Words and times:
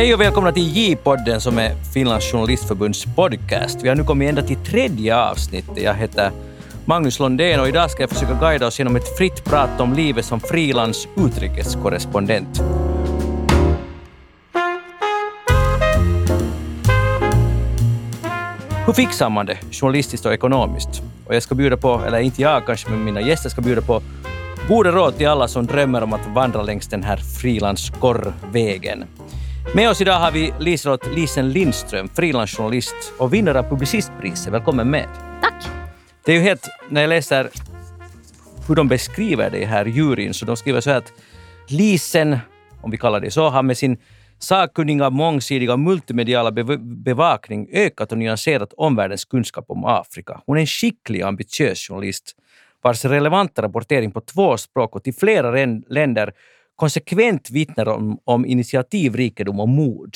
Hej 0.00 0.14
och 0.14 0.20
välkomna 0.20 0.52
till 0.52 0.76
J-podden 0.76 1.40
som 1.40 1.58
är 1.58 1.74
Finlands 1.94 2.32
journalistförbunds 2.32 3.04
podcast. 3.16 3.78
Vi 3.82 3.88
har 3.88 3.96
nu 3.96 4.04
kommit 4.04 4.28
ända 4.28 4.42
till 4.42 4.56
tredje 4.56 5.16
avsnittet. 5.16 5.82
Jag 5.82 5.94
heter 5.94 6.30
Magnus 6.84 7.18
Londén 7.18 7.60
och 7.60 7.68
idag 7.68 7.90
ska 7.90 8.02
jag 8.02 8.10
försöka 8.10 8.34
guida 8.40 8.66
oss 8.66 8.78
genom 8.78 8.96
ett 8.96 9.16
fritt 9.18 9.44
prat 9.44 9.80
om 9.80 9.92
livet 9.92 10.24
som 10.24 10.40
frilans 10.40 11.08
utrikeskorrespondent. 11.16 12.62
Hur 18.86 18.92
fixar 18.92 19.30
man 19.30 19.46
det 19.46 19.58
journalistiskt 19.70 20.26
och 20.26 20.34
ekonomiskt? 20.34 21.02
Och 21.26 21.34
jag 21.34 21.42
ska 21.42 21.54
bjuda 21.54 21.76
på, 21.76 22.02
eller 22.06 22.18
inte 22.18 22.42
jag 22.42 22.66
kanske, 22.66 22.90
men 22.90 23.04
mina 23.04 23.20
gäster 23.20 23.50
ska 23.50 23.60
bjuda 23.60 23.82
på 23.82 24.02
goda 24.68 24.90
råd 24.90 25.16
till 25.16 25.28
alla 25.28 25.48
som 25.48 25.66
drömmer 25.66 26.02
om 26.02 26.12
att 26.12 26.26
vandra 26.34 26.62
längs 26.62 26.88
den 26.88 27.02
här 27.02 27.16
frilanskorrvägen. 27.16 29.04
Med 29.74 29.90
oss 29.90 30.00
idag 30.00 30.18
har 30.18 30.32
vi 30.32 30.52
Liselott 30.58 31.06
Lisen 31.14 31.52
Lindström, 31.52 32.08
frilansjournalist 32.08 33.12
och 33.18 33.34
vinnare 33.34 33.58
av 33.58 33.62
Publicistpriset. 33.62 34.52
Välkommen 34.52 34.90
med. 34.90 35.08
Tack. 35.42 35.64
Det 36.24 36.32
är 36.32 36.36
ju 36.36 36.42
helt, 36.42 36.68
när 36.88 37.00
jag 37.00 37.08
läser 37.08 37.48
hur 38.68 38.74
de 38.74 38.88
beskriver 38.88 39.50
det 39.50 39.64
här 39.64 39.84
juryn, 39.84 40.34
så 40.34 40.46
de 40.46 40.56
skriver 40.56 40.80
så 40.80 40.90
här 40.90 40.96
att 40.96 41.12
Lisen, 41.68 42.38
om 42.82 42.90
vi 42.90 42.96
kallar 42.96 43.20
det 43.20 43.30
så, 43.30 43.48
har 43.48 43.62
med 43.62 43.78
sin 43.78 43.98
sakkunniga, 44.38 45.10
mångsidiga 45.10 45.72
och 45.72 45.80
multimediala 45.80 46.50
bevakning 47.04 47.68
ökat 47.72 48.12
och 48.12 48.18
nyanserat 48.18 48.72
omvärldens 48.72 49.24
kunskap 49.24 49.64
om 49.68 49.84
Afrika. 49.84 50.40
Hon 50.46 50.56
är 50.56 50.60
en 50.60 50.66
skicklig 50.66 51.22
och 51.22 51.28
ambitiös 51.28 51.78
journalist 51.78 52.36
vars 52.82 53.04
relevanta 53.04 53.62
rapportering 53.62 54.12
på 54.12 54.20
två 54.20 54.56
språk 54.56 54.96
och 54.96 55.04
till 55.04 55.14
flera 55.14 55.66
länder 55.88 56.32
konsekvent 56.80 57.50
vittnar 57.50 57.88
om, 57.88 58.18
om 58.24 58.46
initiativrikedom 58.46 59.60
och 59.60 59.68
mod. 59.68 60.14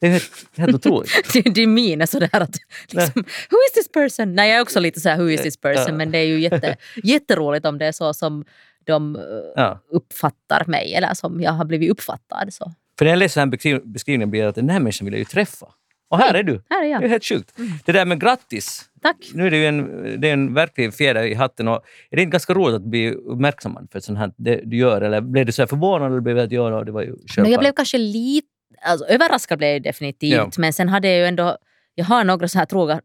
Det 0.00 0.06
är 0.06 0.10
helt, 0.10 0.32
helt 0.56 0.74
otroligt. 0.86 1.54
Din 1.54 1.74
min 1.74 2.00
är 2.00 2.06
sådär 2.06 2.28
att 2.32 2.56
liksom, 2.88 3.22
who 3.50 3.56
is 3.68 3.72
this 3.74 3.88
person? 3.92 4.34
Nej, 4.34 4.48
jag 4.48 4.58
är 4.58 4.62
också 4.62 4.80
lite 4.80 5.00
såhär 5.00 5.16
who 5.16 5.28
is 5.28 5.42
this 5.42 5.56
person 5.56 5.96
men 5.96 6.10
det 6.10 6.18
är 6.18 6.24
ju 6.24 6.40
jätte, 6.40 6.76
jätteroligt 7.02 7.66
om 7.66 7.78
det 7.78 7.86
är 7.86 7.92
så 7.92 8.14
som 8.14 8.44
de 8.84 9.18
ja. 9.56 9.80
uppfattar 9.90 10.64
mig 10.66 10.94
eller 10.94 11.14
som 11.14 11.40
jag 11.40 11.52
har 11.52 11.64
blivit 11.64 11.90
uppfattad. 11.90 12.54
Så. 12.54 12.72
För 12.98 13.04
när 13.04 13.12
jag 13.12 13.18
läser 13.18 13.40
den 13.40 13.52
här 13.64 13.80
beskrivningen 13.84 14.30
blir 14.30 14.42
det 14.42 14.48
att 14.48 14.54
den 14.54 14.70
här 14.70 14.80
människan 14.80 15.04
vill 15.04 15.14
jag 15.14 15.18
ju 15.18 15.24
träffa. 15.24 15.66
Och 16.08 16.18
här 16.18 16.34
är 16.34 16.42
du. 16.42 16.62
Här 16.70 16.84
är 16.84 16.88
jag. 16.88 17.00
Det 17.00 17.06
är 17.06 17.08
helt 17.08 17.24
sjukt. 17.24 17.58
Mm. 17.58 17.70
Det 17.84 17.92
där 17.92 18.04
med 18.04 18.20
grattis. 18.20 18.84
Tack. 19.02 19.16
Nu 19.34 19.46
är 19.46 19.50
det 19.50 19.56
ju 19.56 19.66
en, 19.66 20.20
det 20.20 20.28
är 20.28 20.32
en 20.32 20.54
verklig 20.54 20.94
fjäder 20.94 21.22
i 21.22 21.34
hatten. 21.34 21.68
Och 21.68 21.84
är 22.10 22.16
det 22.16 22.22
inte 22.22 22.32
ganska 22.32 22.54
roligt 22.54 22.74
att 22.74 22.82
bli 22.82 23.10
uppmärksammad 23.10 23.88
för 23.92 24.00
sånt 24.00 24.18
här 24.18 24.32
det 24.36 24.60
du 24.64 24.76
gör? 24.76 25.02
Eller 25.02 25.20
blev 25.20 25.46
du 25.46 25.52
så 25.52 25.66
förvånad 25.66 26.12
eller 26.12 26.20
blev 26.20 26.38
att 26.38 26.52
göra? 26.52 26.84
Det 26.84 26.92
var 26.92 27.02
ju 27.02 27.16
Men 27.36 27.50
jag 27.50 27.60
blev 27.60 27.72
kanske 27.72 27.98
lite... 27.98 28.46
Alltså, 28.82 29.06
överraskad 29.06 29.58
blev 29.58 29.70
jag 29.70 29.82
definitivt. 29.82 30.32
Ja. 30.32 30.50
Men 30.58 30.72
sen 30.72 30.88
hade 30.88 31.08
jag 31.08 31.18
ju 31.18 31.24
ändå 31.24 31.58
jag 31.98 32.04
har 32.04 32.24
några 32.24 32.48
så 32.48 32.58
här 32.58 32.66
trogna, 32.66 33.00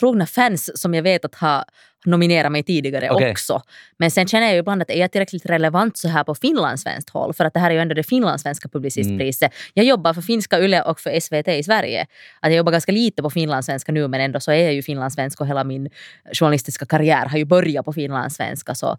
trogna 0.00 0.26
fans 0.26 0.80
som 0.80 0.94
jag 0.94 1.02
vet 1.02 1.24
att 1.24 1.34
har 1.34 1.64
nominerat 2.04 2.52
mig 2.52 2.62
tidigare 2.62 3.10
okay. 3.10 3.30
också. 3.30 3.62
Men 3.98 4.10
sen 4.10 4.26
känner 4.28 4.46
jag 4.46 4.54
ju 4.54 4.58
ibland 4.58 4.82
att 4.82 4.90
är 4.90 5.00
jag 5.00 5.12
tillräckligt 5.12 5.46
relevant 5.46 5.96
så 5.96 6.08
här 6.08 6.24
på 6.24 6.34
finlandssvenskt 6.34 7.10
håll? 7.10 7.34
För 7.34 7.44
att 7.44 7.54
det 7.54 7.60
här 7.60 7.70
är 7.70 7.74
ju 7.74 7.80
ändå 7.80 7.94
det 7.94 8.02
finlandssvenska 8.02 8.68
publicistpriset. 8.68 9.52
Mm. 9.52 9.72
Jag 9.74 9.84
jobbar 9.84 10.14
för 10.14 10.22
finska 10.22 10.60
Yle 10.60 10.82
och 10.82 11.00
för 11.00 11.20
SVT 11.20 11.48
i 11.48 11.62
Sverige. 11.62 12.02
Att 12.40 12.50
jag 12.50 12.56
jobbar 12.56 12.72
ganska 12.72 12.92
lite 12.92 13.22
på 13.22 13.30
finlandssvenska 13.30 13.92
nu 13.92 14.08
men 14.08 14.20
ändå 14.20 14.40
så 14.40 14.50
är 14.50 14.64
jag 14.64 14.74
ju 14.74 14.82
finlandssvensk 14.82 15.40
och 15.40 15.46
hela 15.46 15.64
min 15.64 15.90
journalistiska 16.32 16.86
karriär 16.86 17.26
har 17.26 17.38
ju 17.38 17.44
börjat 17.44 17.84
på 17.84 17.92
finlandssvenska. 17.92 18.74
Så, 18.74 18.98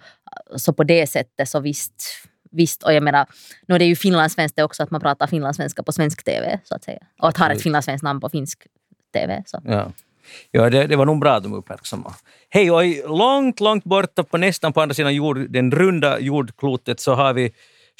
så 0.56 0.73
på 0.73 0.84
det 0.84 1.08
sättet 1.08 1.50
så 1.50 1.59
visst 1.59 2.04
Visst, 2.52 2.84
och 2.84 2.94
jag 2.94 3.04
menar, 3.04 3.28
nu 3.67 3.76
är 3.76 3.80
det 3.80 3.86
ju 3.86 3.95
finlandssvenskt 3.95 4.59
också 4.59 4.84
att 4.84 4.92
man 4.92 5.02
pratar 5.02 5.28
finlandssvenska 5.28 5.84
på 5.84 5.92
svensk 5.92 6.23
TV 6.23 6.59
så 6.64 6.76
att 6.76 6.83
säga. 6.83 6.99
Och 7.22 7.30
att 7.30 7.38
ha 7.38 7.52
ett 7.52 7.61
finlandssvenskt 7.61 8.04
namn 8.04 8.20
på 8.20 8.30
finsk 8.30 8.67
TV. 9.14 9.44
Så. 9.45 9.62
Ja. 9.66 9.92
Ja, 10.52 10.70
det, 10.70 10.88
det, 10.88 10.95
var 10.95 11.06
nog 11.06 11.20
bra 11.20 11.34
att 11.34 11.44
de 11.44 11.54
uppmärksammade. 11.54 12.16
Hej, 12.50 12.72
och 12.72 13.18
långt, 13.18 13.60
långt 13.60 13.84
borta 13.84 14.23
på 14.23 14.38
nästan 14.38 14.73
på 14.73 14.82
andra 14.82 14.94
sidan 14.94 15.16
jord, 15.16 15.52
den 15.52 15.72
runda 15.72 16.20
jordklotet 16.20 17.00
så 17.00 17.14
har 17.14 17.34
vi 17.34 17.54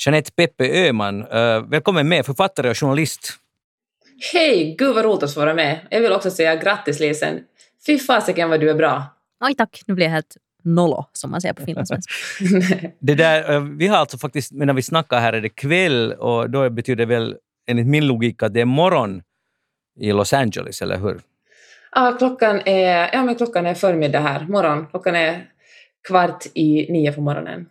Jeanette 0.06 0.32
Peppe 0.32 0.88
Öhman. 0.88 1.24
Uh, 1.24 1.70
välkommen 1.70 2.08
med, 2.08 2.26
författare 2.26 2.70
och 2.70 2.78
journalist. 2.78 3.34
Hej, 4.34 4.76
gud 4.78 4.96
vad 4.96 5.06
roligt 5.06 5.24
att 5.24 5.34
få 5.34 5.40
vara 5.40 5.54
med. 5.54 5.80
Jag 5.90 6.02
vill 6.02 6.12
också 6.12 6.32
säga 6.32 6.56
grattis 6.56 7.00
Lisen. 7.00 7.40
Fy 7.86 8.00
fasiken 8.00 8.50
vad 8.50 8.60
du 8.60 8.70
är 8.70 8.76
bra. 8.76 9.04
Oj 9.46 9.56
tack, 9.56 9.82
nu 9.88 9.94
blir 9.94 10.06
jag 10.06 10.14
helt 10.14 10.38
nollo 10.64 11.06
som 11.14 11.32
man 11.32 11.42
säger 11.42 11.54
på 11.54 11.66
finlandssvenska. 11.66 12.14
det 13.00 13.16
där, 13.16 13.54
eh, 13.54 13.62
vi 13.62 13.88
har 13.88 13.98
alltså 13.98 14.18
faktiskt, 14.18 14.52
när 14.52 14.74
vi 14.74 14.82
snackar 14.82 15.20
här 15.20 15.34
är 15.34 15.42
det 15.42 15.50
kväll 15.50 16.14
och 16.14 16.50
då 16.50 16.70
betyder 16.70 17.06
det 17.06 17.06
väl 17.06 17.36
enligt 17.68 17.88
min 17.88 18.08
logik 18.08 18.44
att 18.44 18.54
det 18.54 18.62
är 18.62 18.66
morgon 18.66 19.22
i 20.00 20.12
Los 20.12 20.34
Angeles, 20.34 20.82
eller 20.82 20.98
hur? 20.98 21.22
Ja, 21.92 22.16
klockan 22.18 22.62
är, 22.66 23.10
ja, 23.14 23.24
men 23.24 23.36
klockan 23.36 23.66
är 23.66 23.74
förmiddag 23.74 24.20
här, 24.20 24.46
morgon. 24.48 24.88
Klockan 24.92 25.16
är 25.16 25.46
kvart 26.08 26.46
i 26.54 26.92
nio 26.92 27.12
på 27.12 27.22
morgonen. 27.22 27.66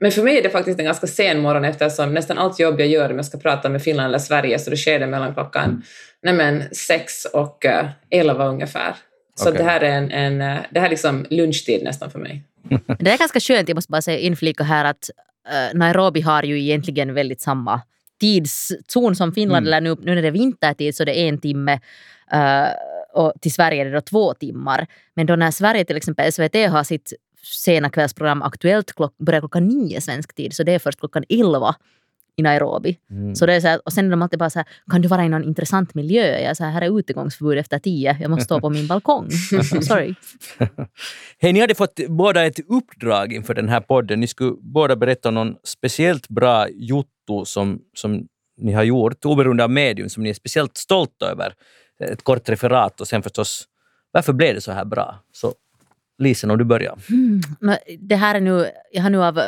Men 0.00 0.12
för 0.12 0.22
mig 0.22 0.38
är 0.38 0.42
det 0.42 0.50
faktiskt 0.50 0.78
en 0.78 0.84
ganska 0.84 1.06
sen 1.06 1.40
morgon 1.40 1.64
eftersom 1.64 2.14
nästan 2.14 2.38
allt 2.38 2.60
jobb 2.60 2.80
jag 2.80 2.88
gör 2.88 3.10
om 3.10 3.16
jag 3.16 3.26
ska 3.26 3.38
prata 3.38 3.68
med 3.68 3.82
Finland 3.82 4.08
eller 4.08 4.18
Sverige 4.18 4.58
så 4.58 4.70
det 4.70 4.76
sker 4.76 4.98
det 4.98 5.06
mellan 5.06 5.34
klockan 5.34 5.82
nej 6.22 6.68
sex 6.72 7.24
och 7.24 7.64
uh, 7.64 7.88
elva 8.10 8.46
ungefär. 8.46 8.94
Så 9.34 9.48
okay. 9.48 9.58
det 9.58 9.70
här 9.70 9.80
är 9.80 9.90
en, 9.90 10.10
en 10.10 10.40
uh, 10.40 10.64
det 10.70 10.80
här 10.80 10.86
är 10.86 10.90
liksom 10.90 11.26
lunchtid 11.30 11.84
nästan 11.84 12.10
för 12.10 12.18
mig. 12.18 12.42
det 12.98 13.10
är 13.10 13.18
ganska 13.18 13.40
skönt, 13.40 13.68
jag 13.68 13.74
måste 13.74 13.92
bara 13.92 14.02
säga 14.02 14.18
inflika 14.18 14.64
här 14.64 14.84
att 14.84 15.10
uh, 15.48 15.78
Nairobi 15.78 16.20
har 16.20 16.42
ju 16.42 16.60
egentligen 16.60 17.14
väldigt 17.14 17.40
samma 17.40 17.80
tidszon 18.20 19.16
som 19.16 19.32
Finland, 19.32 19.66
mm. 19.66 19.74
eller 19.74 19.80
nu, 19.80 19.96
nu 20.00 20.14
när 20.14 20.22
det 20.22 20.28
är 20.28 20.32
vintertid 20.32 20.94
så 20.94 21.04
det 21.04 21.18
är 21.18 21.28
en 21.28 21.38
timme 21.38 21.80
uh, 22.34 22.68
och 23.12 23.32
till 23.40 23.52
Sverige 23.52 23.80
är 23.80 23.84
det 23.84 23.90
då 23.90 24.00
två 24.00 24.34
timmar. 24.34 24.86
Men 25.14 25.26
då 25.26 25.36
när 25.36 25.50
Sverige 25.50 25.84
till 25.84 25.96
exempel, 25.96 26.32
SVT 26.32 26.54
har 26.54 26.84
sitt 26.84 27.12
sena 27.42 27.90
kvällsprogram 27.90 28.42
Aktuellt 28.42 28.92
klock, 28.92 29.18
börjar 29.18 29.40
klockan 29.40 29.68
nio 29.68 30.00
svensk 30.00 30.34
tid, 30.34 30.54
så 30.54 30.62
det 30.62 30.72
är 30.72 30.78
först 30.78 31.00
klockan 31.00 31.24
elva 31.28 31.74
i 32.38 32.42
Nairobi. 32.42 32.98
Mm. 33.10 33.34
Så 33.34 33.46
det 33.46 33.54
är 33.54 33.60
så 33.60 33.68
här, 33.68 33.80
och 33.84 33.92
sen 33.92 34.06
är 34.06 34.10
de 34.10 34.22
alltid 34.22 34.38
bara 34.38 34.50
så 34.50 34.58
här, 34.58 34.68
kan 34.90 35.00
du 35.00 35.08
vara 35.08 35.24
i 35.24 35.28
någon 35.28 35.44
intressant 35.44 35.94
miljö? 35.94 36.40
Jag 36.40 36.56
så 36.56 36.64
här, 36.64 36.70
här 36.70 36.82
är 36.82 36.98
utegångsförbud 36.98 37.58
efter 37.58 37.78
tio, 37.78 38.16
jag 38.20 38.30
måste 38.30 38.44
stå 38.44 38.60
på 38.60 38.70
min 38.70 38.86
balkong. 38.86 39.30
Sorry. 39.82 40.14
Hej, 41.38 41.52
ni 41.52 41.60
hade 41.60 41.74
fått 41.74 42.00
båda 42.08 42.46
ett 42.46 42.58
uppdrag 42.68 43.32
inför 43.32 43.54
den 43.54 43.68
här 43.68 43.80
podden. 43.80 44.20
Ni 44.20 44.26
skulle 44.26 44.52
båda 44.60 44.96
berätta 44.96 45.28
om 45.28 45.34
någon 45.34 45.56
speciellt 45.64 46.28
bra 46.28 46.68
jotto 46.68 47.44
som, 47.44 47.80
som 47.94 48.26
ni 48.60 48.72
har 48.72 48.82
gjort, 48.82 49.24
oberoende 49.24 49.64
av 49.64 49.70
medium, 49.70 50.08
som 50.08 50.22
ni 50.22 50.30
är 50.30 50.34
speciellt 50.34 50.76
stolta 50.76 51.30
över. 51.30 51.52
Ett 52.04 52.22
kort 52.22 52.48
referat 52.48 53.00
och 53.00 53.08
sen 53.08 53.22
förstås, 53.22 53.64
varför 54.12 54.32
blev 54.32 54.54
det 54.54 54.60
så 54.60 54.72
här 54.72 54.84
bra? 54.84 55.18
Så 55.32 55.54
Lisen, 56.18 56.50
om 56.50 56.58
du 56.58 56.64
börjar. 56.64 56.98
Mm. 57.10 57.40
Det 57.98 58.16
här 58.16 58.34
är 58.34 58.40
nu, 58.40 58.70
jag 58.92 59.02
har 59.02 59.10
nu 59.10 59.22
av, 59.22 59.40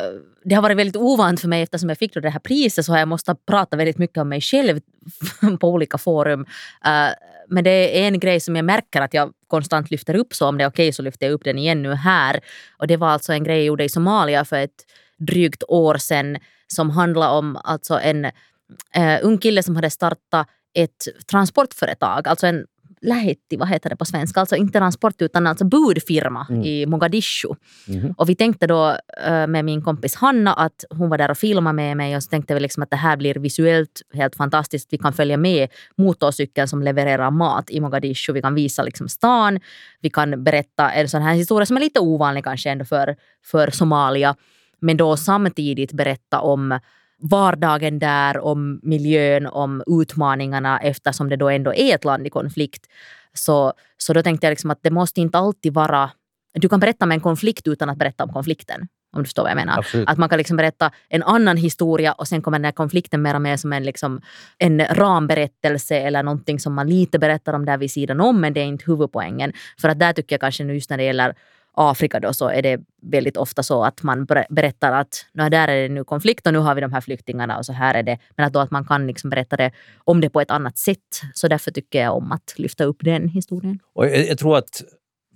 det 0.43 0.55
har 0.55 0.61
varit 0.61 0.77
väldigt 0.77 0.95
ovant 0.95 1.41
för 1.41 1.47
mig 1.47 1.61
eftersom 1.61 1.89
jag 1.89 1.97
fick 1.97 2.13
det 2.13 2.29
här 2.29 2.39
priset 2.39 2.85
så 2.85 2.91
har 2.91 2.99
jag 2.99 3.07
måste 3.07 3.35
prata 3.47 3.77
väldigt 3.77 3.97
mycket 3.97 4.17
om 4.17 4.29
mig 4.29 4.41
själv 4.41 4.79
på 5.59 5.69
olika 5.69 5.97
forum. 5.97 6.41
Uh, 6.41 7.13
men 7.47 7.63
det 7.63 8.01
är 8.03 8.07
en 8.07 8.19
grej 8.19 8.39
som 8.39 8.55
jag 8.55 8.65
märker 8.65 9.01
att 9.01 9.13
jag 9.13 9.31
konstant 9.47 9.91
lyfter 9.91 10.15
upp 10.15 10.33
så 10.33 10.47
om 10.47 10.57
det 10.57 10.63
är 10.63 10.67
okej 10.67 10.83
okay, 10.83 10.91
så 10.91 11.01
lyfter 11.01 11.25
jag 11.25 11.33
upp 11.33 11.43
den 11.43 11.57
igen 11.57 11.81
nu 11.81 11.93
här. 11.93 12.39
Och 12.77 12.87
det 12.87 12.97
var 12.97 13.09
alltså 13.09 13.33
en 13.33 13.43
grej 13.43 13.57
jag 13.57 13.65
gjorde 13.65 13.83
i 13.83 13.89
Somalia 13.89 14.45
för 14.45 14.57
ett 14.57 14.85
drygt 15.17 15.63
år 15.67 15.97
sedan 15.97 16.37
som 16.67 16.89
handlade 16.89 17.37
om 17.37 17.57
alltså 17.63 17.99
en 17.99 18.25
uh, 18.25 19.19
ung 19.21 19.37
kille 19.37 19.63
som 19.63 19.75
hade 19.75 19.89
startat 19.89 20.47
ett 20.73 21.07
transportföretag, 21.31 22.27
alltså 22.27 22.47
en 22.47 22.65
lähetti, 23.01 23.57
vad 23.57 23.67
heter 23.67 23.89
det 23.89 23.95
på 23.95 24.05
svenska, 24.05 24.39
alltså 24.39 24.55
inte 24.55 24.79
transport 24.79 25.21
utan 25.21 25.47
alltså 25.47 25.65
budfirma 25.65 26.47
mm. 26.49 26.63
i 26.63 26.85
Mogadishu. 26.85 27.49
Mm. 27.87 28.13
Och 28.17 28.29
vi 28.29 28.35
tänkte 28.35 28.67
då 28.67 28.97
äh, 29.25 29.47
med 29.47 29.65
min 29.65 29.81
kompis 29.81 30.15
Hanna 30.15 30.53
att 30.53 30.85
hon 30.89 31.09
var 31.09 31.17
där 31.17 31.31
och 31.31 31.37
filmade 31.37 31.75
med 31.75 31.97
mig 31.97 32.15
och 32.15 32.23
så 32.23 32.29
tänkte 32.29 32.53
vi 32.53 32.59
liksom 32.59 32.83
att 32.83 32.89
det 32.89 32.95
här 32.95 33.17
blir 33.17 33.35
visuellt 33.35 34.01
helt 34.13 34.35
fantastiskt. 34.35 34.93
Vi 34.93 34.97
kan 34.97 35.13
följa 35.13 35.37
med 35.37 35.69
motorcykeln 35.97 36.67
som 36.67 36.83
levererar 36.83 37.31
mat 37.31 37.69
i 37.69 37.79
Mogadishu. 37.79 38.33
Vi 38.33 38.41
kan 38.41 38.55
visa 38.55 38.83
liksom 38.83 39.09
stan. 39.09 39.59
Vi 40.01 40.09
kan 40.09 40.43
berätta 40.43 40.91
en 40.91 41.09
sån 41.09 41.21
här 41.21 41.33
historia 41.33 41.65
som 41.65 41.77
är 41.77 41.81
lite 41.81 41.99
ovanlig 41.99 42.43
kanske 42.43 42.69
ändå 42.69 42.85
för, 42.85 43.15
för 43.45 43.71
Somalia. 43.71 44.35
Men 44.79 44.97
då 44.97 45.17
samtidigt 45.17 45.93
berätta 45.93 46.39
om 46.39 46.79
vardagen 47.21 47.99
där, 47.99 48.39
om 48.39 48.79
miljön, 48.83 49.47
om 49.47 49.83
utmaningarna 49.87 50.79
eftersom 50.79 51.29
det 51.29 51.35
då 51.35 51.49
ändå 51.49 51.73
är 51.73 51.95
ett 51.95 52.05
land 52.05 52.27
i 52.27 52.29
konflikt. 52.29 52.85
Så, 53.33 53.73
så 53.97 54.13
då 54.13 54.23
tänkte 54.23 54.47
jag 54.47 54.51
liksom 54.51 54.71
att 54.71 54.79
det 54.81 54.91
måste 54.91 55.21
inte 55.21 55.37
alltid 55.37 55.73
vara... 55.73 56.11
Du 56.53 56.69
kan 56.69 56.79
berätta 56.79 57.05
om 57.05 57.11
en 57.11 57.21
konflikt 57.21 57.67
utan 57.67 57.89
att 57.89 57.97
berätta 57.97 58.23
om 58.23 58.33
konflikten. 58.33 58.87
Om 59.13 59.23
du 59.23 59.25
förstår 59.25 59.43
vad 59.43 59.51
jag 59.51 59.55
menar. 59.55 59.77
Absolut. 59.77 60.09
Att 60.09 60.17
man 60.17 60.29
kan 60.29 60.37
liksom 60.37 60.57
berätta 60.57 60.91
en 61.09 61.23
annan 61.23 61.57
historia 61.57 62.13
och 62.13 62.27
sen 62.27 62.41
kommer 62.41 62.59
den 62.59 62.65
här 62.65 62.71
konflikten 62.71 63.21
mer 63.21 63.35
och 63.35 63.41
mer 63.41 63.57
som 63.57 63.73
en, 63.73 63.83
liksom, 63.83 64.21
en 64.57 64.85
ramberättelse 64.85 65.95
eller 65.95 66.23
någonting 66.23 66.59
som 66.59 66.73
man 66.73 66.89
lite 66.89 67.19
berättar 67.19 67.53
om 67.53 67.65
där 67.65 67.77
vid 67.77 67.91
sidan 67.91 68.21
om 68.21 68.41
men 68.41 68.53
det 68.53 68.59
är 68.59 68.65
inte 68.65 68.85
huvudpoängen. 68.87 69.53
För 69.81 69.89
att 69.89 69.99
där 69.99 70.13
tycker 70.13 70.33
jag 70.33 70.41
kanske 70.41 70.63
just 70.63 70.89
när 70.89 70.97
det 70.97 71.03
gäller 71.03 71.35
Afrika 71.73 72.19
då 72.19 72.33
så 72.33 72.47
är 72.47 72.61
det 72.61 72.79
väldigt 73.01 73.37
ofta 73.37 73.63
så 73.63 73.83
att 73.83 74.03
man 74.03 74.25
berättar 74.49 74.91
att 74.91 75.25
där 75.33 75.67
är 75.67 75.81
det 75.81 75.89
nu 75.89 76.03
konflikt 76.03 76.47
och 76.47 76.53
nu 76.53 76.59
har 76.59 76.75
vi 76.75 76.81
de 76.81 76.93
här 76.93 77.01
flyktingarna 77.01 77.57
och 77.57 77.65
så 77.65 77.73
här 77.73 77.95
är 77.95 78.03
det. 78.03 78.17
Men 78.35 78.45
att, 78.45 78.53
då 78.53 78.59
att 78.59 78.71
man 78.71 78.85
kan 78.85 79.07
liksom 79.07 79.29
berätta 79.29 79.57
det 79.57 79.71
om 79.97 80.21
det 80.21 80.29
på 80.29 80.41
ett 80.41 80.51
annat 80.51 80.77
sätt. 80.77 81.21
Så 81.33 81.47
därför 81.47 81.71
tycker 81.71 82.01
jag 82.01 82.15
om 82.17 82.31
att 82.31 82.53
lyfta 82.57 82.83
upp 82.83 82.97
den 82.99 83.27
historien. 83.27 83.79
Och 83.93 84.05
jag, 84.05 84.27
jag 84.27 84.37
tror 84.37 84.57
att 84.57 84.83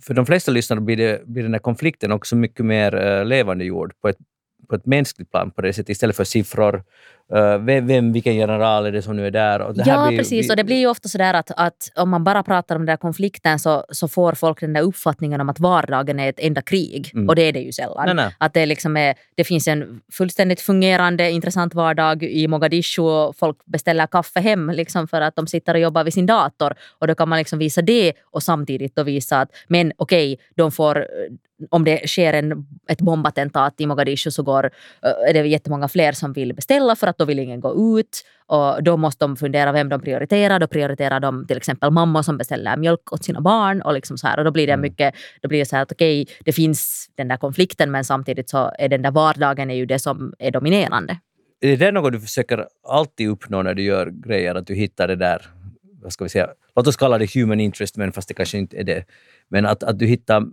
för 0.01 0.13
de 0.13 0.25
flesta 0.25 0.51
lyssnare 0.51 0.81
blir, 0.81 0.97
det, 0.97 1.25
blir 1.25 1.43
den 1.43 1.53
här 1.53 1.59
konflikten 1.59 2.11
också 2.11 2.35
mycket 2.35 2.65
mer 2.65 2.95
uh, 2.95 3.25
levande 3.25 3.65
gjord 3.65 3.93
på 4.01 4.09
ett, 4.09 4.17
på 4.69 4.75
ett 4.75 4.85
mänskligt 4.85 5.31
plan 5.31 5.51
på 5.51 5.61
det 5.61 5.73
sättet 5.73 5.89
istället 5.89 6.15
för 6.15 6.23
siffror 6.23 6.83
vem, 7.59 7.87
vem, 7.87 8.13
vilken 8.13 8.35
general 8.35 8.85
är 8.85 8.91
det 8.91 9.01
som 9.01 9.15
nu 9.15 9.27
är 9.27 9.31
där? 9.31 9.61
Och 9.61 9.75
ja, 9.85 10.07
blir, 10.07 10.17
precis. 10.17 10.49
Och 10.49 10.55
det 10.55 10.63
blir 10.63 10.77
ju 10.77 10.87
ofta 10.87 11.09
så 11.09 11.17
där 11.17 11.33
att, 11.33 11.51
att 11.57 11.91
om 11.95 12.09
man 12.09 12.23
bara 12.23 12.43
pratar 12.43 12.75
om 12.75 12.81
den 12.81 12.85
där 12.85 12.97
konflikten 12.97 13.59
så, 13.59 13.85
så 13.89 14.07
får 14.07 14.33
folk 14.33 14.59
den 14.59 14.73
där 14.73 14.81
uppfattningen 14.81 15.41
om 15.41 15.49
att 15.49 15.59
vardagen 15.59 16.19
är 16.19 16.29
ett 16.29 16.39
enda 16.39 16.61
krig. 16.61 17.11
Mm. 17.13 17.29
Och 17.29 17.35
det 17.35 17.41
är 17.41 17.53
det 17.53 17.59
ju 17.59 17.71
sällan. 17.71 18.05
Nej, 18.05 18.15
nej. 18.15 18.35
Att 18.37 18.53
det, 18.53 18.65
liksom 18.65 18.97
är, 18.97 19.15
det 19.35 19.43
finns 19.43 19.67
en 19.67 20.01
fullständigt 20.11 20.61
fungerande, 20.61 21.31
intressant 21.31 21.73
vardag 21.73 22.23
i 22.23 22.47
Mogadishu 22.47 23.01
och 23.01 23.35
folk 23.35 23.57
beställer 23.65 24.07
kaffe 24.07 24.39
hem 24.39 24.69
liksom 24.69 25.07
för 25.07 25.21
att 25.21 25.35
de 25.35 25.47
sitter 25.47 25.73
och 25.73 25.79
jobbar 25.79 26.03
vid 26.03 26.13
sin 26.13 26.25
dator. 26.25 26.73
Och 26.99 27.07
då 27.07 27.15
kan 27.15 27.29
man 27.29 27.37
liksom 27.37 27.59
visa 27.59 27.81
det 27.81 28.13
och 28.31 28.43
samtidigt 28.43 28.95
då 28.95 29.03
visa 29.03 29.41
att 29.41 29.49
men 29.67 29.91
okej, 29.97 30.33
okay, 30.33 30.45
de 30.55 30.71
får 30.71 31.07
om 31.69 31.83
det 31.83 32.07
sker 32.07 32.33
en, 32.33 32.65
ett 32.87 33.01
bombattentat 33.01 33.73
i 33.77 33.85
Mogadishu 33.85 34.31
så 34.31 34.43
går, 34.43 34.69
är 35.01 35.33
det 35.33 35.47
jättemånga 35.47 35.87
fler 35.87 36.11
som 36.11 36.33
vill 36.33 36.53
beställa 36.53 36.95
för 36.95 37.07
att 37.07 37.14
då 37.17 37.25
vill 37.25 37.39
ingen 37.39 37.59
gå 37.59 37.99
ut. 37.99 38.25
Och 38.47 38.83
då 38.83 38.97
måste 38.97 39.25
de 39.25 39.35
fundera 39.35 39.71
vem 39.71 39.89
de 39.89 40.01
prioriterar. 40.01 40.59
Då 40.59 40.67
prioriterar 40.67 41.19
de 41.19 41.47
till 41.47 41.57
exempel 41.57 41.91
mammor 41.91 42.21
som 42.21 42.37
beställer 42.37 42.77
mjölk 42.77 43.13
åt 43.13 43.23
sina 43.23 43.41
barn. 43.41 43.81
Och, 43.81 43.93
liksom 43.93 44.17
så 44.17 44.27
här. 44.27 44.37
och 44.37 44.45
då 44.45 44.51
blir 44.51 44.67
det 44.67 44.73
mm. 44.73 44.81
mycket, 44.81 45.15
då 45.41 45.49
blir 45.49 45.59
det 45.59 45.65
så 45.65 45.75
här 45.75 45.83
att 45.83 45.91
okej, 45.91 46.21
okay, 46.21 46.35
det 46.45 46.53
finns 46.53 47.09
den 47.15 47.27
där 47.27 47.37
konflikten 47.37 47.91
men 47.91 48.05
samtidigt 48.05 48.49
så 48.49 48.71
är 48.79 48.89
den 48.89 49.01
där 49.01 49.11
vardagen 49.11 49.71
är 49.71 49.75
ju 49.75 49.85
det 49.85 49.99
som 49.99 50.33
är 50.39 50.51
dominerande. 50.51 51.19
Är 51.61 51.77
det 51.77 51.91
något 51.91 52.11
du 52.11 52.19
försöker 52.19 52.67
alltid 52.87 53.29
uppnå 53.29 53.61
när 53.61 53.73
du 53.73 53.83
gör 53.83 54.09
grejer? 54.09 54.55
Att 54.55 54.67
du 54.67 54.75
hittar 54.75 55.07
det 55.07 55.15
där, 55.15 55.41
vad 56.01 56.13
ska 56.13 56.23
vi 56.23 56.29
säga, 56.29 56.49
låt 56.75 56.87
oss 56.87 56.95
kalla 56.97 57.17
det 57.17 57.35
human 57.35 57.59
interest, 57.59 57.97
men 57.97 58.11
fast 58.11 58.27
det 58.27 58.33
kanske 58.33 58.57
inte 58.57 58.77
är 58.77 58.83
det. 58.83 59.05
Men 59.47 59.65
att, 59.65 59.83
att 59.83 59.99
du 59.99 60.05
hittar 60.05 60.43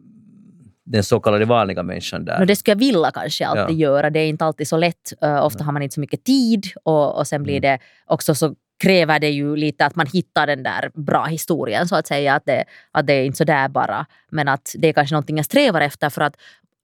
den 0.85 1.05
så 1.05 1.21
kallade 1.21 1.45
vanliga 1.45 1.83
människan 1.83 2.25
där. 2.25 2.39
No, 2.39 2.45
det 2.45 2.57
skulle 2.57 2.73
jag 2.73 2.79
vilja 2.79 3.11
kanske 3.11 3.47
alltid 3.47 3.77
ja. 3.77 3.89
göra. 3.89 4.11
Det 4.11 4.21
är 4.21 4.29
inte 4.29 4.45
alltid 4.45 4.69
så 4.69 4.77
lätt. 4.77 5.13
Uh, 5.25 5.45
ofta 5.45 5.65
har 5.65 5.73
man 5.73 5.83
inte 5.83 5.95
så 5.95 6.01
mycket 6.01 6.25
tid 6.25 6.67
och, 6.85 7.19
och 7.19 7.27
sen 7.27 7.43
blir 7.43 7.57
mm. 7.57 7.63
det 7.63 7.79
också 8.07 8.35
så 8.35 8.55
kräver 8.83 9.19
det 9.19 9.31
ju 9.31 9.57
lite 9.57 9.87
att 9.87 9.97
man 9.97 10.07
hittar 10.07 10.47
den 10.47 10.63
där 10.63 10.91
bra 10.95 11.25
historien 11.25 11.89
så 11.89 11.97
att 11.97 12.07
säga. 12.07 12.35
Att 12.35 12.47
det, 12.47 12.65
att 12.93 13.07
det 13.07 13.13
är 13.13 13.25
inte 13.25 13.39
så 13.39 13.45
där 13.45 13.69
bara. 13.69 14.07
Men 14.31 14.49
att 14.49 14.75
det 14.79 14.89
är 14.89 14.93
kanske 14.93 15.15
någonting 15.15 15.37
jag 15.37 15.47
strävar 15.47 15.81
efter 15.81 16.11
för 16.11 16.21
att 16.21 16.37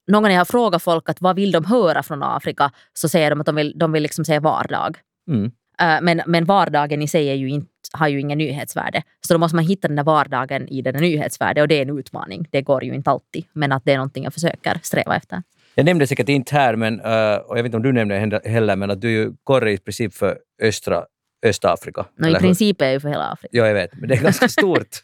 någon 0.07 0.23
gång 0.23 0.31
jag 0.31 0.39
har 0.39 0.45
frågat 0.45 0.83
folk 0.83 1.09
att 1.09 1.21
vad 1.21 1.35
vill 1.35 1.51
de 1.51 1.65
höra 1.65 2.03
från 2.03 2.23
Afrika 2.23 2.71
så 2.93 3.09
säger 3.09 3.29
de 3.29 3.39
att 3.39 3.45
de 3.45 3.55
vill, 3.55 3.73
de 3.75 3.91
vill 3.91 4.03
liksom 4.03 4.25
säga 4.25 4.39
vardag. 4.39 4.97
Mm. 5.27 5.51
Uh, 5.81 6.01
men, 6.01 6.21
men 6.25 6.45
vardagen 6.45 7.01
i 7.01 7.07
sig 7.07 7.29
är 7.29 7.35
ju 7.35 7.49
inte 7.49 7.69
har 7.91 8.07
ju 8.07 8.19
ingen 8.19 8.37
nyhetsvärde. 8.37 9.03
Så 9.27 9.33
då 9.33 9.37
måste 9.39 9.55
man 9.55 9.65
hitta 9.65 9.87
den 9.87 9.97
där 9.97 10.03
vardagen 10.03 10.67
i 10.67 10.81
den 10.81 10.93
där 10.93 11.01
nyhetsvärde 11.01 11.61
och 11.61 11.67
det 11.67 11.75
är 11.75 11.81
en 11.81 11.99
utmaning. 11.99 12.47
Det 12.51 12.61
går 12.61 12.83
ju 12.83 12.93
inte 12.93 13.09
alltid, 13.09 13.45
men 13.53 13.71
att 13.71 13.85
det 13.85 13.91
är 13.91 13.97
någonting 13.97 14.23
jag 14.23 14.33
försöker 14.33 14.79
sträva 14.83 15.15
efter. 15.15 15.43
Jag 15.75 15.85
nämnde 15.85 16.07
säkert 16.07 16.29
inte 16.29 16.55
här, 16.55 16.75
men, 16.75 16.93
uh, 16.93 17.35
och 17.35 17.57
jag 17.57 17.63
vet 17.63 17.65
inte 17.65 17.77
om 17.77 17.83
du 17.83 17.91
nämnde 17.91 18.29
det 18.29 18.49
heller, 18.49 18.75
men 18.75 18.91
att 18.91 19.01
du 19.01 19.07
är 19.07 19.11
ju 19.11 19.33
korre 19.43 19.71
i 19.71 19.77
princip 19.77 20.13
för 20.13 20.37
östra 20.61 21.03
Östafrika. 21.45 22.05
No, 22.15 22.27
I 22.27 22.35
princip 22.35 22.81
är 22.81 22.85
jag 22.85 22.93
ju 22.93 22.99
för 22.99 23.09
hela 23.09 23.31
Afrika. 23.31 23.57
Ja, 23.57 23.67
jag 23.67 23.73
vet, 23.73 23.93
men 23.93 24.09
det 24.09 24.15
är 24.15 24.21
ganska 24.21 24.47
stort. 24.49 25.01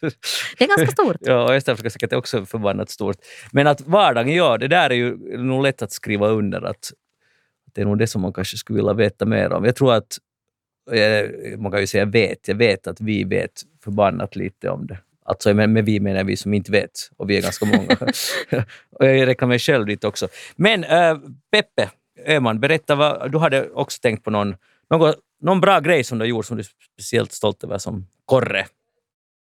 det 0.58 0.64
är 0.64 0.68
ganska 0.68 0.86
stort. 0.86 1.16
ja, 1.20 1.42
och 1.42 1.50
Östafrika 1.50 1.90
säkert 1.90 2.12
är 2.12 2.16
också 2.16 2.46
förbannat 2.46 2.90
stort. 2.90 3.16
Men 3.52 3.66
att 3.66 3.80
vardagen, 3.80 4.34
ja, 4.34 4.58
det 4.58 4.68
där 4.68 4.90
är 4.90 4.94
ju 4.94 5.38
nog 5.38 5.62
lätt 5.62 5.82
att 5.82 5.92
skriva 5.92 6.28
under 6.28 6.62
att 6.62 6.92
det 7.74 7.80
är 7.80 7.84
nog 7.84 7.98
det 7.98 8.06
som 8.06 8.22
man 8.22 8.32
kanske 8.32 8.56
skulle 8.56 8.76
vilja 8.76 8.92
veta 8.92 9.24
mer 9.24 9.52
om. 9.52 9.64
Jag 9.64 9.76
tror 9.76 9.94
att 9.94 10.18
man 11.58 11.72
kan 11.72 11.80
ju 11.80 11.86
säga 11.86 12.04
vet, 12.04 12.48
jag 12.48 12.54
vet 12.54 12.86
att 12.86 13.00
vi 13.00 13.24
vet 13.24 13.62
förbannat 13.84 14.36
lite 14.36 14.70
om 14.70 14.86
det. 14.86 14.98
Alltså 15.24 15.54
med, 15.54 15.70
med 15.70 15.84
vi 15.84 16.00
menar 16.00 16.24
vi 16.24 16.36
som 16.36 16.54
inte 16.54 16.72
vet, 16.72 16.90
och 17.16 17.30
vi 17.30 17.36
är 17.36 17.42
ganska 17.42 17.66
många. 17.66 17.88
och 18.90 19.06
jag 19.06 19.26
räknar 19.26 19.48
mig 19.48 19.58
själv 19.58 19.86
dit 19.86 20.04
också. 20.04 20.28
Men 20.56 20.84
äh, 20.84 21.16
Peppe 21.50 21.90
Öhman, 22.26 22.60
berätta, 22.60 22.94
vad, 22.94 23.32
du 23.32 23.38
hade 23.38 23.70
också 23.70 24.00
tänkt 24.00 24.24
på 24.24 24.30
någon, 24.30 24.56
någon, 24.90 25.14
någon 25.40 25.60
bra 25.60 25.80
grej 25.80 26.04
som 26.04 26.18
du 26.18 26.22
har 26.22 26.28
gjort 26.28 26.46
som 26.46 26.56
du 26.56 26.60
är 26.60 26.68
speciellt 26.94 27.32
stolt 27.32 27.64
över 27.64 27.78
som 27.78 28.06
korre? 28.24 28.66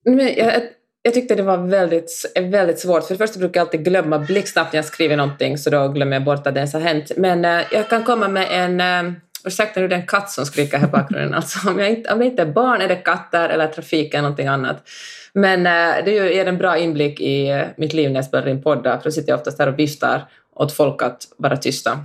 Men 0.06 0.36
jag, 0.36 0.54
jag 1.02 1.14
tyckte 1.14 1.36
det 1.36 1.44
var 1.44 1.58
väldigt, 1.58 2.32
väldigt 2.36 2.80
svårt. 2.80 3.04
För 3.04 3.14
det 3.14 3.18
första 3.18 3.40
brukar 3.40 3.60
jag 3.60 3.66
alltid 3.66 3.86
glömma 3.86 4.20
blixtsnabbt 4.20 4.74
när 4.74 4.78
jag 4.78 4.86
skriver 4.86 5.18
någonting, 5.18 5.58
så 5.58 5.70
då 5.70 5.88
glömmer 5.88 6.14
jag 6.14 6.24
bort 6.24 6.48
att 6.48 6.54
det 6.54 6.60
ens 6.60 6.74
har 6.74 6.80
hänt. 6.80 7.12
Men 7.18 7.46
äh, 7.46 7.66
jag 7.72 7.90
kan 7.90 8.04
komma 8.04 8.28
med 8.28 8.48
en 8.52 8.82
äh, 8.82 9.14
Ursäkta 9.46 9.80
nu, 9.80 9.88
det 9.88 9.96
är 9.96 10.00
en 10.00 10.08
katt 10.08 10.32
som 10.32 10.46
skriker 10.46 10.78
här 10.78 10.88
i 10.88 10.92
bakgrunden. 10.92 11.34
Alltså, 11.44 11.70
om, 11.70 11.80
jag 11.80 11.90
inte, 11.90 12.14
om 12.14 12.20
det 12.20 12.26
inte 12.26 12.42
är 12.42 12.46
barn 12.46 12.82
är 12.82 12.88
det 12.88 12.96
katter 12.96 13.50
eller 13.50 13.68
trafik 13.68 14.14
eller 14.14 14.22
någonting 14.22 14.48
annat. 14.48 14.90
Men 15.34 15.66
äh, 15.66 16.06
det 16.06 16.12
ger 16.12 16.46
en 16.46 16.58
bra 16.58 16.78
inblick 16.78 17.20
i 17.20 17.50
äh, 17.50 17.66
mitt 17.78 17.94
liv 17.94 18.12
när 18.12 18.16
jag 18.16 18.26
spelar 18.26 18.48
in 18.48 18.64
poddar, 18.64 18.98
för 18.98 19.04
då 19.04 19.12
sitter 19.12 19.30
jag 19.30 19.38
oftast 19.38 19.60
här 19.60 19.68
och 19.68 19.80
viftar 19.80 20.26
åt 20.56 20.74
folk 20.74 21.02
att 21.02 21.28
vara 21.38 21.58
tysta. 21.58 22.00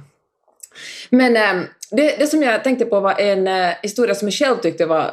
Men 1.10 1.36
äh, 1.36 1.64
det, 1.90 2.16
det, 2.18 2.26
som 2.26 2.42
jag 2.42 2.64
tänkte 2.64 2.84
på 2.84 3.00
var 3.00 3.20
en 3.20 3.72
historia 3.82 4.14
som 4.14 4.28
jag 4.28 4.34
själv 4.34 4.56
tyckte 4.56 4.86
var 4.86 5.10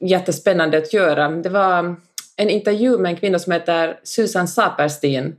jättespännande 0.00 0.78
att 0.78 0.92
göra. 0.92 1.28
Det 1.28 1.48
var 1.48 1.96
en 2.36 2.50
intervju 2.50 2.98
med 2.98 3.10
en 3.10 3.16
kvinna 3.16 3.38
som 3.38 3.52
heter 3.52 4.00
Susan 4.02 4.48
Saperstein 4.48 5.36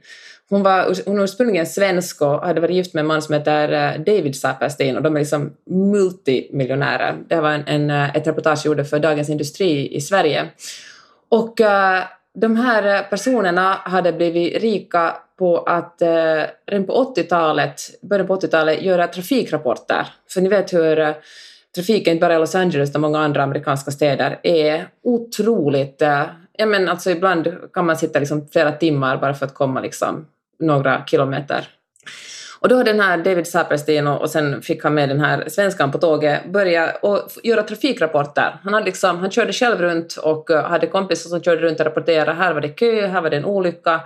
hon 0.50 0.63
var 0.63 0.96
hon 1.06 1.19
ursprungligen 1.19 1.66
svensk 1.66 2.22
och 2.22 2.42
hade 2.42 2.62
varit 2.62 2.75
gift 2.75 2.94
med 2.94 3.01
en 3.01 3.07
man 3.07 3.22
som 3.22 3.34
heter 3.34 3.72
eh, 3.72 4.01
David 4.01 4.36
Saperstein 4.36 4.98
och 4.98 5.04
de 5.04 5.16
är 5.16 5.19
liksom 5.19 5.54
multimiljonärer. 5.66 7.16
Det 7.28 7.42
var 7.42 7.51
en, 7.51 7.68
en, 7.68 7.90
eh, 7.90 8.16
ett 8.16 8.28
reportage 8.28 8.60
jag 8.60 8.66
gjorde 8.66 8.86
för 8.86 9.00
Dagens 9.00 9.30
Industri 9.30 9.96
i 9.96 10.01
Sverige. 10.01 10.48
Och 11.30 11.60
uh, 11.60 12.04
de 12.34 12.56
här 12.56 13.04
personerna 13.10 13.74
hade 13.74 14.13
blivit 14.13 14.62
rika 14.62 15.16
på 15.40 15.57
att 15.57 15.98
uh, 16.01 16.44
redan 16.68 16.88
på 16.88 17.13
80-talet, 17.16 17.81
början 18.01 18.28
på 18.28 18.36
80-talet 18.36 18.81
göra 18.81 19.07
trafikrapporter. 19.07 20.07
För 20.30 20.42
ni 20.42 20.50
vet 20.50 20.74
hur 20.74 21.00
uh, 21.00 21.10
trafiken, 21.75 22.13
inte 22.13 22.22
bara 22.22 22.36
i 22.36 22.40
Los 22.40 22.56
Angeles 22.56 22.90
utan 22.90 23.01
många 23.01 23.19
andra 23.19 23.44
amerikanska 23.44 23.92
städer, 23.92 24.40
är 24.44 24.88
otroligt... 25.04 26.01
Uh, 26.01 26.24
ja, 26.54 26.66
men 26.66 26.90
alltså 26.90 27.12
ibland 27.12 27.48
kan 27.74 27.86
man 27.86 27.98
sitta 27.98 28.19
liksom 28.19 28.48
flera 28.48 28.72
timmar 28.72 29.18
bara 29.18 29.34
för 29.34 29.46
att 29.46 29.54
komma 29.54 29.81
liksom 29.81 30.25
några 30.60 31.06
kilometer. 31.06 31.68
Och 32.60 32.70
då 32.70 32.76
har 32.76 32.84
den 32.84 33.00
här 33.00 33.18
David 33.18 33.48
Saperstein 33.48 34.08
och, 34.08 34.22
och 34.22 34.30
sen 34.30 34.62
fick 34.62 34.84
han 34.84 34.94
med 34.94 35.10
den 35.10 35.20
här 35.20 35.44
svenskan 35.48 35.92
på 35.92 35.98
tåget 35.98 36.51
börja 36.51 36.92
och 37.01 37.30
göra 37.44 37.63
trafikrapporter. 37.63 38.60
Han, 38.63 38.74
hade 38.74 38.86
liksom, 38.86 39.18
han 39.18 39.32
körde 39.32 39.54
själv 39.54 39.82
runt 39.82 40.18
och 40.18 40.51
eh, 40.51 40.63
hade 40.63 40.88
kompisar 40.88 41.30
som 41.30 41.42
körde 41.42 41.62
runt 41.62 41.80
och 41.80 41.86
rapporterade. 41.86 42.34
Här 42.34 42.54
var 42.54 42.62
det 42.62 42.70
kö, 42.70 43.08
här 43.08 43.22
var 43.22 43.30
det 43.30 43.38
en 43.38 43.46
olycka. 43.46 44.01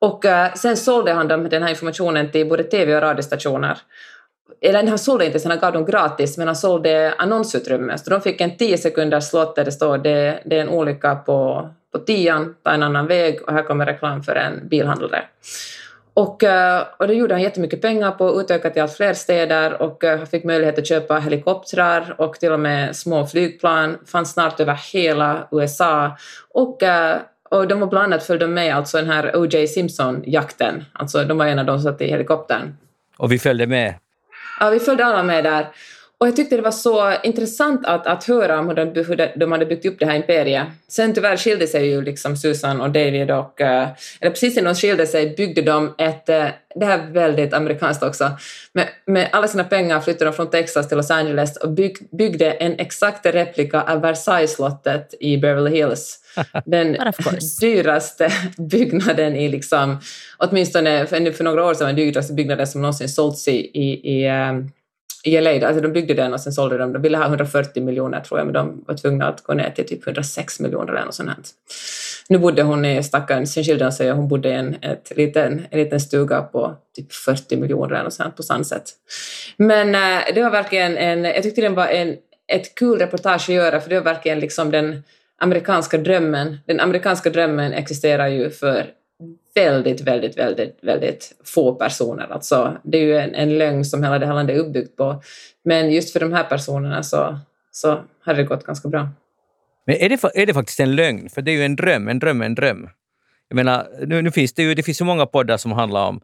Och 0.00 0.24
uh, 0.24 0.54
sen 0.54 0.76
sålde 0.76 1.12
han 1.12 1.28
dem, 1.28 1.48
den 1.48 1.62
här 1.62 1.70
informationen 1.70 2.30
till 2.30 2.48
både 2.48 2.64
tv 2.64 2.96
och 2.96 3.02
radiostationer. 3.02 3.78
Eller 4.60 4.86
han 4.86 4.98
sålde 4.98 5.26
inte, 5.26 5.40
sen 5.40 5.50
han 5.50 5.60
gav 5.60 5.72
dem 5.72 5.84
gratis, 5.84 6.38
men 6.38 6.46
han 6.46 6.56
sålde 6.56 7.14
annonsutrymme. 7.18 7.98
Så 7.98 8.10
de 8.10 8.20
fick 8.20 8.40
en 8.40 8.56
10 8.56 8.78
sekunders 8.78 9.24
slott 9.24 9.56
där 9.56 9.64
det 9.64 9.72
står 9.72 9.98
det, 9.98 10.42
det 10.44 10.58
är 10.58 10.60
en 10.60 10.68
olycka 10.68 11.14
på, 11.14 11.70
på 11.92 11.98
tian, 11.98 12.54
ta 12.62 12.70
en 12.70 12.82
annan 12.82 13.06
väg 13.06 13.42
och 13.42 13.52
här 13.52 13.62
kommer 13.62 13.86
reklam 13.86 14.22
för 14.22 14.34
en 14.34 14.68
bilhandlare. 14.68 15.24
Och, 16.18 16.44
eh, 16.44 16.86
och 16.96 17.08
det 17.08 17.14
gjorde 17.14 17.34
han 17.34 17.42
jättemycket 17.42 17.82
pengar 17.82 18.10
på, 18.10 18.40
utökat 18.40 18.72
till 18.72 18.82
allt 18.82 18.96
fler 18.96 19.14
städer 19.14 19.82
och 19.82 20.04
han 20.04 20.18
eh, 20.18 20.24
fick 20.24 20.44
möjlighet 20.44 20.78
att 20.78 20.86
köpa 20.86 21.18
helikoptrar 21.18 22.14
och 22.18 22.34
till 22.34 22.52
och 22.52 22.60
med 22.60 22.96
små 22.96 23.26
flygplan, 23.26 23.98
fanns 24.06 24.32
snart 24.32 24.60
över 24.60 24.80
hela 24.92 25.48
USA. 25.50 26.16
Och, 26.50 26.82
eh, 26.82 27.18
och 27.50 27.68
de 27.68 27.80
var 27.80 27.86
bland 27.86 28.04
annat 28.04 28.26
följde 28.26 28.46
med 28.46 28.76
alltså 28.76 28.98
den 28.98 29.06
här 29.06 29.36
O.J. 29.36 29.66
Simpson-jakten, 29.66 30.84
alltså 30.92 31.24
de 31.24 31.38
var 31.38 31.46
en 31.46 31.58
av 31.58 31.66
de 31.66 31.80
som 31.80 31.92
satt 31.92 32.00
i 32.00 32.06
helikoptern. 32.06 32.76
Och 33.18 33.32
vi 33.32 33.38
följde 33.38 33.66
med? 33.66 33.94
Ja, 34.60 34.70
vi 34.70 34.80
följde 34.80 35.04
alla 35.04 35.22
med 35.22 35.44
där. 35.44 35.66
Och 36.20 36.26
jag 36.26 36.36
tyckte 36.36 36.56
det 36.56 36.62
var 36.62 36.70
så 36.70 37.12
intressant 37.22 37.86
att, 37.86 38.06
att 38.06 38.24
höra 38.24 38.58
om 38.58 38.68
hur 38.68 38.74
de, 38.74 38.82
hur 38.84 39.38
de 39.38 39.52
hade 39.52 39.66
byggt 39.66 39.86
upp 39.86 39.98
det 39.98 40.06
här 40.06 40.14
imperiet. 40.14 40.66
Sen 40.88 41.14
tyvärr 41.14 41.36
skilde 41.36 41.66
sig 41.66 41.86
ju 41.86 42.02
liksom 42.02 42.36
Susan 42.36 42.80
och 42.80 42.90
David 42.90 43.30
och, 43.30 43.60
eh, 43.60 43.88
eller 44.20 44.30
precis 44.30 44.56
innan 44.56 44.74
de 44.74 44.80
skilde 44.80 45.06
sig 45.06 45.34
byggde 45.36 45.62
de 45.62 45.94
ett, 45.98 46.28
eh, 46.28 46.46
det 46.74 46.84
här 46.84 46.98
är 46.98 47.12
väldigt 47.12 47.54
amerikanskt 47.54 48.02
också, 48.02 48.30
med, 48.72 48.88
med 49.06 49.28
alla 49.32 49.48
sina 49.48 49.64
pengar 49.64 50.00
flyttade 50.00 50.30
de 50.30 50.34
från 50.34 50.50
Texas 50.50 50.88
till 50.88 50.96
Los 50.96 51.10
Angeles 51.10 51.56
och 51.56 51.70
bygg, 51.70 51.96
byggde 52.18 52.50
en 52.50 52.78
exakt 52.78 53.26
replika 53.26 53.82
av 53.82 54.00
Versailles-slottet 54.00 55.14
i 55.20 55.38
Beverly 55.38 55.70
Hills. 55.70 56.18
Den 56.64 56.96
dyraste 57.60 58.32
byggnaden 58.58 59.36
i 59.36 59.48
liksom, 59.48 60.00
åtminstone 60.38 61.06
för, 61.06 61.32
för 61.32 61.44
några 61.44 61.64
år 61.64 61.74
sedan, 61.74 61.86
den 61.86 61.96
dyraste 61.96 62.32
byggnaden 62.32 62.66
som 62.66 62.80
någonsin 62.82 63.08
sålts 63.08 63.48
i, 63.48 63.56
i, 63.56 64.22
i 64.24 64.28
i 65.24 65.40
LA. 65.40 65.66
Alltså 65.66 65.80
de 65.80 65.92
byggde 65.92 66.14
den 66.14 66.32
och 66.32 66.40
sen 66.40 66.52
sålde 66.52 66.78
de. 66.78 66.92
De 66.92 67.02
ville 67.02 67.18
ha 67.18 67.26
140 67.26 67.82
miljoner 67.82 68.20
tror 68.20 68.40
jag, 68.40 68.46
men 68.46 68.54
de 68.54 68.84
var 68.86 68.94
tvungna 68.94 69.28
att 69.28 69.42
gå 69.42 69.54
ner 69.54 69.70
till 69.70 69.86
typ 69.86 70.06
106 70.06 70.60
miljoner 70.60 70.92
eller 70.92 71.04
något 71.04 71.14
sånt. 71.14 71.28
Här. 71.28 71.38
Nu 72.28 72.38
bodde 72.38 72.62
hon 72.62 72.84
i 72.84 73.02
stackaren, 73.02 73.46
sen 73.46 73.64
skilde 73.64 73.84
hon 73.84 73.92
sig 73.92 74.10
och 74.10 74.16
hon 74.16 74.28
bodde 74.28 74.48
i 74.48 74.52
en, 74.52 74.76
ett 74.82 75.12
liten, 75.16 75.66
en 75.70 75.78
liten 75.78 76.00
stuga 76.00 76.42
på 76.42 76.76
typ 76.96 77.12
40 77.12 77.56
miljoner 77.56 77.94
eller 77.94 78.04
något 78.04 78.12
sånt 78.12 78.36
på 78.36 78.42
Sunset. 78.42 78.92
Men 79.56 79.94
äh, 79.94 80.34
det 80.34 80.42
var 80.42 80.50
verkligen 80.50 80.96
en, 80.96 81.24
jag 81.24 81.42
tyckte 81.42 81.60
det 81.60 81.68
var 81.68 81.86
en, 81.86 82.16
ett 82.52 82.74
kul 82.74 82.98
reportage 82.98 83.42
att 83.42 83.54
göra 83.54 83.80
för 83.80 83.90
det 83.90 84.00
var 84.00 84.04
verkligen 84.04 84.40
liksom 84.40 84.70
den 84.70 85.02
amerikanska 85.38 85.98
drömmen. 85.98 86.58
Den 86.66 86.80
amerikanska 86.80 87.30
drömmen 87.30 87.72
existerar 87.72 88.28
ju 88.28 88.50
för 88.50 88.86
väldigt, 89.54 90.00
väldigt, 90.00 90.38
väldigt, 90.38 90.78
väldigt 90.80 91.32
få 91.44 91.74
personer. 91.74 92.26
Alltså, 92.30 92.76
det 92.82 92.98
är 92.98 93.02
ju 93.02 93.18
en, 93.18 93.34
en 93.34 93.58
lögn 93.58 93.84
som 93.84 94.02
hela 94.02 94.18
det 94.18 94.26
här 94.26 94.34
landet 94.34 94.56
är 94.56 94.60
uppbyggt 94.60 94.96
på. 94.96 95.22
Men 95.64 95.92
just 95.92 96.12
för 96.12 96.20
de 96.20 96.32
här 96.32 96.44
personerna 96.44 97.02
så, 97.02 97.38
så 97.70 98.00
har 98.24 98.34
det 98.34 98.42
gått 98.42 98.64
ganska 98.64 98.88
bra. 98.88 99.08
Men 99.86 99.96
är 99.96 100.08
det, 100.08 100.24
är 100.34 100.46
det 100.46 100.54
faktiskt 100.54 100.80
en 100.80 100.96
lögn? 100.96 101.28
För 101.28 101.42
det 101.42 101.50
är 101.50 101.56
ju 101.56 101.64
en 101.64 101.76
dröm, 101.76 102.08
en 102.08 102.18
dröm, 102.18 102.42
en 102.42 102.54
dröm. 102.54 102.88
Jag 103.48 103.56
menar, 103.56 103.86
nu, 104.06 104.22
nu 104.22 104.30
finns 104.30 104.52
det 104.52 104.62
ju 104.62 104.74
det 104.74 104.82
finns 104.82 104.98
så 104.98 105.04
många 105.04 105.26
poddar 105.26 105.56
som 105.56 105.72
handlar 105.72 106.08
om 106.08 106.20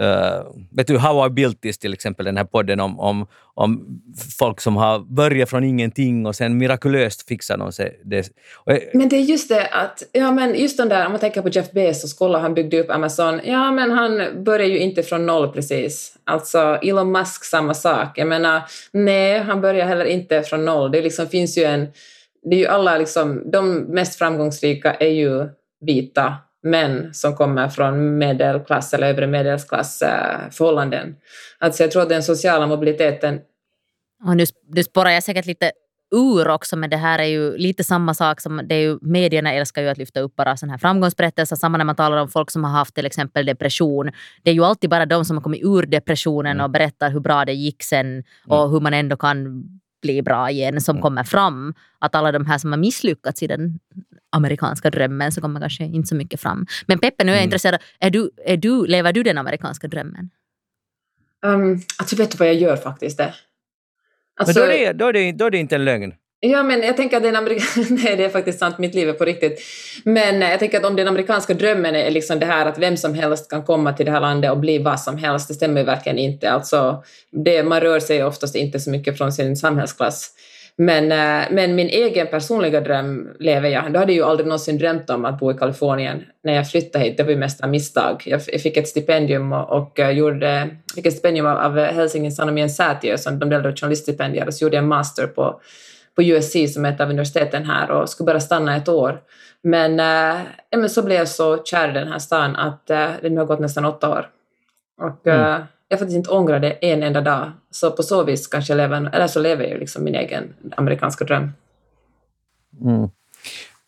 Uh, 0.00 0.46
vet 0.70 0.86
du, 0.86 0.98
How 0.98 1.26
I 1.26 1.30
Built 1.30 1.60
This 1.60 1.78
till 1.78 1.92
exempel, 1.92 2.24
den 2.24 2.36
här 2.36 2.44
podden 2.44 2.80
om, 2.80 3.00
om, 3.00 3.26
om 3.54 4.00
folk 4.38 4.60
som 4.60 4.76
har 4.76 4.98
börjat 4.98 5.50
från 5.50 5.64
ingenting 5.64 6.26
och 6.26 6.36
sen 6.36 6.58
mirakulöst 6.58 7.28
fixar 7.28 7.56
de 7.56 7.72
sig. 7.72 8.00
Det. 8.04 8.28
men 8.94 9.08
det 9.08 9.16
är 9.16 9.20
just 9.20 9.48
det 9.48 9.66
att, 9.66 10.02
ja 10.12 10.30
men 10.30 10.54
just 10.54 10.76
den 10.76 10.88
där, 10.88 11.06
om 11.06 11.12
man 11.12 11.20
tänker 11.20 11.42
på 11.42 11.48
Jeff 11.48 11.72
Bezos, 11.72 12.14
kolla 12.14 12.38
han 12.38 12.54
byggde 12.54 12.80
upp 12.80 12.90
Amazon, 12.90 13.40
ja 13.44 13.70
men 13.70 13.90
han 13.90 14.44
börjar 14.44 14.66
ju 14.66 14.78
inte 14.78 15.02
från 15.02 15.26
noll 15.26 15.48
precis. 15.48 16.16
Alltså 16.24 16.58
Elon 16.82 17.12
Musk 17.12 17.44
samma 17.44 17.74
sak, 17.74 18.18
jag 18.18 18.28
menar 18.28 18.62
nej, 18.92 19.38
han 19.38 19.60
börjar 19.60 19.86
heller 19.86 20.04
inte 20.04 20.42
från 20.42 20.64
noll. 20.64 20.92
Det 20.92 21.02
liksom 21.02 21.28
finns 21.28 21.58
ju 21.58 21.64
en, 21.64 21.88
det 22.50 22.56
är 22.56 22.60
ju 22.60 22.66
alla 22.66 22.98
liksom, 22.98 23.50
de 23.50 23.74
mest 23.74 24.18
framgångsrika 24.18 24.94
är 24.94 25.10
ju 25.10 25.48
vita 25.80 26.36
män 26.62 27.14
som 27.14 27.36
kommer 27.36 27.68
från 27.68 28.18
medelklass 28.18 28.94
eller 28.94 29.06
övre 29.06 29.26
medelklassförhållanden. 29.26 31.08
Eh, 31.08 31.14
alltså 31.58 31.82
jag 31.82 31.90
tror 31.90 32.02
att 32.02 32.08
den 32.08 32.22
sociala 32.22 32.66
mobiliteten... 32.66 33.40
Och 34.24 34.36
nu, 34.36 34.44
nu 34.68 34.82
spårar 34.82 35.10
jag 35.10 35.22
säkert 35.22 35.46
lite 35.46 35.72
ur 36.14 36.48
också, 36.48 36.76
men 36.76 36.90
det 36.90 36.96
här 36.96 37.18
är 37.18 37.24
ju 37.24 37.56
lite 37.56 37.84
samma 37.84 38.14
sak 38.14 38.40
som 38.40 38.60
det 38.68 38.74
är 38.74 38.80
ju, 38.80 38.98
medierna 39.02 39.52
älskar 39.52 39.82
ju 39.82 39.88
att 39.88 39.98
lyfta 39.98 40.20
upp 40.20 40.36
bara 40.36 40.56
sådana 40.56 40.72
här 40.72 40.78
framgångsberättelser. 40.78 41.56
Samma 41.56 41.78
när 41.78 41.84
man 41.84 41.96
talar 41.96 42.16
om 42.16 42.28
folk 42.28 42.50
som 42.50 42.64
har 42.64 42.70
haft 42.70 42.94
till 42.94 43.06
exempel 43.06 43.46
depression. 43.46 44.10
Det 44.42 44.50
är 44.50 44.54
ju 44.54 44.64
alltid 44.64 44.90
bara 44.90 45.06
de 45.06 45.24
som 45.24 45.36
har 45.36 45.42
kommit 45.42 45.62
ur 45.64 45.86
depressionen 45.86 46.52
mm. 46.52 46.64
och 46.64 46.70
berättar 46.70 47.10
hur 47.10 47.20
bra 47.20 47.44
det 47.44 47.52
gick 47.52 47.82
sen 47.82 48.24
och 48.46 48.58
mm. 48.58 48.70
hur 48.70 48.80
man 48.80 48.94
ändå 48.94 49.16
kan 49.16 49.64
bli 50.02 50.22
bra 50.22 50.50
igen 50.50 50.80
som 50.80 50.96
mm. 50.96 51.02
kommer 51.02 51.24
fram. 51.24 51.74
Att 51.98 52.14
alla 52.14 52.32
de 52.32 52.46
här 52.46 52.58
som 52.58 52.72
har 52.72 52.78
misslyckats 52.78 53.42
i 53.42 53.46
den 53.46 53.78
amerikanska 54.32 54.90
drömmen 54.90 55.32
så 55.32 55.40
kommer 55.40 55.60
kanske 55.60 55.84
inte 55.84 56.08
så 56.08 56.14
mycket 56.14 56.40
fram. 56.40 56.66
Men 56.86 56.98
Peppe, 56.98 57.24
nu 57.24 57.32
är 57.32 57.36
jag 57.36 57.40
mm. 57.42 57.46
intresserad. 57.46 57.80
Är 58.00 58.10
du, 58.10 58.30
är 58.44 58.56
du, 58.56 58.86
lever 58.86 59.12
du 59.12 59.22
den 59.22 59.38
amerikanska 59.38 59.88
drömmen? 59.88 60.30
Um, 61.46 61.82
alltså 61.98 62.16
vet 62.16 62.30
du 62.30 62.38
vad 62.38 62.48
jag 62.48 62.54
gör 62.54 62.76
faktiskt? 62.76 63.18
Det. 63.18 63.34
Alltså, 64.40 64.60
Men 64.60 64.68
då 64.68 64.74
är, 64.74 64.86
det, 64.86 64.92
då, 64.92 65.06
är 65.06 65.12
det, 65.12 65.32
då 65.32 65.44
är 65.44 65.50
det 65.50 65.58
inte 65.58 65.74
en 65.74 65.84
lögn. 65.84 66.14
Ja, 66.44 66.62
men 66.62 66.82
jag 66.82 66.96
tänker 66.96 67.16
att 67.16 67.22
den 67.22 67.36
amerikanska... 67.36 67.80
Nej, 67.94 68.16
det 68.16 68.24
är 68.24 68.28
faktiskt 68.28 68.58
sant, 68.58 68.78
mitt 68.78 68.94
liv 68.94 69.08
är 69.08 69.12
på 69.12 69.24
riktigt. 69.24 69.62
Men 70.04 70.40
jag 70.40 70.58
tänker 70.58 70.78
att 70.78 70.84
om 70.84 70.96
den 70.96 71.08
amerikanska 71.08 71.54
drömmen 71.54 71.94
är 71.94 72.10
liksom 72.10 72.38
det 72.38 72.46
här 72.46 72.66
att 72.66 72.78
vem 72.78 72.96
som 72.96 73.14
helst 73.14 73.50
kan 73.50 73.62
komma 73.62 73.92
till 73.92 74.06
det 74.06 74.12
här 74.12 74.20
landet 74.20 74.50
och 74.50 74.58
bli 74.58 74.78
vad 74.78 75.00
som 75.00 75.18
helst, 75.18 75.48
det 75.48 75.54
stämmer 75.54 75.84
verkligen 75.84 76.18
inte. 76.18 76.50
Alltså, 76.50 77.04
det, 77.44 77.62
man 77.62 77.80
rör 77.80 78.00
sig 78.00 78.24
oftast 78.24 78.54
inte 78.54 78.80
så 78.80 78.90
mycket 78.90 79.18
från 79.18 79.32
sin 79.32 79.56
samhällsklass. 79.56 80.30
Men, 80.76 81.12
eh, 81.12 81.48
men 81.50 81.74
min 81.74 81.88
egen 81.88 82.26
personliga 82.26 82.80
dröm 82.80 83.28
lever 83.38 83.68
jag. 83.68 83.92
Då 83.92 83.98
hade 83.98 84.12
ju 84.12 84.22
aldrig 84.22 84.46
någonsin 84.46 84.78
drömt 84.78 85.10
om 85.10 85.24
att 85.24 85.38
bo 85.38 85.50
i 85.50 85.54
Kalifornien 85.54 86.24
när 86.44 86.52
jag 86.52 86.70
flyttade 86.70 87.04
hit. 87.04 87.16
Det 87.16 87.22
var 87.22 87.30
ju 87.30 87.36
mest 87.36 87.60
av 87.60 87.68
misstag. 87.68 88.22
Jag 88.26 88.44
fick 88.44 88.76
ett 88.76 88.88
stipendium 88.88 89.52
och, 89.52 89.70
och 89.70 90.00
eh, 90.00 90.10
gjorde, 90.10 90.68
fick 90.94 91.06
ett 91.06 91.12
stipendium 91.12 91.46
av, 91.46 91.58
av 91.58 91.78
Helsingin 91.78 92.32
Sanomien 92.32 92.70
Säätiö 92.70 93.18
som 93.18 93.38
de 93.38 93.48
delade 93.48 93.68
ut 93.68 93.80
journaliststipendier 93.80 94.46
och 94.46 94.54
så 94.54 94.64
gjorde 94.64 94.76
jag 94.76 94.82
en 94.82 94.88
master 94.88 95.26
på, 95.26 95.60
på 96.16 96.22
USC 96.22 96.74
som 96.74 96.84
är 96.84 96.92
ett 96.92 97.00
av 97.00 97.10
universiteten 97.10 97.64
här 97.64 97.90
och 97.90 98.08
skulle 98.08 98.26
bara 98.26 98.40
stanna 98.40 98.76
ett 98.76 98.88
år. 98.88 99.20
Men, 99.62 100.00
äh, 100.00 100.40
men 100.76 100.90
så 100.90 101.02
blev 101.02 101.18
jag 101.18 101.28
så 101.28 101.62
kär 101.64 101.88
i 101.88 101.92
den 101.92 102.08
här 102.08 102.18
stan 102.18 102.56
att 102.56 102.90
äh, 102.90 103.08
det 103.22 103.30
nu 103.30 103.36
har 103.36 103.46
gått 103.46 103.60
nästan 103.60 103.84
åtta 103.84 104.10
år. 104.10 104.26
Och, 105.00 105.26
mm 105.26 105.62
jag 105.92 105.98
faktiskt 105.98 106.16
inte 106.16 106.30
ångrar 106.30 106.60
det 106.60 106.70
en 106.70 107.02
enda 107.02 107.20
dag. 107.20 107.52
Så 107.70 107.90
på 107.90 108.02
så 108.02 108.24
vis 108.24 108.46
kanske 108.46 108.72
jag 108.72 108.76
lever, 108.76 109.10
eller 109.14 109.26
så 109.26 109.40
lever 109.40 109.64
jag 109.64 109.78
liksom 109.78 110.04
min 110.04 110.14
egen 110.14 110.54
amerikanska 110.76 111.24
dröm. 111.24 111.52
Mm. 112.80 113.08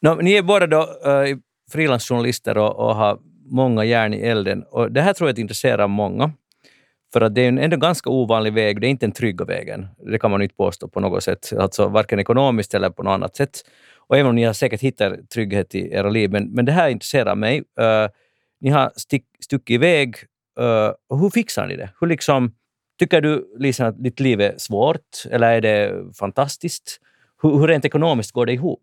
No, 0.00 0.14
ni 0.23 0.32
är 0.32 0.42
båda 0.42 0.66
då 0.66 0.80
uh, 0.80 1.37
frilansjournalister 1.73 2.58
och, 2.58 2.76
och 2.76 2.94
har 2.94 3.18
många 3.44 3.84
järn 3.84 4.14
i 4.14 4.20
elden. 4.20 4.62
Och 4.70 4.92
det 4.92 5.00
här 5.00 5.12
tror 5.12 5.30
jag 5.30 5.38
intresserar 5.38 5.88
många. 5.88 6.32
För 7.12 7.20
att 7.20 7.34
det 7.34 7.40
är 7.40 7.49
en 7.49 7.58
ändå 7.58 7.76
ganska 7.76 8.11
ovanlig 8.11 8.52
väg, 8.52 8.80
det 8.80 8.87
är 8.87 8.88
inte 8.88 9.06
en 9.06 9.12
trygg 9.12 9.46
vägen. 9.46 9.87
Det 9.99 10.18
kan 10.18 10.30
man 10.30 10.42
inte 10.42 10.54
påstå 10.54 10.88
på 10.88 11.00
något 11.00 11.25
sätt, 11.25 11.52
alltså 11.58 11.88
varken 11.88 12.20
ekonomiskt 12.20 12.75
eller 12.75 12.90
på 12.90 13.02
något 13.02 13.11
annat 13.12 13.37
sätt. 13.37 13.64
Och 13.96 14.16
även 14.16 14.28
om 14.28 14.34
ni 14.34 14.44
har 14.44 14.52
säkert 14.52 14.80
hittat 14.80 15.30
trygghet 15.30 15.75
i 15.75 15.92
era 15.92 16.11
liv, 16.11 16.30
men, 16.30 16.50
men 16.50 16.64
det 16.64 16.73
här 16.73 16.88
intresserar 16.88 17.34
mig. 17.34 17.58
Uh, 17.58 18.08
ni 18.61 18.70
har 18.70 18.92
stick, 18.96 19.25
stuckit 19.40 19.75
iväg 19.75 20.16
Uh, 20.61 21.18
hur 21.20 21.30
fixar 21.30 21.66
ni 21.66 21.76
det? 21.76 21.90
Hur 22.00 22.06
liksom, 22.06 22.54
tycker 22.99 23.20
du 23.20 23.54
Lisa 23.58 23.87
att 23.87 24.04
ditt 24.04 24.20
liv 24.20 24.40
är 24.40 24.54
svårt 24.58 25.25
eller 25.30 25.50
är 25.50 25.61
det 25.61 26.14
fantastiskt? 26.18 27.00
Hur, 27.42 27.58
hur 27.58 27.66
rent 27.66 27.84
ekonomiskt 27.84 28.32
går 28.32 28.46
det 28.46 28.52
ihop? 28.52 28.82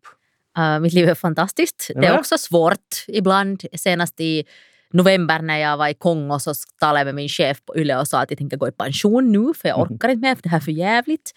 Uh, 0.57 0.79
mitt 0.79 0.93
liv 0.93 1.09
är 1.09 1.15
fantastiskt. 1.15 1.91
Det 1.95 2.07
är 2.07 2.19
också 2.19 2.37
svårt 2.37 3.05
ibland. 3.07 3.63
Senast 3.73 4.19
i 4.19 4.45
november 4.93 5.41
när 5.41 5.57
jag 5.57 5.77
var 5.77 5.87
i 5.87 5.93
Kongo 5.93 6.39
så 6.39 6.53
talade 6.79 6.99
jag 6.99 7.05
med 7.05 7.15
min 7.15 7.29
chef 7.29 7.65
på 7.65 7.77
Yle 7.77 7.97
och 7.97 8.07
sa 8.07 8.21
att 8.21 8.31
jag 8.31 8.37
tänker 8.37 8.57
gå 8.57 8.67
i 8.67 8.71
pension 8.71 9.31
nu 9.31 9.53
för 9.53 9.69
jag 9.69 9.79
orkar 9.79 10.09
inte 10.09 10.27
mer 10.27 10.35
för 10.35 10.43
det 10.43 10.49
här 10.49 10.57
är 10.57 10.61
för 10.61 10.71
jävligt. 10.71 11.31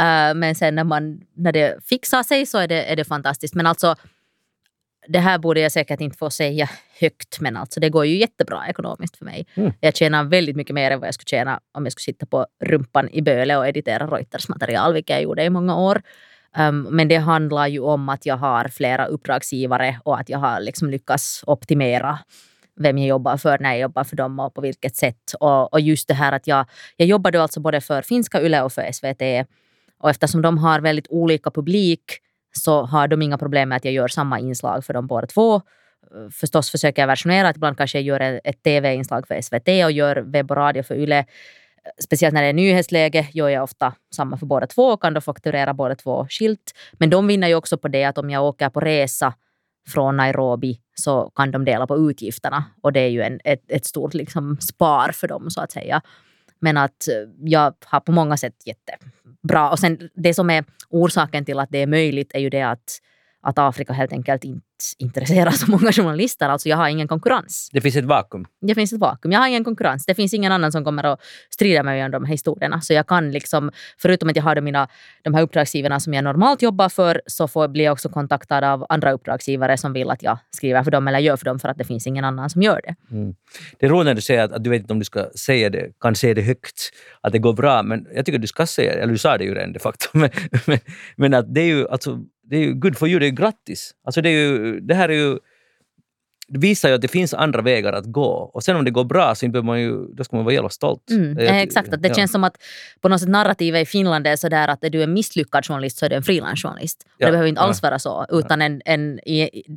Uh, 0.00 0.34
men 0.34 0.54
sen 0.54 0.74
när, 0.74 0.84
man, 0.84 1.20
när 1.36 1.52
det 1.52 1.84
fixar 1.84 2.22
sig 2.22 2.46
så 2.46 2.58
är 2.58 2.68
det, 2.68 2.84
är 2.84 2.96
det 2.96 3.04
fantastiskt. 3.04 3.54
Men 3.54 3.66
alltså 3.66 3.96
det 5.08 5.18
här 5.18 5.38
borde 5.38 5.60
jag 5.60 5.72
säkert 5.72 6.00
inte 6.00 6.16
få 6.16 6.30
säga 6.30 6.68
högt 7.00 7.40
men 7.40 7.56
alltså 7.56 7.80
det 7.80 7.90
går 7.90 8.06
ju 8.06 8.16
jättebra 8.16 8.68
ekonomiskt 8.68 9.16
för 9.16 9.24
mig. 9.24 9.46
Mm. 9.54 9.72
Jag 9.80 9.96
tjänar 9.96 10.24
väldigt 10.24 10.56
mycket 10.56 10.74
mer 10.74 10.90
än 10.90 11.00
vad 11.00 11.06
jag 11.06 11.14
skulle 11.14 11.38
tjäna 11.38 11.60
om 11.74 11.84
jag 11.84 11.92
skulle 11.92 12.02
sitta 12.02 12.26
på 12.26 12.46
rumpan 12.64 13.08
i 13.12 13.22
Böle 13.22 13.56
och 13.56 13.68
editera 13.68 14.06
Reuters 14.06 14.48
material, 14.48 14.92
vilket 14.92 15.16
jag 15.16 15.22
gjorde 15.22 15.44
i 15.44 15.50
många 15.50 15.76
år. 15.76 16.02
Um, 16.58 16.82
men 16.82 17.08
det 17.08 17.16
handlar 17.16 17.66
ju 17.66 17.80
om 17.80 18.08
att 18.08 18.26
jag 18.26 18.36
har 18.36 18.68
flera 18.68 19.06
uppdragsgivare 19.06 20.00
och 20.04 20.20
att 20.20 20.28
jag 20.28 20.38
har 20.38 20.60
liksom 20.60 20.90
lyckats 20.90 21.44
optimera 21.46 22.18
vem 22.76 22.98
jag 22.98 23.08
jobbar 23.08 23.36
för, 23.36 23.58
när 23.58 23.70
jag 23.70 23.80
jobbar 23.80 24.04
för 24.04 24.16
dem 24.16 24.40
och 24.40 24.54
på 24.54 24.60
vilket 24.60 24.96
sätt. 24.96 25.32
Och, 25.40 25.72
och 25.72 25.80
just 25.80 26.08
det 26.08 26.14
här 26.14 26.32
att 26.32 26.46
jag, 26.46 26.66
jag 26.96 27.08
jobbade 27.08 27.42
alltså 27.42 27.60
både 27.60 27.80
för 27.80 28.02
finska 28.02 28.42
Yle 28.42 28.62
och 28.62 28.72
för 28.72 28.92
SVT. 28.92 29.48
Och 30.00 30.10
eftersom 30.10 30.42
de 30.42 30.58
har 30.58 30.80
väldigt 30.80 31.06
olika 31.08 31.50
publik 31.50 32.20
så 32.52 32.82
har 32.82 33.08
de 33.08 33.22
inga 33.22 33.38
problem 33.38 33.68
med 33.68 33.76
att 33.76 33.84
jag 33.84 33.94
gör 33.94 34.08
samma 34.08 34.40
inslag 34.40 34.84
för 34.84 34.94
dem 34.94 35.06
båda 35.06 35.26
två. 35.26 35.62
Förstås 36.32 36.70
försöker 36.70 37.02
jag 37.02 37.06
versionera, 37.06 37.48
att 37.48 37.56
ibland 37.56 37.76
kanske 37.76 37.98
jag 37.98 38.04
gör 38.04 38.40
ett 38.44 38.62
tv-inslag 38.62 39.26
för 39.26 39.40
SVT 39.40 39.68
och 39.84 39.92
gör 39.92 40.16
webb 40.16 40.50
och 40.50 40.56
radio 40.56 40.82
för 40.82 40.94
YLE. 40.94 41.24
Speciellt 42.04 42.34
när 42.34 42.42
det 42.42 42.48
är 42.48 42.52
nyhetsläge 42.52 43.28
gör 43.32 43.48
jag 43.48 43.62
ofta 43.62 43.94
samma 44.14 44.36
för 44.36 44.46
båda 44.46 44.66
två 44.66 44.82
och 44.82 45.02
kan 45.02 45.14
då 45.14 45.20
fakturera 45.20 45.74
båda 45.74 45.94
två 45.94 46.26
skilt. 46.30 46.72
Men 46.92 47.10
de 47.10 47.26
vinner 47.26 47.48
ju 47.48 47.54
också 47.54 47.78
på 47.78 47.88
det 47.88 48.04
att 48.04 48.18
om 48.18 48.30
jag 48.30 48.44
åker 48.44 48.68
på 48.68 48.80
resa 48.80 49.34
från 49.88 50.16
Nairobi 50.16 50.80
så 50.94 51.30
kan 51.34 51.50
de 51.50 51.64
dela 51.64 51.86
på 51.86 51.96
utgifterna 52.10 52.64
och 52.82 52.92
det 52.92 53.00
är 53.00 53.08
ju 53.08 53.22
en, 53.22 53.40
ett, 53.44 53.70
ett 53.70 53.84
stort 53.84 54.14
liksom 54.14 54.56
spar 54.60 55.10
för 55.12 55.28
dem 55.28 55.50
så 55.50 55.60
att 55.60 55.72
säga. 55.72 56.02
Men 56.60 56.76
att 56.76 57.08
eh, 57.08 57.14
jag 57.40 57.74
har 57.84 58.00
på 58.00 58.12
många 58.12 58.36
sätt 58.36 58.54
jättebra. 58.64 59.70
Och 59.70 59.78
sen 59.78 60.10
det 60.14 60.34
som 60.34 60.50
är 60.50 60.64
orsaken 60.88 61.44
till 61.44 61.58
att 61.58 61.70
det 61.70 61.78
är 61.78 61.86
möjligt 61.86 62.30
är 62.34 62.38
ju 62.38 62.50
det 62.50 62.62
att 62.62 63.00
att 63.48 63.58
Afrika 63.58 63.92
helt 63.92 64.12
enkelt 64.12 64.44
inte 64.44 64.62
intresserar 64.98 65.50
så 65.50 65.70
många 65.70 65.92
journalister. 65.92 66.48
Alltså 66.48 66.68
jag 66.68 66.76
har 66.76 66.88
ingen 66.88 67.08
konkurrens. 67.08 67.70
Det 67.72 67.80
finns 67.80 67.96
ett 67.96 68.04
vakuum? 68.04 68.44
Det 68.60 68.74
finns 68.74 68.92
ett 68.92 69.00
vakuum. 69.00 69.32
Jag 69.32 69.40
har 69.40 69.48
ingen 69.48 69.64
konkurrens. 69.64 70.06
Det 70.06 70.14
finns 70.14 70.34
ingen 70.34 70.52
annan 70.52 70.72
som 70.72 70.84
kommer 70.84 71.04
att 71.04 71.20
strida 71.50 71.82
mig 71.82 72.04
om 72.04 72.10
de 72.10 72.24
här 72.24 72.32
historierna. 72.32 72.80
Så 72.80 72.92
jag 72.92 73.06
kan 73.06 73.30
liksom, 73.30 73.70
förutom 73.98 74.28
att 74.28 74.36
jag 74.36 74.42
har 74.42 74.54
de, 74.54 74.60
mina, 74.60 74.88
de 75.22 75.34
här 75.34 75.42
uppdragsgivarna 75.42 76.00
som 76.00 76.14
jag 76.14 76.24
normalt 76.24 76.62
jobbar 76.62 76.88
för, 76.88 77.20
så 77.26 77.48
får, 77.48 77.68
blir 77.68 77.84
jag 77.84 77.92
också 77.92 78.08
kontaktad 78.08 78.64
av 78.64 78.86
andra 78.88 79.12
uppdragsgivare 79.12 79.76
som 79.76 79.92
vill 79.92 80.10
att 80.10 80.22
jag 80.22 80.38
skriver 80.50 80.82
för 80.82 80.90
dem 80.90 81.08
eller 81.08 81.18
gör 81.18 81.36
för 81.36 81.44
dem 81.44 81.58
för 81.58 81.68
att 81.68 81.78
det 81.78 81.84
finns 81.84 82.06
ingen 82.06 82.24
annan 82.24 82.50
som 82.50 82.62
gör 82.62 82.80
det. 82.84 83.16
Mm. 83.16 83.34
Det 83.78 83.86
är 83.86 83.90
roligt 83.90 84.06
när 84.06 84.14
du 84.14 84.20
säger 84.20 84.44
att, 84.44 84.52
att, 84.52 84.64
du 84.64 84.70
vet 84.70 84.80
inte 84.80 84.92
om 84.92 84.98
du 84.98 85.04
ska 85.04 85.30
säga 85.34 85.70
det, 85.70 85.92
kan 86.00 86.14
säga 86.14 86.34
det 86.34 86.42
högt, 86.42 86.90
att 87.20 87.32
det 87.32 87.38
går 87.38 87.52
bra, 87.52 87.82
men 87.82 88.06
jag 88.14 88.26
tycker 88.26 88.38
att 88.38 88.42
du 88.42 88.48
ska 88.48 88.66
säga 88.66 88.94
det, 88.94 89.00
eller 89.00 89.12
du 89.12 89.18
sa 89.18 89.38
det 89.38 89.44
ju 89.44 89.54
redan 89.54 89.72
de 89.72 89.78
facto, 89.78 90.08
men, 90.18 90.30
men, 90.66 90.78
men 91.16 91.34
att 91.34 91.54
det 91.54 91.60
är 91.60 91.66
ju 91.66 91.88
alltså 91.88 92.18
det 92.50 92.56
är 92.56 92.60
ju 92.60 92.74
good 92.74 92.98
for 92.98 93.08
you, 93.08 93.18
det 93.20 93.26
är 93.26 93.30
grattis. 93.30 93.94
Alltså 94.04 94.20
det, 94.20 94.28
är 94.28 94.32
ju, 94.32 94.80
det 94.80 94.94
här 94.94 95.08
är 95.08 95.12
ju 95.14 95.38
det 96.48 96.58
visar 96.58 96.88
ju 96.88 96.94
att 96.94 97.00
det 97.00 97.08
finns 97.08 97.34
andra 97.34 97.62
vägar 97.62 97.92
att 97.92 98.04
gå. 98.06 98.30
Och 98.54 98.64
sen 98.64 98.76
om 98.76 98.84
det 98.84 98.90
går 98.90 99.04
bra 99.04 99.34
så 99.34 99.48
behöver 99.48 99.66
man 99.66 99.80
ju, 99.80 100.06
då 100.14 100.24
ska 100.24 100.36
man 100.36 100.44
vara 100.44 100.54
jävla 100.54 100.68
stolt. 100.68 101.10
Mm, 101.10 101.38
Jag- 101.38 101.62
exakt, 101.62 101.92
att 101.92 102.02
det 102.02 102.08
ja. 102.08 102.14
känns 102.14 102.32
som 102.32 102.44
att 102.44 102.56
på 103.00 103.08
något 103.08 103.20
sätt 103.20 103.28
narrativet 103.28 103.82
i 103.82 103.86
Finland 103.86 104.26
är 104.26 104.36
sådär 104.36 104.68
att 104.68 104.84
är 104.84 104.90
du 104.90 105.02
en 105.02 105.12
misslyckad 105.12 105.66
journalist 105.66 105.98
så 105.98 106.04
är 106.06 106.10
du 106.10 106.16
en 106.16 106.22
frilansjournalist. 106.22 107.06
Ja, 107.18 107.26
Det 107.26 107.32
behöver 107.32 107.48
inte 107.48 107.60
alls 107.60 107.82
vara 107.82 107.98
så. 107.98 108.26
Utan 108.30 108.62
en, 108.62 108.82
en, 108.84 109.20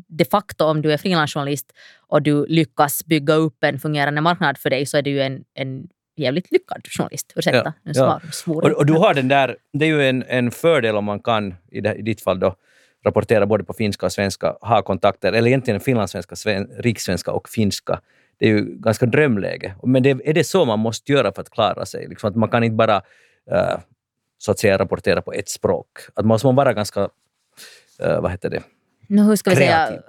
de 0.07 0.25
facto 0.25 0.65
om 0.65 0.81
du 0.81 0.93
är 0.93 0.97
frilansjournalist 0.97 1.71
och 2.07 2.21
du 2.21 2.45
lyckas 2.45 3.05
bygga 3.05 3.33
upp 3.33 3.63
en 3.63 3.79
fungerande 3.79 4.21
marknad 4.21 4.57
för 4.57 4.69
dig 4.69 4.85
så 4.85 4.97
är 4.97 5.01
du 5.01 5.21
en, 5.21 5.43
en 5.53 5.87
jävligt 6.21 6.51
lyckad 6.51 6.87
journalist. 6.97 7.33
Ursäkta, 7.35 7.73
Ja, 7.83 7.91
ja. 7.93 8.21
svor 8.31 8.65
Och, 8.65 8.71
och 8.71 8.85
du 8.85 8.93
har 8.93 9.13
den 9.13 9.27
där, 9.27 9.57
det 9.73 9.85
är 9.85 9.89
ju 9.89 10.09
en, 10.09 10.23
en 10.27 10.51
fördel 10.51 10.95
om 10.95 11.05
man 11.05 11.19
kan, 11.19 11.55
i, 11.71 11.81
det, 11.81 11.93
i 11.95 12.01
ditt 12.01 12.21
fall 12.21 12.39
då, 12.39 12.55
rapportera 13.05 13.45
både 13.45 13.63
på 13.63 13.73
finska 13.73 14.05
och 14.05 14.11
svenska, 14.11 14.55
ha 14.61 14.81
kontakter, 14.81 15.33
eller 15.33 15.47
egentligen 15.47 15.79
finlandssvenska, 15.79 16.35
sven, 16.35 16.67
rikssvenska 16.77 17.31
och 17.31 17.49
finska. 17.49 18.01
Det 18.37 18.45
är 18.45 18.49
ju 18.49 18.65
ganska 18.65 19.05
drömläge. 19.05 19.75
Men 19.83 20.03
det, 20.03 20.09
är 20.09 20.33
det 20.33 20.43
så 20.43 20.65
man 20.65 20.79
måste 20.79 21.11
göra 21.11 21.33
för 21.33 21.41
att 21.41 21.49
klara 21.49 21.85
sig? 21.85 22.07
Liksom 22.07 22.29
att 22.29 22.35
man 22.35 22.49
kan 22.49 22.63
inte 22.63 22.75
bara 22.75 22.95
eh, 23.51 23.79
så 24.37 24.51
att 24.51 24.59
säga 24.59 24.77
rapportera 24.77 25.21
på 25.21 25.33
ett 25.33 25.49
språk. 25.49 25.87
Att 26.07 26.25
man 26.25 26.27
måste 26.27 26.47
man 26.47 26.55
vara 26.55 26.73
ganska, 26.73 27.09
eh, 27.99 28.21
vad 28.21 28.31
heter 28.31 28.49
det, 28.49 28.61
Nu, 29.11 29.21
hur 29.23 29.35
ska 29.35 29.49
vi 29.49 29.55
säga? 29.55 30.01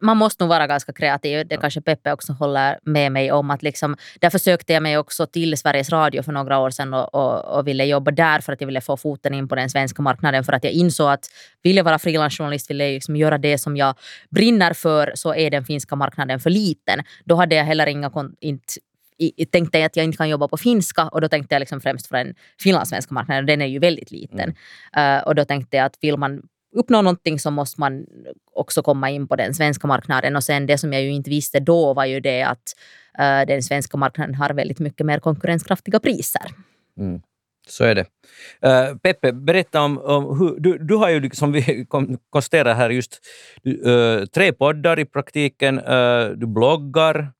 Man 0.00 0.16
måste 0.16 0.44
nog 0.44 0.48
vara 0.48 0.66
ganska 0.66 0.92
kreativ. 0.92 1.46
Det 1.48 1.56
kanske 1.56 1.80
Peppe 1.80 2.12
också 2.12 2.32
håller 2.32 2.78
med 2.82 3.12
mig 3.12 3.32
om. 3.32 3.50
att 3.50 3.62
liksom, 3.62 3.96
Därför 4.20 4.38
sökte 4.38 4.72
jag 4.72 4.82
mig 4.82 4.98
också 4.98 5.26
till 5.26 5.56
Sveriges 5.58 5.90
Radio 5.90 6.22
för 6.22 6.32
några 6.32 6.58
år 6.58 6.70
sedan 6.70 6.94
och, 6.94 7.14
och, 7.14 7.44
och 7.58 7.66
ville 7.68 7.84
jobba 7.84 8.10
där 8.10 8.40
för 8.40 8.52
att 8.52 8.60
jag 8.60 8.66
ville 8.66 8.80
få 8.80 8.96
foten 8.96 9.34
in 9.34 9.48
på 9.48 9.54
den 9.54 9.70
svenska 9.70 10.02
marknaden. 10.02 10.44
För 10.44 10.52
att 10.52 10.64
jag 10.64 10.72
insåg 10.72 11.10
att 11.10 11.26
vill 11.62 11.76
jag 11.76 11.84
vara 11.84 11.98
frilansjournalist, 11.98 12.70
vill 12.70 12.80
jag 12.80 12.88
liksom 12.92 13.16
göra 13.16 13.38
det 13.38 13.58
som 13.58 13.76
jag 13.76 13.94
brinner 14.30 14.72
för, 14.72 15.12
så 15.14 15.34
är 15.34 15.50
den 15.50 15.64
finska 15.64 15.96
marknaden 15.96 16.40
för 16.40 16.50
liten. 16.50 17.02
Då 17.24 17.34
hade 17.34 17.54
jag 17.54 17.64
heller 17.64 17.86
inga 17.86 18.10
inte 18.40 18.74
i- 19.18 19.46
tänkte 19.46 19.78
jag 19.78 19.86
att 19.86 19.96
jag 19.96 20.04
inte 20.04 20.16
kan 20.16 20.28
jobba 20.28 20.48
på 20.48 20.56
finska 20.56 21.08
och 21.08 21.20
då 21.20 21.28
tänkte 21.28 21.54
jag 21.54 21.60
liksom 21.60 21.80
främst 21.80 22.06
för 22.06 22.16
den 22.16 22.34
finlandssvenska 22.60 23.14
marknaden 23.14 23.44
och 23.44 23.46
den 23.46 23.62
är 23.62 23.66
ju 23.66 23.78
väldigt 23.78 24.10
liten. 24.10 24.54
Eh, 24.96 25.18
och 25.18 25.34
då 25.34 25.44
tänkte 25.44 25.76
jag 25.76 25.86
att 25.86 25.98
vill 26.00 26.16
man 26.16 26.42
uppnå 26.76 27.02
någonting 27.02 27.38
så 27.38 27.50
måste 27.50 27.80
man 27.80 28.06
också 28.52 28.82
komma 28.82 29.10
in 29.10 29.28
på 29.28 29.36
den 29.36 29.54
svenska 29.54 29.86
marknaden 29.86 30.36
och 30.36 30.44
sen 30.44 30.66
det 30.66 30.78
som 30.78 30.92
jag 30.92 31.02
ju 31.02 31.12
inte 31.12 31.30
visste 31.30 31.60
då 31.60 31.94
var 31.94 32.04
ju 32.04 32.20
det 32.20 32.42
att 32.42 32.74
uh, 33.18 33.46
den 33.46 33.62
svenska 33.62 33.96
marknaden 33.96 34.34
har 34.34 34.50
väldigt 34.50 34.78
mycket 34.78 35.06
mer 35.06 35.18
konkurrenskraftiga 35.18 36.00
priser. 36.00 36.50
Mm. 36.98 37.20
Så 37.68 37.84
är 37.84 37.94
det. 37.94 38.06
Uh, 38.66 38.98
Peppe, 38.98 39.32
berätta 39.32 39.82
om, 39.82 39.98
om 39.98 40.38
hur, 40.38 40.60
du, 40.60 40.78
du 40.78 40.94
har 40.94 41.10
ju, 41.10 41.30
som 41.30 41.52
vi 41.52 41.86
konstaterar 42.30 42.74
här, 42.74 42.90
just 42.90 43.20
uh, 43.66 44.24
tre 44.24 44.52
poddar 44.52 44.98
i 44.98 45.04
praktiken. 45.04 45.80
Uh, 45.80 46.30
du 46.30 46.46
bloggar, 46.46 47.32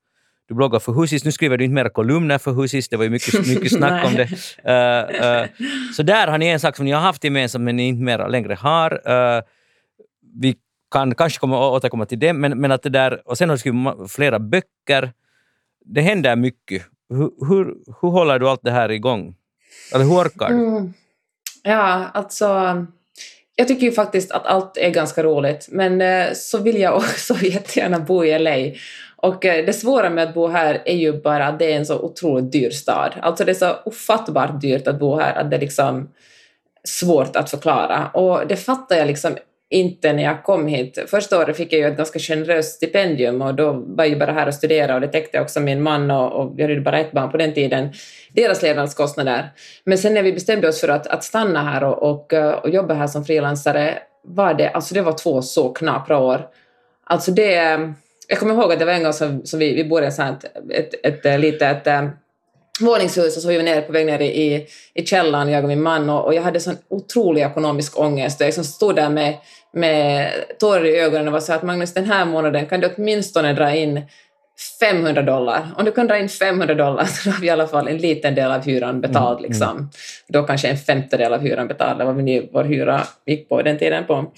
du 0.48 0.54
bloggar 0.54 0.78
för 0.78 0.92
Husis. 0.92 1.24
Nu 1.24 1.32
skriver 1.32 1.56
du 1.56 1.64
inte 1.64 1.74
mera 1.74 1.88
kolumner 1.88 2.38
för 2.38 2.52
Husis, 2.52 2.88
det 2.88 2.96
var 2.96 3.04
ju 3.04 3.10
mycket, 3.10 3.46
mycket 3.48 3.72
snack 3.72 4.06
om 4.06 4.14
det. 4.14 4.28
Eh, 4.64 5.40
eh, 5.40 5.48
så 5.96 6.02
där 6.02 6.26
har 6.26 6.38
ni 6.38 6.46
en 6.46 6.60
sak 6.60 6.76
som 6.76 6.84
ni 6.84 6.92
har 6.92 7.00
haft 7.00 7.24
gemensamt 7.24 7.64
men 7.64 7.76
ni 7.76 7.88
inte 7.88 8.02
mera 8.02 8.28
längre 8.28 8.54
har. 8.54 9.00
Eh, 9.04 9.42
vi 10.40 10.56
kan 10.90 11.14
kanske 11.14 11.38
komma, 11.38 11.70
återkomma 11.70 12.06
till 12.06 12.18
det, 12.18 12.32
men, 12.32 12.60
men 12.60 12.72
att 12.72 12.82
det 12.82 12.88
där, 12.88 13.28
och 13.28 13.38
sen 13.38 13.48
har 13.48 13.56
du 13.56 13.58
skrivit 13.58 14.12
flera 14.12 14.38
böcker. 14.38 15.12
Det 15.84 16.00
händer 16.00 16.36
mycket. 16.36 16.82
Hur, 17.08 17.30
hur, 17.48 17.74
hur 18.00 18.08
håller 18.08 18.38
du 18.38 18.48
allt 18.48 18.62
det 18.62 18.70
här 18.70 18.90
igång? 18.90 19.34
Eller 19.94 20.04
hur 20.04 20.12
orkar 20.12 20.48
du? 20.48 20.54
Mm. 20.54 20.92
Ja, 21.62 22.10
alltså... 22.14 22.86
Jag 23.58 23.68
tycker 23.68 23.86
ju 23.86 23.92
faktiskt 23.92 24.30
att 24.32 24.46
allt 24.46 24.76
är 24.76 24.90
ganska 24.90 25.22
roligt, 25.22 25.68
men 25.70 26.00
eh, 26.00 26.32
så 26.34 26.58
vill 26.58 26.80
jag 26.80 26.96
också 26.96 27.34
jättegärna 27.34 27.98
bo 27.98 28.24
i 28.24 28.38
LA. 28.38 28.78
Och 29.26 29.44
eh, 29.44 29.64
det 29.64 29.72
svåra 29.72 30.10
med 30.10 30.24
att 30.28 30.34
bo 30.34 30.46
här 30.46 30.82
är 30.84 30.96
ju 30.96 31.12
bara 31.12 31.46
att 31.46 31.58
det 31.58 31.72
är 31.72 31.76
en 31.76 31.86
så 31.86 31.98
otroligt 31.98 32.52
dyr 32.52 32.70
stad. 32.70 33.14
Alltså 33.22 33.44
det 33.44 33.52
är 33.52 33.54
så 33.54 33.74
ofattbart 33.84 34.60
dyrt 34.60 34.88
att 34.88 34.98
bo 34.98 35.18
här 35.18 35.34
att 35.34 35.50
det 35.50 35.56
är 35.56 35.60
liksom 35.60 36.08
svårt 36.84 37.36
att 37.36 37.50
förklara. 37.50 38.10
Och 38.14 38.46
det 38.46 38.56
fattar 38.56 38.96
jag 38.96 39.06
liksom 39.06 39.36
inte 39.70 40.12
när 40.12 40.22
jag 40.22 40.44
kom 40.44 40.66
hit. 40.66 41.04
Första 41.06 41.38
året 41.38 41.56
fick 41.56 41.72
jag 41.72 41.80
ju 41.80 41.86
ett 41.86 41.96
ganska 41.96 42.18
generöst 42.18 42.74
stipendium 42.74 43.42
och 43.42 43.54
då 43.54 43.72
var 43.72 44.04
jag 44.04 44.08
ju 44.08 44.16
bara 44.16 44.32
här 44.32 44.46
och 44.46 44.54
studerade 44.54 44.94
och 44.94 45.00
det 45.00 45.08
täckte 45.08 45.40
också 45.40 45.60
min 45.60 45.82
man 45.82 46.10
och, 46.10 46.32
och 46.32 46.52
jag 46.56 46.64
hade 46.64 46.74
ju 46.74 46.80
bara 46.80 46.98
ett 46.98 47.12
barn 47.12 47.30
på 47.30 47.36
den 47.36 47.54
tiden, 47.54 47.92
deras 48.32 48.62
levnadskostnader. 48.62 49.50
Men 49.84 49.98
sen 49.98 50.14
när 50.14 50.22
vi 50.22 50.32
bestämde 50.32 50.68
oss 50.68 50.80
för 50.80 50.88
att, 50.88 51.06
att 51.06 51.24
stanna 51.24 51.62
här 51.62 51.84
och, 51.84 52.10
och, 52.10 52.32
eh, 52.32 52.52
och 52.52 52.70
jobba 52.70 52.94
här 52.94 53.06
som 53.06 53.24
frilansare 53.24 53.98
var 54.24 54.54
det, 54.54 54.68
alltså 54.68 54.94
det 54.94 55.02
var 55.02 55.12
två 55.12 55.42
så 55.42 55.72
knapra 55.72 56.18
år. 56.18 56.48
Alltså 57.04 57.30
det, 57.30 57.78
jag 58.28 58.38
kommer 58.38 58.54
ihåg 58.54 58.72
att 58.72 58.78
det 58.78 58.84
var 58.84 58.92
en 58.92 59.02
gång 59.02 59.12
som, 59.12 59.46
som 59.46 59.58
vi, 59.58 59.74
vi 59.74 59.84
bodde 59.84 60.06
i 60.06 60.08
ett, 60.08 60.94
ett, 61.02 61.26
ett, 61.26 61.40
litet 61.40 61.86
eh, 61.86 62.08
våningshus 62.80 63.36
och 63.36 63.42
så 63.42 63.48
var 63.48 63.54
vi 63.54 63.62
nere 63.62 63.82
på 63.82 63.92
väg 63.92 64.06
ner 64.06 64.20
i, 64.20 64.66
i 64.94 65.06
källaren, 65.06 65.48
jag 65.48 65.64
och 65.64 65.68
min 65.68 65.82
man, 65.82 66.10
och, 66.10 66.24
och 66.24 66.34
jag 66.34 66.42
hade 66.42 66.60
sån 66.60 66.76
otrolig 66.88 67.42
ekonomisk 67.42 68.00
ångest. 68.00 68.40
Jag 68.40 68.46
liksom 68.46 68.64
stod 68.64 68.96
där 68.96 69.08
med, 69.08 69.34
med 69.72 70.32
tårar 70.58 70.84
i 70.84 71.00
ögonen 71.00 71.26
och 71.26 71.32
var 71.32 71.40
så 71.40 71.52
att 71.52 71.62
Magnus, 71.62 71.94
den 71.94 72.04
här 72.04 72.24
månaden 72.24 72.66
kan 72.66 72.80
du 72.80 72.90
åtminstone 72.96 73.52
dra 73.52 73.74
in 73.74 74.02
500 74.80 75.22
dollar. 75.22 75.68
Om 75.76 75.84
du 75.84 75.92
kan 75.92 76.06
dra 76.06 76.18
in 76.18 76.28
500 76.28 76.74
dollar 76.74 77.04
så 77.04 77.30
har 77.30 77.40
vi 77.40 77.46
i 77.46 77.50
alla 77.50 77.66
fall 77.66 77.88
en 77.88 77.98
liten 77.98 78.34
del 78.34 78.52
av 78.52 78.64
hyran 78.64 79.00
betald. 79.00 79.38
Mm, 79.38 79.50
Liksom. 79.50 79.90
Då 80.28 80.42
kanske 80.42 80.68
en 80.68 80.76
femtedel 80.76 81.32
av 81.32 81.40
hyran 81.40 81.68
betald, 81.68 82.02
vad 82.02 82.16
vi 82.16 82.22
nu 82.22 82.48
vår 82.52 82.64
hyra 82.64 83.02
gick 83.26 83.48
på 83.48 83.62
den 83.62 83.78
tiden. 83.78 84.04
på. 84.04 84.32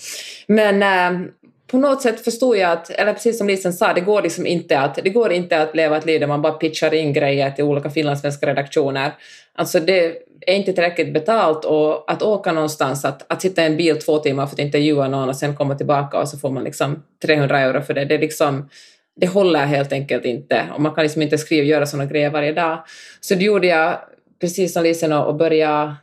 Men 0.46 0.82
eh, 0.82 1.28
på 1.70 1.78
något 1.78 2.02
sätt 2.02 2.20
förstod 2.20 2.56
jag 2.56 2.70
att, 2.70 2.90
eller 2.90 3.12
precis 3.12 3.38
som 3.38 3.46
Lisen 3.46 3.72
sa, 3.72 3.92
det 3.92 4.00
går 4.00 4.22
liksom 4.22 4.46
inte 4.46 4.80
att, 4.80 4.94
det 4.94 5.10
går 5.10 5.32
inte 5.32 5.62
att 5.62 5.76
leva 5.76 5.96
ett 5.96 6.06
liv 6.06 6.20
där 6.20 6.26
man 6.26 6.42
bara 6.42 6.52
pitchar 6.52 6.94
in 6.94 7.12
grejer 7.12 7.50
till 7.50 7.64
olika 7.64 7.90
finlandssvenska 7.90 8.46
redaktioner. 8.46 9.12
Alltså 9.54 9.80
det 9.80 10.16
är 10.40 10.54
inte 10.54 10.72
tillräckligt 10.72 11.12
betalt 11.12 11.64
och 11.64 12.12
att 12.12 12.22
åka 12.22 12.52
någonstans, 12.52 13.04
att, 13.04 13.32
att 13.32 13.42
sitta 13.42 13.62
i 13.62 13.66
en 13.66 13.76
bil 13.76 13.98
två 13.98 14.18
timmar 14.18 14.46
för 14.46 14.54
att 14.54 14.58
intervjua 14.58 15.08
någon 15.08 15.28
och 15.28 15.36
sen 15.36 15.56
komma 15.56 15.74
tillbaka 15.74 16.18
och 16.18 16.28
så 16.28 16.38
får 16.38 16.50
man 16.50 16.64
liksom 16.64 17.02
300 17.22 17.60
euro 17.60 17.82
för 17.82 17.94
det. 17.94 18.04
Det, 18.04 18.14
är 18.14 18.18
liksom, 18.18 18.68
det 19.16 19.26
håller 19.26 19.66
helt 19.66 19.92
enkelt 19.92 20.24
inte 20.24 20.64
och 20.74 20.80
man 20.80 20.94
kan 20.94 21.04
liksom 21.04 21.22
inte 21.22 21.38
skriva 21.38 21.62
och 21.62 21.68
göra 21.68 21.86
sådana 21.86 22.10
grejer 22.10 22.30
varje 22.30 22.52
dag. 22.52 22.84
Så 23.20 23.34
det 23.34 23.44
gjorde 23.44 23.66
jag, 23.66 23.98
precis 24.40 24.72
som 24.72 24.82
Lisen, 24.82 25.12
och 25.12 25.34
började 25.34 25.94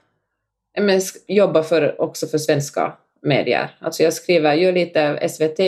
men, 0.79 1.01
jobba 1.27 1.63
för, 1.63 2.01
också 2.01 2.27
för 2.27 2.37
svenska 2.37 2.93
medier. 3.25 3.69
Alltså 3.79 4.03
jag 4.03 4.13
skriver, 4.13 4.53
gör 4.53 4.71
lite 4.71 5.29
SVT, 5.29 5.59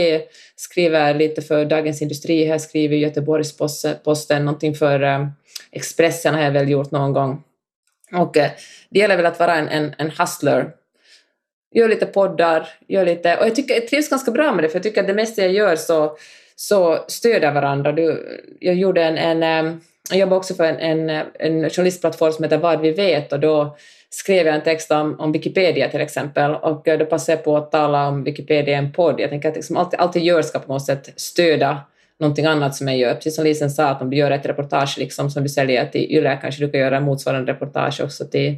skriver 0.55 1.13
lite 1.13 1.41
för 1.41 1.65
Dagens 1.65 2.01
Industri, 2.01 2.45
här 2.45 2.57
skriver 2.57 2.95
Göteborgs-Posten, 2.95 4.45
någonting 4.45 4.75
för 4.75 5.03
eh, 5.03 5.27
Expressen 5.71 6.35
har 6.35 6.41
jag 6.41 6.51
väl 6.51 6.69
gjort 6.69 6.91
någon 6.91 7.13
gång. 7.13 7.43
Och 8.13 8.37
eh, 8.37 8.51
det 8.89 8.99
gäller 8.99 9.17
väl 9.17 9.25
att 9.25 9.39
vara 9.39 9.55
en, 9.55 9.67
en, 9.67 9.95
en 9.97 10.11
hustler. 10.11 10.71
Gör 11.71 11.89
lite 11.89 12.05
poddar, 12.05 12.67
gör 12.87 13.05
lite... 13.05 13.37
Och 13.37 13.45
jag, 13.45 13.55
tycker, 13.55 13.73
jag 13.73 13.87
trivs 13.87 14.09
ganska 14.09 14.31
bra 14.31 14.53
med 14.53 14.63
det, 14.63 14.69
för 14.69 14.75
jag 14.75 14.83
tycker 14.83 15.01
att 15.01 15.07
det 15.07 15.13
mesta 15.13 15.41
jag 15.41 15.51
gör 15.51 15.75
så, 15.75 16.17
så 16.55 17.05
stöder 17.07 17.51
varandra. 17.51 17.91
Du, 17.91 18.27
jag 18.59 18.75
gjorde 18.75 19.03
en... 19.03 19.17
en 19.17 19.43
eh, 19.43 19.73
jag 20.09 20.19
jobbar 20.19 20.37
också 20.37 20.53
för 20.53 20.63
en, 20.63 21.09
en, 21.09 21.25
en 21.39 21.69
journalistplattform 21.69 22.31
som 22.31 22.43
heter 22.43 22.57
Vad 22.57 22.81
vi 22.81 22.91
vet 22.91 23.33
och 23.33 23.39
då 23.39 23.77
skrev 24.17 24.45
jag 24.45 24.55
en 24.55 24.63
text 24.63 24.91
om, 24.91 25.19
om 25.19 25.31
Wikipedia 25.31 25.89
till 25.89 26.01
exempel 26.01 26.55
och 26.55 26.87
då 26.99 27.05
passade 27.05 27.37
jag 27.37 27.43
på 27.43 27.57
att 27.57 27.71
tala 27.71 28.07
om 28.07 28.23
Wikipedia 28.23 28.73
i 28.73 28.77
en 28.77 28.91
podd. 28.91 29.19
Jag 29.19 29.29
tänker 29.29 29.49
att 29.49 29.55
liksom 29.55 29.77
allt, 29.77 29.93
allt 29.93 30.15
jag 30.15 30.23
gör 30.25 30.41
ska 30.41 30.59
på 30.59 30.73
något 30.73 30.85
sätt 30.85 31.13
stödja 31.15 31.77
någonting 32.19 32.45
annat 32.45 32.75
som 32.75 32.87
jag 32.87 32.97
gör. 32.97 33.13
Precis 33.13 33.35
som 33.35 33.45
Lisen 33.45 33.69
sa, 33.69 33.87
att 33.87 34.01
om 34.01 34.09
du 34.09 34.17
gör 34.17 34.31
ett 34.31 34.45
reportage 34.45 34.97
liksom, 34.97 35.29
som 35.29 35.43
du 35.43 35.49
säljer 35.49 35.85
till 35.85 36.11
YLE 36.11 36.39
kanske 36.41 36.65
du 36.65 36.71
kan 36.71 36.81
göra 36.81 36.99
motsvarande 36.99 37.51
reportage 37.51 38.01
också 38.01 38.25
till, 38.25 38.55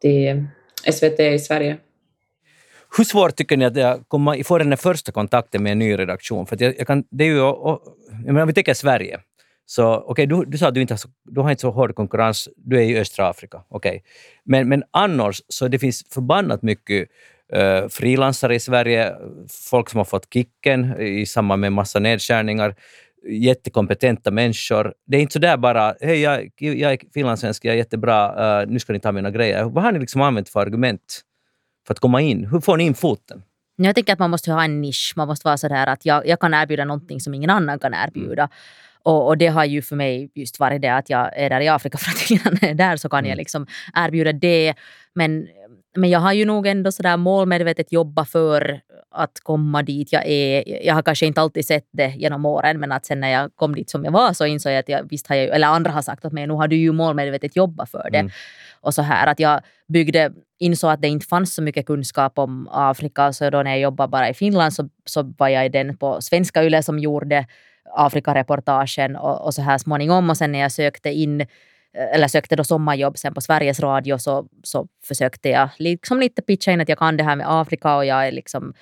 till 0.00 0.44
SVT 0.92 1.20
i 1.20 1.38
Sverige. 1.38 1.76
Hur 2.96 3.04
svårt 3.04 3.36
tycker 3.36 3.56
ni 3.56 3.64
att 3.64 3.74
det 3.74 3.82
är 3.82 3.92
att 3.92 4.08
komma, 4.08 4.36
få 4.44 4.58
den 4.58 4.76
första 4.76 5.12
kontakten 5.12 5.62
med 5.62 5.72
en 5.72 5.78
ny 5.78 5.98
redaktion? 5.98 6.46
För 6.46 6.54
att 6.54 6.60
jag, 6.60 6.74
jag 6.78 6.86
kan, 6.86 7.04
det 7.10 7.24
är 7.24 7.28
ju, 7.28 7.40
och, 7.40 7.82
jag 8.10 8.26
menar, 8.26 8.42
om 8.42 8.48
vi 8.48 8.54
tänker 8.54 8.74
Sverige, 8.74 9.20
så 9.70 9.94
okej, 10.06 10.26
du, 10.26 10.44
du 10.44 10.58
sa 10.58 10.68
att 10.68 10.74
du 10.74 10.80
inte 10.80 10.94
har, 10.94 10.98
så, 10.98 11.08
du 11.24 11.40
har 11.40 11.50
inte 11.50 11.60
så 11.60 11.70
hård 11.70 11.94
konkurrens, 11.94 12.48
du 12.56 12.76
är 12.76 12.82
i 12.82 12.98
östra 12.98 13.28
Afrika, 13.28 13.62
okej. 13.68 14.02
Men, 14.44 14.68
men 14.68 14.82
annars, 14.90 15.42
så 15.48 15.68
det 15.68 15.78
finns 15.78 16.04
förbannat 16.10 16.62
mycket 16.62 17.08
uh, 17.56 17.88
frilansare 17.88 18.54
i 18.54 18.60
Sverige, 18.60 19.14
folk 19.70 19.90
som 19.90 19.98
har 19.98 20.04
fått 20.04 20.32
kicken 20.34 21.00
i 21.00 21.26
samband 21.26 21.60
med 21.60 21.72
massa 21.72 21.98
nedskärningar, 21.98 22.74
jättekompetenta 23.28 24.30
människor. 24.30 24.94
Det 25.06 25.16
är 25.16 25.20
inte 25.20 25.32
så 25.32 25.38
där 25.38 25.56
bara, 25.56 25.94
hej, 26.00 26.20
jag, 26.20 26.50
jag 26.58 26.92
är 26.92 26.98
finlandssvensk, 27.14 27.64
jag 27.64 27.72
är 27.72 27.78
jättebra, 27.78 28.62
uh, 28.62 28.68
nu 28.68 28.78
ska 28.78 28.92
ni 28.92 29.00
ta 29.00 29.12
mina 29.12 29.30
grejer. 29.30 29.64
Vad 29.64 29.84
har 29.84 29.92
ni 29.92 29.98
liksom 29.98 30.20
använt 30.20 30.48
för 30.48 30.60
argument 30.60 31.20
för 31.86 31.94
att 31.94 32.00
komma 32.00 32.20
in? 32.20 32.46
Hur 32.46 32.60
får 32.60 32.76
ni 32.76 32.84
in 32.84 32.94
foten? 32.94 33.42
Jag 33.76 33.94
tänker 33.94 34.12
att 34.12 34.18
man 34.18 34.30
måste 34.30 34.52
ha 34.52 34.64
en 34.64 34.80
nisch. 34.80 35.12
Man 35.16 35.28
måste 35.28 35.48
vara 35.48 35.56
sådär 35.56 35.86
att 35.86 36.06
jag, 36.06 36.26
jag 36.26 36.40
kan 36.40 36.54
erbjuda 36.54 36.84
någonting 36.84 37.20
som 37.20 37.34
ingen 37.34 37.50
annan 37.50 37.78
kan 37.78 37.94
erbjuda. 37.94 38.48
Och, 39.02 39.26
och 39.26 39.38
det 39.38 39.46
har 39.46 39.64
ju 39.64 39.82
för 39.82 39.96
mig 39.96 40.30
just 40.34 40.60
varit 40.60 40.82
det 40.82 40.88
att 40.88 41.10
jag 41.10 41.38
är 41.38 41.50
där 41.50 41.60
i 41.60 41.68
Afrika 41.68 41.98
för 41.98 42.10
att 42.10 42.30
ingen 42.30 42.42
annan 42.46 42.70
är 42.70 42.74
där 42.74 42.96
så 42.96 43.08
kan 43.08 43.26
jag 43.26 43.36
liksom 43.36 43.66
erbjuda 43.94 44.32
det. 44.32 44.74
Men 45.14 45.48
men 45.96 46.10
jag 46.10 46.20
har 46.20 46.32
ju 46.32 46.44
nog 46.44 46.66
ändå 46.66 46.92
sådär 46.92 47.16
målmedvetet 47.16 47.92
jobbat 47.92 48.28
för 48.28 48.80
att 49.10 49.40
komma 49.42 49.82
dit 49.82 50.12
jag 50.12 50.26
är. 50.26 50.86
Jag 50.86 50.94
har 50.94 51.02
kanske 51.02 51.26
inte 51.26 51.40
alltid 51.40 51.66
sett 51.66 51.88
det 51.92 52.14
genom 52.16 52.46
åren 52.46 52.80
men 52.80 52.92
att 52.92 53.06
sen 53.06 53.20
när 53.20 53.28
jag 53.28 53.50
kom 53.56 53.74
dit 53.74 53.90
som 53.90 54.04
jag 54.04 54.12
var 54.12 54.32
så 54.32 54.46
insåg 54.46 54.72
jag 54.72 54.78
att 54.78 54.88
jag 54.88 55.08
visst 55.10 55.26
har 55.26 55.36
jag, 55.36 55.48
eller 55.48 55.66
andra 55.66 55.90
har 55.90 56.02
sagt 56.02 56.24
åt 56.24 56.32
mig, 56.32 56.46
nu 56.46 56.54
har 56.54 56.68
du 56.68 56.76
ju 56.76 56.92
målmedvetet 56.92 57.56
jobbat 57.56 57.90
för 57.90 58.08
det. 58.12 58.18
Mm. 58.18 58.32
Och 58.80 58.94
så 58.94 59.02
här 59.02 59.26
att 59.26 59.40
jag 59.40 59.60
byggde, 59.88 60.32
insåg 60.58 60.90
att 60.90 61.02
det 61.02 61.08
inte 61.08 61.26
fanns 61.26 61.54
så 61.54 61.62
mycket 61.62 61.86
kunskap 61.86 62.38
om 62.38 62.68
Afrika 62.72 63.32
så 63.32 63.50
då 63.50 63.62
när 63.62 63.70
jag 63.70 63.80
jobbade 63.80 64.10
bara 64.10 64.28
i 64.28 64.34
Finland 64.34 64.72
så, 64.72 64.88
så 65.04 65.34
var 65.38 65.48
jag 65.48 65.72
den 65.72 65.96
på 65.96 66.20
svenska 66.20 66.64
YLE 66.64 66.82
som 66.82 66.98
gjorde 66.98 67.46
Afrikareportagen 67.92 69.16
och, 69.16 69.44
och 69.44 69.54
så 69.54 69.62
här 69.62 69.78
småningom 69.78 70.30
och 70.30 70.36
sen 70.36 70.52
när 70.52 70.58
jag 70.58 70.72
sökte 70.72 71.10
in 71.10 71.46
eller 71.92 72.28
sökte 72.28 72.56
då 72.56 72.64
sommarjobb 72.64 73.18
sen 73.18 73.34
på 73.34 73.40
Sveriges 73.40 73.80
Radio 73.80 74.18
så, 74.18 74.46
så 74.62 74.88
försökte 75.04 75.48
jag 75.48 75.68
liksom 75.78 76.20
lite 76.20 76.42
pitcha 76.42 76.72
in 76.72 76.80
att 76.80 76.88
jag 76.88 76.98
kan 76.98 77.16
det 77.16 77.24
här 77.24 77.36
med 77.36 77.46
Afrika 77.48 77.96
och 77.96 78.04
jag 78.04 78.26
är 78.26 78.32
liksom 78.32 78.74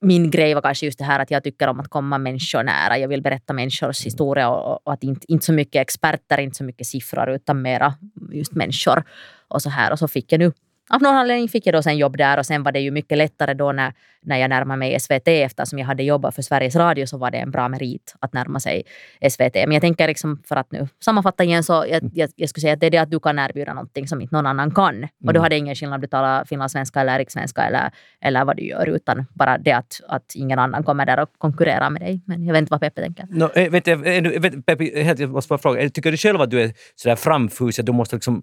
min 0.00 0.30
grej 0.30 0.54
var 0.54 0.62
kanske 0.62 0.86
just 0.86 0.98
det 0.98 1.04
här 1.04 1.20
att 1.20 1.30
jag 1.30 1.44
tycker 1.44 1.68
om 1.68 1.80
att 1.80 1.88
komma 1.88 2.18
människor 2.18 2.62
nära. 2.62 2.98
Jag 2.98 3.08
vill 3.08 3.22
berätta 3.22 3.52
människors 3.52 4.06
historia 4.06 4.48
och, 4.50 4.86
och 4.86 4.92
att 4.92 5.04
inte, 5.04 5.32
inte 5.32 5.44
så 5.44 5.52
mycket 5.52 5.82
experter, 5.82 6.40
inte 6.40 6.56
så 6.56 6.64
mycket 6.64 6.86
siffror 6.86 7.30
utan 7.30 7.62
mera 7.62 7.94
just 8.32 8.52
människor. 8.52 9.02
Och 9.48 9.62
så 9.62 9.70
här 9.70 9.92
och 9.92 9.98
så 9.98 10.08
fick 10.08 10.32
jag 10.32 10.38
nu 10.38 10.52
av 10.90 11.02
någon 11.02 11.14
anledning 11.14 11.48
fick 11.48 11.66
jag 11.66 11.74
då 11.74 11.82
sen 11.82 11.96
jobb 11.96 12.16
där 12.16 12.38
och 12.38 12.46
sen 12.46 12.62
var 12.62 12.72
det 12.72 12.80
ju 12.80 12.90
mycket 12.90 13.18
lättare 13.18 13.54
då 13.54 13.72
när, 13.72 13.92
när 14.22 14.36
jag 14.36 14.50
närmade 14.50 14.78
mig 14.78 15.00
SVT 15.00 15.28
eftersom 15.28 15.78
jag 15.78 15.86
hade 15.86 16.02
jobbat 16.02 16.34
för 16.34 16.42
Sveriges 16.42 16.76
Radio 16.76 17.06
så 17.06 17.18
var 17.18 17.30
det 17.30 17.38
en 17.38 17.50
bra 17.50 17.68
merit 17.68 18.14
att 18.20 18.32
närma 18.32 18.60
sig 18.60 18.82
SVT. 19.30 19.54
Men 19.54 19.72
jag 19.72 19.80
tänker 19.80 20.08
liksom 20.08 20.42
för 20.48 20.56
att 20.56 20.72
nu 20.72 20.88
sammanfatta 21.04 21.44
igen 21.44 21.64
så 21.64 21.72
jag, 21.72 22.10
jag, 22.14 22.30
jag 22.36 22.48
skulle 22.48 22.60
säga 22.60 22.72
att 22.72 22.80
det 22.80 22.86
är 22.86 22.90
det 22.90 22.98
att 22.98 23.10
du 23.10 23.20
kan 23.20 23.38
erbjuda 23.38 23.74
någonting 23.74 24.08
som 24.08 24.20
inte 24.20 24.34
någon 24.34 24.46
annan 24.46 24.74
kan. 24.74 24.96
Mm. 24.96 25.08
Och 25.26 25.32
då 25.32 25.40
har 25.40 25.48
det 25.48 25.56
ingen 25.56 25.74
skillnad 25.74 25.94
om 25.94 26.00
du 26.00 26.06
talar 26.06 26.44
finlandssvenska 26.44 27.00
eller 27.00 27.18
rikssvenska 27.18 27.62
eller, 27.62 27.90
eller 28.20 28.44
vad 28.44 28.56
du 28.56 28.62
gör 28.62 28.88
utan 28.88 29.26
bara 29.34 29.58
det 29.58 29.72
att, 29.72 30.00
att 30.08 30.34
ingen 30.34 30.58
annan 30.58 30.84
kommer 30.84 31.06
där 31.06 31.20
och 31.20 31.28
konkurrerar 31.38 31.90
med 31.90 32.02
dig. 32.02 32.20
Men 32.26 32.46
jag 32.46 32.52
vet 32.52 32.58
inte 32.58 32.70
vad 32.70 32.80
Peppe 32.80 33.02
tänker. 33.02 33.26
No, 33.30 33.50
eh, 33.54 33.70
vet, 33.70 33.86
jag, 33.86 34.40
vet, 34.40 34.66
Peppe, 34.66 34.84
jag 34.84 35.30
måste 35.30 35.48
bara 35.48 35.58
fråga, 35.58 35.90
tycker 35.90 36.10
du 36.10 36.16
själv 36.16 36.40
att 36.40 36.50
du 36.50 36.62
är 36.62 36.72
sådär 36.96 37.16
framfusig, 37.16 37.84
du 37.84 37.92
måste 37.92 38.16
liksom 38.16 38.42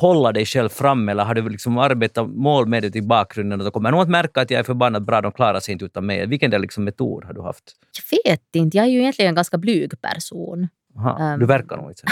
hålla 0.00 0.32
dig 0.32 0.46
själv 0.46 0.68
fram 0.68 1.08
eller 1.08 1.24
har 1.24 1.34
du 1.34 1.48
liksom 1.48 1.78
arbetat 1.78 2.28
målmedvetet 2.28 2.96
i 2.96 3.02
bakgrunden 3.02 3.60
och 3.60 3.64
då 3.64 3.70
kommer 3.70 3.90
någon 3.90 4.02
att 4.02 4.08
märka 4.08 4.40
att 4.40 4.50
jag 4.50 4.58
är 4.58 4.64
förbannat 4.64 5.02
bra, 5.02 5.20
de 5.20 5.32
klarar 5.32 5.60
sig 5.60 5.72
inte 5.72 5.84
utan 5.84 6.06
mig. 6.06 6.26
Vilken 6.26 6.50
del 6.50 6.60
liksom 6.60 6.84
metod 6.84 7.24
har 7.24 7.32
du 7.32 7.42
haft? 7.42 7.62
Jag 7.96 8.18
vet 8.30 8.56
inte, 8.56 8.76
jag 8.76 8.86
är 8.86 8.90
ju 8.90 9.00
egentligen 9.00 9.28
en 9.28 9.34
ganska 9.34 9.58
blyg 9.58 10.00
person. 10.00 10.68
Aha, 10.98 11.32
um, 11.32 11.40
du 11.40 11.46
verkar 11.46 11.76
nog 11.76 11.90
inte 11.90 12.02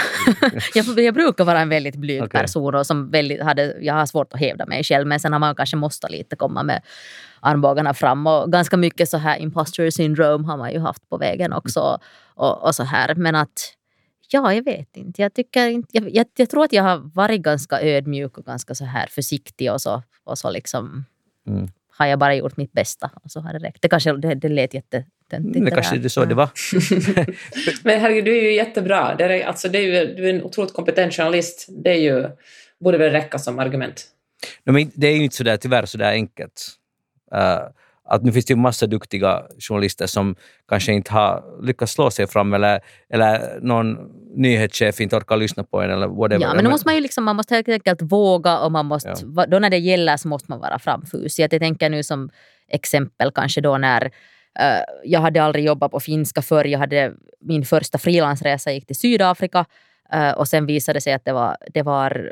jag, 0.75 0.99
jag 0.99 1.13
brukar 1.13 1.43
vara 1.43 1.59
en 1.59 1.69
väldigt 1.69 1.95
blyg 1.95 2.23
okay. 2.23 2.41
person 2.41 2.75
och 2.75 2.85
som 2.85 3.11
väldigt 3.11 3.43
hade, 3.43 3.75
jag 3.81 3.93
har 3.93 4.05
svårt 4.05 4.33
att 4.33 4.39
hävda 4.39 4.65
mig 4.65 4.83
själv 4.83 5.07
men 5.07 5.19
sen 5.19 5.33
har 5.33 5.39
man 5.39 5.55
kanske 5.55 5.75
måste 5.75 6.07
lite 6.09 6.35
komma 6.35 6.63
med 6.63 6.81
armbågarna 7.39 7.93
fram 7.93 8.27
och 8.27 8.51
ganska 8.51 8.77
mycket 8.77 9.09
så 9.09 9.17
här 9.17 9.37
imposter 9.37 9.89
syndrome 9.89 10.47
har 10.47 10.57
man 10.57 10.71
ju 10.71 10.79
haft 10.79 11.09
på 11.09 11.17
vägen 11.17 11.53
också 11.53 11.99
och, 12.35 12.63
och 12.63 12.75
så 12.75 12.83
här 12.83 13.15
men 13.15 13.35
att 13.35 13.74
Ja, 14.29 14.53
jag 14.53 14.65
vet 14.65 14.97
inte. 14.97 15.21
Jag, 15.21 15.33
tycker 15.33 15.67
inte 15.67 15.87
jag, 15.91 16.15
jag, 16.15 16.25
jag, 16.35 16.49
tror 16.49 16.63
att 16.63 16.73
jag 16.73 16.83
har 16.83 16.97
varit 17.13 17.41
ganska 17.41 17.81
ödmjuk 17.81 18.37
och 18.37 18.45
ganska 18.45 18.75
så 18.75 18.85
här 18.85 19.07
försiktig 19.07 19.71
och 19.71 19.81
så, 19.81 20.03
och 20.23 20.37
så 20.37 20.51
liksom 20.51 21.05
mm. 21.47 21.67
har 21.87 22.05
jag 22.05 22.19
bara 22.19 22.35
gjort 22.35 22.57
mitt 22.57 22.71
bästa 22.71 23.11
och 23.23 23.31
så 23.31 23.39
har 23.39 23.53
det 23.53 23.59
räckt. 23.59 23.81
Det 23.81 23.89
kanske 23.89 24.13
det, 24.17 24.35
det 24.35 24.49
lät 24.49 24.73
jättetöntigt. 24.73 25.65
Det 25.65 25.71
kanske 25.71 25.95
är 25.95 26.09
så 26.09 26.25
det 26.25 26.35
var. 26.35 26.49
Men 27.83 27.99
herregud, 27.99 28.25
du 28.25 28.37
är 28.37 28.43
ju 28.43 28.53
jättebra. 28.53 29.15
Det 29.15 29.23
är, 29.23 29.45
alltså, 29.45 29.69
det 29.69 29.77
är 29.77 29.81
ju, 29.81 30.15
du 30.15 30.29
är 30.29 30.33
en 30.33 30.43
otroligt 30.43 30.73
kompetent 30.73 31.13
journalist. 31.13 31.67
Det 31.69 31.89
är 31.89 31.99
ju, 31.99 32.27
borde 32.79 32.97
väl 32.97 33.11
räcka 33.11 33.39
som 33.39 33.59
argument. 33.59 34.05
No, 34.63 34.71
men 34.71 34.91
det 34.95 35.07
är 35.07 35.15
ju 35.15 35.23
inte 35.23 35.35
så 35.35 35.43
där, 35.43 35.57
tyvärr 35.57 35.85
så 35.85 35.97
där 35.97 36.11
enkelt. 36.11 36.71
Uh, 37.35 37.69
att 38.05 38.23
nu 38.23 38.31
finns 38.31 38.45
det 38.45 38.51
ju 38.51 38.57
massa 38.57 38.87
duktiga 38.87 39.43
journalister 39.59 40.07
som 40.07 40.35
kanske 40.69 40.93
inte 40.93 41.11
har 41.11 41.43
lyckats 41.65 41.91
slå 41.91 42.11
sig 42.11 42.27
fram 42.27 42.53
eller, 42.53 42.79
eller 43.09 43.59
någon 43.61 43.97
nyhetschef 44.35 45.01
inte 45.01 45.15
orkar 45.15 45.37
lyssna 45.37 45.63
på 45.63 45.81
en 45.81 45.89
eller 45.89 46.07
whatever. 46.07 46.41
Ja, 46.41 46.53
men 46.53 46.63
då 46.63 46.69
måste 46.69 46.87
man 46.87 46.95
ju 46.95 47.01
liksom, 47.01 47.23
man 47.23 47.35
måste 47.35 47.55
helt 47.55 47.69
enkelt 47.69 48.01
våga 48.01 48.59
och 48.59 48.71
man 48.71 48.85
måste, 48.85 49.13
ja. 49.35 49.45
då 49.45 49.59
när 49.59 49.69
det 49.69 49.77
gäller 49.77 50.17
så 50.17 50.27
måste 50.27 50.51
man 50.51 50.59
vara 50.59 50.79
framfusig. 50.79 51.43
Jag 51.43 51.61
tänker 51.61 51.89
nu 51.89 52.03
som 52.03 52.29
exempel 52.67 53.31
kanske 53.31 53.61
då 53.61 53.77
när 53.77 54.05
uh, 54.05 54.83
jag 55.03 55.19
hade 55.19 55.43
aldrig 55.43 55.65
jobbat 55.65 55.91
på 55.91 55.99
finska 55.99 56.41
förr. 56.41 56.65
Jag 56.65 56.79
hade 56.79 57.13
min 57.41 57.65
första 57.65 57.97
frilansresa 57.97 58.71
gick 58.71 58.87
till 58.87 58.95
Sydafrika 58.95 59.65
och 60.35 60.47
sen 60.47 60.65
visade 60.65 60.97
det 60.97 61.01
sig 61.01 61.13
att 61.13 61.25
det 61.25 61.33
var, 61.33 61.57
det 61.73 61.83
var 61.83 62.31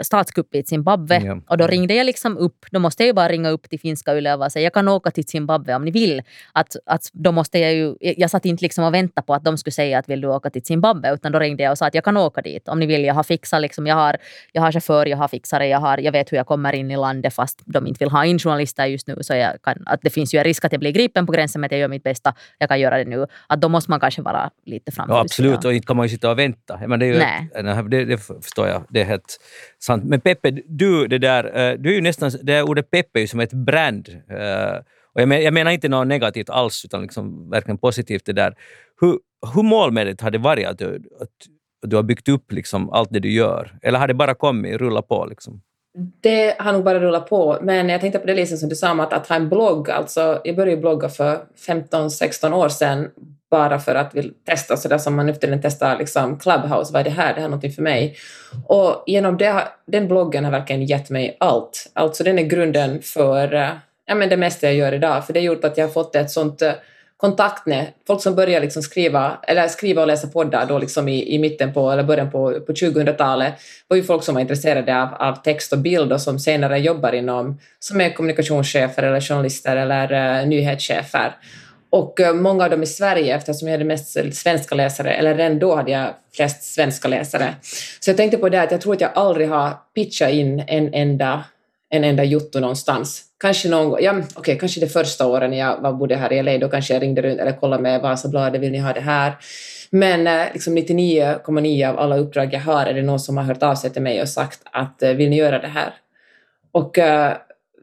statskupp 0.00 0.54
i 0.54 0.62
Zimbabwe. 0.62 1.20
Ja. 1.24 1.40
Och 1.48 1.58
då 1.58 1.66
ringde 1.66 1.94
jag 1.94 2.06
liksom 2.06 2.38
upp, 2.38 2.66
då 2.70 2.78
måste 2.80 3.02
jag 3.02 3.06
ju 3.06 3.12
bara 3.12 3.28
ringa 3.28 3.50
upp 3.50 3.70
till 3.70 3.80
finska 3.80 4.16
Yle 4.16 4.34
och 4.34 4.52
säga 4.52 4.64
jag 4.64 4.72
kan 4.72 4.88
åka 4.88 5.10
till 5.10 5.26
Zimbabwe 5.26 5.74
om 5.74 5.84
ni 5.84 5.90
vill. 5.90 6.22
Att, 6.52 6.76
att 6.86 7.10
då 7.12 7.32
måste 7.32 7.58
jag 7.58 7.74
ju, 7.74 7.94
jag 8.00 8.30
satt 8.30 8.44
inte 8.44 8.64
liksom 8.64 8.84
och 8.84 8.94
väntade 8.94 9.26
på 9.26 9.34
att 9.34 9.44
de 9.44 9.58
skulle 9.58 9.72
säga 9.72 9.98
att 9.98 10.08
vill 10.08 10.20
du 10.20 10.28
åka 10.28 10.50
till 10.50 10.64
Zimbabwe 10.64 11.14
utan 11.14 11.32
då 11.32 11.38
ringde 11.38 11.62
jag 11.62 11.70
och 11.70 11.78
sa 11.78 11.86
att 11.86 11.94
jag 11.94 12.04
kan 12.04 12.16
åka 12.16 12.40
dit 12.42 12.68
om 12.68 12.80
ni 12.80 12.86
vill. 12.86 13.04
Jag 13.04 13.14
har 13.14 13.22
fixat, 13.22 13.60
liksom, 13.62 13.86
jag, 13.86 13.94
har, 13.94 14.16
jag 14.52 14.62
har 14.62 14.72
chaufför, 14.72 15.06
jag 15.06 15.16
har 15.16 15.28
fixare, 15.28 15.66
jag, 15.66 15.78
har, 15.78 15.98
jag 15.98 16.12
vet 16.12 16.32
hur 16.32 16.36
jag 16.36 16.46
kommer 16.46 16.72
in 16.72 16.90
i 16.90 16.96
landet 16.96 17.34
fast 17.34 17.62
de 17.64 17.86
inte 17.86 18.04
vill 18.04 18.10
ha 18.10 18.24
in 18.24 18.38
journalister 18.38 18.86
just 18.86 19.06
nu. 19.06 19.16
Så 19.20 19.34
jag 19.34 19.62
kan, 19.62 19.82
att 19.86 20.00
det 20.02 20.10
finns 20.10 20.34
ju 20.34 20.38
en 20.38 20.44
risk 20.44 20.64
att 20.64 20.72
jag 20.72 20.80
blir 20.80 20.90
gripen 20.90 21.26
på 21.26 21.32
gränsen 21.32 21.60
men 21.60 21.68
att 21.68 21.72
jag 21.72 21.80
gör 21.80 21.88
mitt 21.88 22.02
bästa. 22.02 22.34
Jag 22.58 22.68
kan 22.68 22.80
göra 22.80 22.98
det 22.98 23.04
nu. 23.04 23.26
Att 23.46 23.60
då 23.60 23.68
måste 23.68 23.90
man 23.90 24.00
kanske 24.00 24.22
vara 24.22 24.50
lite 24.66 24.92
framfusig. 24.92 25.16
Ja, 25.16 25.20
absolut, 25.20 25.64
och 25.64 25.74
inte 25.74 25.86
kan 25.86 25.96
man 25.96 26.06
ju 26.06 26.10
sitta 26.10 26.30
och 26.30 26.38
vänta. 26.38 26.80
Men 26.86 27.00
det 27.00 27.09
ju, 27.12 27.18
Nej. 27.18 27.82
Det, 27.88 28.04
det, 28.04 28.18
förstår 28.18 28.68
jag, 28.68 28.82
det 28.88 29.00
är 29.00 29.04
helt 29.04 29.40
sant. 29.78 30.04
Men 30.04 30.20
Peppe, 30.20 30.50
du, 30.66 31.06
det 31.06 31.18
där, 31.18 31.44
eh, 31.44 31.78
du 31.78 31.90
är 31.90 31.94
ju 31.94 32.00
nästan, 32.00 32.30
det 32.30 32.52
där 32.52 32.62
ordet 32.62 32.90
Peppe 32.90 33.18
är 33.18 33.20
ju 33.20 33.26
som 33.26 33.40
ett 33.40 33.52
brand. 33.52 34.08
Eh, 34.08 34.78
och 35.14 35.20
jag, 35.20 35.28
men, 35.28 35.42
jag 35.42 35.54
menar 35.54 35.70
inte 35.70 35.88
något 35.88 36.06
negativt 36.06 36.50
alls, 36.50 36.84
utan 36.84 37.02
liksom 37.02 37.50
verkligen 37.50 37.78
positivt 37.78 38.26
det 38.26 38.32
där. 38.32 38.54
Hur, 39.00 39.18
hur 39.54 39.62
målmedvetet 39.62 40.20
har 40.20 40.30
det 40.30 40.38
varit 40.38 40.66
att 40.66 40.78
du, 40.78 40.94
att 41.20 41.28
du 41.86 41.96
har 41.96 42.02
byggt 42.02 42.28
upp 42.28 42.52
liksom 42.52 42.90
allt 42.90 43.08
det 43.12 43.20
du 43.20 43.32
gör? 43.32 43.78
Eller 43.82 43.98
har 43.98 44.08
det 44.08 44.14
bara 44.14 44.34
kommit, 44.34 44.76
rulla 44.76 45.02
på? 45.02 45.26
Liksom? 45.26 45.60
Det 46.20 46.56
har 46.58 46.72
nog 46.72 46.84
bara 46.84 47.00
rullat 47.00 47.28
på, 47.28 47.58
men 47.62 47.88
jag 47.88 48.00
tänkte 48.00 48.18
på 48.18 48.26
det 48.26 48.34
Lisa 48.34 48.56
som 48.56 48.68
du 48.68 48.76
sa 48.76 48.90
om 48.90 49.00
att, 49.00 49.12
att 49.12 49.26
ha 49.26 49.36
en 49.36 49.48
blogg. 49.48 49.90
Alltså, 49.90 50.40
jag 50.44 50.56
började 50.56 50.80
blogga 50.80 51.08
för 51.08 51.38
15-16 51.66 52.52
år 52.52 52.68
sedan 52.68 53.10
bara 53.50 53.78
för 53.78 53.94
att 53.94 54.14
vill 54.14 54.32
testa 54.46 54.76
sådär 54.76 54.98
som 54.98 55.16
man 55.16 55.26
nu 55.26 55.32
för 55.32 55.40
tiden 55.40 55.60
testar 55.62 55.98
liksom 55.98 56.38
Clubhouse. 56.38 56.92
Vad 56.92 57.00
är 57.00 57.04
det 57.04 57.10
här? 57.10 57.34
Det 57.34 57.40
här 57.40 57.46
är 57.46 57.48
någonting 57.48 57.72
för 57.72 57.82
mig. 57.82 58.16
Och 58.66 59.04
genom 59.06 59.36
det, 59.36 59.68
den 59.86 60.08
bloggen 60.08 60.44
har 60.44 60.52
verkligen 60.52 60.84
gett 60.84 61.10
mig 61.10 61.36
allt. 61.40 61.90
Alltså 61.92 62.24
den 62.24 62.38
är 62.38 62.42
grunden 62.42 63.02
för 63.02 63.54
eh, 63.54 63.70
ja, 64.06 64.14
men 64.14 64.28
det 64.28 64.36
mesta 64.36 64.66
jag 64.66 64.74
gör 64.74 64.92
idag. 64.92 65.26
För 65.26 65.32
det 65.32 65.40
har 65.40 65.44
gjort 65.44 65.64
att 65.64 65.78
jag 65.78 65.84
har 65.86 65.92
fått 65.92 66.16
ett 66.16 66.30
sånt 66.30 66.62
eh, 66.62 66.72
kontaktnät. 67.20 67.88
Folk 68.06 68.22
som 68.22 68.34
börjar 68.34 68.60
liksom 68.60 68.82
skriva, 68.82 69.38
eller 69.42 69.68
skriva 69.68 70.02
och 70.02 70.08
läsa 70.08 70.28
poddar 70.28 70.66
då 70.66 70.78
liksom 70.78 71.08
i, 71.08 71.34
i 71.34 71.38
mitten 71.38 71.72
på, 71.72 71.90
eller 71.90 72.02
början 72.02 72.30
på, 72.30 72.60
på 72.60 72.72
2000-talet 72.72 73.54
var 73.88 73.96
ju 73.96 74.02
folk 74.02 74.24
som 74.24 74.34
var 74.34 74.40
intresserade 74.40 75.02
av, 75.02 75.14
av 75.14 75.34
text 75.34 75.72
och 75.72 75.78
bild 75.78 76.12
och 76.12 76.20
som 76.20 76.38
senare 76.38 76.78
jobbar 76.78 77.12
inom, 77.12 77.58
som 77.78 78.00
är 78.00 78.10
kommunikationschefer 78.10 79.02
eller 79.02 79.20
journalister 79.20 79.76
eller 79.76 80.40
uh, 80.40 80.48
nyhetschefer. 80.48 81.36
Och 81.90 82.20
eh, 82.20 82.34
många 82.34 82.64
av 82.64 82.70
dem 82.70 82.82
i 82.82 82.86
Sverige, 82.86 83.36
eftersom 83.36 83.68
jag 83.68 83.74
hade 83.74 83.84
mest 83.84 84.34
svenska 84.34 84.74
läsare, 84.74 85.14
eller 85.14 85.34
redan 85.34 85.58
då 85.58 85.74
hade 85.74 85.90
jag 85.90 86.14
flest 86.34 86.62
svenska 86.62 87.08
läsare. 87.08 87.54
Så 88.00 88.10
jag 88.10 88.16
tänkte 88.16 88.38
på 88.38 88.48
det 88.48 88.62
att 88.62 88.70
jag 88.70 88.80
tror 88.80 88.94
att 88.94 89.00
jag 89.00 89.10
aldrig 89.14 89.48
har 89.48 89.72
pitchat 89.94 90.30
in 90.30 90.64
en 90.66 90.94
enda 90.94 91.44
en 91.92 92.04
enda 92.04 92.24
jotto 92.24 92.60
någonstans. 92.60 93.24
Kanske 93.40 93.68
någon 93.68 94.02
ja, 94.02 94.12
okej, 94.12 94.26
okay, 94.36 94.58
kanske 94.58 94.80
det 94.80 94.88
första 94.88 95.26
året 95.26 95.50
när 95.50 95.58
jag 95.58 95.80
var, 95.80 95.92
bodde 95.92 96.16
här 96.16 96.32
i 96.32 96.42
LA, 96.42 96.58
då 96.58 96.68
kanske 96.68 96.94
jag 96.94 97.02
ringde 97.02 97.22
runt 97.22 97.40
eller 97.40 97.52
kollade 97.52 97.82
med 97.82 98.00
Vasabladet, 98.00 98.60
vill 98.60 98.72
ni 98.72 98.78
ha 98.78 98.92
det 98.92 99.00
här? 99.00 99.32
Men 99.90 100.26
eh, 100.26 100.52
liksom 100.52 100.78
99,9 100.78 101.88
av 101.88 101.98
alla 101.98 102.16
uppdrag 102.18 102.54
jag 102.54 102.60
har 102.60 102.86
är 102.86 102.94
det 102.94 103.02
någon 103.02 103.20
som 103.20 103.36
har 103.36 103.44
hört 103.44 103.62
av 103.62 103.74
sig 103.74 103.90
till 103.90 104.02
mig 104.02 104.22
och 104.22 104.28
sagt 104.28 104.60
att 104.72 105.02
eh, 105.02 105.12
vill 105.12 105.30
ni 105.30 105.36
göra 105.36 105.58
det 105.58 105.68
här? 105.68 105.94
Och 106.72 106.98
uh, 106.98 107.32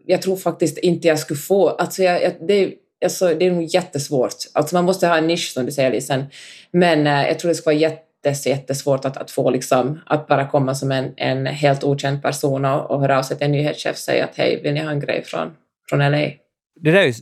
jag 0.05 0.21
tror 0.21 0.35
faktiskt 0.35 0.77
inte 0.77 1.07
jag 1.07 1.19
skulle 1.19 1.39
få, 1.39 1.69
alltså 1.69 2.03
jag, 2.03 2.23
jag, 2.23 2.33
det, 2.47 2.73
alltså 3.03 3.33
det 3.33 3.45
är 3.45 3.51
nog 3.51 3.63
jättesvårt. 3.63 4.35
Alltså 4.53 4.75
man 4.75 4.85
måste 4.85 5.07
ha 5.07 5.17
en 5.17 5.27
nisch 5.27 5.51
som 5.53 5.65
du 5.65 5.71
säger 5.71 5.91
Lisen, 5.91 6.25
men 6.71 7.07
eh, 7.07 7.27
jag 7.27 7.39
tror 7.39 7.49
det 7.49 7.55
skulle 7.55 7.75
vara 7.75 7.97
jättesvårt 8.23 9.05
att, 9.05 9.17
att 9.17 9.31
få 9.31 9.49
liksom, 9.49 9.99
att 10.05 10.27
bara 10.27 10.47
komma 10.47 10.75
som 10.75 10.91
en, 10.91 11.13
en 11.17 11.45
helt 11.45 11.83
okänd 11.83 12.21
person 12.21 12.65
och, 12.65 12.91
och 12.91 13.01
höra 13.01 13.17
av 13.19 13.23
sig 13.23 13.37
till 13.37 13.45
en 13.45 13.51
nyhetschef 13.51 13.91
och 13.91 13.97
säga 13.97 14.23
att 14.23 14.35
hej, 14.35 14.61
vill 14.63 14.73
ni 14.73 14.79
ha 14.79 14.91
en 14.91 14.99
grej 14.99 15.23
från, 15.23 15.51
från 15.89 15.99
LA? 15.99 16.17
Det 16.79 16.91
där 16.91 16.93
är 16.93 17.05
ju 17.05 17.13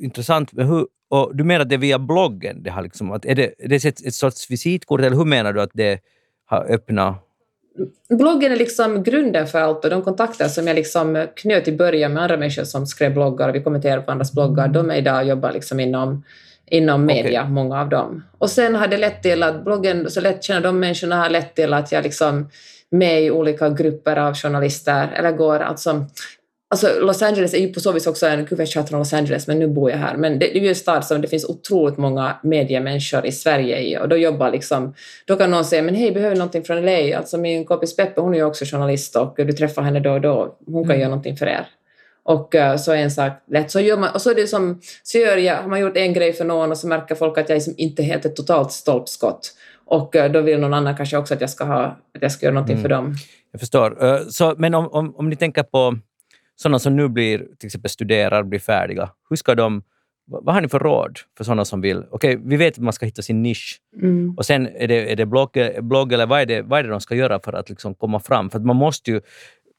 intressant. 0.00 0.52
Men 0.52 0.66
hur, 0.66 0.86
och 1.10 1.36
du 1.36 1.44
menar 1.44 1.60
att 1.60 1.68
det 1.68 1.74
är 1.74 1.78
via 1.78 1.98
bloggen? 1.98 2.62
Det 2.62 2.70
har 2.70 2.82
liksom, 2.82 3.12
att 3.12 3.24
är 3.24 3.34
det, 3.34 3.54
är 3.58 3.68
det 3.68 3.84
ett, 3.84 4.06
ett 4.06 4.14
sorts 4.14 4.50
visitkort 4.50 5.00
eller 5.00 5.16
hur 5.16 5.24
menar 5.24 5.52
du 5.52 5.62
att 5.62 5.70
det 5.74 6.00
har 6.46 6.72
öppnat 6.72 7.25
Bloggen 8.08 8.52
är 8.52 8.56
liksom 8.56 9.02
grunden 9.02 9.46
för 9.46 9.60
allt 9.60 9.84
och 9.84 9.90
de 9.90 10.02
kontakter 10.02 10.48
som 10.48 10.66
jag 10.66 10.74
liksom 10.74 11.26
knöt 11.36 11.68
i 11.68 11.72
början 11.72 12.12
med 12.12 12.22
andra 12.22 12.36
människor 12.36 12.64
som 12.64 12.86
skrev 12.86 13.14
bloggar 13.14 13.48
och 13.48 13.54
vi 13.54 13.62
kommenterar 13.62 14.00
på 14.00 14.12
andras 14.12 14.32
bloggar, 14.32 14.68
de 14.68 14.90
är 14.90 14.96
idag 14.96 15.22
och 15.22 15.28
jobbar 15.28 15.52
liksom 15.52 15.80
inom 15.80 16.22
inom 16.70 17.06
media, 17.06 17.40
okay. 17.40 17.52
många 17.52 17.80
av 17.80 17.88
dem. 17.88 18.24
Och 18.38 18.50
sen 18.50 18.74
har 18.74 18.86
det 18.86 18.96
lett 18.96 19.22
till 19.22 19.42
att 19.42 19.64
bloggen, 19.64 20.10
så 20.10 20.20
lätt 20.20 20.44
känner 20.44 20.60
de 20.60 20.80
människorna 20.80 21.16
har 21.16 21.30
lett 21.30 21.54
till 21.54 21.72
att 21.72 21.92
jag 21.92 22.04
liksom 22.04 22.48
med 22.90 23.22
i 23.22 23.30
olika 23.30 23.68
grupper 23.68 24.16
av 24.16 24.34
journalister, 24.34 25.08
eller 25.16 25.32
går 25.32 25.60
alltså 25.60 26.06
Alltså 26.68 27.00
Los 27.00 27.22
Angeles 27.22 27.54
är 27.54 27.58
ju 27.58 27.72
på 27.72 27.80
så 27.80 27.92
vis 27.92 28.06
också 28.06 28.26
en 28.26 28.46
kuvert 28.46 28.88
från 28.88 28.98
Los 28.98 29.12
Angeles, 29.12 29.46
men 29.46 29.58
nu 29.58 29.68
bor 29.68 29.90
jag 29.90 29.98
här. 29.98 30.16
Men 30.16 30.38
det 30.38 30.56
är 30.56 30.60
ju 30.60 30.68
en 30.68 30.74
stad 30.74 31.04
som 31.04 31.20
det 31.20 31.28
finns 31.28 31.44
otroligt 31.44 31.96
många 31.96 32.36
mediemänniskor 32.42 33.26
i 33.26 33.32
Sverige 33.32 33.80
i 33.80 33.98
och 33.98 34.08
då 34.08 34.16
jobbar 34.16 34.50
liksom, 34.50 34.94
då 35.26 35.36
kan 35.36 35.50
någon 35.50 35.64
säga 35.64 35.82
men 35.82 35.94
hej, 35.94 36.12
behöver 36.12 36.36
någonting 36.36 36.64
från 36.64 36.84
LA? 36.84 37.18
Alltså 37.18 37.38
min 37.38 37.64
kompis 37.64 37.96
Peppe, 37.96 38.20
hon 38.20 38.34
är 38.34 38.38
ju 38.38 38.44
också 38.44 38.64
journalist 38.64 39.16
och 39.16 39.34
du 39.36 39.52
träffar 39.52 39.82
henne 39.82 40.00
då 40.00 40.12
och 40.12 40.20
då, 40.20 40.56
hon 40.66 40.82
kan 40.82 40.90
mm. 40.90 41.00
göra 41.00 41.08
någonting 41.08 41.36
för 41.36 41.46
er. 41.46 41.66
Och 42.22 42.54
uh, 42.54 42.76
så 42.76 42.92
är 42.92 42.96
en 42.96 43.10
sak 43.10 43.32
lätt. 43.50 43.70
Så 43.70 43.80
gör 43.80 43.96
man, 43.96 44.10
och 44.14 44.22
så 44.22 44.30
är 44.30 44.34
det 44.34 44.46
som, 44.46 44.80
så 45.02 45.18
gör 45.18 45.36
jag, 45.36 45.56
har 45.56 45.68
man 45.68 45.80
gjort 45.80 45.96
en 45.96 46.12
grej 46.12 46.32
för 46.32 46.44
någon 46.44 46.70
och 46.70 46.78
så 46.78 46.88
märker 46.88 47.14
folk 47.14 47.38
att 47.38 47.48
jag 47.48 47.56
liksom 47.56 47.74
inte 47.76 48.02
är 48.02 48.04
helt 48.04 48.24
ett 48.24 48.36
totalt 48.36 48.72
stolpskott. 48.72 49.52
Och 49.84 50.14
uh, 50.14 50.24
då 50.24 50.40
vill 50.40 50.60
någon 50.60 50.74
annan 50.74 50.96
kanske 50.96 51.16
också 51.16 51.34
att 51.34 51.40
jag 51.40 51.50
ska, 51.50 51.64
ha, 51.64 51.84
att 51.84 52.22
jag 52.22 52.32
ska 52.32 52.46
göra 52.46 52.54
någonting 52.54 52.76
mm. 52.76 52.82
för 52.82 52.88
dem. 52.88 53.14
Jag 53.52 53.60
förstår. 53.60 54.04
Uh, 54.04 54.28
så, 54.28 54.54
men 54.58 54.74
om, 54.74 54.88
om, 54.88 55.14
om 55.16 55.30
ni 55.30 55.36
tänker 55.36 55.62
på 55.62 55.98
sådana 56.56 56.78
som 56.78 56.96
nu 56.96 57.08
blir, 57.08 57.38
till 57.38 57.66
exempel 57.66 57.90
studerar, 57.90 58.42
blir 58.42 58.58
färdiga, 58.58 59.10
hur 59.30 59.36
ska 59.36 59.54
de 59.54 59.82
vad 60.26 60.54
har 60.54 60.60
ni 60.60 60.68
för 60.68 60.78
råd 60.78 61.18
för 61.36 61.44
sådana 61.44 61.64
som 61.64 61.80
vill... 61.80 62.04
Okej, 62.10 62.40
vi 62.44 62.56
vet 62.56 62.74
att 62.74 62.84
man 62.84 62.92
ska 62.92 63.06
hitta 63.06 63.22
sin 63.22 63.42
nisch. 63.42 63.80
Mm. 64.02 64.34
Och 64.36 64.46
sen 64.46 64.66
är 64.66 64.88
det, 64.88 65.12
är 65.12 65.16
det 65.16 65.26
blogg, 65.26 65.58
blogg 65.80 66.12
eller 66.12 66.26
vad 66.26 66.40
är, 66.40 66.46
det, 66.46 66.62
vad 66.62 66.78
är 66.78 66.82
det 66.82 66.88
de 66.88 67.00
ska 67.00 67.14
göra 67.14 67.40
för 67.40 67.52
att 67.52 67.68
liksom 67.68 67.94
komma 67.94 68.20
fram? 68.20 68.50
För 68.50 68.58
man 68.58 68.76
måste 68.76 69.10
ju... 69.10 69.20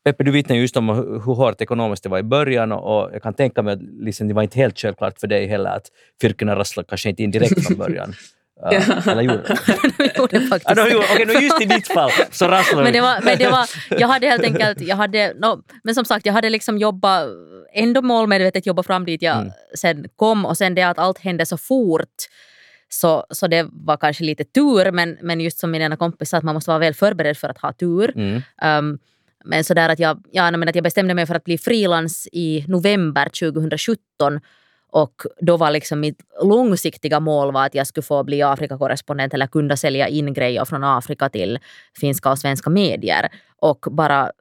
Peppe, 0.06 0.24
du 0.24 0.32
vittnar 0.32 0.56
just 0.56 0.78
om 0.78 0.90
hur 0.90 1.36
hårt 1.36 1.62
ekonomiskt 1.62 2.04
det 2.04 2.10
var 2.10 2.20
i 2.20 2.24
början 2.24 2.72
och 2.72 3.10
jag 3.14 3.24
kan 3.24 3.34
tänka 3.34 3.62
mig 3.62 3.74
att 3.74 3.82
liksom, 3.82 4.28
det 4.28 4.34
var 4.34 4.44
inte 4.44 4.60
helt 4.60 4.80
självklart 4.80 5.20
för 5.20 5.28
dig 5.28 5.48
heller 5.48 5.70
att 5.70 5.88
fyrkorna 6.22 6.56
rasslade 6.56 6.88
kanske 6.90 7.10
inte 7.10 7.24
in 7.24 7.32
direkt 7.32 7.68
från 7.68 7.78
början. 7.78 8.14
Ja. 8.62 8.72
Eller 9.12 9.22
gjorde 9.22 9.44
de 9.44 10.12
gjorde 10.18 10.48
faktiskt 10.48 10.76
de 10.76 10.90
gjorde, 10.90 11.06
okay, 11.06 11.44
just 11.44 11.62
i 11.62 11.66
ditt 11.66 11.88
fall 11.88 12.12
så 12.32 12.48
rasslade 12.48 12.84
men 12.84 12.94
det 12.94 13.02
var, 13.02 13.22
men 13.24 13.38
det 13.38 13.50
var, 13.50 13.70
Jag 13.90 14.08
hade 14.08 14.28
helt 14.28 14.44
enkelt, 14.44 14.82
jag 14.82 14.96
hade, 14.96 15.34
no, 15.34 15.64
men 15.84 15.96
som 15.96 16.06
sagt, 16.06 16.26
jag 16.26 16.34
hade 16.34 16.50
liksom 16.50 16.78
jobbat, 16.78 17.28
ändå 17.74 18.02
målmedvetet 18.02 18.66
jobbat 18.66 18.86
fram 18.86 19.06
dit 19.06 19.22
jag 19.22 19.38
mm. 19.38 19.52
sen 19.76 20.06
kom 20.16 20.46
och 20.46 20.58
sen 20.58 20.76
det 20.76 20.84
att 20.84 21.00
allt 21.00 21.20
hände 21.20 21.46
så 21.46 21.58
fort 21.58 22.28
så, 22.90 23.26
så 23.30 23.48
det 23.48 23.68
var 23.72 23.98
kanske 23.98 24.24
lite 24.24 24.44
tur, 24.44 24.92
men, 24.92 25.18
men 25.22 25.42
just 25.42 25.60
som 25.60 25.72
min 25.72 25.82
ena 25.82 25.96
kompis 25.96 26.30
sa, 26.30 26.38
att 26.38 26.44
man 26.44 26.56
måste 26.56 26.70
vara 26.70 26.80
väl 26.80 26.94
förberedd 26.94 27.38
för 27.38 27.50
att 27.50 27.58
ha 27.58 27.74
tur. 27.74 28.14
Mm. 28.16 28.42
Um, 28.64 29.00
men 29.46 29.64
sådär 29.64 29.90
att 29.90 30.00
jag, 30.00 30.24
ja, 30.32 30.52
men 30.52 30.70
att 30.70 30.76
jag 30.76 30.84
bestämde 30.84 31.14
mig 31.14 31.26
för 31.26 31.36
att 31.36 31.44
bli 31.44 31.58
frilans 31.58 32.28
i 32.32 32.66
november 32.68 33.30
2017 33.30 34.40
och 34.92 35.22
då 35.40 35.58
var 35.58 35.72
liksom 35.72 36.00
mitt 36.00 36.22
långsiktiga 36.44 37.20
mål 37.20 37.54
var 37.54 37.66
att 37.66 37.76
jag 37.76 37.88
skulle 37.88 38.04
få 38.04 38.24
bli 38.24 38.42
Afrikakorrespondent 38.42 39.34
eller 39.34 39.48
kunna 39.48 39.78
sälja 39.78 40.08
in 40.08 40.34
grejer 40.34 40.66
från 40.66 40.84
Afrika 40.84 41.30
till 41.30 41.60
finska 42.02 42.32
och 42.32 42.40
svenska 42.40 42.70
medier. 42.70 43.30
Och 43.60 43.86
bara 43.92 44.32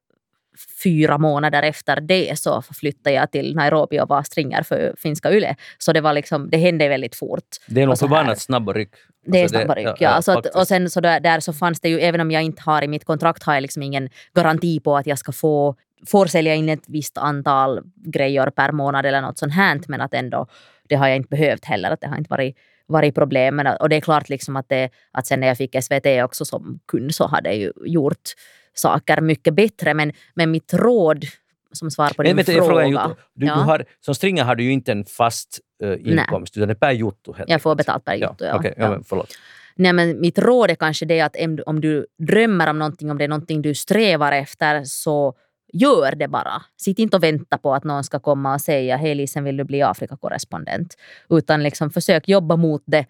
fyra 0.82 1.18
månader 1.18 1.62
efter 1.62 2.00
det 2.00 2.38
så 2.38 2.62
flyttade 2.62 3.16
jag 3.16 3.30
till 3.30 3.54
Nairobi 3.56 4.00
och 4.00 4.08
var 4.08 4.22
stringer 4.22 4.62
för 4.62 4.94
finska 4.98 5.32
YLE. 5.32 5.56
Så 5.78 5.92
det, 5.92 6.00
var 6.00 6.12
liksom, 6.12 6.50
det 6.50 6.56
hände 6.56 6.88
väldigt 6.88 7.16
fort. 7.16 7.44
Det 7.66 7.82
är 7.82 7.86
nog 7.86 7.98
förbannat 7.98 8.40
snabba 8.40 8.72
ryck. 8.72 8.90
Det 9.26 9.38
är 9.38 9.42
alltså 9.42 9.58
snabba 9.58 9.74
ryck, 9.74 9.86
ja. 9.86 9.96
ja. 10.00 10.08
Alltså 10.08 10.32
att, 10.32 10.46
och 10.46 10.68
sen 10.68 10.90
så 10.90 11.00
där, 11.00 11.20
där, 11.20 11.40
så 11.40 11.52
fanns 11.52 11.80
det 11.80 11.88
ju, 11.88 12.00
även 12.00 12.20
om 12.20 12.30
jag 12.30 12.42
inte 12.42 12.62
har 12.62 12.84
i 12.84 12.88
mitt 12.88 13.04
kontrakt 13.04 13.42
har 13.42 13.54
jag 13.54 13.60
liksom 13.60 13.82
ingen 13.82 14.08
garanti 14.34 14.80
på 14.80 14.96
att 14.96 15.06
jag 15.06 15.18
ska 15.18 15.32
få 15.32 15.76
får 16.06 16.26
sälja 16.26 16.54
in 16.54 16.68
ett 16.68 16.84
visst 16.88 17.18
antal 17.18 17.80
grejer 17.94 18.50
per 18.50 18.72
månad 18.72 19.06
eller 19.06 19.20
något 19.20 19.38
sånt 19.38 19.52
här, 19.52 19.80
men 19.88 20.00
att 20.00 20.14
ändå, 20.14 20.46
det 20.88 20.94
har 20.94 21.08
jag 21.08 21.16
inte 21.16 21.28
behövt 21.28 21.64
heller, 21.64 21.90
att 21.90 22.00
det 22.00 22.06
har 22.06 22.16
inte 22.16 22.30
varit, 22.30 22.56
varit 22.86 23.14
problem. 23.14 23.56
Men, 23.56 23.66
och 23.66 23.88
det 23.88 23.96
är 23.96 24.00
klart 24.00 24.28
liksom 24.28 24.56
att, 24.56 24.68
det, 24.68 24.90
att 25.12 25.26
sen 25.26 25.40
när 25.40 25.46
jag 25.46 25.56
fick 25.56 25.84
SVT 25.84 26.06
också 26.24 26.44
som 26.44 26.80
kund 26.88 27.14
så 27.14 27.26
har 27.26 27.40
det 27.40 27.52
ju 27.54 27.72
gjort 27.86 28.32
saker 28.78 29.20
mycket 29.20 29.54
bättre. 29.54 29.94
Men, 29.94 30.12
men 30.34 30.50
mitt 30.50 30.74
råd 30.74 31.24
som 31.72 31.90
svar 31.90 32.10
på 32.16 32.22
din 32.22 32.36
men, 32.36 32.44
fråga. 32.44 32.64
fråga 32.64 33.16
du, 33.34 33.46
ja. 33.46 33.54
du 33.54 33.60
har, 33.60 33.84
som 34.00 34.14
stringer 34.14 34.44
har 34.44 34.54
du 34.54 34.64
ju 34.64 34.72
inte 34.72 34.92
en 34.92 35.04
fast 35.04 35.60
uh, 35.84 35.92
inkomst, 35.92 36.56
Nej. 36.56 36.62
utan 36.62 36.68
det 36.68 36.72
är 36.72 36.74
per 36.74 36.92
jotto. 36.92 37.34
Jag 37.46 37.62
får 37.62 37.74
betalt 37.74 38.04
per 38.04 38.14
jotto, 38.14 38.44
ja. 38.44 38.46
ja. 38.46 38.58
Okay, 38.58 38.72
ja. 38.76 38.90
Men, 38.90 39.04
förlåt. 39.04 39.32
Nej, 39.76 39.92
men 39.92 40.20
mitt 40.20 40.38
råd 40.38 40.70
är 40.70 40.74
kanske 40.74 41.06
det 41.06 41.20
att 41.20 41.36
om 41.66 41.80
du 41.80 42.06
drömmer 42.18 42.70
om 42.70 42.78
någonting, 42.78 43.10
om 43.10 43.18
det 43.18 43.24
är 43.24 43.28
någonting 43.28 43.62
du 43.62 43.74
strävar 43.74 44.32
efter, 44.32 44.84
så 44.84 45.34
Gör 45.72 46.14
det 46.14 46.28
bara. 46.28 46.62
Sitt 46.76 46.98
inte 46.98 47.16
och 47.16 47.22
vänta 47.22 47.58
på 47.58 47.74
att 47.74 47.84
någon 47.84 48.04
ska 48.04 48.18
komma 48.18 48.54
och 48.54 48.60
säga 48.60 48.96
hej 48.96 49.14
Lisen 49.14 49.44
vill 49.44 49.56
du 49.56 49.64
bli 49.64 49.82
Afrikakorrespondent. 49.82 50.94
Utan 51.30 51.62
liksom 51.62 51.90
försök 51.90 52.28
jobba 52.28 52.56
mot 52.56 52.82
det 52.86 53.06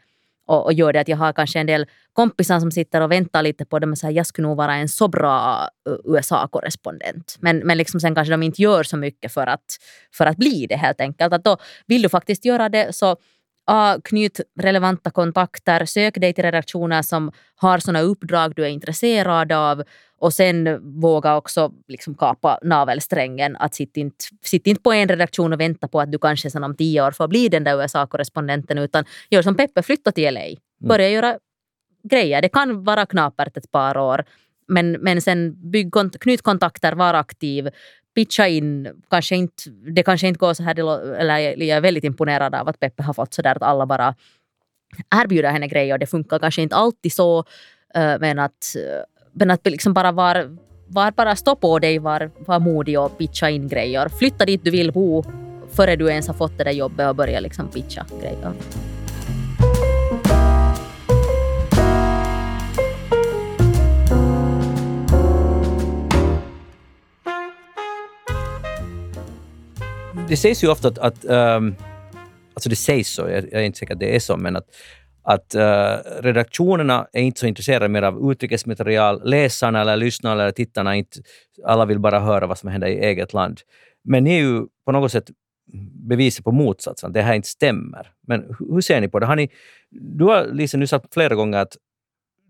och, 0.47 0.65
och 0.65 0.73
gör 0.73 0.93
det 0.93 1.01
att 1.01 1.09
jag 1.09 1.17
har 1.17 1.33
kanske 1.33 1.61
en 1.61 1.67
del 1.67 1.87
kompisar 2.13 2.61
som 2.61 2.71
sitter 2.71 3.01
och 3.01 3.13
väntar 3.13 3.43
lite 3.43 3.65
på 3.65 3.79
det. 3.79 3.87
och 3.87 3.99
säger 3.99 4.17
jag 4.17 4.27
skulle 4.27 4.49
nog 4.49 4.57
vara 4.57 4.75
en 4.75 4.89
så 4.89 5.09
bra 5.09 5.69
eh, 5.89 6.17
USA-korrespondent. 6.17 7.37
Men, 7.41 7.59
men 7.59 7.79
liksom 7.79 8.01
sen 8.01 8.15
kanske 8.15 8.33
de 8.33 8.43
inte 8.43 8.63
gör 8.63 8.83
så 8.83 8.97
mycket 8.97 9.33
för 9.33 9.47
att, 9.47 9.65
för 10.13 10.27
att 10.27 10.37
bli 10.37 10.67
det 10.69 10.77
helt 10.77 11.01
enkelt. 11.01 11.33
Att 11.33 11.45
då 11.45 11.57
vill 11.87 12.03
du 12.03 12.09
faktiskt 12.09 12.45
göra 12.45 12.69
det 12.69 12.95
så 12.95 13.17
A. 13.67 13.99
Knyt 14.05 14.41
relevanta 14.61 15.11
kontakter, 15.11 15.85
sök 15.85 16.15
dig 16.21 16.33
till 16.33 16.45
redaktioner 16.45 17.03
som 17.03 17.33
har 17.57 17.79
sådana 17.79 18.01
uppdrag 18.01 18.53
du 18.57 18.65
är 18.65 18.69
intresserad 18.69 19.53
av 19.53 19.83
och 20.19 20.33
sen 20.33 20.81
våga 21.01 21.37
också 21.37 21.73
liksom 21.89 22.15
kapa 22.15 22.59
navelsträngen. 22.63 23.57
Att 23.57 23.75
sitt 23.75 23.97
inte, 23.97 24.25
sitt 24.43 24.67
inte 24.67 24.83
på 24.83 24.93
en 24.93 25.09
redaktion 25.09 25.53
och 25.53 25.61
vänta 25.61 25.89
på 25.89 26.01
att 26.01 26.13
du 26.13 26.19
kanske 26.19 26.51
sen 26.51 26.65
om 26.65 26.77
tio 26.77 27.03
år 27.03 27.11
får 27.11 27.29
bli 27.29 27.49
den 27.49 27.65
där 27.65 27.83
USA-korrespondenten 27.83 28.79
utan 28.79 29.05
gör 29.31 29.43
som 29.43 29.55
Peppe, 29.55 29.83
flytta 29.83 30.13
till 30.13 30.35
LA. 30.35 30.41
Mm. 30.41 30.57
Börja 30.79 31.07
mm. 31.07 31.15
göra 31.15 31.39
grejer. 32.03 32.43
Det 32.43 32.49
kan 32.49 32.85
vara 32.85 33.07
knapert 33.07 33.57
ett 33.57 33.71
par 33.71 33.97
år 33.97 34.25
men, 34.69 34.93
men 34.93 35.21
sen 35.21 35.71
bygg, 35.71 35.93
knyt 36.21 36.43
kontakter, 36.43 36.93
var 36.93 37.15
aktiv, 37.15 37.69
pitcha 38.17 38.49
in, 38.49 38.89
kanske 39.11 39.37
inte, 39.37 39.71
det 39.71 40.03
kanske 40.03 40.29
inte 40.29 40.39
går 40.39 40.55
så 40.55 40.63
här, 40.63 40.79
eller 41.21 41.39
jag 41.39 41.77
är 41.77 41.81
väldigt 41.81 42.05
imponerad 42.05 42.55
av 42.55 42.69
att 42.69 42.81
Peppe 42.81 43.03
har 43.03 43.15
fått 43.15 43.35
så 43.35 43.43
där 43.43 43.57
att 43.57 43.63
alla 43.63 43.87
bara 43.87 44.15
erbjuder 45.15 45.51
henne 45.51 45.69
grejer 45.69 45.93
och 45.93 45.99
det 45.99 46.07
funkar 46.07 46.39
kanske 46.39 46.63
inte 46.63 46.77
alltid 46.77 47.13
så, 47.13 47.45
eh, 47.95 48.15
men 48.21 48.39
att, 48.39 48.77
eh, 48.77 49.05
men 49.33 49.51
att 49.51 49.67
liksom 49.67 49.93
bara 49.93 50.13
var, 50.13 50.57
var 50.89 51.11
bara 51.11 51.37
stå 51.37 51.57
på 51.57 51.79
dig, 51.79 51.99
var, 51.99 52.31
var 52.47 52.61
modig 52.61 53.01
och 53.01 53.19
pitcha 53.19 53.51
in 53.51 53.69
grejer. 53.69 54.09
Flytta 54.09 54.45
dit 54.45 54.65
du 54.65 54.71
vill 54.71 54.93
bo 54.93 55.25
före 55.77 55.97
du 55.97 56.09
ens 56.09 56.27
har 56.27 56.35
fått 56.35 56.59
det 56.59 56.65
där 56.65 56.73
jobbet 56.73 57.09
och 57.09 57.17
börja 57.17 57.41
liksom 57.41 57.69
pitcha 57.69 58.07
grejer. 58.21 58.53
Det 70.29 70.37
sägs 70.37 70.65
ju 70.65 70.69
ofta 70.69 70.89
att, 70.89 70.99
att 70.99 71.25
um, 71.25 71.75
alltså 72.55 72.69
det 72.69 72.77
sägs 72.77 73.09
så, 73.09 73.23
jag, 73.23 73.45
jag, 73.45 73.53
är 73.53 73.62
inte 73.62 73.79
säker 73.79 73.95
att 73.95 74.01
det 74.01 74.17
är 74.17 74.21
så, 74.21 74.37
men 74.37 74.57
att, 74.57 74.67
att 75.23 75.55
uh, 75.55 76.23
redaktionerna 76.23 77.09
är 77.12 77.23
inte 77.23 77.41
så 77.41 77.47
intresserade 77.47 77.89
mer 77.89 78.03
av 78.03 78.31
utrikesmaterial. 78.31 79.21
Läsarna 79.25 79.81
eller 79.81 79.97
lyssnarna 79.97 80.43
eller 80.43 80.53
tittarna, 80.53 80.97
inte, 80.97 81.21
alla 81.65 81.85
vill 81.85 81.99
bara 81.99 82.21
höra 82.21 82.47
vad 82.47 82.59
som 82.59 82.69
händer 82.69 82.89
i 82.89 82.99
eget 82.99 83.33
land. 83.33 83.61
Men 84.05 84.25
ni 84.25 84.35
är 84.35 84.41
ju 84.41 84.67
på 84.85 84.93
något 84.93 85.12
sätt 85.12 85.31
beviset 86.09 86.45
på 86.45 86.53
motsatsen, 86.53 87.12
det 87.12 87.23
här 87.23 87.35
inte 87.35 87.49
stämmer. 87.49 88.12
Men 88.27 88.57
hur 88.59 88.81
ser 88.81 89.01
ni 89.01 89.09
på 89.09 89.19
det? 89.19 89.27
Har 89.27 89.37
ni, 89.37 89.51
du 89.91 90.25
har 90.25 90.47
Lisa 90.53 90.77
nu 90.77 90.87
sagt 90.87 91.15
flera 91.15 91.35
gånger 91.35 91.59
att 91.59 91.77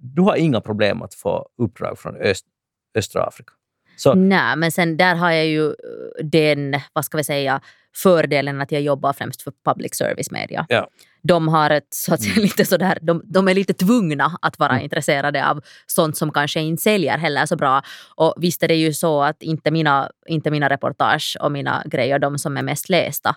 du 0.01 0.23
har 0.23 0.37
inga 0.37 0.61
problem 0.61 1.03
att 1.03 1.15
få 1.15 1.49
uppdrag 1.59 1.99
från 1.99 2.17
öst, 2.17 2.47
östra 2.95 3.23
Afrika. 3.23 3.53
Så. 3.97 4.15
Nej, 4.15 4.57
men 4.57 4.73
sen 4.73 4.97
där 4.97 5.15
har 5.15 5.31
jag 5.31 5.47
ju 5.47 5.67
eh, 5.67 6.25
den, 6.25 6.81
vad 6.93 7.05
ska 7.05 7.17
vi 7.17 7.25
säga, 7.25 7.61
fördelen 7.95 8.61
att 8.61 8.73
jag 8.73 8.83
jobbar 8.83 9.13
främst 9.13 9.43
för 9.43 9.53
public 9.65 9.95
service 9.95 10.31
media. 10.31 10.67
Ja. 10.69 10.89
De 11.23 11.49
har 11.49 11.71
ett, 11.71 11.87
så 11.91 12.15
att 12.15 12.23
säga, 12.23 12.33
mm. 12.33 12.43
lite 12.43 12.65
sådär, 12.65 12.99
de, 13.03 13.23
de 13.25 13.49
är 13.49 13.55
lite 13.55 13.75
tvungna 13.75 14.39
att 14.43 14.59
vara 14.59 14.73
mm. 14.73 14.85
intresserade 14.85 15.49
av 15.49 15.61
sånt 15.87 16.17
som 16.17 16.33
kanske 16.33 16.61
inte 16.61 16.83
säljer 16.83 17.19
heller 17.19 17.47
så 17.47 17.57
bra. 17.57 17.83
Och 18.15 18.35
visst 18.37 18.63
är 18.63 18.69
det 18.69 18.75
ju 18.75 18.93
så 18.93 19.23
att 19.23 19.43
inte 19.43 19.71
mina, 19.71 20.11
inte 20.27 20.51
mina 20.51 20.69
reportage 20.69 21.37
och 21.41 21.53
mina 21.53 21.83
grejer 21.87 22.19
de 22.19 22.39
som 22.39 22.57
är 22.57 22.63
mest 22.63 22.89
lästa. 22.89 23.37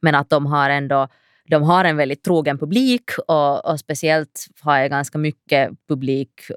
Men 0.00 0.14
att 0.14 0.30
de 0.30 0.46
har 0.46 0.70
ändå 0.70 1.08
de 1.48 1.62
har 1.62 1.84
en 1.84 1.96
väldigt 1.96 2.24
trogen 2.24 2.58
publik 2.58 3.10
och, 3.28 3.70
och, 3.70 3.80
speciellt 3.80 4.46
har 4.60 4.78
jag 4.78 4.90
ganska 4.90 5.18
mycket 5.18 5.70
publik 5.88 6.50
eh, 6.50 6.56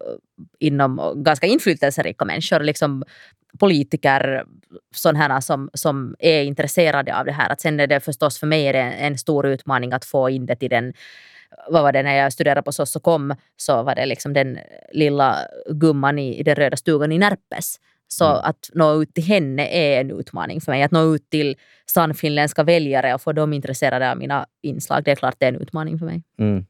inom 0.60 1.14
ganska 1.16 1.48
inflytelserika 1.48 2.26
människor. 2.26 2.60
Liksom 2.60 3.04
politiker 3.60 4.46
sådana 4.96 5.42
som, 5.42 5.70
som 5.74 6.16
är 6.20 6.44
intresserade 6.44 7.20
av 7.20 7.26
det 7.26 7.32
här. 7.32 7.50
Att 7.50 7.62
sen 7.62 7.80
är 7.80 7.88
det 7.88 8.00
förstås 8.00 8.40
för 8.40 8.48
mig 8.48 8.68
är 8.68 8.74
det 8.74 8.80
en 8.80 9.18
stor 9.18 9.46
utmaning 9.46 9.94
att 9.94 10.06
få 10.06 10.30
in 10.30 10.46
det 10.46 10.56
till 10.56 10.70
den 10.70 10.94
vad 11.68 11.84
var 11.84 11.92
det 11.92 12.04
när 12.04 12.16
jag 12.16 12.34
studerade 12.34 12.64
på 12.64 12.72
SOS 12.72 12.96
och 12.96 13.04
kom 13.04 13.36
så 13.58 13.84
var 13.84 13.96
det 13.96 14.06
liksom 14.06 14.34
den 14.34 14.60
lilla 14.92 15.38
gumman 15.70 16.20
i, 16.20 16.40
i 16.40 16.44
den 16.44 16.56
röda 16.56 16.78
stugan 16.78 17.12
i 17.12 17.18
Närpes. 17.18 17.80
Så 18.08 18.26
mm. 18.26 18.42
att 18.44 18.70
nå 18.74 19.02
ut 19.02 19.14
till 19.14 19.24
henne 19.24 19.68
är 19.68 20.02
en 20.02 20.12
utmaning 20.12 20.62
för 20.62 20.72
mig. 20.72 20.84
Att 20.84 20.92
nå 20.92 21.16
ut 21.16 21.30
till 21.30 21.56
sannfinländska 21.86 22.64
väljare 22.64 23.14
och 23.14 23.22
få 23.22 23.32
dem 23.32 23.54
intresserade 23.54 24.12
av 24.12 24.18
mina 24.18 24.46
inslag, 24.62 25.04
det 25.04 25.12
är 25.12 25.16
klart 25.16 25.36
det 25.38 25.46
är 25.46 25.54
en 25.54 25.62
utmaning 25.62 26.00
för 26.00 26.06
mig. 26.06 26.24
Mm. 26.40 26.66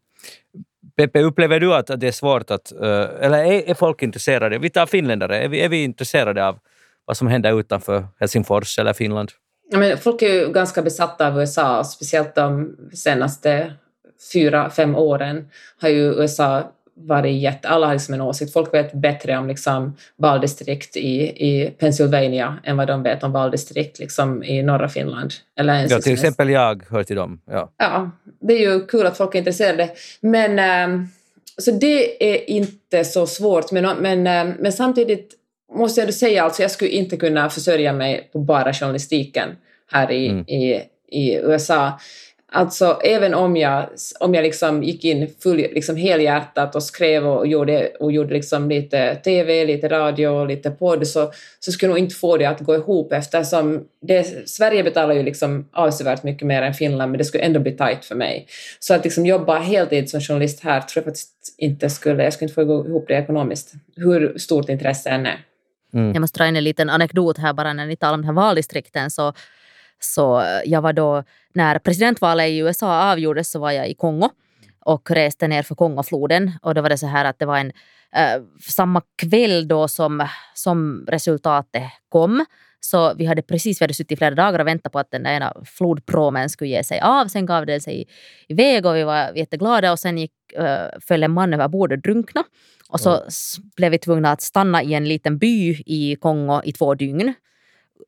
Peppe, 0.95 1.21
upplever 1.21 1.60
du 1.60 1.74
att 1.74 1.88
det 2.00 2.08
är 2.08 2.12
svårt 2.12 2.52
att, 2.52 2.71
eh, 2.71 3.08
eller 3.19 3.38
är, 3.38 3.69
är 3.69 3.74
folk 3.74 4.02
intresserade? 4.02 4.58
Vi 4.58 4.69
tar 4.69 4.86
finländare, 4.86 5.38
är 5.38 5.48
vi, 5.48 5.62
är 5.62 5.69
vi 5.69 5.84
intresserade 5.84 6.48
av 6.48 6.60
vad 7.06 7.17
som 7.17 7.28
händer 7.28 7.60
utanför 7.60 8.08
Helsingfors 8.19 8.80
eller 8.80 8.93
Finland? 8.93 9.32
Ja, 9.71 9.78
men 9.78 9.98
folk 9.98 10.21
är 10.21 10.34
ju 10.34 10.52
ganska 10.52 10.82
besatta 10.82 11.28
av 11.28 11.39
USA, 11.39 11.84
speciellt 11.84 12.36
de 12.36 12.76
senaste 12.93 13.74
fyra, 14.34 14.69
fem 14.69 14.95
åren 14.95 15.48
har 15.82 15.89
ju 15.89 16.13
USA 16.13 16.71
varit. 16.98 17.66
Alla 17.66 17.86
har 17.88 17.94
liksom 17.94 18.14
en 18.14 18.22
åsikt. 18.22 18.54
Folk 18.54 18.74
vet 18.74 18.94
bättre 18.94 19.38
om 19.38 19.48
liksom 19.48 19.96
valdistrikt 20.18 20.98
i, 20.98 21.22
i 21.22 21.74
Pennsylvania 21.80 22.58
än 22.64 22.78
vad 22.78 22.88
de 22.88 23.04
vet 23.04 23.24
om 23.24 23.32
valdistrikt 23.32 24.00
liksom 24.00 24.44
i 24.44 24.64
norra 24.64 24.90
Finland. 24.90 25.34
Eller 25.60 25.74
ens 25.76 25.92
Ja, 25.92 26.00
till 26.00 26.14
exempel 26.14 26.50
jag 26.50 26.84
hör 26.90 27.04
till 27.04 27.16
dem. 27.16 27.42
Ja. 27.52 27.72
Ja, 27.78 28.12
det 28.42 28.54
är 28.54 28.60
ju 28.60 28.86
kul 28.86 29.06
att 29.06 29.18
folk 29.18 29.36
är 29.36 29.40
intresserade. 29.40 29.90
Men, 30.22 30.60
ehm, 30.60 31.08
så 31.58 31.72
det 31.72 32.34
är 32.34 32.50
inte 32.50 33.04
så 33.06 33.28
svårt. 33.28 33.72
Men, 33.72 33.98
men, 33.98 34.28
ehm, 34.28 34.54
men 34.60 34.72
samtidigt 34.74 35.34
måste 35.74 36.02
jag 36.02 36.14
säga, 36.14 36.44
alltså 36.44 36.62
jag 36.62 36.72
skulle 36.72 36.92
inte 36.92 37.18
kunna 37.18 37.50
försörja 37.50 37.94
mig 37.94 38.30
på 38.34 38.40
bara 38.40 38.74
journalistiken 38.74 39.50
här 39.92 40.12
i, 40.12 40.28
Mm. 40.28 40.46
i, 40.48 40.82
i 41.12 41.36
USA. 41.36 42.00
Alltså 42.56 43.00
även 43.04 43.34
om 43.34 43.58
jag, 43.58 43.89
om 44.20 44.34
jag 44.34 44.44
liksom 44.44 44.84
gick 44.84 45.06
in 45.06 45.30
full, 45.44 45.58
liksom 45.58 45.96
helhjärtat 45.96 46.76
och 46.76 46.84
skrev 46.84 47.28
och 47.28 47.48
gjorde, 47.48 47.91
och 48.00 48.12
gjorde 48.12 48.34
liksom 48.34 48.70
lite 48.70 49.15
TV, 49.15 49.65
lite 49.65 49.88
radio, 49.88 50.46
lite 50.46 50.72
podd 50.72 51.08
så, 51.08 51.32
så 51.60 51.72
skulle 51.72 51.89
jag 51.89 51.94
nog 51.94 52.06
inte 52.06 52.15
få 52.15 52.38
det 52.38 52.46
att 52.46 52.60
gå 52.60 52.76
ihop 52.76 53.13
eftersom 53.13 53.84
det, 54.02 54.50
Sverige 54.50 54.84
betalar 54.84 55.15
ju 55.15 55.24
liksom 55.24 55.70
avsevärt 55.72 56.24
mycket 56.24 56.48
mer 56.48 56.62
än 56.62 56.74
Finland 56.74 57.12
men 57.12 57.18
det 57.18 57.26
skulle 57.26 57.44
ändå 57.44 57.60
bli 57.60 57.72
tajt 57.72 58.06
för 58.06 58.15
mig. 58.15 58.48
Så 58.80 58.94
att 58.94 59.04
liksom 59.04 59.26
jobba 59.26 59.60
heltid 59.60 60.10
som 60.10 60.22
journalist 60.22 60.63
här 60.63 60.82
tror 60.82 61.02
jag 61.02 61.04
faktiskt 61.04 61.56
inte 61.58 61.89
skulle, 61.89 62.24
jag 62.24 62.34
skulle 62.34 62.46
inte 62.46 62.56
få 62.56 62.65
gå 62.65 62.88
ihop 62.88 63.06
det 63.08 63.13
ekonomiskt. 63.13 63.74
Hur 63.96 64.38
stort 64.38 64.70
intresse 64.70 65.10
än 65.10 65.26
är. 65.26 65.39
Mm. 65.94 66.13
Jag 66.13 66.22
måste 66.22 66.39
dra 66.39 66.48
in 66.48 66.56
en 66.56 66.63
liten 66.63 66.89
anekdot 66.89 67.38
här 67.38 67.54
bara 67.54 67.74
när 67.74 67.86
ni 67.86 67.96
talar 67.96 68.13
om 68.13 68.22
den 68.22 68.26
här 68.26 68.44
valdistrikten. 68.44 69.12
Så, 69.12 69.34
så 70.00 70.44
jag 70.65 70.82
var 70.82 70.94
då, 70.94 71.24
när 71.56 71.80
presidentvalet 71.80 72.48
i 72.50 72.58
USA 72.58 73.12
avgjordes 73.12 73.52
så 73.52 73.60
var 73.60 73.72
jag 73.72 73.89
i 73.89 73.94
Kongo 73.94 74.30
och 74.86 75.12
reste 75.12 75.48
ner 75.48 75.63
för 75.63 75.76
Kongofloden. 75.76 76.52
Och 76.62 76.76
då 76.76 76.82
var 76.82 76.89
det 76.89 76.98
så 76.98 77.08
här 77.08 77.26
att 77.26 77.39
det 77.39 77.46
var 77.46 77.58
en 77.58 77.72
eh, 78.15 78.41
samma 78.70 79.02
kväll 79.22 79.68
då 79.68 79.88
som, 79.88 80.28
som 80.54 81.06
resultatet 81.08 81.84
kom. 82.10 82.46
Så 82.80 83.13
vi 83.13 83.26
hade 83.26 83.41
precis 83.41 83.82
vi 83.82 83.84
hade 83.84 83.94
suttit 83.94 84.12
i 84.12 84.15
flera 84.15 84.36
dagar 84.36 84.60
och 84.60 84.68
väntat 84.68 84.91
på 84.91 85.00
att 85.00 85.12
den 85.12 85.24
där 85.24 85.32
ena 85.34 85.54
flodpromen 85.65 86.50
skulle 86.50 86.70
ge 86.70 86.84
sig 86.84 87.00
av. 87.00 87.28
Sen 87.28 87.46
gav 87.46 87.65
den 87.65 87.82
sig 87.82 88.08
iväg 88.48 88.86
och 88.86 88.96
vi 88.96 89.04
var 89.04 89.32
jätteglada 89.38 89.91
och 89.91 90.00
sen 90.00 90.18
gick, 90.18 90.32
uh, 90.60 91.00
föll 91.08 91.24
en 91.24 91.32
man 91.32 91.54
över 91.54 91.68
bord 91.68 91.91
och 91.91 92.00
drunkna. 92.00 92.44
Och 92.89 93.00
så 93.00 93.24
s- 93.28 93.56
blev 93.76 93.91
vi 93.91 93.98
tvungna 93.98 94.32
att 94.32 94.41
stanna 94.41 94.84
i 94.84 94.94
en 94.94 95.08
liten 95.08 95.38
by 95.38 95.70
i 95.86 96.15
Kongo 96.22 96.62
i 96.63 96.72
två 96.74 96.96
dygn. 96.96 97.34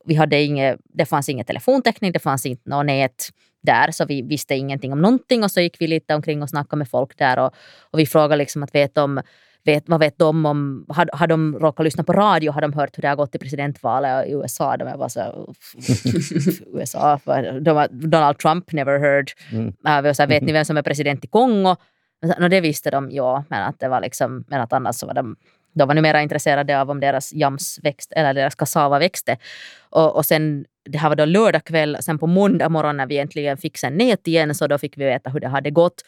Vi 0.04 0.14
hade 0.14 0.42
inget, 0.42 0.78
det 0.84 1.06
fanns 1.06 1.28
ingen 1.28 1.44
telefontäckning, 1.44 2.12
det 2.12 2.18
fanns 2.18 2.46
inte 2.46 2.70
något 2.70 2.86
nät 2.86 3.28
där, 3.62 3.90
så 3.90 4.04
vi 4.04 4.22
visste 4.22 4.54
ingenting 4.54 4.92
om 4.92 5.02
någonting. 5.02 5.44
Och 5.44 5.50
så 5.50 5.60
gick 5.60 5.80
vi 5.80 5.86
lite 5.86 6.14
omkring 6.14 6.42
och 6.42 6.48
snackade 6.48 6.78
med 6.78 6.88
folk 6.88 7.18
där 7.18 7.38
och, 7.38 7.54
och 7.90 7.98
vi 7.98 8.06
frågade 8.06 8.36
liksom 8.36 8.62
att 8.62 8.74
vet 8.74 8.98
om 8.98 9.20
Vet, 9.64 9.88
vad 9.88 10.00
vet 10.00 10.18
de 10.18 10.46
om, 10.46 10.86
har, 10.88 11.10
har 11.12 11.26
de 11.26 11.58
råkat 11.58 11.84
lyssna 11.84 12.04
på 12.04 12.12
radio, 12.12 12.52
har 12.52 12.60
de 12.60 12.72
hört 12.72 12.98
hur 12.98 13.02
det 13.02 13.08
har 13.08 13.16
gått 13.16 13.34
i 13.34 13.38
presidentvalet 13.38 14.26
i 14.26 14.32
USA? 14.32 14.76
De 14.76 14.88
är 14.88 14.96
bara 14.96 15.08
så, 15.08 15.54
USA, 16.74 17.20
de 17.60 17.86
Donald 17.90 18.38
Trump, 18.38 18.72
never 18.72 18.98
heard. 18.98 19.30
Mm. 19.52 19.74
Var 19.82 20.12
så 20.12 20.26
vet 20.26 20.42
ni 20.42 20.52
vem 20.52 20.64
som 20.64 20.76
är 20.76 20.82
president 20.82 21.24
i 21.24 21.28
Kongo? 21.28 21.76
No, 22.38 22.48
det 22.48 22.60
visste 22.60 22.90
de, 22.90 23.10
ja, 23.10 23.44
men 23.48 23.62
att 23.62 23.80
det 23.80 23.88
var 23.88 24.00
liksom, 24.00 24.44
men 24.48 24.60
att 24.60 24.72
annars 24.72 24.96
så 24.96 25.06
var 25.06 25.14
de 25.14 25.36
de 25.72 25.88
var 25.88 25.94
nu 25.94 26.00
mera 26.00 26.22
intresserade 26.22 26.80
av 26.80 26.90
om 26.90 27.00
deras 27.00 27.32
jamsväxt 27.32 28.12
eller 28.12 28.34
deras 28.34 28.54
kassava 28.54 28.98
växte. 28.98 29.36
Och, 29.90 30.16
och 30.16 30.26
sen, 30.26 30.64
det 30.84 30.98
här 30.98 31.08
var 31.08 31.16
då 31.16 31.24
lördag 31.24 31.64
kväll, 31.64 31.96
sen 32.00 32.18
på 32.18 32.26
måndag 32.26 32.68
morgon 32.68 32.96
när 32.96 33.06
vi 33.06 33.18
äntligen 33.18 33.56
fick 33.56 33.78
sen 33.78 33.96
nät 33.96 34.28
igen, 34.28 34.54
så 34.54 34.66
då 34.66 34.78
fick 34.78 34.98
vi 34.98 35.04
veta 35.04 35.30
hur 35.30 35.40
det 35.40 35.48
hade 35.48 35.70
gått. 35.70 36.02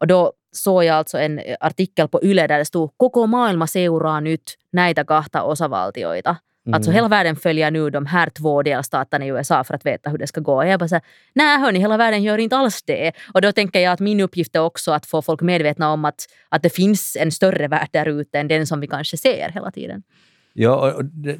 Och 0.00 0.06
då 0.06 0.32
såg 0.52 0.84
jag 0.84 0.96
alltså 0.96 1.18
en 1.18 1.38
eh, 1.38 1.56
artikel 1.60 2.08
på 2.08 2.22
Yle 2.22 2.46
där 2.46 2.58
det 2.58 2.64
stod 2.64 2.90
“Koko 2.96 3.26
maailma 3.26 3.66
seuraa 3.66 4.20
nyt 4.20 4.58
näitä 4.72 5.04
kahta 5.04 5.42
osavaltioita”. 5.42 6.36
Alltså 6.72 6.90
hela 6.90 7.08
världen 7.08 7.36
följer 7.36 7.70
nu 7.70 7.90
de 7.90 8.06
här 8.06 8.30
två 8.30 8.62
delstaterna 8.62 9.26
i 9.26 9.28
USA 9.28 9.64
för 9.64 9.74
att 9.74 9.86
veta 9.86 10.10
hur 10.10 10.18
det 10.18 10.26
ska 10.26 10.40
gå. 10.40 10.54
Och 10.56 10.66
jag 10.66 10.80
bara 10.80 10.88
så 10.88 10.94
här, 10.94 11.04
nej 11.34 11.58
hörni, 11.58 11.78
hela 11.78 11.96
världen 11.96 12.22
gör 12.22 12.38
inte 12.38 12.56
alls 12.56 12.82
det. 12.82 13.12
Och 13.34 13.42
då 13.42 13.52
tänker 13.52 13.80
jag 13.80 13.92
att 13.92 14.00
min 14.00 14.20
uppgift 14.20 14.56
är 14.56 14.60
också 14.60 14.92
att 14.92 15.06
få 15.06 15.22
folk 15.22 15.40
medvetna 15.40 15.92
om 15.92 16.04
att, 16.04 16.26
att 16.48 16.62
det 16.62 16.70
finns 16.70 17.16
en 17.20 17.32
större 17.32 17.68
värld 17.68 17.88
där 17.92 18.08
ute 18.08 18.38
än 18.38 18.48
den 18.48 18.66
som 18.66 18.80
vi 18.80 18.86
kanske 18.86 19.16
ser 19.16 19.50
hela 19.54 19.70
tiden. 19.70 20.02
Ja, 20.52 20.92
och 20.92 21.04
det, 21.04 21.38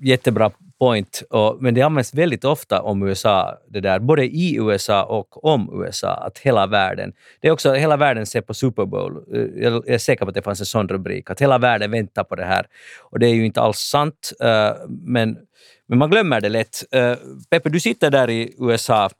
jättebra 0.00 0.50
point. 0.80 1.22
Och, 1.30 1.62
men 1.62 1.74
det 1.74 1.82
används 1.82 2.14
väldigt 2.14 2.44
ofta 2.44 2.82
om 2.82 3.02
USA, 3.02 3.58
det 3.68 3.80
där, 3.80 3.98
både 3.98 4.24
i 4.24 4.56
USA 4.56 5.04
och 5.04 5.44
om 5.44 5.82
USA, 5.84 6.14
att 6.14 6.38
hela 6.38 6.66
världen. 6.66 7.12
Det 7.40 7.48
är 7.48 7.52
också 7.52 7.72
hela 7.72 7.96
världen 7.96 8.26
ser 8.26 8.40
på 8.40 8.54
Super 8.54 8.86
Bowl. 8.86 9.16
Eh, 9.34 9.62
jag 9.62 9.88
är 9.88 9.98
säker 9.98 10.24
på 10.24 10.28
att 10.28 10.34
det 10.34 10.42
fanns 10.42 10.60
en 10.60 10.66
sån 10.66 10.88
rubrik, 10.88 11.30
att 11.30 11.40
hela 11.40 11.58
världen 11.58 11.90
väntar 11.90 12.24
på 12.24 12.36
det 12.36 12.44
här. 12.44 12.66
Och 13.00 13.18
det 13.18 13.26
är 13.26 13.34
ju 13.34 13.46
inte 13.46 13.60
alls 13.60 13.78
sant, 13.78 14.32
eh, 14.40 14.72
men, 14.88 15.38
men 15.86 15.98
man 15.98 16.10
glömmer 16.10 16.40
det 16.40 16.48
lätt. 16.48 16.94
Eh, 16.94 17.16
Peppe, 17.50 17.68
du 17.68 17.80
sitter 17.80 18.10
där 18.10 18.30
i 18.30 18.54
USA. 18.58 19.10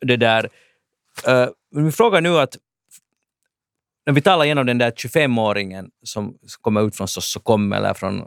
Det 0.00 0.16
där, 0.16 0.48
min 1.74 1.92
fråga 1.92 2.20
nu 2.20 2.38
att 2.38 2.56
när 4.06 4.12
vi 4.12 4.20
talar 4.20 4.44
igenom 4.44 4.66
den 4.66 4.78
där 4.78 4.90
25-åringen 4.90 5.90
som 6.02 6.38
kommer 6.60 6.86
ut 6.86 6.96
från 6.96 7.08
Sossokom 7.08 7.72
eller 7.72 7.94
från 7.94 8.24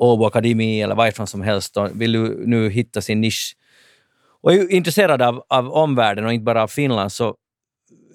Åbo 0.00 0.24
Akademi 0.26 0.82
eller 0.82 0.94
varifrån 0.94 1.26
som 1.26 1.42
helst 1.42 1.76
och 1.76 2.00
vill 2.00 2.12
nu, 2.12 2.42
nu 2.46 2.70
hitta 2.70 3.00
sin 3.00 3.20
nisch 3.20 3.56
och 4.42 4.52
är 4.54 4.72
intresserad 4.72 5.22
av, 5.22 5.44
av 5.48 5.72
omvärlden 5.72 6.24
och 6.26 6.32
inte 6.32 6.44
bara 6.44 6.62
av 6.62 6.68
Finland 6.68 7.12
så 7.12 7.36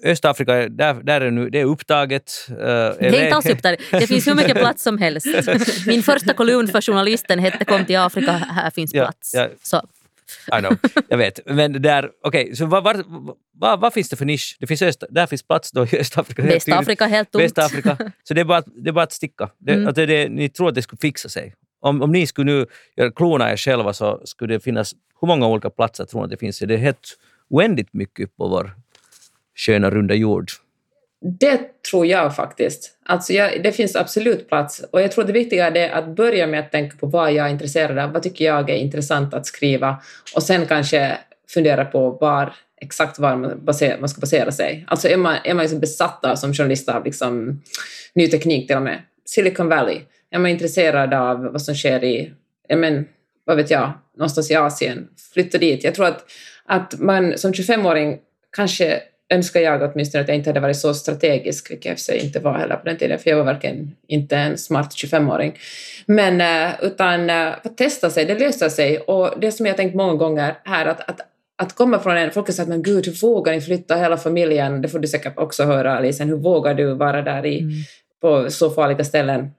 Östafrika, 0.04 0.68
där, 0.68 0.94
där 0.94 1.20
är 1.20 1.30
nu, 1.30 1.50
det 1.50 1.60
är 1.60 1.64
upptaget. 1.64 2.32
eh, 2.50 2.56
Det 2.56 2.60
är 3.00 3.24
inte 3.24 3.36
alls 3.36 3.46
upptaget. 3.46 3.80
Det 3.90 4.06
finns 4.06 4.26
hur 4.26 4.34
mycket 4.34 4.56
plats 4.56 4.82
som 4.82 4.98
helst. 4.98 5.26
Min 5.86 6.02
första 6.02 6.34
kolumn 6.34 6.68
för 6.68 6.80
journalisten 6.80 7.38
hette 7.38 7.64
Kom 7.64 7.84
till 7.84 7.96
Afrika, 7.98 8.32
här 8.32 8.70
finns 8.70 8.94
Ja, 8.94 9.04
plats. 9.04 9.30
ja. 9.34 9.48
Så, 9.62 9.76
I 10.58 10.60
know, 10.60 10.76
jag 11.08 11.18
vet. 11.18 11.40
Men 11.46 11.82
där, 11.82 12.10
okej, 12.22 12.56
så 12.56 12.66
vad, 12.66 12.84
vad, 12.84 13.04
vad, 13.58 13.80
vad 13.80 13.92
finns 13.92 14.08
det 14.08 14.16
för 14.16 14.24
nisch? 14.24 14.56
Det 14.60 14.66
finns 14.66 14.82
Öst, 14.82 15.04
där 15.10 15.26
finns 15.26 15.42
plats 15.42 15.72
då 15.72 15.86
i 15.86 15.98
Östafrika. 15.98 16.42
Västafrika 16.42 17.06
helt 17.06 17.32
tomt. 17.32 17.44
Västafrika. 17.44 17.98
Så 18.24 18.34
det 18.34 18.40
är 18.40 18.44
bara, 18.44 18.62
det 18.66 18.88
är 18.90 18.92
bara 18.92 19.04
att 19.04 19.12
sticka. 19.12 19.50
Det, 19.58 19.72
Mm. 19.72 19.88
att 19.88 19.94
det, 19.94 20.06
det, 20.06 20.28
ni 20.28 20.48
tror 20.48 20.68
att 20.68 20.74
det 20.74 20.82
skulle 20.82 20.98
fixa 21.00 21.28
sig. 21.28 21.54
Om, 21.80 22.02
om 22.02 22.12
ni 22.12 22.26
skulle 22.26 22.52
nu 22.52 22.66
klona 23.10 23.52
er 23.52 23.56
själva 23.56 23.92
så 23.92 24.20
skulle 24.24 24.54
det 24.54 24.60
finnas... 24.60 24.94
Hur 25.20 25.28
många 25.28 25.46
olika 25.48 25.70
platser 25.70 26.04
tror 26.04 26.20
ni 26.20 26.24
att 26.24 26.30
det 26.30 26.36
finns? 26.36 26.58
Det 26.58 26.74
är 26.74 26.78
helt 26.78 27.18
oändligt 27.50 27.92
mycket 27.92 28.36
på 28.36 28.48
vår 28.48 28.70
sköna 29.54 29.90
runda 29.90 30.14
jord. 30.14 30.50
Det 31.40 31.82
tror 31.90 32.06
jag 32.06 32.36
faktiskt. 32.36 32.98
Alltså 33.04 33.32
jag, 33.32 33.62
det 33.62 33.72
finns 33.72 33.96
absolut 33.96 34.48
plats. 34.48 34.84
Och 34.92 35.02
jag 35.02 35.12
tror 35.12 35.24
det 35.24 35.32
viktiga 35.32 35.66
är 35.66 35.90
att 35.90 36.16
börja 36.16 36.46
med 36.46 36.60
att 36.60 36.72
tänka 36.72 36.96
på 36.96 37.06
vad 37.06 37.32
jag 37.32 37.46
är 37.46 37.50
intresserad 37.50 37.98
av. 37.98 38.12
Vad 38.12 38.22
tycker 38.22 38.44
jag 38.44 38.70
är 38.70 38.76
intressant 38.76 39.34
att 39.34 39.46
skriva? 39.46 40.02
Och 40.34 40.42
sen 40.42 40.66
kanske 40.66 41.18
fundera 41.48 41.84
på 41.84 42.10
var, 42.10 42.54
exakt 42.80 43.18
var 43.18 43.36
man, 43.36 43.64
baser, 43.64 43.96
man 44.00 44.08
ska 44.08 44.20
basera 44.20 44.52
sig. 44.52 44.84
Alltså 44.88 45.08
är 45.08 45.16
man, 45.16 45.36
är 45.44 45.54
man 45.54 45.62
liksom 45.62 45.80
besatt 45.80 46.24
av, 46.24 46.36
som 46.36 46.54
journalist 46.54 46.88
av 46.88 47.04
liksom, 47.04 47.62
ny 48.14 48.28
teknik 48.28 48.66
till 48.66 48.76
och 48.76 48.82
med, 48.82 49.02
Silicon 49.24 49.68
Valley. 49.68 50.00
Är 50.36 50.40
man 50.40 50.50
intresserad 50.50 51.14
av 51.14 51.42
vad 51.52 51.62
som 51.62 51.74
sker 51.74 52.04
i, 52.04 52.32
men, 52.68 53.08
vad 53.44 53.56
vet 53.56 53.70
jag, 53.70 53.92
någonstans 54.16 54.50
i 54.50 54.54
Asien, 54.54 55.08
flytta 55.32 55.58
dit. 55.58 55.84
Jag 55.84 55.94
tror 55.94 56.06
att, 56.06 56.24
att 56.66 57.00
man 57.00 57.38
som 57.38 57.52
25-åring 57.52 58.18
kanske 58.56 59.00
önskar 59.30 59.60
jag 59.60 59.82
åtminstone 59.82 60.22
att 60.22 60.28
jag 60.28 60.36
inte 60.36 60.50
hade 60.50 60.60
varit 60.60 60.76
så 60.76 60.94
strategisk, 60.94 61.70
vilket 61.70 61.84
jag 61.84 61.96
för 61.96 62.02
sig 62.02 62.24
inte 62.24 62.40
var 62.40 62.58
heller 62.58 62.76
på 62.76 62.84
den 62.84 62.96
tiden, 62.96 63.18
för 63.18 63.30
jag 63.30 63.36
var 63.36 63.44
verkligen 63.44 63.96
inte 64.08 64.36
en 64.36 64.58
smart 64.58 64.94
25-åring. 64.94 65.58
Men 66.06 66.40
eh, 66.40 66.74
utan 66.82 67.30
eh, 67.30 67.46
att 67.46 67.76
testa 67.76 68.10
sig, 68.10 68.24
det 68.24 68.38
löser 68.38 68.68
sig. 68.68 68.98
Och 68.98 69.40
det 69.40 69.52
som 69.52 69.66
jag 69.66 69.76
tänkt 69.76 69.94
många 69.94 70.14
gånger 70.14 70.54
här, 70.64 70.86
att, 70.86 71.10
att, 71.10 71.20
att 71.58 71.74
komma 71.74 71.98
från 71.98 72.16
en... 72.16 72.30
Folk 72.30 72.46
har 72.46 72.52
sagt 72.52 72.68
men 72.68 72.82
gud, 72.82 73.06
hur 73.06 73.20
vågar 73.22 73.52
ni 73.52 73.60
flytta 73.60 73.96
hela 73.96 74.16
familjen? 74.16 74.82
Det 74.82 74.88
får 74.88 74.98
du 74.98 75.08
säkert 75.08 75.38
också 75.38 75.64
höra, 75.64 75.96
Alice. 75.96 76.24
Hur 76.24 76.36
vågar 76.36 76.74
du 76.74 76.94
vara 76.94 77.22
där 77.22 77.46
i, 77.46 77.60
Mm. 77.60 77.72
på 78.20 78.50
så 78.50 78.70
farliga 78.70 79.04
ställen? 79.04 79.50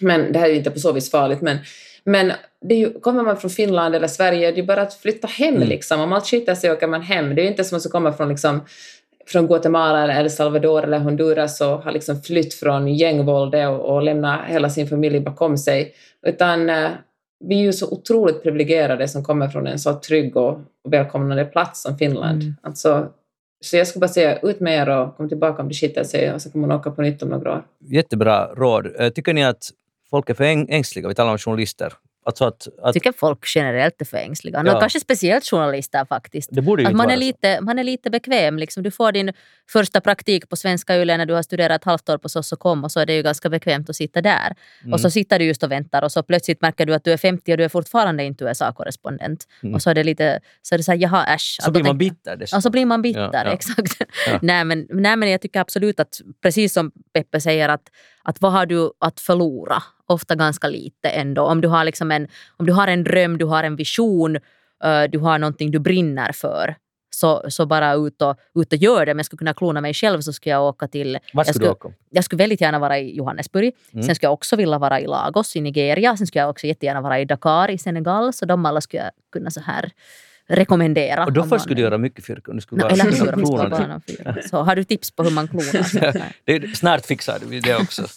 Men 0.00 0.32
det 0.32 0.38
här 0.38 0.46
är 0.46 0.50
ju 0.50 0.56
inte 0.58 0.70
på 0.70 0.78
så 0.78 0.92
vis 0.92 1.10
farligt, 1.10 1.40
men, 1.40 1.58
men 2.04 2.32
det 2.60 2.74
ju, 2.74 2.92
kommer 3.00 3.22
man 3.22 3.36
från 3.36 3.50
Finland 3.50 3.94
eller 3.94 4.08
Sverige, 4.08 4.52
det 4.52 4.60
är 4.60 4.64
bara 4.66 4.82
att 4.82 4.94
flytta 4.94 5.26
hem 5.26 5.56
Mm. 5.56 5.68
liksom. 5.68 6.00
Om 6.00 6.12
allt 6.12 6.26
skiter 6.26 6.54
sig 6.54 6.72
åker 6.72 6.86
man 6.86 7.02
hem. 7.02 7.34
Det 7.34 7.40
är 7.40 7.44
ju 7.44 7.50
inte 7.50 7.64
som 7.64 7.78
att 7.78 7.90
komma 7.90 8.12
från 8.12 8.28
liksom 8.28 8.60
från 9.26 9.46
Guatemala 9.46 10.02
eller 10.02 10.20
El 10.20 10.30
Salvador 10.30 10.84
eller 10.84 10.98
Honduras 10.98 11.60
och 11.60 11.82
har 11.82 11.92
liksom 11.92 12.22
flytt 12.22 12.54
från 12.54 12.88
gängvåldet 12.88 13.68
och, 13.68 13.94
och 13.94 14.02
lämnat 14.02 14.40
hela 14.46 14.70
sin 14.70 14.88
familj 14.88 15.20
bakom 15.20 15.58
sig. 15.58 15.94
Utan 16.26 16.70
eh, 16.70 16.90
vi 17.44 17.58
är 17.58 17.62
ju 17.62 17.72
så 17.72 17.90
otroligt 17.90 18.42
privilegierade 18.42 19.08
som 19.08 19.24
kommer 19.24 19.48
från 19.48 19.66
en 19.66 19.78
så 19.78 19.94
trygg 19.94 20.36
och, 20.36 20.50
och 20.84 20.92
välkomnande 20.92 21.44
plats 21.44 21.82
som 21.82 21.98
Finland. 21.98 22.42
Mm. 22.42 22.54
Alltså, 22.62 23.06
så 23.64 23.76
jag 23.76 23.86
skulle 23.86 24.00
bara 24.00 24.08
säga 24.08 24.38
ut 24.38 24.60
med 24.60 24.74
er 24.82 24.88
och 24.88 25.16
kom 25.16 25.28
tillbaka 25.28 25.62
om 25.62 25.68
det 25.68 25.74
skiter 25.74 26.04
sig 26.04 26.32
och 26.32 26.42
så 26.42 26.50
kan 26.50 26.60
man 26.60 26.72
åka 26.72 26.90
på 26.90 27.02
nytt 27.02 27.22
om 27.22 27.28
några 27.28 27.52
år. 27.52 27.62
Jättebra 27.84 28.46
råd. 28.54 28.86
Eh, 28.98 29.08
Tycker 29.08 29.34
ni 29.34 29.44
att 29.44 29.70
folk 30.10 30.30
är 30.30 30.34
för 30.34 30.44
äng- 30.44 30.66
ängsliga? 30.70 31.08
Vi 31.08 31.14
talar 31.14 31.32
om 31.32 31.38
journalister. 31.38 31.92
Alltså 32.26 32.44
att, 32.44 32.66
att, 32.66 32.74
Jag 32.82 32.94
tycker 32.94 33.12
folk 33.12 33.38
generellt 33.54 34.00
är 34.00 34.04
för 34.04 34.16
ängsliga. 34.16 34.62
Ja. 34.66 34.72
Ja. 34.72 34.80
Kanske 34.80 35.00
speciellt 35.00 35.44
journalister 35.44 36.04
faktiskt. 36.04 36.48
det 36.52 36.62
borde 36.62 36.82
ju 36.82 36.88
Att 36.88 36.94
man, 36.94 37.10
är 37.10 37.14
så. 37.14 37.20
lite, 37.20 37.60
man 37.60 37.78
är 37.78 37.84
lite 37.84 38.10
bekväm. 38.10 38.58
Liksom. 38.58 38.82
Du 38.82 38.90
får 38.90 39.12
din 39.12 39.32
första 39.70 40.00
praktik 40.00 40.48
på 40.48 40.56
Svenska 40.56 40.96
Yle 40.96 41.16
när 41.16 41.26
du 41.26 41.34
har 41.34 41.42
studerat 41.42 41.80
ett 41.80 41.84
halvt 41.84 42.08
år 42.08 42.18
på 42.18 42.28
Soss.com 42.28 42.84
och 42.84 42.92
så 42.92 43.00
är 43.00 43.06
det 43.06 43.14
ju 43.14 43.22
ganska 43.22 43.48
bekvämt 43.48 43.90
att 43.90 43.96
sitta 43.96 44.20
där. 44.22 44.54
Mm. 44.82 44.92
Och 44.92 45.00
så 45.00 45.10
sitter 45.10 45.38
du 45.38 45.44
just 45.44 45.62
och 45.62 45.70
väntar 45.72 46.02
och 46.02 46.12
så 46.12 46.22
plötsligt 46.22 46.62
märker 46.62 46.86
du 46.86 46.94
att 46.94 47.04
du 47.04 47.12
är 47.12 47.16
50 47.16 47.52
och 47.52 47.58
du 47.58 47.64
är 47.64 47.68
fortfarande 47.68 48.24
inte 48.24 48.44
USA-korrespondent. 48.44 49.44
Mm. 49.62 49.74
Och 49.74 49.82
så 49.82 49.90
är 49.90 49.94
det 49.94 50.04
lite 50.04 50.40
så 50.62 50.74
är 50.74 50.78
det 50.78 50.84
så 50.84 50.92
här, 50.92 50.98
jaha 50.98 51.26
äsch. 51.34 51.56
Så 51.60 51.66
Att 51.66 51.72
blir 51.72 51.84
man 51.84 51.98
bitter 51.98 52.36
dessutom. 52.36 52.56
och 52.56 52.62
så 52.62 52.70
blir 52.70 52.86
man 52.86 53.02
bitter, 53.02 53.20
Ja, 53.32 53.42
ja. 53.44 53.52
exakt. 53.52 53.96
Ja. 54.26 54.38
nej, 54.42 54.64
men, 54.64 54.86
nej, 54.90 55.16
men 55.16 55.30
jag 55.30 55.40
tycker 55.40 55.60
absolut 55.60 56.00
att, 56.00 56.20
precis 56.42 56.72
som 56.72 56.92
Peppe 57.14 57.40
säger, 57.40 57.68
att, 57.68 57.82
att 58.28 58.40
vad 58.40 58.52
har 58.52 58.66
du 58.66 58.90
att 58.98 59.20
förlora? 59.20 59.82
Ofta 60.06 60.34
ganska 60.34 60.68
lite 60.68 61.08
ändå. 61.08 61.42
Om 61.42 61.60
du 61.60 61.68
har, 61.68 61.84
liksom 61.84 62.10
en, 62.10 62.28
om 62.56 62.66
du 62.66 62.72
har 62.72 62.88
en 62.88 63.04
dröm, 63.04 63.38
du 63.38 63.44
har 63.44 63.64
en 63.64 63.76
vision, 63.76 64.36
eh, 64.84 65.02
du 65.10 65.18
har 65.18 65.38
någonting 65.38 65.70
du 65.70 65.78
brinner 65.78 66.32
för, 66.32 66.74
så, 67.10 67.42
så 67.48 67.66
bara 67.66 67.94
ut 67.94 68.22
och, 68.22 68.36
ut 68.54 68.72
och 68.72 68.78
gör 68.78 69.06
det. 69.06 69.12
Om 69.12 69.18
jag 69.18 69.26
skulle 69.26 69.38
kunna 69.38 69.54
klona 69.54 69.80
mig 69.80 69.94
själv 69.94 70.20
så 70.20 70.32
skulle 70.32 70.52
jag 70.52 70.64
åka 70.64 70.88
till... 70.88 71.18
Vart 71.32 71.46
jag 71.46 71.54
skulle 71.54 71.68
du 71.68 71.72
åka? 71.72 71.88
jag 72.10 72.24
skulle 72.24 72.42
väldigt 72.42 72.60
gärna 72.60 72.78
vara 72.78 72.98
i 72.98 73.16
Johannesburg. 73.16 73.74
Mm. 73.92 74.02
Sen 74.02 74.14
skulle 74.14 74.26
jag 74.26 74.32
också 74.32 74.56
vilja 74.56 74.78
vara 74.78 75.00
i 75.00 75.06
Lagos 75.06 75.56
i 75.56 75.60
Nigeria. 75.60 76.16
Sen 76.16 76.26
skulle 76.26 76.42
jag 76.42 76.50
också 76.50 76.66
jättegärna 76.66 77.00
vara 77.00 77.20
i 77.20 77.24
Dakar 77.24 77.70
i 77.70 77.78
Senegal. 77.78 78.32
Så 78.32 78.46
de 78.46 78.66
alla 78.66 78.80
skulle 78.80 79.02
jag 79.02 79.12
kunna 79.32 79.50
så 79.50 79.60
här 79.60 79.92
rekommendera. 80.48 81.24
Och 81.24 81.32
då 81.32 81.44
först 81.44 81.62
skulle 81.64 81.76
du 81.76 81.82
göra 81.82 81.98
mycket 81.98 82.26
fyrk 82.26 82.48
om 82.48 82.54
du 82.54 82.60
skulle 82.60 82.82
No, 82.82 82.88
eller 82.88 83.04
hur? 83.04 83.12
ska 83.12 83.86
någon 83.86 84.00
fyra. 84.00 84.36
Så 84.50 84.56
har 84.56 84.76
du 84.76 84.84
tips 84.84 85.10
på 85.10 85.22
hur 85.22 85.30
man 85.30 85.48
klonar? 85.48 86.32
Det, 86.44 86.76
snart 86.76 87.06
fixar 87.06 87.38
vi 87.48 87.60
det 87.60 87.76
också. 87.76 88.02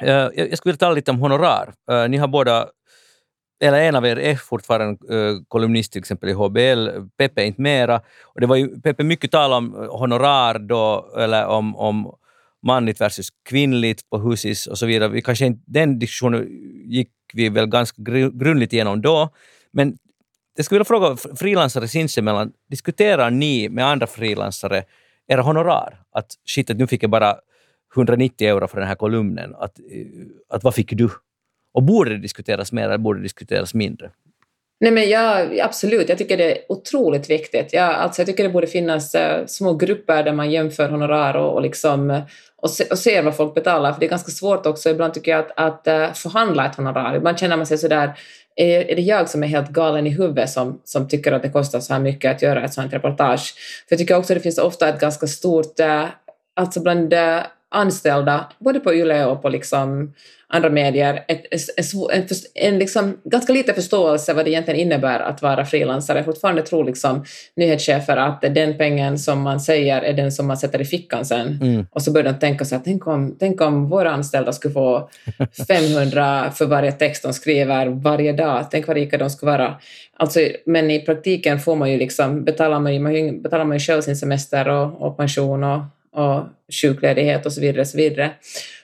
Eh, 0.00 0.08
jag, 0.10 0.58
skulle 0.58 0.72
vilja 0.72 0.78
tala 0.78 0.94
lite 0.94 1.10
om 1.10 1.18
honorar. 1.20 1.72
Eh, 1.90 2.08
ni 2.08 2.16
har 2.16 2.28
båda, 2.28 2.68
eller 3.64 3.80
en 3.80 3.94
av 3.94 4.06
er 4.06 4.18
är 4.18 4.34
fortfarande 4.34 5.14
uh, 5.14 5.38
kolumnist 5.48 5.92
till 5.92 5.98
exempel 5.98 6.28
i 6.28 6.32
HBL, 6.32 6.88
Peppe 7.18 7.42
är 7.42 7.46
inte 7.46 7.60
mera. 7.62 8.00
Och 8.24 8.40
det 8.40 8.46
var 8.46 8.56
ju 8.56 8.80
Peppe 8.80 9.04
mycket 9.04 9.30
tal 9.30 9.52
om 9.52 9.88
honorar 9.90 10.58
då, 10.58 11.14
eller 11.18 11.46
om, 11.46 11.76
om 11.76 12.14
manligt 12.66 13.00
versus 13.00 13.28
kvinnligt 13.48 14.10
på 14.10 14.18
Husis 14.18 14.66
och 14.66 14.78
så 14.78 14.86
vidare. 14.86 15.08
Vi 15.08 15.22
kanske 15.22 15.46
inte, 15.46 15.62
den 15.66 15.98
diskussionen 15.98 16.46
gick 16.84 17.10
vi 17.32 17.48
väl 17.48 17.66
ganska 17.66 18.02
gru- 18.02 18.38
grundligt 18.38 18.72
igenom 18.72 19.00
då. 19.02 19.28
Men 19.72 19.96
jag 20.56 20.64
skulle 20.64 20.78
vilja 20.78 20.84
fråga 20.84 21.16
frilansare 21.36 21.88
sinsemellan, 21.88 22.52
diskuterar 22.70 23.30
ni 23.30 23.68
med 23.68 23.86
andra 23.86 24.06
frilansare 24.06 24.84
era 25.28 25.42
honorar? 25.42 26.00
Att 26.12 26.26
shit, 26.44 26.70
att 26.70 26.76
nu 26.76 26.86
fick 26.86 27.02
jag 27.02 27.10
bara 27.10 27.36
190 27.96 28.48
euro 28.48 28.68
för 28.68 28.78
den 28.78 28.88
här 28.88 28.94
kolumnen. 28.94 29.54
Att, 29.54 29.78
eh, 29.78 29.84
att 30.48 30.64
vad 30.64 30.74
fick 30.74 30.92
du? 30.92 31.08
Och 31.72 31.82
borde 31.82 32.10
det 32.10 32.18
diskuteras 32.18 32.72
mer 32.72 32.84
eller 32.84 32.98
borde 32.98 33.18
det 33.18 33.22
diskuteras 33.22 33.74
mindre? 33.74 34.10
Nej, 34.80 34.92
men 34.92 35.10
jag, 35.10 35.58
absolut, 35.60 36.08
jag 36.08 36.18
tycker 36.18 36.36
det 36.36 36.52
är 36.52 36.58
otroligt 36.68 37.30
viktigt. 37.30 37.72
Jag, 37.72 37.94
alltså, 37.94 38.20
jag 38.20 38.26
tycker 38.26 38.42
det 38.42 38.50
borde 38.50 38.66
finnas 38.66 39.14
uh, 39.14 39.46
små 39.46 39.74
grupper 39.74 40.22
där 40.22 40.32
man 40.32 40.50
jämför 40.50 40.88
honorar 40.88 41.34
och, 41.34 41.54
och, 41.54 41.62
liksom, 41.62 42.10
eh, 42.10 42.22
och, 42.56 42.70
se, 42.70 42.84
och 42.84 42.98
ser 42.98 43.22
vad 43.22 43.36
folk 43.36 43.54
betalar. 43.54 43.92
För 43.92 44.00
det 44.00 44.06
är 44.06 44.10
ganska 44.10 44.30
svårt 44.30 44.66
också 44.66 44.90
ibland 44.90 45.14
tycker 45.14 45.30
jag 45.30 45.40
att, 45.40 45.52
att 45.86 46.08
uh, 46.08 46.14
förhandla 46.14 46.66
ett 46.66 46.74
honorar. 46.74 47.16
Ibland 47.16 47.38
känner 47.38 47.56
man 47.56 47.66
sig 47.66 47.78
sådär, 47.78 48.18
är, 48.56 48.90
är 48.90 48.96
det 48.96 49.02
jag 49.02 49.30
som 49.30 49.42
är 49.42 49.46
helt 49.46 49.70
galen 49.70 50.06
i 50.06 50.10
huvudet 50.10 50.50
som, 50.50 50.80
som 50.84 51.08
tycker 51.08 51.32
att 51.32 51.42
det 51.42 51.48
kostar 51.48 51.80
så 51.80 51.92
här 51.92 52.00
mycket 52.00 52.30
att 52.30 52.42
göra 52.42 52.64
ett 52.64 52.74
sånt 52.74 52.92
reportage? 52.92 53.54
För 53.88 53.94
jag 53.94 53.98
tycker 53.98 54.16
också 54.16 54.32
att 54.32 54.36
det 54.38 54.42
finns 54.42 54.58
ofta 54.58 54.88
ett 54.88 55.00
ganska 55.00 55.26
stort, 55.26 55.80
eh, 55.80 56.04
alltså 56.56 56.82
bland 56.82 57.12
eh, 57.12 57.40
anställda, 57.70 58.46
både 58.58 58.80
på 58.80 58.94
YLE 58.94 59.24
och 59.24 59.42
på 59.42 59.48
liksom 59.48 60.14
andra 60.48 60.70
medier, 60.70 61.24
ett, 61.28 61.44
en, 62.12 62.26
en, 62.54 62.78
liksom 62.78 63.16
ganska 63.24 63.52
liten 63.52 63.74
förståelse 63.74 64.34
vad 64.34 64.44
det 64.44 64.50
egentligen 64.50 64.80
innebär 64.80 65.20
att 65.20 65.42
vara 65.42 65.64
frilansare. 65.64 66.24
Fortfarande 66.24 66.62
tror 66.62 66.84
liksom 66.84 67.24
nyhetschefer 67.56 68.16
att 68.16 68.40
den 68.40 68.78
pengen 68.78 69.18
som 69.18 69.40
man 69.40 69.60
säger 69.60 70.02
är 70.02 70.12
den 70.12 70.32
som 70.32 70.46
man 70.46 70.56
sätter 70.56 70.80
i 70.80 70.84
fickan 70.84 71.24
sen. 71.24 71.58
Mm. 71.62 71.86
Och 71.90 72.02
så 72.02 72.12
börjar 72.12 72.32
de 72.32 72.38
tänka 72.38 72.64
så 72.64 72.76
att 72.76 72.84
tänk 72.84 73.06
om, 73.06 73.36
tänk 73.38 73.60
om 73.60 73.88
våra 73.88 74.10
anställda 74.10 74.52
skulle 74.52 74.74
få 74.74 75.10
500 75.68 76.50
för 76.50 76.66
varje 76.66 76.92
text 76.92 77.22
de 77.22 77.32
skriver 77.32 77.86
varje 77.86 78.32
dag. 78.32 78.66
Tänk 78.70 78.86
vad 78.86 78.96
rika 78.96 79.18
de 79.18 79.30
skulle 79.30 79.52
vara. 79.52 79.74
Alltså, 80.16 80.40
men 80.66 80.90
i 80.90 81.00
praktiken 81.00 81.60
får 81.60 81.76
man 81.76 81.90
ju 81.92 81.98
liksom, 81.98 82.44
betalar 82.44 82.80
man 82.80 83.14
ju- 83.14 83.40
betalar 83.40 83.64
man 83.64 83.76
ju 83.76 83.80
själv 83.80 84.00
sin 84.00 84.16
semester 84.16 84.68
och, 84.68 85.02
och 85.02 85.16
pension 85.16 85.64
och, 85.64 85.80
och 86.16 86.44
sjukledighet 86.82 87.46
och 87.46 87.52
så 87.52 87.60
vidare. 87.60 87.84
Så, 87.84 87.96
vidare. 87.96 88.30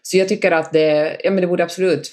så 0.02 0.16
jag 0.16 0.28
tycker 0.28 0.52
att 0.52 0.72
det, 0.72 1.16
ja, 1.24 1.30
men 1.30 1.40
det 1.40 1.46
borde 1.46 1.64
absolut, 1.64 2.12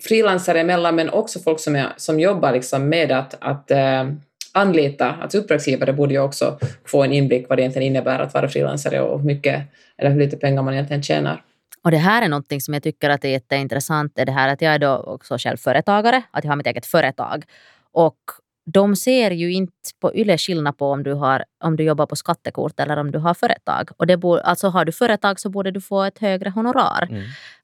frilansare 0.00 0.60
emellan 0.60 0.94
men 0.94 1.10
också 1.10 1.38
folk 1.38 1.60
som, 1.60 1.76
är, 1.76 1.92
som 1.96 2.20
jobbar 2.20 2.52
liksom 2.52 2.88
med 2.88 3.12
att, 3.12 3.36
att 3.40 3.70
eh, 3.70 4.04
anlita, 4.52 5.10
att 5.10 5.34
uppdragsgivare 5.34 5.92
borde 5.92 6.14
ju 6.14 6.20
också 6.20 6.58
få 6.84 7.02
en 7.04 7.12
inblick 7.12 7.48
vad 7.48 7.58
det 7.58 7.62
egentligen 7.62 7.88
innebär 7.88 8.18
att 8.18 8.34
vara 8.34 8.48
frilansare 8.48 9.00
och 9.00 9.18
hur 9.18 9.26
mycket 9.26 9.62
eller 9.98 10.10
hur 10.10 10.20
lite 10.20 10.36
pengar 10.36 10.62
man 10.62 10.74
egentligen 10.74 11.02
tjänar. 11.02 11.42
Och 11.82 11.90
det 11.90 11.96
här 11.96 12.22
är 12.22 12.28
någonting 12.28 12.60
som 12.60 12.74
jag 12.74 12.82
tycker 12.82 13.10
att 13.10 13.24
är 13.24 13.28
jätteintressant. 13.28 14.18
Är 14.18 14.26
det 14.26 14.32
här 14.32 14.48
att 14.48 14.62
jag 14.62 14.74
är 14.74 14.78
då 14.78 14.96
också 14.96 15.36
själv 15.38 15.56
företagare, 15.56 16.22
att 16.30 16.44
jag 16.44 16.50
har 16.50 16.56
mitt 16.56 16.66
eget 16.66 16.86
företag. 16.86 17.44
Och 17.92 18.18
de 18.66 18.96
ser 18.96 19.30
ju 19.30 19.52
inte 19.52 19.72
på 20.00 20.14
YLE 20.14 20.38
skillnad 20.38 20.78
på 20.78 20.90
om 20.90 21.02
du, 21.02 21.12
har, 21.12 21.44
om 21.64 21.76
du 21.76 21.84
jobbar 21.84 22.06
på 22.06 22.16
skattekort 22.16 22.80
eller 22.80 22.96
om 22.96 23.10
du 23.10 23.18
har 23.18 23.34
företag. 23.34 23.90
Och 23.96 24.06
det 24.06 24.16
borde, 24.16 24.42
alltså 24.42 24.68
har 24.68 24.84
du 24.84 24.92
företag 24.92 25.40
så 25.40 25.48
borde 25.48 25.70
du 25.70 25.80
få 25.80 26.02
ett 26.02 26.18
högre 26.18 26.50
honorar. 26.50 27.08
Mm. 27.10 27.22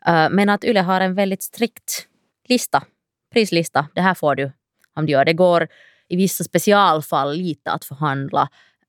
Uh, 0.09 0.37
men 0.37 0.49
att 0.49 0.65
YLE 0.65 0.81
har 0.81 1.01
en 1.01 1.15
väldigt 1.15 1.43
strikt 1.43 2.07
lista, 2.49 2.83
prislista. 3.33 3.89
Det 3.95 4.01
här 4.01 4.15
får 4.15 4.35
du 4.35 4.53
om 4.95 5.07
du 5.07 5.13
gör. 5.13 5.25
Det 5.25 5.33
går 5.33 5.69
i 6.09 6.17
vissa 6.17 6.45
specialfall 6.45 7.37
lite 7.37 7.71
att 7.71 7.85
förhandla, 7.85 8.49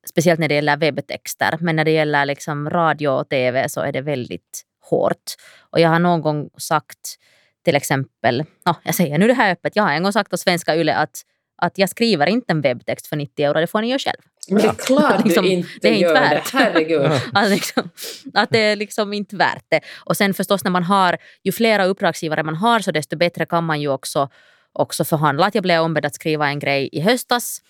speciellt 0.09 0.39
när 0.39 0.47
det 0.47 0.55
gäller 0.55 0.78
webbtexter. 0.78 1.57
Men 1.59 1.76
när 1.76 1.86
det 1.86 1.91
gäller 1.91 2.26
liksom 2.26 2.70
radio 2.70 3.09
och 3.09 3.30
tv 3.30 3.70
så 3.70 3.82
är 3.82 3.91
det 3.91 4.01
väldigt 4.01 4.64
hårt. 4.89 5.36
Och 5.59 5.80
jag 5.80 5.89
har 5.89 5.99
någon 5.99 6.22
gång 6.22 6.49
sagt 6.57 7.18
till 7.64 7.76
exempel, 7.76 8.45
no, 8.66 8.76
jag 8.84 8.95
säger 8.95 9.18
nu 9.18 9.28
det 9.28 9.34
här 9.34 9.51
öppet, 9.51 9.76
jag 9.76 9.84
har 9.84 9.91
en 9.91 10.03
gång 10.03 10.14
sagt 10.14 10.34
åt 10.34 10.39
Svenska 10.39 10.76
Yle 10.76 10.95
att, 10.95 11.22
att 11.62 11.78
jag 11.78 11.89
skriver 11.89 12.28
inte 12.30 12.51
en 12.51 12.62
webbtext 12.62 13.07
för 13.07 13.16
90 13.16 13.45
euro, 13.45 13.59
det 13.59 13.68
får 13.68 13.82
ni 13.82 13.88
göra 13.88 13.99
själv. 13.99 14.22
Men 14.49 14.62
det 14.62 14.68
är 14.68 14.74
klart 14.74 15.26
Liksom, 15.26 15.45
du 15.45 15.51
inte 15.51 15.70
det 15.82 15.88
är 15.88 15.93
inte 15.93 16.03
gör 16.03 16.14
värt. 16.14 16.51
det, 16.51 16.57
herregud. 16.57 17.12
Att, 17.34 17.49
liksom, 17.49 17.89
att 18.34 18.49
det 18.49 18.59
är 18.59 18.76
liksom 18.76 19.14
inte 19.14 19.36
värt 19.36 19.66
det. 19.70 19.80
Och 20.05 20.18
sen 20.18 20.34
förstås 20.34 20.64
när 20.64 20.72
man 20.72 20.84
har, 20.84 21.18
ju 21.43 21.51
flera 21.51 21.86
uppdragsgivare 21.86 22.43
man 22.43 22.55
har 22.55 22.80
så 22.80 22.91
desto 22.91 23.18
bättre 23.18 23.45
kan 23.45 23.64
man 23.64 23.82
ju 23.82 23.88
också, 23.88 24.30
också 24.74 25.05
förhandla. 25.05 25.45
Att 25.45 25.55
jag 25.55 25.64
blev 25.64 25.82
ombedd 25.82 26.05
att 26.05 26.16
skriva 26.16 26.47
en 26.47 26.59
grej 26.59 26.89
i 26.91 26.99
höstas 26.99 27.62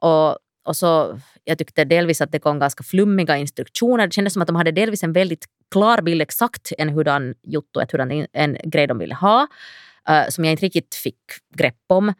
och, 0.00 0.38
och 0.64 0.76
så 0.76 1.20
jag 1.44 1.58
tyckte 1.58 1.84
delvis 1.84 2.20
att 2.20 2.32
det 2.32 2.38
kom 2.38 2.58
ganska 2.58 2.82
flummiga 2.82 3.36
instruktioner. 3.36 4.06
Det 4.06 4.12
kändes 4.12 4.32
som 4.32 4.42
att 4.42 4.48
de 4.48 4.56
hade 4.56 4.72
delvis 4.72 5.02
en 5.02 5.12
väldigt 5.12 5.44
klar 5.70 6.02
bild 6.02 6.22
exakt 6.22 6.72
en 6.78 6.88
hurdan 6.88 7.34
jotto, 7.42 7.80
en 8.32 8.56
grej 8.64 8.86
de 8.86 8.98
ville 8.98 9.14
ha, 9.14 9.46
eh, 10.08 10.28
som 10.28 10.44
jag 10.44 10.52
inte 10.52 10.66
riktigt 10.66 10.94
fick 10.94 11.18
grepp 11.54 11.84
om. 11.86 12.14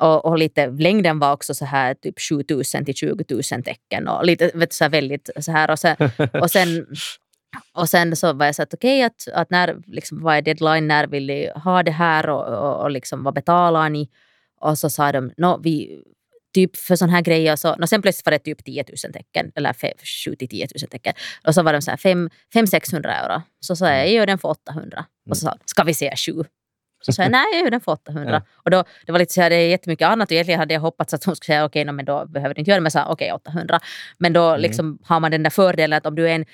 Och, 0.00 0.24
och 0.24 0.38
lite, 0.38 0.66
längden 0.66 1.18
var 1.18 1.32
också 1.32 1.54
så 1.54 1.64
här 1.64 1.94
typ 1.94 2.20
7000 2.20 2.84
till 2.84 2.94
20 2.94 3.24
000 3.28 3.42
tecken 3.42 4.08
och 4.08 4.24
lite 4.24 4.50
vet 4.54 4.72
så 4.72 4.84
här 4.84 4.90
väldigt 4.90 5.30
så 5.40 5.52
här 5.52 5.70
och 5.70 5.78
sen, 5.78 5.96
och 6.42 6.50
sen 6.50 6.86
och 7.72 7.88
sen 7.88 8.16
så 8.16 8.32
var 8.32 8.46
jag 8.46 8.54
så 8.54 8.62
att 8.62 8.74
okej, 8.74 9.02
att, 9.02 9.28
att 9.34 9.50
när, 9.50 9.76
liksom, 9.86 10.22
vad 10.22 10.36
är 10.36 10.42
deadline, 10.42 10.88
när 10.88 11.06
vill 11.06 11.26
ni 11.26 11.50
ha 11.54 11.82
det 11.82 11.90
här 11.90 12.28
och, 12.28 12.46
och, 12.46 12.82
och 12.82 12.90
liksom, 12.90 13.22
vad 13.22 13.34
betalar 13.34 13.90
ni? 13.90 14.08
Och 14.60 14.78
så 14.78 14.90
sa 14.90 15.12
de, 15.12 15.32
no, 15.36 15.60
vi, 15.62 16.02
typ 16.54 16.76
för 16.76 16.96
sån 16.96 17.08
här 17.08 17.20
grejer, 17.20 17.56
så, 17.56 17.76
no, 17.76 17.86
sen 17.86 18.02
plötsligt 18.02 18.26
var 18.26 18.30
det 18.32 18.38
typ 18.38 18.64
10 18.64 18.84
000 19.04 19.12
tecken, 19.12 19.52
eller 19.54 19.74
7 20.24 20.34
till 20.34 20.48
10 20.48 20.68
000 20.82 20.88
tecken. 20.90 21.14
Och 21.46 21.54
så 21.54 21.62
var 21.62 21.72
de 21.72 21.82
så 21.82 21.90
här 21.90 21.98
500-600 21.98 23.06
euro. 23.06 23.42
Så 23.60 23.76
sa 23.76 23.88
jag, 23.88 23.98
jag 23.98 24.14
gör 24.14 24.26
den 24.26 24.38
för 24.38 24.48
800. 24.48 25.04
Och 25.30 25.36
så 25.36 25.44
sa 25.46 25.50
de, 25.50 25.58
ska 25.64 25.82
vi 25.82 25.94
säga 25.94 26.16
7? 26.16 26.32
Så 27.00 27.12
sa 27.12 27.22
jag, 27.22 27.32
nej 27.32 27.44
jag 27.52 27.62
gör 27.64 27.70
den 27.70 27.80
för 27.80 27.92
800. 27.92 28.30
Ja. 28.32 28.42
Och 28.64 28.70
då, 28.70 28.84
det 29.06 29.12
var 29.12 29.18
lite 29.18 29.32
så 29.32 29.40
här, 29.40 29.50
det 29.50 29.56
är 29.56 29.68
jättemycket 29.68 30.08
annat 30.08 30.28
och 30.28 30.32
egentligen 30.32 30.60
hade 30.60 30.74
jag 30.74 30.80
hoppats 30.80 31.14
att 31.14 31.24
hon 31.24 31.36
skulle 31.36 31.54
säga 31.54 31.64
okej, 31.64 31.84
no, 31.84 31.92
men 31.92 32.04
då 32.04 32.26
behöver 32.26 32.54
du 32.54 32.58
inte 32.58 32.70
göra 32.70 32.76
det. 32.76 32.80
Men 32.80 32.90
jag 32.94 33.04
sa 33.06 33.12
okej, 33.12 33.32
800. 33.32 33.80
Men 34.18 34.32
då 34.32 34.48
Mm. 34.48 34.60
liksom 34.60 34.98
har 35.02 35.20
man 35.20 35.30
den 35.30 35.42
där 35.42 35.50
fördelen 35.50 35.96
att 35.96 36.06
om 36.06 36.14
du 36.14 36.28
är 36.30 36.34
en 36.34 36.44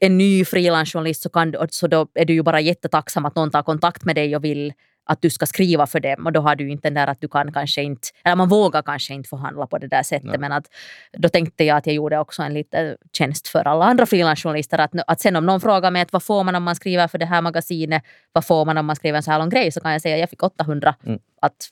en 0.00 0.18
ny 0.18 0.44
frilansjournalist 0.44 1.22
så, 1.22 1.28
kan, 1.28 1.54
så 1.70 1.86
då 1.86 2.06
är 2.14 2.24
du 2.24 2.32
ju 2.32 2.42
bara 2.42 2.60
jättetacksam 2.60 3.24
att 3.24 3.34
någon 3.36 3.50
tar 3.50 3.62
kontakt 3.62 4.04
med 4.04 4.16
dig 4.16 4.36
och 4.36 4.44
vill 4.44 4.72
att 5.08 5.22
du 5.22 5.30
ska 5.30 5.46
skriva 5.46 5.86
för 5.86 6.00
dem 6.00 6.26
och 6.26 6.32
då 6.32 6.40
har 6.40 6.56
du 6.56 6.70
inte 6.70 6.88
den 6.88 6.94
där 6.94 7.06
att 7.06 7.20
du 7.20 7.28
kan 7.28 7.52
kanske 7.52 7.82
inte, 7.82 8.08
eller 8.24 8.36
man 8.36 8.48
vågar 8.48 8.82
kanske 8.82 9.14
inte 9.14 9.28
förhandla 9.28 9.66
på 9.66 9.78
det 9.78 9.86
där 9.88 10.02
sättet 10.02 10.30
Nej. 10.30 10.38
men 10.38 10.52
att 10.52 10.64
då 11.12 11.28
tänkte 11.28 11.64
jag 11.64 11.76
att 11.76 11.86
jag 11.86 11.94
gjorde 11.94 12.18
också 12.18 12.42
en 12.42 12.54
liten 12.54 12.96
tjänst 13.12 13.48
för 13.48 13.68
alla 13.68 13.84
andra 13.84 14.06
frilansjournalister 14.06 14.78
att, 14.78 14.90
att 15.06 15.20
sen 15.20 15.36
om 15.36 15.46
någon 15.46 15.60
frågar 15.60 15.90
mig 15.90 16.02
att 16.02 16.12
vad 16.12 16.22
får 16.22 16.44
man 16.44 16.54
om 16.54 16.62
man 16.62 16.74
skriver 16.76 17.08
för 17.08 17.18
det 17.18 17.26
här 17.26 17.42
magasinet, 17.42 18.02
vad 18.32 18.44
får 18.44 18.64
man 18.64 18.78
om 18.78 18.86
man 18.86 18.96
skriver 18.96 19.16
en 19.16 19.22
så 19.22 19.30
här 19.30 19.38
lång 19.38 19.48
grej 19.48 19.72
så 19.72 19.80
kan 19.80 19.92
jag 19.92 20.02
säga 20.02 20.16
jag 20.16 20.30
fick 20.30 20.42
800 20.42 20.94
Mm. 21.06 21.18
att 21.42 21.68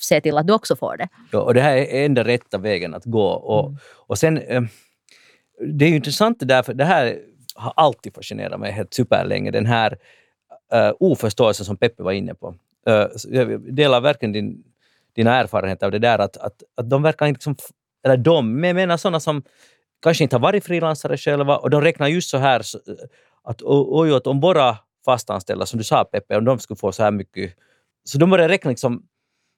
se 0.00 0.20
till 0.20 0.38
att 0.38 0.46
du 0.46 0.52
också 0.52 0.76
får 0.76 0.96
det. 0.96 1.08
Ja, 1.32 1.40
och 1.40 1.54
det 1.54 1.60
här 1.60 1.76
är 1.76 2.04
enda 2.04 2.24
rätta 2.24 2.58
vägen 2.58 2.94
att 2.94 3.04
gå. 3.04 3.26
Och, 3.26 3.66
Mm. 3.66 3.78
och 4.06 4.18
sen, 4.18 4.38
eh, 4.38 4.62
det 5.66 5.84
är 5.84 5.88
ju 5.88 5.96
intressant 5.96 6.40
det 6.40 6.46
där, 6.46 6.62
för 6.62 6.74
det 6.74 6.84
här 6.84 7.18
har 7.54 7.72
alltid 7.76 8.14
fascinerat 8.14 8.60
mig 8.60 8.72
helt 8.72 8.94
superlänge, 8.94 9.50
den 9.50 9.66
här 9.66 9.92
uh, 10.74 10.92
oförståelsen 11.00 11.66
som 11.66 11.76
Peppe 11.76 12.02
var 12.02 12.12
inne 12.12 12.34
på. 12.34 12.54
Eh, 12.86 13.06
jag 13.28 13.74
delar 13.74 14.00
verkligen 14.00 14.32
din, 14.32 14.64
dina 15.14 15.34
erfarenheter 15.36 15.86
av 15.86 15.92
det 15.92 15.98
där 15.98 16.18
att, 16.18 16.36
att, 16.36 16.62
att 16.74 16.90
de 16.90 17.02
verkar 17.02 17.28
liksom, 17.28 17.56
eller 18.04 18.16
de, 18.16 18.60
men 18.60 18.68
jag 18.68 18.74
menar 18.74 18.96
sådana 18.96 19.20
som 19.20 19.42
kanske 20.02 20.24
inte 20.24 20.36
har 20.36 20.40
varit 20.40 20.64
frilansare 20.64 21.16
själva 21.16 21.56
och 21.56 21.70
de 21.70 21.80
räknar 21.80 22.08
just 22.08 22.30
så 22.30 22.38
här 22.38 22.60
eh, 22.60 22.94
att 23.42 23.62
oj, 23.62 24.14
att 24.14 24.26
om 24.26 24.40
våra 24.40 24.78
fastanställda, 25.04 25.66
som 25.66 25.78
du 25.78 25.84
sa 25.84 26.04
Peppe, 26.04 26.36
om 26.36 26.44
de 26.44 26.58
skulle 26.58 26.78
få 26.78 26.92
så 26.92 27.02
här 27.02 27.10
mycket... 27.10 27.54
Så 28.04 28.18
de 28.18 28.30
börjar 28.30 28.48
räkna 28.48 28.68
liksom 28.70 29.02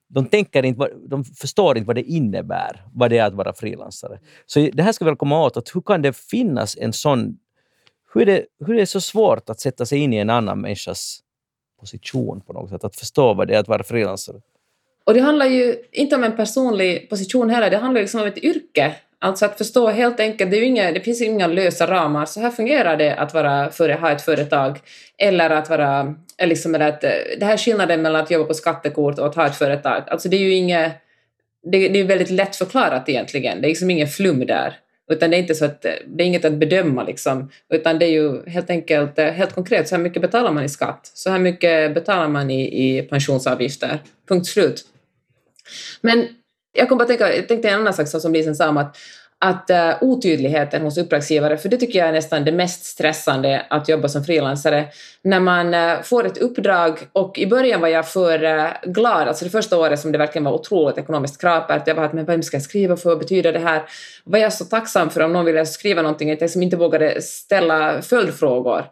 de, 0.09 0.25
tänker 0.25 0.63
inte, 0.63 0.91
de 1.07 1.23
förstår 1.23 1.77
inte 1.77 1.87
vad 1.87 1.95
det 1.95 2.03
innebär, 2.03 2.85
vad 2.93 3.09
det 3.09 3.17
är 3.17 3.25
att 3.25 3.33
vara 3.33 3.53
frilansare. 3.53 4.19
Så 4.45 4.69
det 4.73 4.83
här 4.83 4.91
ska 4.91 5.05
vi 5.05 5.11
väl 5.11 5.17
komma 5.17 5.43
åt, 5.43 5.57
att 5.57 5.75
hur 5.75 5.81
kan 5.81 6.01
det 6.01 6.17
finnas 6.17 6.77
en 6.77 6.93
sån... 6.93 7.37
Hur 8.13 8.21
är, 8.21 8.25
det, 8.25 8.45
hur 8.59 8.75
är 8.75 8.79
det 8.79 8.85
så 8.85 9.01
svårt 9.01 9.49
att 9.49 9.59
sätta 9.59 9.85
sig 9.85 9.99
in 9.99 10.13
i 10.13 10.17
en 10.17 10.29
annan 10.29 10.61
människas 10.61 11.19
position 11.79 12.41
på 12.41 12.53
något 12.53 12.69
sätt, 12.69 12.83
att 12.83 12.95
förstå 12.95 13.33
vad 13.33 13.47
det 13.47 13.55
är 13.55 13.59
att 13.59 13.67
vara 13.67 13.83
frilansare? 13.83 14.37
Och 15.03 15.13
det 15.13 15.19
handlar 15.19 15.45
ju 15.45 15.75
inte 15.91 16.15
om 16.15 16.23
en 16.23 16.35
personlig 16.35 17.09
position 17.09 17.49
heller, 17.49 17.69
det 17.69 17.77
handlar 17.77 18.01
liksom 18.01 18.21
om 18.21 18.27
ett 18.27 18.37
yrke. 18.37 18.95
Alltså 19.19 19.45
att 19.45 19.57
förstå 19.57 19.87
helt 19.87 20.19
enkelt, 20.19 20.51
det, 20.51 20.57
är 20.57 20.61
inga, 20.61 20.91
det 20.91 20.99
finns 20.99 21.21
inga 21.21 21.47
lösa 21.47 21.87
ramar. 21.87 22.25
Så 22.25 22.39
här 22.39 22.49
fungerar 22.49 22.97
det 22.97 23.15
att 23.15 23.33
vara 23.33 23.71
för, 23.71 23.89
ha 23.89 24.11
ett 24.11 24.21
företag. 24.21 24.79
Eller 25.17 25.49
att 25.49 25.69
vara, 25.69 26.15
eh, 26.37 26.47
liksom, 26.47 26.75
eller 26.75 26.89
att, 26.89 27.03
eh, 27.03 27.11
det 27.39 27.45
här 27.45 27.53
är 27.53 27.57
skillnaden 27.57 28.01
mellan 28.01 28.21
att 28.21 28.31
jobba 28.31 28.45
på 28.45 28.53
skattekort 28.53 29.19
och 29.19 29.25
att 29.25 29.35
ha 29.35 29.47
ett 29.47 29.55
företag. 29.55 30.03
Alltså 30.07 30.29
det 30.29 30.37
är 30.37 30.41
ju 30.41 30.53
inget, 30.53 30.93
det, 31.63 31.87
det 31.87 31.99
är 31.99 32.03
väldigt 32.03 32.29
lätt 32.29 32.55
förklarat 32.55 33.09
egentligen. 33.09 33.61
Det 33.61 33.67
är 33.67 33.69
liksom 33.69 33.89
ingen 33.89 34.07
flum 34.07 34.45
där. 34.45 34.73
Utan 35.09 35.29
det 35.29 35.37
är 35.37 35.39
inte 35.39 35.55
så 35.55 35.65
att, 35.65 35.81
det 35.81 36.23
är 36.23 36.27
inget 36.27 36.45
att 36.45 36.53
bedöma 36.53 37.03
liksom. 37.03 37.51
Utan 37.69 37.99
det 37.99 38.05
är 38.05 38.09
ju 38.09 38.49
helt 38.49 38.69
enkelt, 38.69 39.19
eh, 39.19 39.25
helt 39.25 39.53
konkret, 39.53 39.87
så 39.87 39.95
här 39.95 40.03
mycket 40.03 40.21
betalar 40.21 40.51
man 40.51 40.63
i 40.63 40.69
skatt. 40.69 41.11
Så 41.13 41.29
här 41.29 41.39
mycket 41.39 41.93
betalar 41.93 42.27
man 42.27 42.51
i, 42.51 42.97
i 42.97 43.01
pensionsavgifter. 43.01 43.99
Punkt 44.27 44.47
slut. 44.47 44.85
Men 46.01 46.27
jag 46.73 46.89
kom 46.89 46.97
bara 46.97 47.07
tänka, 47.07 47.35
jag 47.35 47.47
tänkte 47.47 47.69
en 47.69 47.79
annan 47.79 47.93
sak 47.93 48.07
som 48.21 48.33
Lisen 48.33 48.55
sa 48.55 48.69
om 48.69 48.77
att, 48.77 48.97
att 49.39 49.69
uh, 49.69 50.09
otydligheten 50.09 50.81
hos 50.81 50.97
uppdragsgivare, 50.97 51.57
för 51.57 51.69
det 51.69 51.77
tycker 51.77 51.99
jag 51.99 52.07
är 52.07 52.13
nästan 52.13 52.45
det 52.45 52.51
mest 52.51 52.85
stressande 52.85 53.65
att 53.69 53.89
jobba 53.89 54.07
som 54.07 54.23
frilansare, 54.23 54.85
när 55.21 55.39
man 55.39 55.73
uh, 55.73 56.01
får 56.01 56.25
ett 56.25 56.37
uppdrag 56.37 56.99
och 57.13 57.39
i 57.39 57.47
början 57.47 57.81
var 57.81 57.87
jag 57.87 58.07
för 58.07 58.43
uh, 58.43 58.67
glad, 58.83 59.27
alltså 59.27 59.45
det 59.45 59.51
första 59.51 59.77
året 59.77 59.99
som 59.99 60.11
det 60.11 60.17
verkligen 60.17 60.43
var 60.43 60.53
otroligt 60.53 60.97
ekonomiskt 60.97 61.41
krapert, 61.41 61.87
jag 61.87 61.95
var 61.95 62.03
att 62.03 62.13
men 62.13 62.25
vem 62.25 62.43
ska 62.43 62.57
jag 62.57 62.63
skriva 62.63 62.97
för, 62.97 63.09
vad 63.09 63.19
betyder 63.19 63.53
det 63.53 63.59
här? 63.59 63.83
Var 64.23 64.39
jag 64.39 64.53
så 64.53 64.65
tacksam 64.65 65.09
för 65.09 65.21
om 65.21 65.33
någon 65.33 65.45
ville 65.45 65.65
skriva 65.65 66.01
någonting 66.01 66.31
att 66.31 66.41
jag 66.41 66.45
liksom 66.45 66.63
inte 66.63 66.77
vågade 66.77 67.21
ställa 67.21 68.01
följdfrågor 68.01 68.85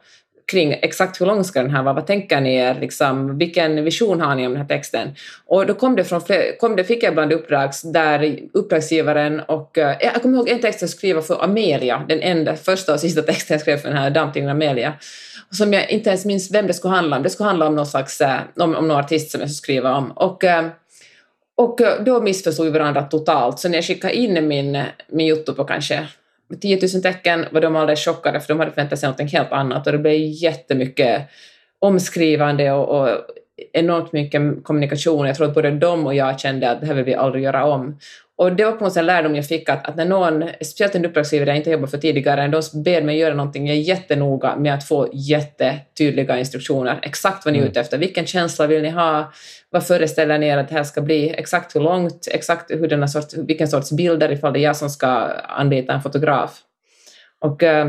kring 0.52 0.74
exakt 0.82 1.22
hur 1.22 1.26
lång 1.26 1.43
ska 1.43 1.62
den 1.62 1.72
här 1.72 1.84
vara, 1.84 1.93
vad 1.93 2.08
tänker 2.08 2.41
ni 2.41 2.56
er, 2.56 2.78
liksom, 2.80 3.38
vilken 3.38 3.84
vision 3.84 4.22
har 4.22 4.36
ni 4.36 4.48
om 4.48 4.54
den 4.54 4.62
här 4.62 4.68
texten? 4.68 5.16
Och 5.46 5.66
då 5.66 5.74
kom 5.74 5.96
det 5.96 6.04
från 6.04 6.22
fler, 6.22 6.58
kom 6.60 6.76
det, 6.76 6.84
fick 6.84 7.04
jag 7.04 7.12
ibland 7.12 7.34
uppdrag 7.34 7.72
där 7.84 8.39
uppdragsgivaren 8.54 9.39
och 9.39 9.78
eh, 9.78 9.98
jag 10.00 10.22
kommer 10.22 10.38
ihåg 10.38 10.50
en 10.50 10.62
text 10.62 10.82
jag 10.82 10.89
skrev 10.89 11.22
för 11.22 11.43
Amelia, 11.43 12.06
den 12.10 12.22
enda, 12.22 12.56
första 12.56 12.93
och 12.93 13.00
sista 13.00 13.22
texten 13.22 13.54
jag 13.54 13.62
skrev 13.62 13.78
för 13.78 13.89
den 13.89 13.98
här 13.98 14.10
damtidningen 14.10 14.56
Amelia, 14.56 14.93
som 15.52 15.74
jag 15.74 15.89
inte 15.89 16.10
ens 16.10 16.26
minns 16.26 16.52
vem 16.52 16.68
det 16.68 16.74
skulle 16.74 16.93
handla 16.93 17.18
om. 17.18 17.24
Det 17.24 17.30
skulle 17.30 17.48
handla 17.48 17.68
om 17.68 17.76
någon 17.76 17.88
slags, 17.88 18.22
eh, 18.22 18.39
om, 18.56 18.76
om 18.76 18.88
någon 18.88 18.98
artist 18.98 19.32
som 19.32 19.41
jag 19.41 19.50
skulle 19.50 19.80
skriva 19.80 19.96
om. 19.96 20.12
Och, 20.12 20.43
eh, 20.43 20.66
och 21.58 21.80
då 22.06 22.22
missförstod 22.22 22.66
vi 22.66 22.72
varandra 22.72 23.02
totalt, 23.02 23.60
så 23.60 23.70
när 23.70 23.76
jag 23.76 23.86
skickade 23.86 24.14
in 24.14 24.48
min, 24.48 24.84
min 25.08 25.28
Youtube 25.28 25.56
på 25.56 25.64
kanske 25.64 26.08
10 26.62 26.80
000 26.93 27.04
tecken 27.04 27.46
var 27.52 27.62
de 27.62 27.76
alldeles 27.76 28.06
chockade 28.06 28.39
för 28.39 28.48
de 28.48 28.60
hade 28.60 28.72
förväntat 28.72 29.00
sig 29.00 29.10
något 29.10 29.32
helt 29.32 29.52
annat. 29.52 29.88
Och 29.88 29.93
det 29.93 30.00
blev 30.00 30.20
jättemycket 30.20 31.22
omskrivande 31.80 32.72
och, 32.72 33.02
och 33.02 33.10
enormt 33.74 34.12
mycket 34.12 34.64
kommunikation. 34.64 35.28
Jag 35.28 35.36
tror 35.36 35.47
att 35.47 35.53
både 35.53 35.72
de 35.72 36.06
och 36.06 36.16
jag 36.16 36.39
kände 36.39 36.72
att 36.72 36.82
det 36.82 36.88
här 36.88 36.93
vill 36.93 37.06
vi 37.06 37.16
aldrig 37.16 37.43
göra 37.43 37.66
om. 37.66 37.99
Och 38.38 38.56
det 38.56 38.66
var 38.66 38.72
på 38.72 38.84
något 38.84 38.93
sätt 38.93 38.99
en 38.99 39.06
lärdom 39.06 39.36
jag 39.36 39.47
fick 39.47 39.70
att, 39.70 39.88
att 39.89 39.95
när 39.95 40.06
någon, 40.06 40.49
speciellt 40.56 40.95
en 40.95 41.06
uppdragsgivare 41.06 41.49
jag 41.49 41.58
inte 41.58 41.70
jobbat 41.70 41.91
för 41.91 41.97
tidigare, 41.97 42.47
de 42.47 42.84
ber 42.84 43.01
mig 43.01 43.18
göra 43.18 43.34
någonting, 43.34 43.68
jag 43.68 43.78
är 43.78 43.82
jättenoga 43.82 44.56
med 44.56 44.74
att 44.74 44.88
få 44.88 45.10
jättetydliga 45.14 46.39
instruktioner. 46.39 46.99
Exakt 47.01 47.45
vad 47.45 47.53
ni 47.53 47.58
är 47.58 47.62
mm. 47.62 47.72
ute 47.72 47.80
efter. 47.80 47.97
Vilken 47.97 48.26
känsla 48.26 48.68
vill 48.68 48.82
ni 48.82 48.89
ha? 48.89 49.34
Vad 49.70 49.88
föreställer 49.88 50.38
ni 50.38 50.47
er 50.47 50.58
att 50.58 50.70
det 50.70 50.76
här 50.76 50.84
ska 50.84 51.01
bli? 51.01 51.30
Exakt 51.30 51.76
hur 51.76 51.82
långt? 51.82 52.28
Exakt 52.32 52.72
hur 52.72 53.08
sorts, 53.08 53.38
vilken 53.38 53.68
sorts 53.68 53.91
bilder 53.91 54.32
ifall 54.32 54.53
det 54.53 54.60
är 54.60 54.64
jag 54.64 54.76
som 54.76 54.89
ska 54.89 55.08
anlita 55.47 55.93
en 55.93 56.01
fotograf. 56.01 56.60
Och 57.41 57.64
uh, 57.64 57.86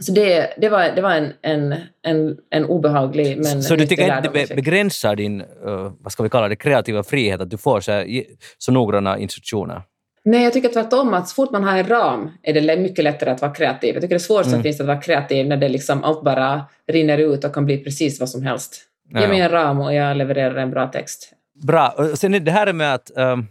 så 0.00 0.12
det, 0.12 0.54
det 0.56 0.68
var, 0.68 0.92
det 0.96 1.02
var 1.02 1.14
en, 1.14 1.32
en, 1.42 1.74
en, 2.02 2.36
en 2.50 2.64
obehaglig 2.64 3.36
men 3.36 3.62
Så 3.62 3.76
du 3.76 3.86
tycker 3.86 4.16
inte 4.16 4.30
det 4.32 4.54
begränsar 4.56 5.16
din, 5.16 5.40
uh, 5.40 5.92
vad 6.00 6.12
ska 6.12 6.22
vi 6.22 6.28
kalla 6.28 6.48
det, 6.48 6.56
kreativa 6.56 7.02
frihet 7.02 7.40
att 7.40 7.50
du 7.50 7.58
får 7.58 7.80
så, 7.80 7.92
här, 7.92 8.24
så 8.58 8.72
noggranna 8.72 9.18
instruktioner? 9.18 9.82
Nej, 10.24 10.44
jag 10.44 10.52
tycker 10.52 10.68
tvärtom 10.68 11.14
att 11.14 11.28
så 11.28 11.34
fort 11.34 11.50
man 11.50 11.64
har 11.64 11.78
en 11.78 11.88
ram 11.88 12.30
är 12.42 12.52
det 12.52 12.76
mycket 12.76 13.04
lättare 13.04 13.30
att 13.30 13.40
vara 13.40 13.54
kreativ. 13.54 13.94
Jag 13.94 14.02
tycker 14.02 14.14
det 14.14 14.16
är 14.16 14.18
svårt 14.18 14.46
mm. 14.46 14.70
att 14.70 14.80
vara 14.80 15.00
kreativ 15.00 15.46
när 15.46 15.56
det 15.56 15.68
liksom 15.68 16.04
allt 16.04 16.24
bara 16.24 16.64
rinner 16.88 17.18
ut 17.18 17.44
och 17.44 17.54
kan 17.54 17.64
bli 17.64 17.78
precis 17.78 18.20
vad 18.20 18.28
som 18.28 18.42
helst. 18.42 18.82
Ge 19.14 19.28
mig 19.28 19.40
en 19.40 19.48
ram 19.48 19.80
och 19.80 19.94
jag 19.94 20.16
levererar 20.16 20.56
en 20.56 20.70
bra 20.70 20.86
text. 20.86 21.32
Bra. 21.62 21.94
Sen 22.14 22.44
det 22.44 22.50
här 22.50 22.72
med 22.72 22.94
att, 22.94 23.10
um, 23.16 23.46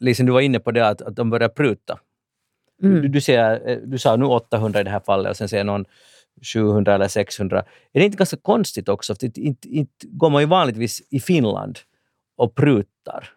Lisen, 0.00 0.26
du 0.26 0.32
var 0.32 0.40
inne 0.40 0.60
på 0.60 0.70
det 0.70 0.88
att, 0.88 1.02
att 1.02 1.16
de 1.16 1.30
börjar 1.30 1.48
pruta. 1.48 1.98
Mm. 2.82 3.02
Du, 3.02 3.08
du, 3.08 3.20
ser, 3.20 3.68
eh, 3.68 3.78
du 3.84 3.98
sa 3.98 4.16
nu 4.16 4.24
800 4.24 4.80
i 4.80 4.84
det 4.84 4.90
här 4.90 5.00
fallet 5.00 5.30
och 5.30 5.36
sen 5.36 5.48
säger 5.48 5.64
någon 5.64 5.84
700 6.54 6.94
eller 6.94 7.08
600. 7.08 7.64
Är 7.92 8.00
det 8.00 8.04
inte 8.04 8.16
ganska 8.16 8.36
konstigt 8.36 8.88
också? 8.88 9.14
För 9.14 9.26
inte, 9.26 9.40
inte, 9.40 9.68
inte 9.68 10.06
går 10.06 10.30
man 10.30 10.42
ju 10.42 10.46
vanligtvis 10.46 11.02
i 11.10 11.20
Finland 11.20 11.78
och 12.36 12.54
prutar 12.54 13.28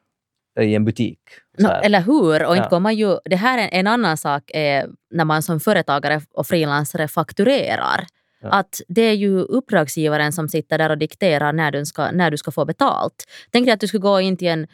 i 0.59 0.75
en 0.75 0.85
butik. 0.85 1.19
No, 1.57 1.67
eller 1.67 2.01
hur? 2.01 2.45
Och 2.45 2.55
inte 2.55 2.69
går 2.69 2.79
man 2.79 2.95
ju, 2.95 3.17
det 3.25 3.35
här 3.35 3.57
är 3.57 3.69
en 3.79 3.87
annan 3.87 4.17
sak 4.17 4.51
är 4.53 4.89
när 5.11 5.25
man 5.25 5.43
som 5.43 5.59
företagare 5.59 6.21
och 6.31 6.47
frilansare 6.47 7.07
fakturerar. 7.07 8.05
Ja. 8.41 8.49
Att 8.49 8.81
det 8.87 9.01
är 9.01 9.13
ju 9.13 9.39
uppdragsgivaren 9.39 10.31
som 10.31 10.49
sitter 10.49 10.77
där 10.77 10.89
och 10.89 10.97
dikterar 10.97 11.53
när 11.53 11.71
du 11.71 11.85
ska, 11.85 12.11
när 12.11 12.31
du 12.31 12.37
ska 12.37 12.51
få 12.51 12.65
betalt. 12.65 13.25
Tänk 13.51 13.65
dig 13.65 13.73
att 13.73 13.79
du 13.79 13.87
skulle 13.87 14.01
gå 14.01 14.19
in 14.19 14.37
till 14.37 14.47
en 14.47 14.67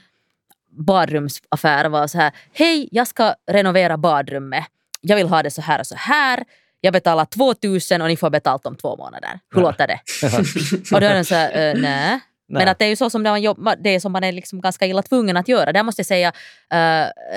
badrumsaffär 0.75 1.85
och 1.85 1.91
vara 1.91 2.07
så 2.07 2.17
här, 2.17 2.31
hej, 2.53 2.89
jag 2.91 3.07
ska 3.07 3.35
renovera 3.51 3.97
badrummet. 3.97 4.65
Jag 5.01 5.15
vill 5.15 5.27
ha 5.27 5.43
det 5.43 5.51
så 5.51 5.61
här 5.61 5.79
och 5.79 5.87
så 5.87 5.95
här. 5.95 6.43
Jag 6.81 6.93
betalar 6.93 7.25
2000 7.25 8.01
och 8.01 8.07
ni 8.07 8.17
får 8.17 8.29
betalt 8.29 8.65
om 8.65 8.75
två 8.75 8.95
månader. 8.95 9.39
Hur 9.55 9.61
ja. 9.61 9.67
låter 9.67 9.87
det? 9.87 9.99
och 10.95 11.01
då 11.01 11.07
är 11.07 11.13
den 11.13 11.25
så 11.25 11.35
här, 11.35 11.75
uh, 11.75 11.81
nej. 11.81 12.19
Men 12.47 12.67
att 12.67 12.79
det 12.79 12.85
är 12.85 12.89
ju 12.89 12.95
så 12.95 13.09
som 13.09 13.23
man, 13.23 13.41
jobbar, 13.41 13.75
det 13.79 13.89
är 13.89 13.99
som 13.99 14.11
man 14.11 14.23
är 14.23 14.31
liksom 14.31 14.61
ganska 14.61 14.85
illa 14.85 15.01
tvungen 15.01 15.37
att 15.37 15.47
göra. 15.47 15.73
Där 15.73 15.83
måste 15.83 15.99
jag 15.99 16.05
säga, 16.05 16.27
uh, 16.27 16.33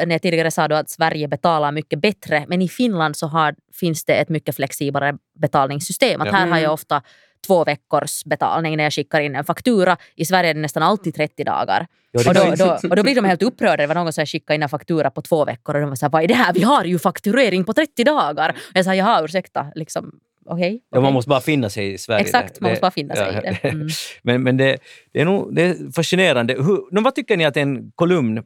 när 0.07 0.11
jag 0.11 0.22
tidigare 0.22 0.51
sa 0.51 0.64
att 0.64 0.91
Sverige 0.91 1.28
betalar 1.28 1.72
mycket 1.72 1.99
bättre, 1.99 2.45
men 2.49 2.62
i 2.62 2.68
Finland 2.68 3.16
så 3.16 3.26
har, 3.26 3.55
finns 3.80 4.05
det 4.05 4.14
ett 4.14 4.28
mycket 4.28 4.57
flexiblare 4.57 5.14
betalningssystem. 5.41 6.20
Att 6.20 6.26
ja. 6.26 6.32
Här 6.32 6.47
har 6.47 6.57
jag 6.57 6.59
mm. 6.59 6.72
ofta 6.72 7.03
två 7.49 7.64
veckors 7.64 8.24
betalning 8.24 8.76
när 8.76 8.84
jag 8.84 8.92
skickar 8.92 9.20
in 9.20 9.34
en 9.36 9.44
faktura. 9.44 9.96
I 10.16 10.24
Sverige 10.24 10.51
är 10.51 10.55
det 10.55 10.61
nästan 10.61 10.82
alltid 10.82 11.14
30 11.14 11.44
dagar. 11.44 11.86
Ja, 12.11 12.20
och, 12.28 12.34
då, 12.34 12.64
då, 12.64 12.88
och 12.90 12.96
då 12.96 13.03
blir 13.03 13.14
de 13.14 13.24
helt 13.24 13.42
upprörda. 13.42 13.76
Det 13.76 13.86
var 13.86 13.94
någon 13.94 14.12
som 14.12 14.26
skickade 14.26 14.55
in 14.55 14.62
en 14.62 14.68
faktura 14.68 15.11
på 15.11 15.22
två 15.22 15.44
veckor 15.44 15.74
och 15.74 15.80
de 15.80 15.88
var 15.88 15.96
så 15.96 16.07
här, 16.07 16.11
vad 16.11 16.22
är 16.22 16.28
det 16.28 16.34
här? 16.34 16.53
Vi 16.53 16.62
har 16.62 16.84
ju 16.84 16.99
fakturering 16.99 17.64
på 17.64 17.72
30 17.72 18.05
dagar. 18.05 18.51
Och 18.51 18.72
jag 18.74 18.84
sa, 18.84 18.94
jaha 18.94 19.24
ursäkta, 19.24 19.66
liksom, 19.74 20.20
okej. 20.46 20.68
Okay, 20.68 20.80
ja, 20.90 21.01
man 21.01 21.12
måste 21.12 21.28
bara 21.28 21.40
finna 21.40 21.70
sig 21.70 21.92
i 21.92 21.99
Sverige. 21.99 22.20
Exakt, 22.20 22.61
man 22.61 22.70
måste 22.70 22.80
bara 22.80 22.90
finna 22.90 23.14
sig 23.14 23.32
ja, 23.32 23.40
i 23.40 23.59
det. 23.62 23.68
Mm. 23.68 23.88
men 24.22 24.42
men 24.42 24.57
det, 24.57 24.78
det, 25.12 25.20
är 25.20 25.24
nog 25.24 25.55
det 25.55 25.62
är 25.62 25.92
fascinerande. 25.92 26.55
Hur, 26.55 27.03
vad 27.03 27.14
tycker 27.14 27.36
ni 27.36 27.44
att 27.44 27.57
en 27.57 27.92
kolumn 27.94 28.42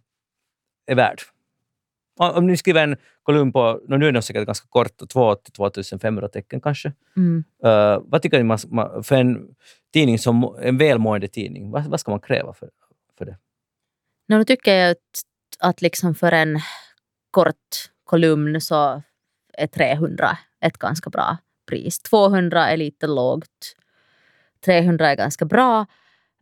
är 0.87 0.95
värd? 0.95 1.23
Om 2.31 2.47
ni 2.47 2.57
skriver 2.57 2.83
en 2.83 2.97
kolumn 3.23 3.53
på, 3.53 3.81
nu 3.89 4.09
är 4.09 4.13
den 4.13 4.23
säkert 4.23 4.47
ganska 4.47 4.67
kort, 4.69 5.01
2-2500 5.15 6.29
tecken 6.29 6.61
kanske. 6.61 6.93
Mm. 7.17 7.45
Uh, 7.65 8.03
vad 8.05 8.23
tycker 8.23 8.39
ni 8.39 8.45
man, 8.45 8.59
för 9.03 9.17
en 9.17 9.55
tidning 9.93 10.19
som 10.19 10.57
en 10.63 10.79
välmående 10.79 11.29
tidning, 11.29 11.71
vad, 11.71 11.85
vad 11.85 12.01
ska 12.01 12.11
man 12.11 12.21
kräva 12.21 12.53
för, 12.53 12.71
för 13.19 13.25
det? 13.25 13.37
No, 14.29 14.37
nu 14.37 14.45
tycker 14.45 14.75
jag 14.75 14.91
att, 14.91 14.99
att 15.59 15.83
liksom 15.83 16.15
för 16.15 16.33
en 16.33 16.61
kort 17.31 17.91
kolumn 18.05 18.61
så 18.61 19.03
är 19.59 19.67
300 19.67 20.39
ett 20.61 20.79
ganska 20.79 21.11
bra 21.11 21.37
pris. 21.69 22.03
200 22.03 22.69
är 22.71 22.77
lite 22.77 23.07
lågt. 23.07 23.77
300 24.65 25.11
är 25.11 25.17
ganska 25.17 25.45
bra. 25.45 25.87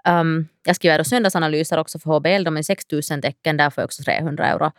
Um, 0.08 0.48
jag 0.64 0.76
skriver 0.76 1.02
söndagsanalyser 1.02 1.78
också 1.78 1.98
för 1.98 2.10
HBL, 2.10 2.44
de 2.44 2.56
är 2.56 2.62
6000 2.62 3.22
tecken, 3.22 3.56
där 3.56 3.70
får 3.70 3.82
jag 3.82 3.86
också 3.86 4.02
300 4.02 4.46
euro 4.46 4.72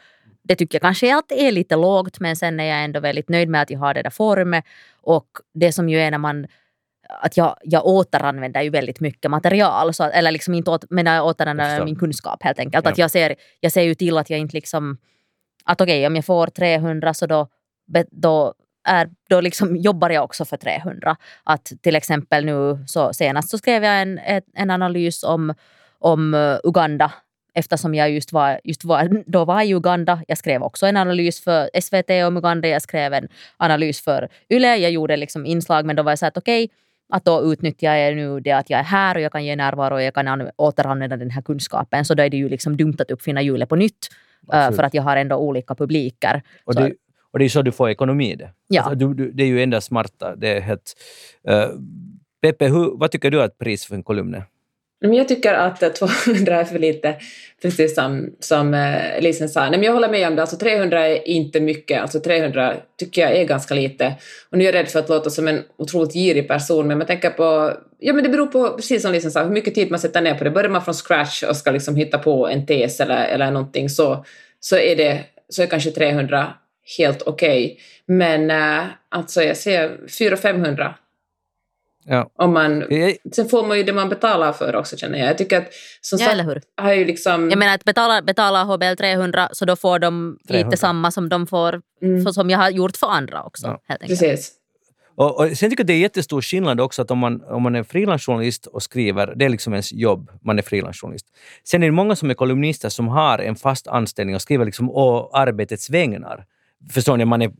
det 0.43 0.55
tycker 0.55 0.75
jag 0.75 0.81
kanske 0.81 1.15
alltid 1.15 1.37
är 1.37 1.51
lite 1.51 1.75
lågt 1.75 2.19
men 2.19 2.35
sen 2.35 2.59
är 2.59 2.63
jag 2.63 2.83
ändå 2.83 2.99
väldigt 2.99 3.29
nöjd 3.29 3.49
med 3.49 3.61
att 3.61 3.69
jag 3.69 3.79
har 3.79 3.93
det 3.93 4.01
där 4.01 4.09
forumet 4.09 4.65
och 5.01 5.27
det 5.53 5.71
som 5.71 5.89
ju 5.89 5.99
är 5.99 6.11
när 6.11 6.17
man 6.17 6.47
att 7.19 7.37
jag, 7.37 7.57
jag 7.63 7.85
återanvänder 7.85 8.61
ju 8.61 8.69
väldigt 8.69 8.99
mycket 8.99 9.31
material. 9.31 9.93
Så, 9.93 10.03
eller 10.03 10.31
liksom 10.31 10.53
inte 10.53 10.71
åt, 10.71 10.85
men 10.89 11.05
jag 11.05 11.25
återanvänder 11.25 11.85
min 11.85 11.95
kunskap 11.95 12.43
helt 12.43 12.59
enkelt. 12.59 12.85
Ja. 12.85 12.91
Att 12.91 12.97
jag, 12.97 13.11
ser, 13.11 13.35
jag 13.59 13.71
ser 13.71 13.81
ju 13.81 13.95
till 13.95 14.17
att 14.17 14.29
jag 14.29 14.39
inte 14.39 14.55
liksom... 14.55 14.97
Att 15.65 15.81
okej, 15.81 15.99
okay, 15.99 16.07
om 16.07 16.15
jag 16.15 16.25
får 16.25 16.47
300 16.47 17.13
så 17.13 17.25
då, 17.25 17.47
då, 18.11 18.53
är, 18.87 19.09
då 19.29 19.41
liksom 19.41 19.75
jobbar 19.77 20.09
jag 20.09 20.23
också 20.23 20.45
för 20.45 20.57
300. 20.57 21.15
Att 21.43 21.71
till 21.81 21.95
exempel 21.95 22.45
nu 22.45 22.83
så 22.87 23.13
senast 23.13 23.49
så 23.49 23.57
skrev 23.57 23.83
jag 23.83 24.01
en, 24.01 24.19
en 24.55 24.69
analys 24.69 25.23
om 25.23 25.53
om 26.01 26.33
uh, 26.33 26.59
Uganda 26.63 27.11
eftersom 27.53 27.95
jag 27.95 28.11
just, 28.11 28.33
var, 28.33 28.59
just 28.63 28.83
var, 28.85 29.23
då 29.31 29.45
var 29.45 29.61
i 29.61 29.73
Uganda. 29.73 30.21
Jag 30.27 30.37
skrev 30.37 30.63
också 30.63 30.85
en 30.85 30.97
analys 30.97 31.43
för 31.43 31.81
SVT 31.81 32.09
om 32.27 32.37
Uganda, 32.37 32.67
jag 32.67 32.81
skrev 32.81 33.13
en 33.13 33.27
analys 33.57 34.01
för 34.01 34.29
YLE, 34.49 34.77
jag 34.77 34.91
gjorde 34.91 35.17
liksom 35.17 35.45
inslag 35.45 35.85
men 35.85 35.95
då 35.95 36.03
var 36.03 36.11
jag 36.11 36.19
så 36.19 36.25
att 36.25 36.37
okej, 36.37 36.65
okay, 36.65 36.75
att 37.11 37.25
då 37.25 37.51
utnyttjar 37.53 37.95
jag 37.95 38.15
nu 38.15 38.39
det 38.39 38.51
att 38.51 38.69
jag 38.69 38.79
är 38.79 38.83
här 38.83 39.15
och 39.15 39.21
jag 39.21 39.31
kan 39.31 39.45
ge 39.45 39.55
närvaro 39.55 39.93
och 39.93 40.01
jag 40.01 40.13
kan 40.13 40.49
återanvända 40.55 41.17
den 41.17 41.29
här 41.29 41.41
kunskapen. 41.41 42.05
Så 42.05 42.13
då 42.13 42.23
är 42.23 42.29
det 42.29 42.37
ju 42.37 42.49
liksom 42.49 42.77
dumt 42.77 42.95
att 42.99 43.11
uppfinna 43.11 43.41
hjulet 43.41 43.69
på 43.69 43.75
nytt. 43.75 44.07
Absolut. 44.47 44.75
För 44.75 44.83
att 44.83 44.93
jag 44.93 45.03
har 45.03 45.17
ändå 45.17 45.35
olika 45.35 45.75
publiker. 45.75 46.41
Och 46.63 46.75
det, 46.75 46.93
och 47.31 47.39
det 47.39 47.45
är 47.45 47.49
så 47.49 47.61
du 47.61 47.71
får 47.71 47.89
ekonomi 47.89 48.31
i 48.31 48.35
det. 48.35 48.49
Ja. 48.67 48.81
Alltså, 48.81 48.95
du, 48.95 49.13
du, 49.13 49.31
det 49.31 49.43
är 49.43 49.47
ju 49.47 49.63
enda 49.63 49.81
smarta. 49.81 50.35
Det 50.35 50.57
är 50.57 50.61
helt, 50.61 50.93
uh, 51.49 51.79
Peppe, 52.41 52.67
hur, 52.67 52.97
vad 52.97 53.11
tycker 53.11 53.31
du 53.31 53.41
att 53.41 53.57
pris 53.57 53.85
för 53.85 53.95
en 53.95 54.03
kolumn 54.03 54.33
är? 54.33 54.43
Jag 55.03 55.27
tycker 55.27 55.53
att 55.53 55.95
200 55.95 56.59
är 56.59 56.63
för 56.63 56.79
lite, 56.79 57.15
precis 57.61 57.95
som, 57.95 58.35
som 58.39 58.73
eh, 58.73 59.21
Lisen 59.21 59.49
sa. 59.49 59.61
Nej, 59.61 59.71
men 59.71 59.83
jag 59.83 59.93
håller 59.93 60.09
med 60.09 60.27
om 60.27 60.35
det, 60.35 60.41
alltså 60.41 60.57
300 60.57 61.07
är 61.07 61.27
inte 61.27 61.59
mycket, 61.59 62.01
alltså 62.01 62.19
300 62.19 62.75
tycker 62.99 63.21
jag 63.21 63.35
är 63.35 63.45
ganska 63.45 63.73
lite. 63.73 64.13
Och 64.49 64.57
nu 64.57 64.63
är 64.63 64.65
jag 64.65 64.75
rädd 64.75 64.87
för 64.87 64.99
att 64.99 65.09
låta 65.09 65.29
som 65.29 65.47
en 65.47 65.63
otroligt 65.77 66.13
girig 66.13 66.47
person, 66.47 66.87
men 66.87 66.97
man 66.97 67.07
tänker 67.07 67.29
på, 67.29 67.73
ja 67.99 68.13
men 68.13 68.23
det 68.23 68.29
beror 68.29 68.47
på, 68.47 68.69
precis 68.69 69.01
som 69.01 69.11
Lisen 69.11 69.31
sa, 69.31 69.43
hur 69.43 69.51
mycket 69.51 69.75
tid 69.75 69.91
man 69.91 69.99
sätter 69.99 70.21
ner 70.21 70.35
på 70.35 70.43
det. 70.43 70.51
Börjar 70.51 70.69
man 70.69 70.83
från 70.83 70.93
scratch 70.93 71.43
och 71.43 71.57
ska 71.57 71.71
liksom 71.71 71.95
hitta 71.95 72.17
på 72.17 72.47
en 72.47 72.65
tes 72.65 72.99
eller, 72.99 73.25
eller 73.25 73.51
någonting 73.51 73.89
så, 73.89 74.25
så, 74.59 74.77
är 74.77 74.95
det, 74.95 75.19
så 75.49 75.61
är 75.63 75.67
kanske 75.67 75.91
300 75.91 76.53
helt 76.97 77.21
okej. 77.21 77.65
Okay. 77.65 77.77
Men 78.05 78.51
eh, 78.51 78.85
alltså 79.09 79.43
jag 79.43 79.57
ser 79.57 79.89
400-500 80.07 80.93
Ja. 82.03 82.29
Om 82.35 82.53
man, 82.53 82.83
sen 83.31 83.49
får 83.49 83.67
man 83.67 83.77
ju 83.77 83.83
det 83.83 83.93
man 83.93 84.09
betalar 84.09 84.53
för 84.53 84.75
också 84.75 84.97
känner 84.97 85.19
jag. 85.19 85.29
Jag 85.29 85.37
tycker 85.37 85.57
att 85.57 85.67
som 86.01 86.19
ja, 86.21 86.29
eller 86.29 86.43
hur? 86.43 86.61
Har 86.77 86.93
ju 86.93 87.05
liksom... 87.05 87.49
Jag 87.49 87.59
menar 87.59 87.75
att 87.75 87.83
betala, 87.83 88.21
betala 88.21 88.63
HBL 88.63 88.95
300 88.97 89.49
så 89.51 89.65
då 89.65 89.75
får 89.75 89.99
de 89.99 90.37
300. 90.47 90.67
lite 90.67 90.77
samma 90.77 91.11
som 91.11 91.29
de 91.29 91.47
får 91.47 91.81
mm. 92.01 92.23
för, 92.23 92.31
som 92.31 92.49
jag 92.49 92.57
har 92.57 92.69
gjort 92.69 92.97
för 92.97 93.07
andra 93.07 93.43
också. 93.43 93.67
Ja. 93.67 93.81
Helt 93.87 94.01
Precis. 94.01 94.51
Och, 95.15 95.39
och, 95.39 95.57
sen 95.57 95.69
tycker 95.69 95.83
jag 95.83 95.87
det 95.87 95.93
är 95.93 95.99
jättestor 95.99 96.41
skillnad 96.41 96.79
också 96.79 97.01
att 97.01 97.11
om 97.11 97.17
man, 97.17 97.43
om 97.43 97.63
man 97.63 97.75
är 97.75 97.83
frilansjournalist 97.83 98.65
och 98.65 98.83
skriver, 98.83 99.33
det 99.35 99.45
är 99.45 99.49
liksom 99.49 99.73
ens 99.73 99.93
jobb, 99.93 100.31
man 100.41 100.57
är 100.57 100.63
frilansjournalist. 100.63 101.25
Sen 101.63 101.83
är 101.83 101.87
det 101.87 101.91
många 101.91 102.15
som 102.15 102.29
är 102.29 102.33
kolumnister 102.33 102.89
som 102.89 103.07
har 103.07 103.39
en 103.39 103.55
fast 103.55 103.87
anställning 103.87 104.35
och 104.35 104.41
skriver 104.41 104.65
liksom 104.65 104.89
å 104.89 105.29
arbetets 105.33 105.89
vägnar. 105.89 106.45
Förstår 106.89 107.17
ni? 107.17 107.25
Man 107.25 107.41
är, 107.41 107.51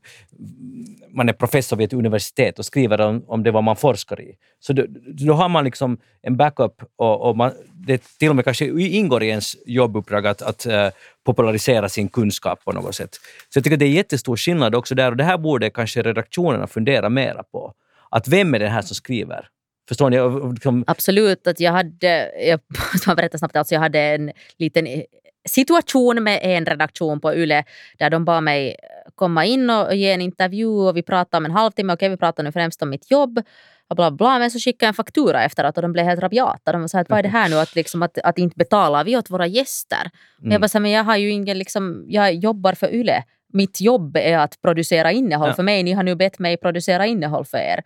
man 1.09 1.29
är 1.29 1.33
professor 1.33 1.77
vid 1.77 1.85
ett 1.85 1.93
universitet 1.93 2.59
och 2.59 2.65
skriver 2.65 3.01
om, 3.01 3.23
om 3.27 3.43
det 3.43 3.51
vad 3.51 3.63
man 3.63 3.75
forskar 3.75 4.21
i. 4.21 4.35
Så 4.59 4.73
då, 4.73 4.85
då 5.25 5.33
har 5.33 5.49
man 5.49 5.63
liksom 5.63 5.97
en 6.21 6.37
backup 6.37 6.83
och, 6.95 7.21
och 7.21 7.37
man, 7.37 7.51
det 7.73 8.03
till 8.19 8.29
och 8.29 8.35
med 8.35 8.45
kanske 8.45 8.65
ingår 8.81 9.23
i 9.23 9.27
ens 9.27 9.57
jobbuppdrag 9.65 10.27
att, 10.27 10.41
att 10.41 10.67
uh, 10.67 10.87
popularisera 11.25 11.89
sin 11.89 12.09
kunskap 12.09 12.63
på 12.63 12.71
något 12.71 12.95
sätt. 12.95 13.15
Så 13.49 13.57
jag 13.57 13.63
tycker 13.63 13.77
det 13.77 13.85
är 13.85 13.89
jättestor 13.89 14.37
skillnad 14.37 14.75
också 14.75 14.95
där 14.95 15.11
och 15.11 15.17
det 15.17 15.23
här 15.23 15.37
borde 15.37 15.69
kanske 15.69 16.01
redaktionerna 16.01 16.67
fundera 16.67 17.09
mera 17.09 17.43
på. 17.43 17.73
Att 18.09 18.27
vem 18.27 18.53
är 18.53 18.59
det 18.59 18.67
här 18.67 18.81
som 18.81 18.95
skriver? 18.95 19.47
Förstår 19.87 20.09
ni? 20.09 20.53
Liksom... 20.53 20.83
Absolut. 20.87 21.47
Att 21.47 21.59
jag 21.59 21.71
hade, 21.71 22.31
jag 22.47 22.59
ska 22.99 23.15
berätta 23.15 23.37
snabbt, 23.37 23.55
alltså 23.55 23.75
jag 23.75 23.81
hade 23.81 23.99
en 23.99 24.31
liten 24.57 24.87
eh, 24.87 25.01
situation 25.49 26.23
med 26.23 26.39
en 26.43 26.65
redaktion 26.65 27.19
på 27.19 27.35
YLE 27.35 27.63
där 27.97 28.09
de 28.09 28.25
bad 28.25 28.43
mig 28.43 28.75
komma 29.15 29.45
in 29.45 29.69
och 29.69 29.95
ge 29.95 30.11
en 30.11 30.21
intervju 30.21 30.67
och 30.67 30.97
vi 30.97 31.03
pratade 31.03 31.37
om 31.37 31.45
en 31.45 31.51
halvtimme. 31.51 31.93
Okej, 31.93 32.09
vi 32.09 32.17
pratade 32.17 32.47
nu 32.47 32.51
främst 32.51 32.81
om 32.81 32.89
mitt 32.89 33.11
jobb 33.11 33.41
och 33.87 33.95
bla 33.95 34.11
bla. 34.11 34.39
Men 34.39 34.51
så 34.51 34.59
skickade 34.59 34.85
jag 34.85 34.87
en 34.87 34.93
faktura 34.93 35.43
efteråt 35.43 35.77
och 35.77 35.81
de 35.81 35.93
blev 35.93 36.05
helt 36.05 36.21
rabiata. 36.21 36.71
De 36.71 36.89
sa 36.89 36.99
att 36.99 37.09
vad 37.09 37.19
är 37.19 37.23
det 37.23 37.29
här 37.29 37.49
nu 37.49 37.55
att, 37.55 37.75
liksom, 37.75 38.03
att, 38.03 38.17
att 38.17 38.37
inte 38.37 38.55
betalar 38.57 39.03
vi 39.03 39.17
åt 39.17 39.29
våra 39.29 39.47
gäster? 39.47 40.11
Mm. 40.39 40.51
Jag 40.51 40.61
bara, 40.61 40.79
men 40.79 40.91
jag 40.91 41.03
har 41.03 41.17
ju 41.17 41.29
ingen, 41.29 41.57
liksom, 41.57 42.05
jag 42.07 42.33
jobbar 42.33 42.73
för 42.73 42.93
YLE. 42.93 43.23
Mitt 43.53 43.81
jobb 43.81 44.17
är 44.17 44.37
att 44.37 44.61
producera 44.61 45.11
innehåll 45.11 45.47
ja. 45.47 45.53
för 45.53 45.63
mig. 45.63 45.83
Ni 45.83 45.91
har 45.91 46.03
nu 46.03 46.15
bett 46.15 46.39
mig 46.39 46.57
producera 46.57 47.05
innehåll 47.05 47.45
för 47.45 47.57
er. 47.57 47.83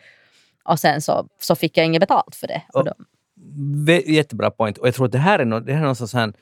Och 0.63 0.80
sen 0.80 1.01
så, 1.01 1.28
så 1.39 1.55
fick 1.55 1.78
jag 1.78 1.86
inget 1.86 1.99
betalt 1.99 2.36
för 2.36 2.47
det. 2.47 2.61
Och, 2.74 2.88
jättebra 4.05 4.51
point. 4.51 4.78
Och 4.78 4.88
jag 4.88 4.95
tror 4.95 5.05
att 5.05 5.11
det 5.11 5.18
här 5.18 5.39
är 5.39 5.45
något, 5.45 5.66
det 5.66 5.74
här 5.74 5.82
är 5.82 5.88
något 5.88 5.97
sånt 5.97 6.13
här 6.13 6.34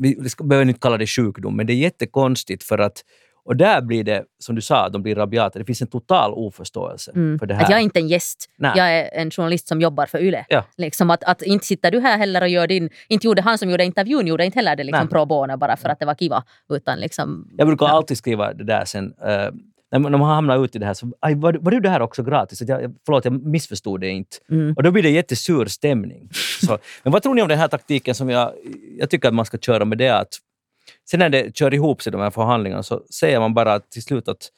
vi 0.00 0.16
behöver 0.42 0.68
inte 0.68 0.80
kalla 0.80 0.98
det 0.98 1.06
sjukdom, 1.06 1.56
men 1.56 1.66
det 1.66 1.72
är 1.72 1.76
jättekonstigt 1.76 2.62
för 2.62 2.78
att 2.78 3.04
och 3.44 3.56
där 3.56 3.80
blir 3.80 4.04
det, 4.04 4.24
som 4.38 4.54
du 4.54 4.62
sa, 4.62 4.88
de 4.88 5.02
blir 5.02 5.14
rabiata. 5.14 5.58
Det 5.58 5.64
finns 5.64 5.82
en 5.82 5.88
total 5.88 6.32
oförståelse 6.34 7.12
mm. 7.14 7.38
för 7.38 7.46
det 7.46 7.54
här. 7.54 7.64
Att 7.64 7.70
jag 7.70 7.78
är 7.78 7.82
inte 7.82 7.98
en 7.98 8.08
gäst. 8.08 8.50
Nej. 8.56 8.72
Jag 8.76 8.92
är 8.92 9.10
en 9.12 9.30
journalist 9.30 9.68
som 9.68 9.80
jobbar 9.80 10.06
för 10.06 10.18
YLE. 10.18 10.44
Ja. 10.48 10.64
Liksom 10.76 11.10
att, 11.10 11.24
att 11.24 11.42
inte 11.42 11.66
sitter 11.66 11.90
du 11.90 12.00
här 12.00 12.18
heller 12.18 12.42
och 12.42 12.48
gör 12.48 12.66
din... 12.66 12.90
Inte 13.08 13.26
gjorde 13.26 13.42
han 13.42 13.58
som 13.58 13.70
gjorde 13.70 13.84
intervjun 13.84 14.26
gjorde 14.26 14.44
inte 14.44 14.58
heller 14.58 14.76
det 14.76 14.84
liksom 14.84 15.08
pro 15.08 15.26
bono 15.26 15.56
bara 15.56 15.76
för 15.76 15.88
att 15.88 15.98
det 15.98 16.06
var 16.06 16.14
kiva. 16.14 16.44
Utan 16.68 17.00
liksom, 17.00 17.48
jag 17.56 17.66
brukar 17.66 17.86
ja. 17.86 17.92
alltid 17.92 18.18
skriva 18.18 18.52
det 18.52 18.64
där 18.64 18.84
sen. 18.84 19.04
Uh, 19.06 19.50
när 19.98 20.18
man 20.18 20.22
hamnar 20.22 20.64
ut 20.64 20.76
i 20.76 20.78
det 20.78 20.86
här 20.86 20.94
så 20.94 21.12
aj, 21.20 21.34
var, 21.34 21.52
var 21.52 21.80
det 21.80 21.88
här 21.88 22.02
också 22.02 22.22
gratis? 22.22 22.62
Jag, 22.62 22.94
förlåt, 23.06 23.24
jag 23.24 23.46
missförstod 23.46 24.00
det 24.00 24.08
inte. 24.08 24.36
Mm. 24.50 24.74
Och 24.76 24.82
då 24.82 24.90
blir 24.90 25.02
det 25.02 25.10
jättesur 25.10 25.66
stämning. 25.66 26.28
Så, 26.60 26.78
men 27.02 27.12
vad 27.12 27.22
tror 27.22 27.34
ni 27.34 27.42
om 27.42 27.48
den 27.48 27.58
här 27.58 27.68
taktiken 27.68 28.14
som 28.14 28.30
jag, 28.30 28.52
jag 28.98 29.10
tycker 29.10 29.28
att 29.28 29.34
man 29.34 29.44
ska 29.44 29.58
köra 29.58 29.84
med 29.84 29.98
det 29.98 30.10
att 30.10 30.38
sen 31.10 31.20
när 31.20 31.28
det 31.28 31.56
kör 31.56 31.74
ihop 31.74 32.02
sig 32.02 32.12
de 32.12 32.20
här 32.20 32.30
förhandlingarna 32.30 32.82
så 32.82 33.02
säger 33.10 33.40
man 33.40 33.54
bara 33.54 33.80
till 33.80 34.02
slut 34.02 34.28
att, 34.28 34.50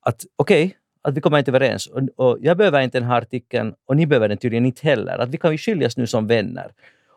att 0.00 0.24
okej, 0.36 0.64
okay, 0.64 0.76
att 1.02 1.14
vi 1.14 1.20
kommer 1.20 1.38
inte 1.38 1.50
överens 1.50 1.86
och, 1.86 2.00
och 2.16 2.38
jag 2.40 2.56
behöver 2.56 2.80
inte 2.80 3.00
den 3.00 3.08
här 3.08 3.18
artikeln 3.18 3.74
och 3.86 3.96
ni 3.96 4.06
behöver 4.06 4.28
den 4.28 4.38
tydligen 4.38 4.66
inte 4.66 4.86
heller. 4.86 5.18
Att 5.18 5.28
vi 5.28 5.38
kan 5.38 5.52
ju 5.52 5.58
skiljas 5.58 5.96
nu 5.96 6.06
som 6.06 6.26
vänner. 6.26 6.72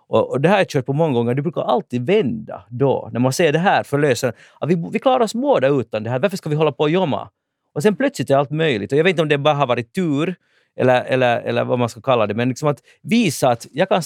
Och, 0.08 0.30
och 0.30 0.42
det 0.42 0.48
här 0.50 0.56
har 0.56 0.62
jag 0.62 0.70
kört 0.70 0.86
på 0.86 0.94
många 0.94 1.14
gånger. 1.14 1.36
Det 1.36 1.42
brukar 1.42 1.62
alltid 1.62 2.06
vända 2.06 2.64
då, 2.70 3.10
när 3.14 3.20
man 3.20 3.34
ser 3.34 3.52
det 3.52 3.60
här 3.60 3.84
förlösa. 3.84 4.34
Att 4.60 4.70
vi, 4.70 4.90
vi 4.92 5.00
klarar 5.00 5.24
oss 5.24 5.34
båda 5.34 5.68
utan 5.68 6.04
det 6.04 6.10
här. 6.10 6.20
Varför 6.20 6.38
ska 6.38 6.50
vi 6.50 6.56
hålla 6.56 6.72
på 6.72 6.84
och 6.84 6.90
jomma? 6.90 7.30
Och 7.74 7.84
sen 7.84 7.96
plötsligt 7.96 8.30
är 8.30 8.36
allt 8.36 8.52
möjligt. 8.52 8.92
Och 8.92 8.98
jag 8.98 9.04
vet 9.04 9.10
inte 9.10 9.22
om 9.22 9.30
det 9.30 9.38
bara 9.38 9.54
har 9.54 9.68
varit 9.68 9.94
tur, 9.94 10.36
eller, 10.76 11.04
eller, 11.04 11.42
eller 11.42 11.64
vad 11.64 11.80
man 11.80 11.90
ska 11.90 12.02
kalla 12.02 12.28
det, 12.28 12.34
men 12.34 12.50
liksom 12.50 12.68
att 12.68 12.82
visa 13.02 13.50
att 13.50 13.68
jag 13.72 13.90
kan 13.90 14.02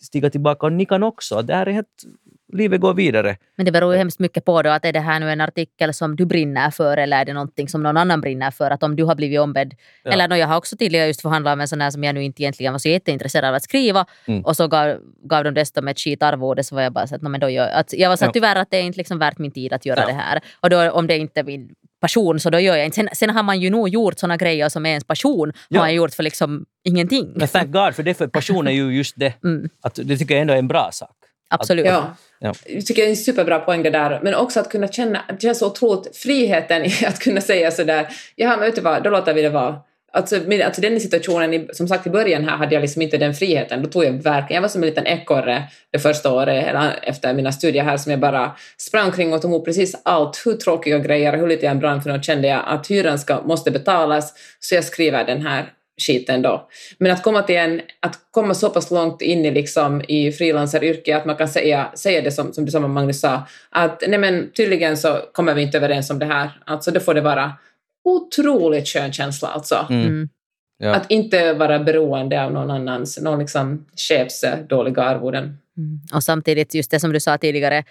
stiga 0.00 0.30
tillbaka 0.30 0.66
och 0.66 0.72
ni 0.72 0.86
kan 0.86 1.02
också. 1.02 1.42
Det 1.42 1.54
här 1.54 1.66
är 1.66 1.72
helt, 1.72 2.04
livet 2.52 2.80
går 2.80 2.94
vidare. 2.94 3.36
Men 3.56 3.66
det 3.66 3.72
beror 3.72 3.92
ju 3.92 3.98
hemskt 3.98 4.18
mycket 4.18 4.44
på 4.44 4.62
då 4.62 4.70
att 4.70 4.84
är 4.84 4.92
det 4.92 5.00
här 5.00 5.20
nu 5.20 5.30
en 5.30 5.40
artikel 5.40 5.94
som 5.94 6.16
du 6.16 6.26
brinner 6.26 6.70
för 6.70 6.96
eller 6.96 7.20
är 7.20 7.24
det 7.24 7.32
någonting 7.32 7.68
som 7.68 7.82
någon 7.82 7.96
annan 7.96 8.20
brinner 8.20 8.50
för? 8.50 8.70
Att 8.70 8.82
om 8.82 8.96
du 8.96 9.04
har 9.04 9.14
blivit 9.14 9.40
ombedd. 9.40 9.74
Ja. 10.02 10.10
Eller 10.10 10.28
no, 10.28 10.34
jag 10.34 10.46
har 10.46 10.56
också 10.56 10.76
tidigare 10.76 11.06
just 11.06 11.22
förhandlat 11.22 11.58
med 11.58 11.64
en 11.64 11.68
sån 11.68 11.80
här 11.80 11.90
som 11.90 12.04
jag 12.04 12.14
nu 12.14 12.24
inte 12.24 12.42
egentligen 12.42 12.72
var 12.72 12.78
så 12.78 12.88
jätteintresserad 12.88 13.48
av 13.48 13.54
att 13.54 13.62
skriva 13.62 14.06
mm. 14.26 14.44
och 14.44 14.56
så 14.56 14.68
gav, 14.68 14.98
gav 15.22 15.44
de 15.44 15.54
dessutom 15.54 15.88
ett 15.88 15.98
skitarvode 15.98 16.64
så 16.64 16.74
var 16.74 16.82
jag 16.82 16.92
bara 16.92 17.06
så 17.06 17.14
att, 17.14 17.22
no, 17.22 17.28
men 17.28 17.40
då 17.40 17.50
gör, 17.50 17.68
att 17.68 17.92
jag 17.92 18.08
var 18.08 18.16
så 18.16 18.24
att 18.24 18.28
ja. 18.28 18.32
tyvärr 18.32 18.56
att 18.56 18.70
det 18.70 18.76
är 18.76 18.82
inte 18.82 18.98
liksom 18.98 19.18
värt 19.18 19.38
min 19.38 19.52
tid 19.52 19.72
att 19.72 19.86
göra 19.86 20.00
ja. 20.00 20.06
det 20.06 20.12
här. 20.12 20.40
Och 20.60 20.70
då 20.70 20.90
om 20.90 21.06
det 21.06 21.18
inte 21.18 21.40
är 21.40 21.44
min 21.44 21.74
passion 22.00 22.40
så 22.40 22.50
då 22.50 22.60
gör 22.60 22.76
jag 22.76 22.84
inte. 22.84 22.94
Sen, 22.94 23.08
sen 23.12 23.30
har 23.30 23.42
man 23.42 23.60
ju 23.60 23.70
nog 23.70 23.88
gjort 23.88 24.18
såna 24.18 24.36
grejer 24.36 24.68
som 24.68 24.86
är 24.86 24.90
ens 24.90 25.04
passion. 25.04 25.52
Ja. 25.68 25.80
Har 25.80 25.86
man 25.86 25.94
gjort 25.94 26.14
för 26.14 26.22
liksom 26.22 26.66
ingenting. 26.84 27.32
Men 27.34 27.48
thank 27.48 27.72
God 27.72 27.94
för 27.94 28.02
det, 28.02 28.14
för 28.14 28.26
passion 28.26 28.68
är 28.68 28.72
ju 28.72 28.96
just 28.96 29.16
det. 29.16 29.32
Mm. 29.44 29.68
Att, 29.82 29.98
det 30.04 30.16
tycker 30.16 30.34
jag 30.34 30.40
ändå 30.40 30.54
är 30.54 30.58
en 30.58 30.68
bra 30.68 30.88
sak. 30.92 31.16
Absolut. 31.50 31.86
Ja. 31.86 32.16
Ja. 32.38 32.54
Jag 32.66 32.86
tycker 32.86 33.02
det 33.02 33.08
är 33.08 33.10
en 33.10 33.16
superbra 33.16 33.58
poäng 33.58 33.82
det 33.82 33.90
där, 33.90 34.20
men 34.22 34.34
också 34.34 34.60
att 34.60 34.70
kunna 34.70 34.88
känna, 34.88 35.24
det 35.28 35.42
känns 35.42 35.58
så 35.58 35.66
otroligt, 35.66 36.16
friheten 36.16 36.84
i 36.84 36.92
att 37.06 37.18
kunna 37.18 37.40
säga 37.40 37.70
sådär, 37.70 38.08
ja 38.34 38.48
men 38.48 38.60
vet 38.60 38.74
du 38.74 38.80
vad, 38.80 39.02
då 39.02 39.10
låter 39.10 39.34
vi 39.34 39.42
det 39.42 39.50
vara. 39.50 39.76
Alltså, 40.12 40.36
alltså 40.64 40.80
den 40.80 41.00
situationen, 41.00 41.68
som 41.72 41.88
sagt 41.88 42.06
i 42.06 42.10
början 42.10 42.44
här 42.44 42.56
hade 42.56 42.74
jag 42.74 42.80
liksom 42.80 43.02
inte 43.02 43.16
den 43.16 43.34
friheten. 43.34 43.82
Då 43.82 43.88
tog 43.88 44.04
jag 44.04 44.12
verkligen, 44.12 44.54
jag 44.54 44.62
var 44.62 44.68
som 44.68 44.82
en 44.82 44.88
liten 44.88 45.06
ekorre 45.06 45.62
det 45.92 45.98
första 45.98 46.32
året 46.32 46.66
eller 46.66 46.98
efter 47.02 47.34
mina 47.34 47.52
studier 47.52 47.84
här 47.84 47.96
som 47.96 48.10
jag 48.10 48.20
bara 48.20 48.52
sprang 48.76 49.12
kring 49.12 49.32
och 49.32 49.42
tog 49.42 49.50
emot 49.50 49.64
precis 49.64 50.00
allt, 50.02 50.42
hur 50.44 50.52
tråkiga 50.52 50.98
grejer, 50.98 51.36
hur 51.36 51.48
lite 51.48 51.66
jag 51.66 51.78
brann 51.78 52.02
för 52.02 52.10
något 52.10 52.24
kände 52.24 52.48
jag 52.48 52.62
att 52.66 52.86
hyran 52.86 53.18
ska, 53.18 53.42
måste 53.42 53.70
betalas 53.70 54.34
så 54.60 54.74
jag 54.74 54.84
skriver 54.84 55.24
den 55.24 55.46
här 55.46 55.72
skiten 55.98 56.42
då. 56.42 56.68
Men 56.98 57.12
att 57.12 57.22
komma 57.22 57.42
till 57.42 57.56
en, 57.56 57.80
att 58.00 58.18
komma 58.30 58.54
så 58.54 58.70
pass 58.70 58.90
långt 58.90 59.22
in 59.22 59.44
i 59.44 59.50
liksom 59.50 60.02
i 60.08 60.32
frilansaryrket 60.32 61.16
att 61.16 61.24
man 61.24 61.36
kan 61.36 61.48
säga, 61.48 61.90
säga 61.94 62.22
det 62.22 62.30
som, 62.30 62.52
som 62.52 62.64
du 62.64 62.70
sa 62.70 62.80
Magnus 62.80 63.20
sa, 63.20 63.42
att 63.70 64.02
nej 64.08 64.18
men 64.18 64.50
tydligen 64.52 64.96
så 64.96 65.20
kommer 65.32 65.54
vi 65.54 65.62
inte 65.62 65.78
överens 65.78 66.10
om 66.10 66.18
det 66.18 66.26
här, 66.26 66.50
alltså 66.64 66.90
då 66.90 67.00
får 67.00 67.14
det 67.14 67.20
vara 67.20 67.52
otroligt 68.04 68.88
skön 68.88 69.12
känsla 69.12 69.48
alltså. 69.48 69.86
Mm. 69.90 70.06
mm. 70.06 70.28
Ja. 70.78 70.94
Att 70.94 71.10
inte 71.10 71.52
vara 71.52 71.78
beroende 71.78 72.44
av 72.44 72.52
någon 72.52 72.70
annans, 72.70 73.20
någon 73.20 73.38
liksom 73.38 73.86
chefs 73.96 74.44
dåliga 74.68 75.02
arvoden. 75.02 75.58
Mm. 75.76 76.00
Och 76.14 76.22
samtidigt, 76.22 76.74
just 76.74 76.90
det 76.90 77.00
som 77.00 77.12
du 77.12 77.20
sa 77.20 77.38
tidigare, 77.38 77.84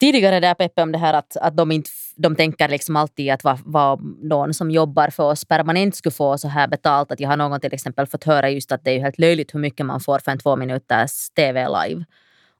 tidigare 0.00 0.40
där 0.40 0.54
Peppe 0.54 0.82
om 0.82 0.92
det 0.92 0.98
här 0.98 1.14
att, 1.14 1.36
att 1.36 1.56
de, 1.56 1.72
inte, 1.72 1.90
de 2.18 2.36
tänker 2.36 2.68
liksom 2.68 2.96
alltid 2.96 3.30
att 3.30 3.44
vad, 3.44 3.58
vad 3.64 4.00
någon 4.22 4.54
som 4.54 4.70
jobbar 4.70 5.10
för 5.10 5.24
oss 5.24 5.44
permanent 5.44 5.96
skulle 5.96 6.12
få 6.12 6.38
så 6.38 6.48
här 6.48 6.68
betalt. 6.68 7.12
Att 7.12 7.20
jag 7.20 7.28
har 7.28 7.36
någon 7.36 7.60
till 7.60 7.74
exempel 7.74 8.06
fått 8.06 8.24
höra 8.24 8.50
just 8.50 8.72
att 8.72 8.84
det 8.84 8.90
är 8.90 9.00
helt 9.00 9.18
löjligt 9.18 9.54
hur 9.54 9.60
mycket 9.60 9.86
man 9.86 10.00
får 10.00 10.18
för 10.18 10.32
en 10.32 10.38
två 10.38 10.56
minuters 10.56 11.30
TV 11.30 11.68
live. 11.68 12.04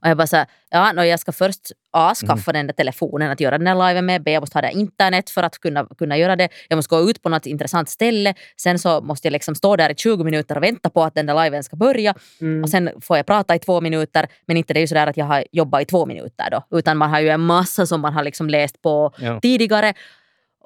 Och 0.02 0.08
jag 0.08 0.16
bara 0.16 0.26
så 0.26 0.36
här, 0.36 0.46
ja, 0.70 0.92
no, 0.92 1.02
jag 1.02 1.20
ska 1.20 1.32
först 1.32 1.60
A, 1.92 2.14
skaffa 2.14 2.52
den 2.52 2.66
där 2.66 2.74
telefonen 2.74 3.30
att 3.30 3.40
göra 3.40 3.58
den 3.58 3.66
här 3.66 3.88
liven 3.88 4.06
med. 4.06 4.22
B, 4.22 4.32
jag 4.32 4.40
måste 4.40 4.56
ha 4.58 4.62
det 4.62 4.70
internet 4.72 5.30
för 5.30 5.42
att 5.42 5.58
kunna, 5.58 5.86
kunna 5.98 6.16
göra 6.16 6.36
det. 6.36 6.48
Jag 6.68 6.76
måste 6.76 6.94
gå 6.94 7.10
ut 7.10 7.22
på 7.22 7.28
något 7.28 7.46
intressant 7.46 7.88
ställe. 7.88 8.34
Sen 8.60 8.78
så 8.78 9.00
måste 9.00 9.26
jag 9.28 9.32
liksom 9.32 9.54
stå 9.54 9.76
där 9.76 9.90
i 9.90 9.94
20 9.94 10.24
minuter 10.24 10.56
och 10.56 10.62
vänta 10.62 10.90
på 10.90 11.02
att 11.04 11.14
den 11.14 11.26
där 11.26 11.44
liven 11.44 11.64
ska 11.64 11.76
börja. 11.76 12.14
Mm. 12.40 12.62
Och 12.62 12.68
sen 12.70 12.90
får 13.00 13.16
jag 13.16 13.26
prata 13.26 13.54
i 13.54 13.58
två 13.58 13.80
minuter. 13.80 14.26
Men 14.46 14.56
inte 14.56 14.74
det 14.74 14.78
är 14.78 14.82
ju 14.82 14.86
sådär 14.86 15.06
att 15.06 15.16
jag 15.16 15.26
har 15.26 15.44
jobbat 15.52 15.82
i 15.82 15.84
två 15.84 16.06
minuter 16.06 16.50
då. 16.50 16.78
Utan 16.78 16.96
man 16.96 17.10
har 17.10 17.20
ju 17.20 17.28
en 17.28 17.40
massa 17.40 17.86
som 17.86 18.00
man 18.00 18.12
har 18.12 18.24
liksom 18.24 18.48
läst 18.50 18.82
på 18.82 19.12
Ja. 19.18 19.40
tidigare. 19.40 19.94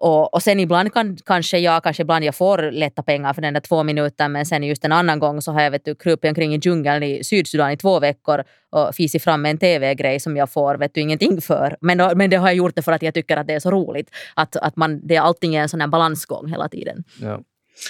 Och, 0.03 0.35
och 0.35 0.43
sen 0.43 0.61
ibland 0.61 0.93
kan 0.93 1.17
kanske 1.27 1.59
jag, 1.59 1.83
kanske 1.83 2.03
ibland 2.03 2.25
jag 2.25 2.35
får 2.35 2.71
lätta 2.71 3.03
pengar 3.03 3.33
för 3.33 3.43
den 3.43 3.55
där 3.55 3.61
två 3.61 3.83
minuter 3.83 4.29
men 4.29 4.47
sen 4.47 4.63
just 4.63 4.85
en 4.85 4.93
annan 4.93 5.19
gång 5.19 5.43
så 5.43 5.53
har 5.53 5.63
jag 5.63 5.71
vet 5.71 5.85
du, 5.85 5.95
krupit 5.95 6.29
omkring 6.29 6.55
i 6.55 6.61
djungeln 6.63 7.03
i 7.03 7.25
Sydsudan 7.25 7.71
i 7.71 7.77
två 7.77 8.01
veckor 8.01 8.43
och 8.71 8.95
fisit 8.95 9.25
fram 9.25 9.43
med 9.43 9.51
en 9.51 9.59
tv-grej 9.59 10.21
som 10.21 10.37
jag 10.37 10.51
får 10.51 10.75
vet 10.75 10.95
du, 10.95 11.01
ingenting 11.01 11.41
för. 11.41 11.77
Men, 11.81 12.19
men 12.19 12.31
det 12.31 12.37
har 12.37 12.49
jag 12.49 12.57
gjort 12.57 12.77
det 12.77 12.83
för 12.83 12.93
att 12.93 13.03
jag 13.03 13.15
tycker 13.15 13.37
att 13.37 13.47
det 13.47 13.55
är 13.55 13.61
så 13.61 13.71
roligt. 13.71 14.11
Att, 14.35 14.57
att 14.57 14.77
man, 14.77 15.07
det, 15.07 15.17
allting 15.17 15.55
är 15.55 15.63
en 15.63 15.69
sån 15.69 15.81
här 15.81 15.89
balansgång 15.89 16.49
hela 16.49 16.69
tiden. 16.69 17.05
Ja. 17.21 17.41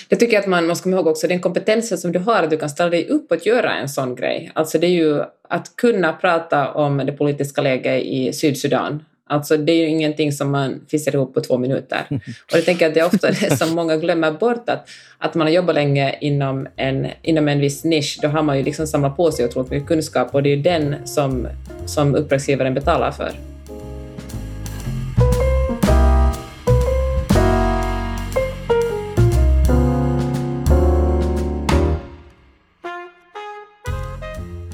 Jag 0.08 0.20
tycker 0.20 0.38
att 0.38 0.46
man 0.46 0.66
måste 0.66 0.82
komma 0.82 0.96
ihåg 0.96 1.06
också 1.06 1.28
den 1.28 1.40
kompetensen 1.40 1.98
som 1.98 2.12
du 2.12 2.18
har, 2.18 2.42
att 2.42 2.50
du 2.50 2.56
kan 2.56 2.70
ställa 2.70 2.90
dig 2.90 3.08
upp 3.08 3.30
och 3.30 3.46
göra 3.46 3.74
en 3.74 3.88
sån 3.88 4.14
grej. 4.14 4.50
Alltså 4.54 4.78
det 4.78 4.86
är 4.86 4.90
ju 4.90 5.22
att 5.48 5.76
kunna 5.76 6.12
prata 6.12 6.72
om 6.72 6.96
det 6.96 7.12
politiska 7.12 7.62
läget 7.62 8.02
i 8.02 8.32
Sydsudan. 8.32 9.04
Alltså 9.26 9.56
det 9.56 9.72
är 9.72 9.76
ju 9.76 9.86
ingenting 9.86 10.32
som 10.32 10.50
man 10.50 10.80
fissar 10.88 11.14
ihop 11.14 11.34
på 11.34 11.40
två 11.40 11.58
minuter. 11.58 12.06
Och 12.52 12.56
jag 12.56 12.64
tänker 12.64 12.88
att 12.88 12.94
det 12.94 13.00
är 13.00 13.06
ofta 13.06 13.30
det 13.30 13.56
som 13.56 13.74
många 13.74 13.96
glömmer 13.96 14.32
bort, 14.32 14.68
att, 14.68 14.88
att 15.18 15.34
man 15.34 15.46
har 15.46 15.54
jobbat 15.54 15.74
länge 15.74 16.18
inom 16.20 16.68
en, 16.76 17.06
inom 17.22 17.48
en 17.48 17.60
viss 17.60 17.84
nisch, 17.84 18.18
då 18.22 18.28
har 18.28 18.42
man 18.42 18.58
ju 18.58 18.64
liksom 18.64 18.86
samlat 18.86 19.16
på 19.16 19.32
sig 19.32 19.44
otroligt 19.44 19.70
mycket 19.70 19.88
kunskap 19.88 20.34
och 20.34 20.42
det 20.42 20.52
är 20.52 20.56
ju 20.56 20.62
den 20.62 21.06
som, 21.06 21.48
som 21.86 22.14
uppdragsgivaren 22.14 22.74
betalar 22.74 23.10
för. 23.10 23.32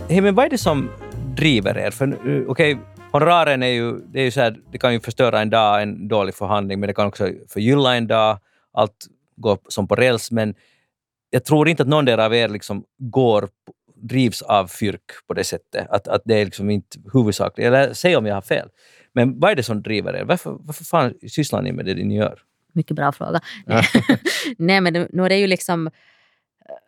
Hey, 0.09 0.21
men 0.21 0.35
vad 0.35 0.47
är 0.47 0.51
det 0.51 0.59
som 0.59 0.91
driver 1.37 1.79
er? 1.79 1.91
För 1.91 2.07
eh, 2.07 2.51
okay, 2.51 2.77
honoraren 3.13 3.63
är 3.63 3.67
ju, 3.67 4.01
det 4.01 4.21
är 4.21 4.25
ju 4.25 4.31
så 4.31 4.41
här, 4.41 4.57
det 4.73 4.79
kan 4.79 4.93
ju 4.93 5.01
förstöra 5.01 5.41
en 5.41 5.51
dag, 5.51 5.83
en 5.83 6.09
dålig 6.09 6.35
förhandling, 6.35 6.81
men 6.81 6.87
det 6.87 6.95
kan 6.95 7.07
också 7.07 7.31
förgylla 7.49 7.97
en 7.97 8.07
dag. 8.07 8.39
Allt 8.73 9.07
går 9.37 9.59
som 9.69 9.89
på 9.89 9.95
räls, 9.95 10.31
men 10.31 10.55
jag 11.31 11.45
tror 11.45 11.69
inte 11.69 11.83
att 11.83 11.89
någon 11.89 12.09
av 12.09 12.35
er 12.35 12.49
liksom 12.49 12.85
går, 12.99 13.49
drivs 13.97 14.43
av 14.43 14.67
fyrk 14.67 15.11
på 15.27 15.35
det 15.35 15.45
sättet. 15.45 15.87
Att, 15.91 16.09
att 16.09 16.23
det 16.25 16.35
är 16.35 16.45
liksom 16.45 16.71
inte 16.71 16.99
huvudsakligt. 17.13 17.67
Eller 17.67 17.93
säg 17.93 18.17
om 18.17 18.27
jag 18.27 18.35
har 18.35 18.43
fel. 18.43 18.69
Men 19.13 19.41
vad 19.41 19.51
är 19.51 19.57
det 19.57 19.63
som 19.63 19.83
driver 19.83 20.17
er? 20.17 20.25
Varför, 20.25 20.57
varför 20.61 20.85
fan 20.85 21.15
sysslar 21.29 21.63
ni 21.63 21.73
med 21.73 21.87
det 21.87 21.95
ni 21.95 22.17
gör? 22.17 22.39
Mycket 22.73 22.97
bra 22.97 23.13
fråga. 23.13 23.41
Ja. 23.67 23.83
Nej 24.59 24.81
men 24.81 25.09
nu 25.11 25.25
är 25.25 25.29
det 25.29 25.39
ju 25.39 25.47
liksom 25.47 25.91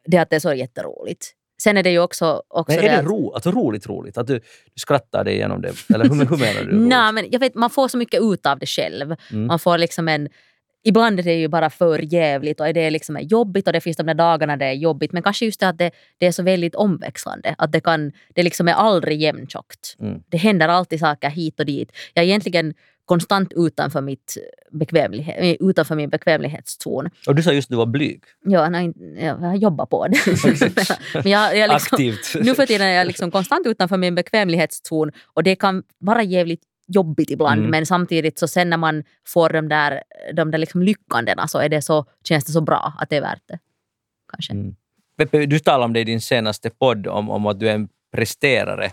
det 0.04 0.18
att 0.18 0.30
det 0.30 0.36
är 0.36 0.40
så 0.40 0.54
jätteroligt. 0.54 1.34
Sen 1.61 1.76
är 1.76 1.82
det 1.82 1.90
ju 1.90 1.98
också, 1.98 2.42
också 2.48 2.76
Men 2.76 2.84
är 2.84 2.88
det 2.90 2.98
att- 2.98 3.04
ro, 3.04 3.32
alltså 3.34 3.50
roligt 3.50 3.86
roligt? 3.86 4.18
Att 4.18 4.26
du, 4.26 4.34
du 4.34 4.80
skrattar 4.80 5.24
dig 5.24 5.34
igenom 5.34 5.62
det? 5.62 5.72
Eller 5.94 6.04
hur, 6.04 6.14
hur 6.14 6.36
menar 6.36 6.62
du? 6.64 6.76
Nej, 6.88 7.12
men 7.12 7.26
jag 7.30 7.40
vet, 7.40 7.54
man 7.54 7.70
får 7.70 7.88
så 7.88 7.96
mycket 7.96 8.22
ut 8.22 8.46
av 8.46 8.58
det 8.58 8.66
själv. 8.66 9.14
Mm. 9.30 9.46
Man 9.46 9.58
får 9.58 9.78
liksom 9.78 10.08
en... 10.08 10.28
Ibland 10.84 11.18
är 11.18 11.22
det 11.22 11.34
ju 11.34 11.48
bara 11.48 11.70
för 11.70 12.14
jävligt 12.14 12.61
och 12.61 12.74
det 12.74 12.80
är 12.80 12.90
liksom 12.90 13.18
jobbigt 13.20 13.66
och 13.66 13.72
det 13.72 13.80
finns 13.80 13.96
de 13.96 14.06
där 14.06 14.14
dagarna 14.14 14.56
det 14.56 14.64
är 14.64 14.72
jobbigt. 14.72 15.12
Men 15.12 15.22
kanske 15.22 15.44
just 15.44 15.61
det 15.61 15.68
att 15.68 15.78
det, 15.78 15.90
det 16.18 16.26
är 16.26 16.32
så 16.32 16.42
väldigt 16.42 16.74
omväxlande. 16.74 17.54
Att 17.58 17.72
det, 17.72 17.80
kan, 17.80 18.12
det 18.34 18.42
liksom 18.42 18.68
är 18.68 18.72
aldrig 18.72 19.22
jämntjockt. 19.22 19.96
Mm. 20.00 20.22
Det 20.28 20.36
händer 20.36 20.68
alltid 20.68 21.00
saker 21.00 21.30
hit 21.30 21.61
och 21.61 21.66
dit. 21.66 21.92
Jag 22.14 22.24
egentligen 22.24 22.74
konstant 23.11 23.52
utanför, 23.56 24.00
mitt 24.00 24.36
bekvämlighet, 24.70 25.36
eh, 25.38 25.68
utanför 25.68 25.94
min 25.94 26.11
bekvämlighetszon. 26.11 27.11
Och 27.26 27.34
du 27.34 27.42
sa 27.42 27.52
just 27.52 27.66
att 27.66 27.70
du 27.70 27.76
var 27.76 27.86
blyg. 27.86 28.22
Ja, 28.44 28.68
nej, 28.68 28.92
jag 29.18 29.36
har 29.36 29.54
jobbat 29.54 29.90
på 29.90 30.06
det. 30.08 30.16
men 31.14 31.32
jag, 31.32 31.56
jag 31.56 31.70
liksom, 31.70 31.96
Aktivt. 31.96 32.34
nu 32.44 32.54
för 32.54 32.66
tiden 32.66 32.86
är 32.86 32.92
jag 32.92 33.06
liksom 33.06 33.30
konstant 33.30 33.66
utanför 33.66 33.96
min 33.96 34.14
bekvämlighetszon 34.14 35.12
och 35.34 35.42
det 35.42 35.56
kan 35.56 35.82
vara 35.98 36.22
jävligt 36.22 36.62
jobbigt 36.86 37.30
ibland 37.30 37.61
Mm. 37.61 37.70
men 37.70 37.86
samtidigt 37.86 38.38
så 38.38 38.48
sen 38.48 38.70
när 38.70 38.76
man 38.76 39.04
får 39.26 39.48
de 39.48 39.68
där, 39.68 40.02
de 40.34 40.50
där 40.50 40.58
liksom 40.58 40.82
lyckandena 40.82 41.48
så, 41.48 41.58
är 41.58 41.68
det 41.68 41.82
så 41.82 42.04
känns 42.24 42.44
det 42.44 42.52
så 42.52 42.61
bra 42.61 42.92
att 42.98 43.11
det 43.11 43.16
är 43.16 43.20
värt 43.20 43.42
det. 43.48 43.58
Kanske. 44.32 44.52
Mm. 44.52 44.74
Peppe, 45.16 45.46
du 45.46 45.58
talade 45.58 45.84
om 45.84 45.92
det 45.92 46.00
i 46.00 46.04
din 46.04 46.20
senaste 46.20 46.70
podd, 46.70 47.06
om, 47.06 47.30
om 47.30 47.46
att 47.46 47.61
du 47.61 47.68
är 47.68 47.74
en 47.74 47.88
presterare. 48.12 48.90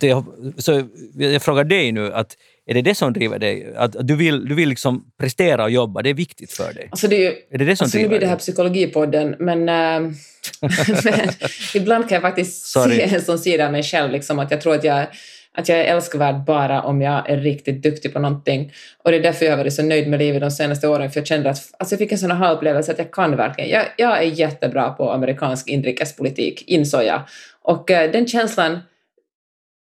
Jag, 0.00 0.24
så 0.56 0.82
jag 1.14 1.42
frågar 1.42 1.64
dig 1.64 1.92
nu, 1.92 2.12
att 2.12 2.36
är 2.70 2.74
det 2.74 2.82
det 2.82 2.94
som 2.94 3.12
driver 3.12 3.38
dig? 3.38 3.74
Att, 3.76 3.96
du 4.00 4.16
vill, 4.16 4.48
du 4.48 4.54
vill 4.54 4.68
liksom 4.68 5.04
prestera 5.18 5.64
och 5.64 5.70
jobba, 5.70 6.02
det 6.02 6.10
är 6.10 6.14
viktigt 6.14 6.52
för 6.52 6.72
dig? 6.72 6.88
Alltså 6.90 7.08
det 7.08 7.16
är 7.16 7.20
ju, 7.20 7.36
Är 7.50 7.58
det 7.58 7.64
det 7.64 7.76
som 7.76 7.84
alltså 7.84 7.98
nu 7.98 8.02
driver 8.02 8.08
blir 8.08 8.20
det 8.20 8.26
här 8.26 8.36
psykologipodden, 8.36 9.36
men, 9.38 9.68
äh, 9.68 9.74
men 11.04 11.28
ibland 11.74 12.08
kan 12.08 12.16
jag 12.16 12.22
faktiskt 12.22 12.66
Sorry. 12.66 12.96
se 12.96 13.14
en 13.14 13.22
sån 13.22 13.38
sida 13.38 13.66
av 13.66 13.72
mig 13.72 13.82
själv, 13.82 14.12
liksom, 14.12 14.38
att 14.38 14.50
jag 14.50 14.60
tror 14.60 14.74
att 14.74 14.84
jag, 14.84 15.06
att 15.54 15.68
jag 15.68 15.78
är 15.78 15.84
älskvärd 15.84 16.44
bara 16.44 16.82
om 16.82 17.02
jag 17.02 17.30
är 17.30 17.36
riktigt 17.36 17.82
duktig 17.82 18.12
på 18.12 18.18
någonting. 18.18 18.72
Och 19.04 19.10
det 19.10 19.16
är 19.16 19.22
därför 19.22 19.44
jag 19.44 19.52
har 19.52 19.58
varit 19.58 19.74
så 19.74 19.82
nöjd 19.82 20.08
med 20.08 20.18
livet 20.18 20.40
de 20.40 20.50
senaste 20.50 20.88
åren, 20.88 21.10
för 21.10 21.20
jag 21.20 21.26
kände 21.26 21.50
att 21.50 21.58
alltså 21.78 21.92
jag 21.92 21.98
fick 21.98 22.12
en 22.12 22.18
sån 22.18 22.30
här 22.30 22.52
upplevelse 22.52 22.92
att 22.92 22.98
jag 22.98 23.12
kan 23.12 23.36
verkligen. 23.36 23.70
Jag, 23.70 23.84
jag 23.96 24.18
är 24.18 24.22
jättebra 24.22 24.90
på 24.90 25.10
amerikansk 25.12 25.68
inrikespolitik, 25.68 26.64
insåg 26.66 27.04
jag. 27.04 27.22
Och 27.62 27.90
äh, 27.90 28.10
den 28.10 28.26
känslan 28.26 28.78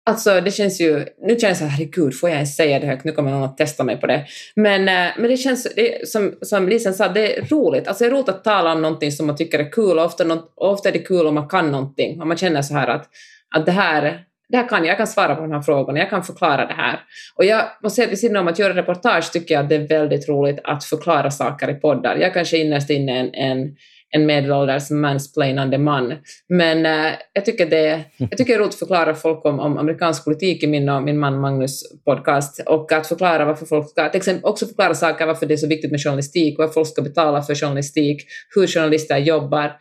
Alltså 0.04 0.40
det 0.40 0.50
känns 0.50 0.80
ju, 0.80 1.04
nu 1.22 1.38
känns 1.38 1.58
det 1.58 1.64
herregud, 1.64 2.18
får 2.20 2.28
jag 2.28 2.36
ens 2.36 2.56
säga 2.56 2.78
det 2.78 2.86
högt? 2.86 3.04
Nu 3.04 3.12
kommer 3.12 3.30
någon 3.30 3.42
att 3.42 3.56
testa 3.56 3.84
mig 3.84 4.00
på 4.00 4.06
det. 4.06 4.26
Men, 4.56 4.88
eh, 4.88 5.12
men 5.18 5.30
det 5.30 5.36
känns, 5.36 5.66
det, 5.76 6.08
som, 6.08 6.34
som 6.42 6.68
Lisen 6.68 6.94
sa, 6.94 7.08
det 7.08 7.38
är 7.38 7.44
roligt. 7.46 7.88
Alltså 7.88 8.04
det 8.04 8.10
är 8.10 8.14
roligt 8.14 8.28
att 8.28 8.44
tala 8.44 8.72
om 8.72 8.82
någonting 8.82 9.12
som 9.12 9.26
man 9.26 9.36
tycker 9.36 9.58
är 9.58 9.72
kul 9.72 9.98
och 9.98 10.04
ofta, 10.04 10.24
något, 10.24 10.52
ofta 10.56 10.88
är 10.88 10.92
det 10.92 10.98
kul 10.98 11.26
om 11.26 11.34
man 11.34 11.48
kan 11.48 11.70
någonting. 11.70 12.22
Om 12.22 12.28
man 12.28 12.36
känner 12.36 12.62
så 12.62 12.74
här 12.74 12.88
att, 12.88 13.08
att 13.54 13.66
det 13.66 13.72
här 13.72 14.24
det 14.52 14.58
här 14.58 14.68
kan 14.68 14.78
jag, 14.78 14.86
jag 14.86 14.96
kan 14.96 15.06
svara 15.06 15.34
på 15.34 15.42
de 15.42 15.52
här 15.52 15.62
frågorna, 15.62 15.98
jag 15.98 16.10
kan 16.10 16.22
förklara 16.22 16.66
det 16.66 16.74
här. 16.74 17.00
Och 17.34 17.44
jag 17.44 17.64
måste 17.82 17.96
säga 17.96 18.06
att 18.06 18.12
vid 18.12 18.18
sidan 18.18 18.36
om 18.36 18.48
att 18.48 18.58
göra 18.58 18.74
reportage 18.74 19.32
tycker 19.32 19.54
jag 19.54 19.62
att 19.62 19.68
det 19.68 19.74
är 19.74 19.88
väldigt 19.88 20.28
roligt 20.28 20.60
att 20.64 20.84
förklara 20.84 21.30
saker 21.30 21.70
i 21.70 21.74
poddar. 21.74 22.16
Jag 22.16 22.34
kanske 22.34 22.58
innerst 22.58 22.90
inne 22.90 23.16
är 23.16 23.20
en, 23.20 23.34
en, 23.34 23.76
en 24.14 24.26
medelålders 24.26 24.90
mansplainande 24.90 25.78
man, 25.78 26.14
men 26.48 26.86
eh, 26.86 27.12
jag, 27.32 27.44
tycker 27.44 27.66
det, 27.66 28.04
jag 28.16 28.30
tycker 28.30 28.46
det 28.46 28.54
är 28.54 28.58
roligt 28.58 28.72
att 28.72 28.78
förklara 28.78 29.14
folk 29.14 29.44
om, 29.44 29.60
om 29.60 29.78
amerikansk 29.78 30.24
politik 30.24 30.62
i 30.62 30.66
min 30.66 30.88
och 30.88 31.02
min 31.02 31.18
man 31.18 31.40
Magnus 31.40 31.82
podcast 32.04 32.60
och 32.66 32.92
att 32.92 33.06
förklara 33.06 33.44
varför 33.44 33.66
folk 33.66 33.90
ska, 33.90 34.08
till 34.08 34.18
exempel 34.18 34.44
också 34.44 34.66
förklara 34.66 34.94
saker 34.94 35.26
varför 35.26 35.46
det 35.46 35.54
är 35.54 35.56
så 35.56 35.68
viktigt 35.68 35.90
med 35.90 36.02
journalistik, 36.02 36.58
vad 36.58 36.74
folk 36.74 36.88
ska 36.88 37.02
betala 37.02 37.42
för 37.42 37.54
journalistik, 37.54 38.22
hur 38.54 38.66
journalister 38.66 39.18
jobbar. 39.18 39.72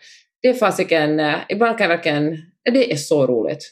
Det 0.41 0.49
är 0.49 0.53
fasiken, 0.53 1.19
eh, 1.19 1.35
ibland 1.49 1.77
kan 1.77 1.89
jag 1.89 1.97
verkligen, 1.97 2.37
det 2.73 2.91
är 2.91 2.95
så 2.97 3.27
roligt. 3.27 3.71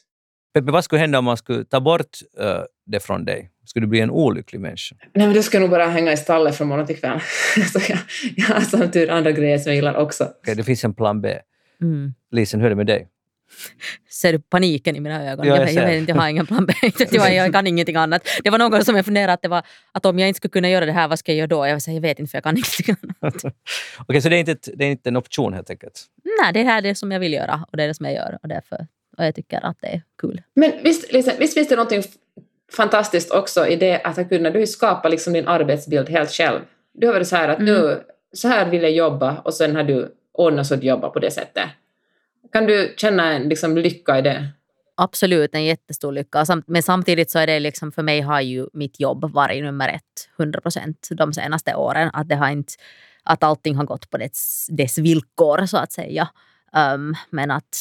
Peppe, 0.54 0.72
vad 0.72 0.84
skulle 0.84 1.00
hända 1.00 1.20
om 1.20 1.26
man 1.26 1.38
skulle 1.38 1.64
ta 1.64 1.80
bort 1.80 2.18
eh, 2.40 2.62
det 2.86 3.00
från 3.00 3.26
dig? 3.26 3.52
Skulle 3.66 3.86
du 3.86 3.90
bli 3.90 4.00
en 4.00 4.12
olycklig 4.12 4.60
människa? 4.60 4.96
Nej, 5.14 5.28
men 5.28 5.36
då 5.36 5.42
ska 5.42 5.58
jag 5.58 5.62
nog 5.62 5.70
bara 5.70 5.86
hänga 5.86 6.12
i 6.12 6.18
stallet 6.18 6.56
från 6.56 6.68
morgon 6.68 6.88
till 6.88 7.00
kväll. 7.00 7.20
så 7.74 7.80
jag, 7.90 8.00
jag 8.36 8.46
har 8.46 8.62
som 8.62 8.92
tur 8.92 9.10
andra 9.10 9.32
grejer 9.32 9.58
som 9.58 9.70
jag 9.70 9.76
gillar 9.76 9.96
också. 9.96 10.24
Okej, 10.24 10.56
det 10.56 10.64
finns 10.64 10.84
en 10.84 10.94
plan 10.94 11.22
B. 11.22 11.38
Mm. 11.82 12.14
Lisen, 12.32 12.60
hur 12.60 12.66
är 12.66 12.70
det 12.70 12.76
med 12.76 12.88
dig? 12.88 13.08
Ser 14.10 14.34
du 14.34 14.40
paniken 14.40 14.96
i 14.96 15.00
mina 15.00 15.32
ögon? 15.32 15.48
Ja, 15.48 15.58
jag 15.58 15.74
jag, 15.74 15.86
vet 15.86 16.00
inte, 16.00 16.12
jag 16.12 16.18
har 16.18 16.30
ingen 16.30 16.48
plan 16.48 16.66
B. 16.66 16.74
jag, 17.12 17.36
jag 17.36 17.54
kan 17.54 17.68
ingenting 17.68 17.96
annat. 17.96 18.28
Det 18.44 18.50
var 18.50 18.58
någon 18.58 18.86
som 18.86 18.96
jag 18.96 19.06
funderade 19.06 19.34
att, 19.34 19.42
det 19.42 19.48
var, 19.48 19.64
att 19.92 20.06
om 20.06 20.20
jag 20.20 20.28
inte 20.28 20.38
skulle 20.38 20.52
kunna 20.52 20.70
göra 20.70 20.86
det 20.86 20.92
här, 20.92 21.08
vad 21.08 21.20
ska 21.20 21.32
jag 21.32 21.38
göra 21.38 21.48
då? 21.48 21.68
Jag, 21.68 21.82
säga, 21.82 21.96
jag 21.96 22.02
vet 22.02 22.20
inte 22.20 22.32
för 22.32 22.38
jag 22.38 22.44
kan 22.44 22.58
ingenting 22.58 22.96
annat. 23.22 23.44
Okej, 24.00 24.22
så 24.22 24.30
det 24.30 24.36
är, 24.36 24.40
inte 24.40 24.52
ett, 24.52 24.70
det 24.74 24.86
är 24.86 24.92
inte 24.92 25.10
en 25.10 25.18
option 25.18 25.54
helt 25.54 25.70
enkelt? 25.70 26.06
Nej, 26.42 26.54
det 26.54 26.64
här 26.64 26.78
är 26.78 26.82
det 26.82 26.96
som 26.96 27.12
jag 27.12 27.20
vill 27.20 27.34
göra 27.34 27.66
och 27.72 27.78
det 27.78 27.84
är 27.84 27.88
det 27.88 27.94
som 27.94 28.06
jag 28.06 28.16
gör. 28.16 28.38
Och, 28.42 28.48
därför, 28.48 28.88
och 29.20 29.26
jag 29.26 29.36
tycker 29.36 29.66
att 29.66 29.78
det 29.82 29.88
är 29.88 30.02
kul. 30.18 30.42
Men 30.54 30.72
visst, 30.84 31.12
Lisa, 31.12 31.32
visst 31.40 31.54
finns 31.54 31.68
det 31.68 31.76
någonting 31.76 32.04
fantastiskt 32.72 33.32
också 33.32 33.68
i 33.68 33.76
det 33.76 34.02
att 34.02 34.18
ha 34.18 34.24
kunnat 34.24 34.54
du 34.54 34.68
skapa 34.68 35.10
liksom 35.10 35.34
din 35.34 35.48
arbetsbild 35.48 36.10
helt 36.10 36.32
själv. 36.32 36.60
Du 36.94 37.08
har 37.08 37.14
varit 37.14 37.28
så 37.28 37.36
här 37.36 37.50
att 37.50 37.60
nu, 37.60 38.04
så 38.34 38.48
här 38.48 38.70
vill 38.70 38.82
jag 38.82 38.92
jobba 38.92 39.38
och 39.38 39.54
sen 39.54 39.76
har 39.76 39.84
du 39.84 40.16
ordnat 40.34 40.68
så 40.68 40.74
att 40.74 40.84
jobba 40.84 41.10
på 41.10 41.20
det 41.20 41.32
sättet. 41.32 41.70
Kan 42.52 42.66
du 42.66 42.94
känna 42.98 43.34
en 43.34 43.50
liksom, 43.50 43.78
lycka 43.78 44.20
i 44.20 44.22
det? 44.22 44.48
Absolut 44.96 45.56
en 45.56 45.66
jättestor 45.66 46.12
lycka. 46.12 46.46
Men 46.66 46.84
samtidigt 46.84 47.32
så 47.32 47.40
är 47.40 47.48
det 47.48 47.60
liksom, 47.60 47.92
för 47.92 48.04
mig 48.04 48.22
har 48.22 48.42
ju 48.42 48.68
mitt 48.74 49.00
jobb 49.00 49.34
varit 49.34 49.64
nummer 49.64 49.90
ett, 49.90 50.30
100 50.40 50.62
procent 50.62 51.08
de 51.12 51.34
senaste 51.34 51.76
åren. 51.76 52.10
Att, 52.14 52.30
det 52.30 52.36
har 52.36 52.50
inte, 52.50 52.74
att 53.24 53.44
allting 53.44 53.76
har 53.76 53.86
gått 53.86 54.10
på 54.10 54.18
dess, 54.18 54.68
dess 54.72 54.98
villkor 54.98 55.66
så 55.66 55.78
att 55.78 55.92
säga. 55.92 56.30
Um, 56.74 57.16
men 57.30 57.52
att 57.52 57.78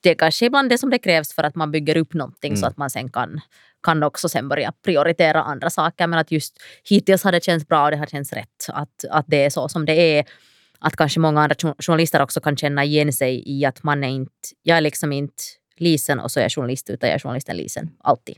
det 0.00 0.10
är 0.10 0.14
kanske 0.14 0.46
ibland 0.46 0.68
det 0.70 0.78
som 0.78 0.90
det 0.90 0.98
krävs 0.98 1.34
för 1.34 1.42
att 1.42 1.54
man 1.54 1.70
bygger 1.70 1.96
upp 1.96 2.14
någonting 2.14 2.56
så 2.56 2.60
Mm. 2.66 2.68
att 2.70 2.76
man 2.76 2.90
sen 2.90 3.08
kan, 3.10 3.40
kan 3.82 4.02
också 4.02 4.28
sen 4.28 4.48
börja 4.48 4.72
prioritera 4.84 5.42
andra 5.42 5.70
saker. 5.70 6.06
Men 6.06 6.18
att 6.18 6.30
just 6.30 6.56
hittills 6.88 7.24
har 7.24 7.32
det 7.32 7.44
känts 7.44 7.68
bra 7.68 7.84
och 7.84 7.90
det 7.90 7.96
har 7.96 8.06
känts 8.06 8.32
rätt 8.32 8.66
att, 8.68 9.04
att 9.10 9.24
det 9.28 9.44
är 9.44 9.50
så 9.50 9.68
som 9.68 9.84
det 9.86 10.18
är. 10.18 10.24
Att 10.78 10.96
kanske 10.96 11.20
många 11.20 11.40
andra 11.40 11.56
jo- 11.62 11.74
journalister 11.78 12.22
också 12.22 12.40
kan 12.40 12.56
känna 12.56 12.84
igen 12.84 13.12
sig 13.12 13.42
i 13.46 13.64
att 13.64 13.82
man 13.82 14.04
är 14.04 14.08
inte, 14.08 14.32
jag 14.62 14.76
är 14.76 14.80
liksom 14.80 15.12
inte 15.12 15.42
Lisen 15.76 16.20
och 16.20 16.30
så 16.30 16.40
är 16.40 16.44
jag 16.44 16.52
journalist 16.52 16.90
utan 16.90 17.08
jag 17.08 17.14
är 17.14 17.18
journalisten 17.20 17.56
Lisen. 17.56 17.90
Alltid. 18.04 18.36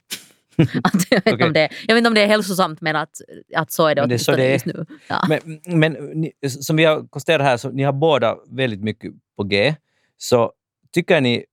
att, 0.85 1.07
jag, 1.11 1.25
vet 1.25 1.35
Okej. 1.35 1.47
om 1.47 1.53
det, 1.53 1.69
jag 1.87 1.95
vet 1.95 1.99
inte 2.01 2.09
om 2.09 2.15
det 2.15 2.21
är 2.23 2.27
hälsosamt 2.27 2.81
men 2.81 2.97
att, 2.97 3.11
att 3.57 3.73
så 3.73 3.87
är 3.87 3.95
det 3.95 4.03
Men 4.03 4.09
det 4.09 4.19
så 4.19 4.33
det 4.37 4.45
är. 4.45 4.53
just 4.53 4.67
nu. 4.67 4.87
Ja. 5.09 5.27
Men, 5.29 5.61
men 5.81 5.93
ni, 5.93 6.33
som 6.49 6.77
vi 6.77 6.85
har 6.85 7.07
konstaterat 7.09 7.47
här, 7.47 7.57
så 7.57 7.71
ni 7.71 7.83
har 7.83 7.93
båda 7.93 8.37
väldigt 8.51 8.81
mycket 8.83 9.13
på 9.37 9.43
G. 9.45 9.75
Så 10.23 10.53
tycker 10.93 11.21
ni, 11.21 11.45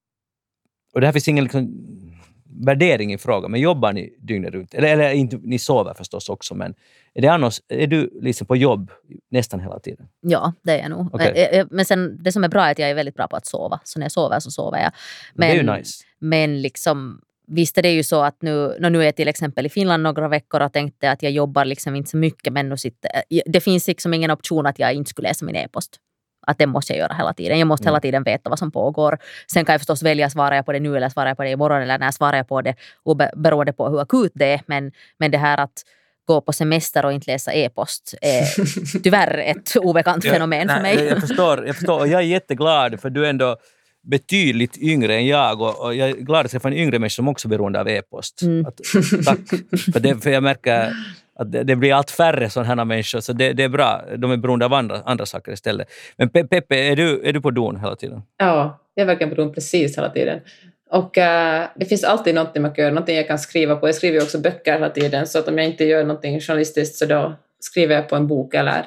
och 0.94 1.02
det 1.02 1.08
här 1.08 1.14
finns 1.14 1.28
ingen 1.28 1.44
liksom, 1.44 1.70
värdering 2.66 3.14
i 3.14 3.18
frågan, 3.18 3.52
men 3.52 3.60
jobbar 3.60 3.94
ni 3.94 4.16
dygnet 4.20 4.54
runt? 4.54 4.74
Eller, 4.74 4.88
eller 4.88 5.12
inte, 5.12 5.40
ni 5.44 5.60
sover 5.60 5.94
förstås 5.94 6.30
också, 6.30 6.56
men 6.56 6.76
är, 7.14 7.22
det 7.22 7.28
annars, 7.28 7.62
är 7.68 7.88
du 7.88 8.20
liksom 8.22 8.48
på 8.48 8.56
jobb 8.56 8.92
nästan 9.30 9.60
hela 9.60 9.80
tiden? 9.80 10.08
Ja, 10.22 10.54
det 10.62 10.72
är 10.72 10.78
jag 10.78 10.90
nog. 10.90 11.16
Okej. 11.16 11.28
Eh, 11.36 11.60
eh, 11.60 11.68
Men 11.72 11.86
sen, 11.86 12.24
det 12.24 12.32
som 12.32 12.44
är 12.44 12.48
bra 12.48 12.66
är 12.66 12.72
att 12.72 12.80
jag 12.80 12.90
är 12.90 12.94
väldigt 12.94 13.16
bra 13.16 13.28
på 13.28 13.36
att 13.36 13.46
sova. 13.46 13.80
Så 13.84 14.00
när 14.00 14.06
jag 14.06 14.12
sover 14.12 14.40
så 14.40 14.52
sover 14.52 14.80
jag. 14.80 14.92
Men, 15.34 15.48
det 15.48 15.54
är 15.54 15.64
ju 15.64 15.78
nice. 15.78 16.04
Men 16.20 16.62
liksom, 16.62 17.22
visst 17.48 17.78
är 17.78 17.82
det 17.82 17.92
ju 17.92 18.04
så 18.04 18.22
att 18.22 18.42
nu, 18.42 18.78
nu 18.80 19.02
är 19.02 19.06
jag 19.06 19.16
till 19.16 19.28
exempel 19.28 19.66
i 19.66 19.70
Finland 19.70 20.04
några 20.04 20.28
veckor 20.28 20.62
och 20.62 20.74
tänkte 20.74 21.12
att 21.12 21.24
jag 21.24 21.32
jobbar 21.32 21.66
liksom 21.66 21.96
inte 21.96 22.10
så 22.10 22.18
mycket 22.18 22.54
men 22.54 22.70
nu 22.70 22.78
sitter, 22.78 23.12
eh, 23.30 23.42
det 23.46 23.62
finns 23.62 23.88
liksom 23.88 24.14
ingen 24.14 24.32
option 24.32 24.66
att 24.66 24.80
jag 24.80 24.94
inte 24.94 25.10
skulle 25.10 25.28
läsa 25.28 25.46
min 25.46 25.56
e-post. 25.56 26.00
Att 26.50 26.58
det 26.58 26.68
måste 26.68 26.94
jag 26.94 27.00
göra 27.00 27.14
hela 27.14 27.34
tiden. 27.34 27.60
Jag 27.60 27.68
måste 27.68 27.84
Mm. 27.84 27.92
hela 27.94 28.02
tiden 28.02 28.24
veta 28.24 28.50
vad 28.50 28.60
som 28.60 28.72
pågår. 28.72 29.18
Sen 29.52 29.66
kan 29.66 29.74
jag 29.74 29.80
förstås 29.82 30.04
välja, 30.04 30.30
svarar 30.30 30.56
jag 30.56 30.66
på 30.66 30.72
det 30.74 30.80
nu 30.80 30.98
eller 30.98 31.10
svarar 31.10 31.28
jag 31.28 31.38
på 31.38 31.44
det 31.44 31.50
imorgon 31.50 31.82
eller 31.82 31.98
när 32.00 32.12
svarar 32.12 32.38
jag 32.38 32.48
på 32.48 32.62
det 32.62 32.76
obe- 33.06 33.32
beroende 33.36 33.74
på 33.74 33.90
hur 33.90 34.02
akut 34.02 34.32
det 34.36 34.46
är. 34.54 34.62
Men, 34.66 34.92
men 35.20 35.32
det 35.32 35.38
här 35.38 35.58
att 35.58 35.84
gå 36.28 36.42
på 36.42 36.54
semester 36.54 37.06
och 37.06 37.14
inte 37.14 37.32
läsa 37.32 37.54
e-post 37.54 38.14
är 38.22 38.44
tyvärr 39.04 39.38
ett 39.38 39.76
obekant 39.76 40.24
fenomen 40.24 40.68
för 40.68 40.80
Nej, 40.82 40.96
mig. 40.96 41.06
Jag 41.06 41.20
förstår, 41.20 41.66
jag 41.68 41.76
förstår 41.76 42.00
och 42.00 42.08
jag 42.08 42.22
är 42.22 42.26
jätteglad 42.26 43.00
för 43.02 43.10
du 43.10 43.26
är 43.26 43.30
ändå 43.30 43.58
betydligt 44.04 44.78
yngre 44.78 45.16
än 45.16 45.28
jag 45.28 45.62
och, 45.62 45.86
och 45.86 45.96
jag 45.96 46.10
är 46.10 46.14
glad 46.14 46.46
att 46.46 46.52
träffa 46.52 46.68
en 46.68 46.74
yngre 46.74 47.00
människa 47.00 47.16
som 47.16 47.28
också 47.28 47.48
är 47.48 47.50
beroende 47.50 47.80
av 47.80 47.88
e-post. 47.90 48.42
Mm. 48.42 48.66
Tack. 49.26 49.40
För, 49.94 50.00
det, 50.00 50.24
för 50.24 50.30
jag 50.30 50.44
märker 50.44 50.94
att 51.40 51.52
det, 51.52 51.64
det 51.64 51.76
blir 51.76 51.94
allt 51.94 52.12
färre 52.12 52.50
sådana 52.50 52.68
här 52.68 52.86
människor, 52.86 53.20
så 53.20 53.34
det, 53.34 53.54
det 53.54 53.64
är 53.64 53.70
bra. 53.70 54.02
De 54.18 54.32
är 54.32 54.38
beroende 54.38 54.66
av 54.66 54.74
andra, 54.74 55.02
andra 55.06 55.26
saker 55.26 55.52
istället. 55.52 55.88
Men 56.18 56.30
Pe- 56.30 56.48
Peppe, 56.48 56.76
är 56.76 56.96
du, 56.96 57.22
är 57.24 57.34
du 57.34 57.42
på 57.42 57.52
don 57.52 57.80
hela 57.80 57.96
tiden? 57.96 58.22
Ja, 58.38 58.80
jag 58.94 59.02
är 59.02 59.08
verkligen 59.08 59.30
på 59.30 59.36
don 59.36 59.54
precis 59.54 59.98
hela 59.98 60.10
tiden. 60.10 60.40
Och 60.92 61.18
eh, 61.18 61.68
det 61.76 61.86
finns 61.86 62.04
alltid 62.04 62.36
någonting 62.36 62.62
man 62.62 62.74
kan 62.74 62.84
göra, 62.84 62.94
någonting 62.94 63.16
jag 63.16 63.28
kan 63.28 63.40
skriva 63.40 63.76
på. 63.76 63.88
Jag 63.88 63.96
skriver 63.96 64.18
ju 64.18 64.24
också 64.24 64.40
böcker 64.40 64.74
hela 64.74 64.90
tiden, 64.90 65.28
så 65.28 65.40
att 65.40 65.48
om 65.48 65.58
jag 65.58 65.68
inte 65.68 65.86
gör 65.86 66.04
någonting 66.04 66.40
journalistiskt 66.40 66.96
så 66.96 67.06
då 67.06 67.34
skriver 67.60 67.96
jag 67.96 68.10
på 68.10 68.16
en 68.16 68.28
bok 68.28 68.54
eller, 68.54 68.86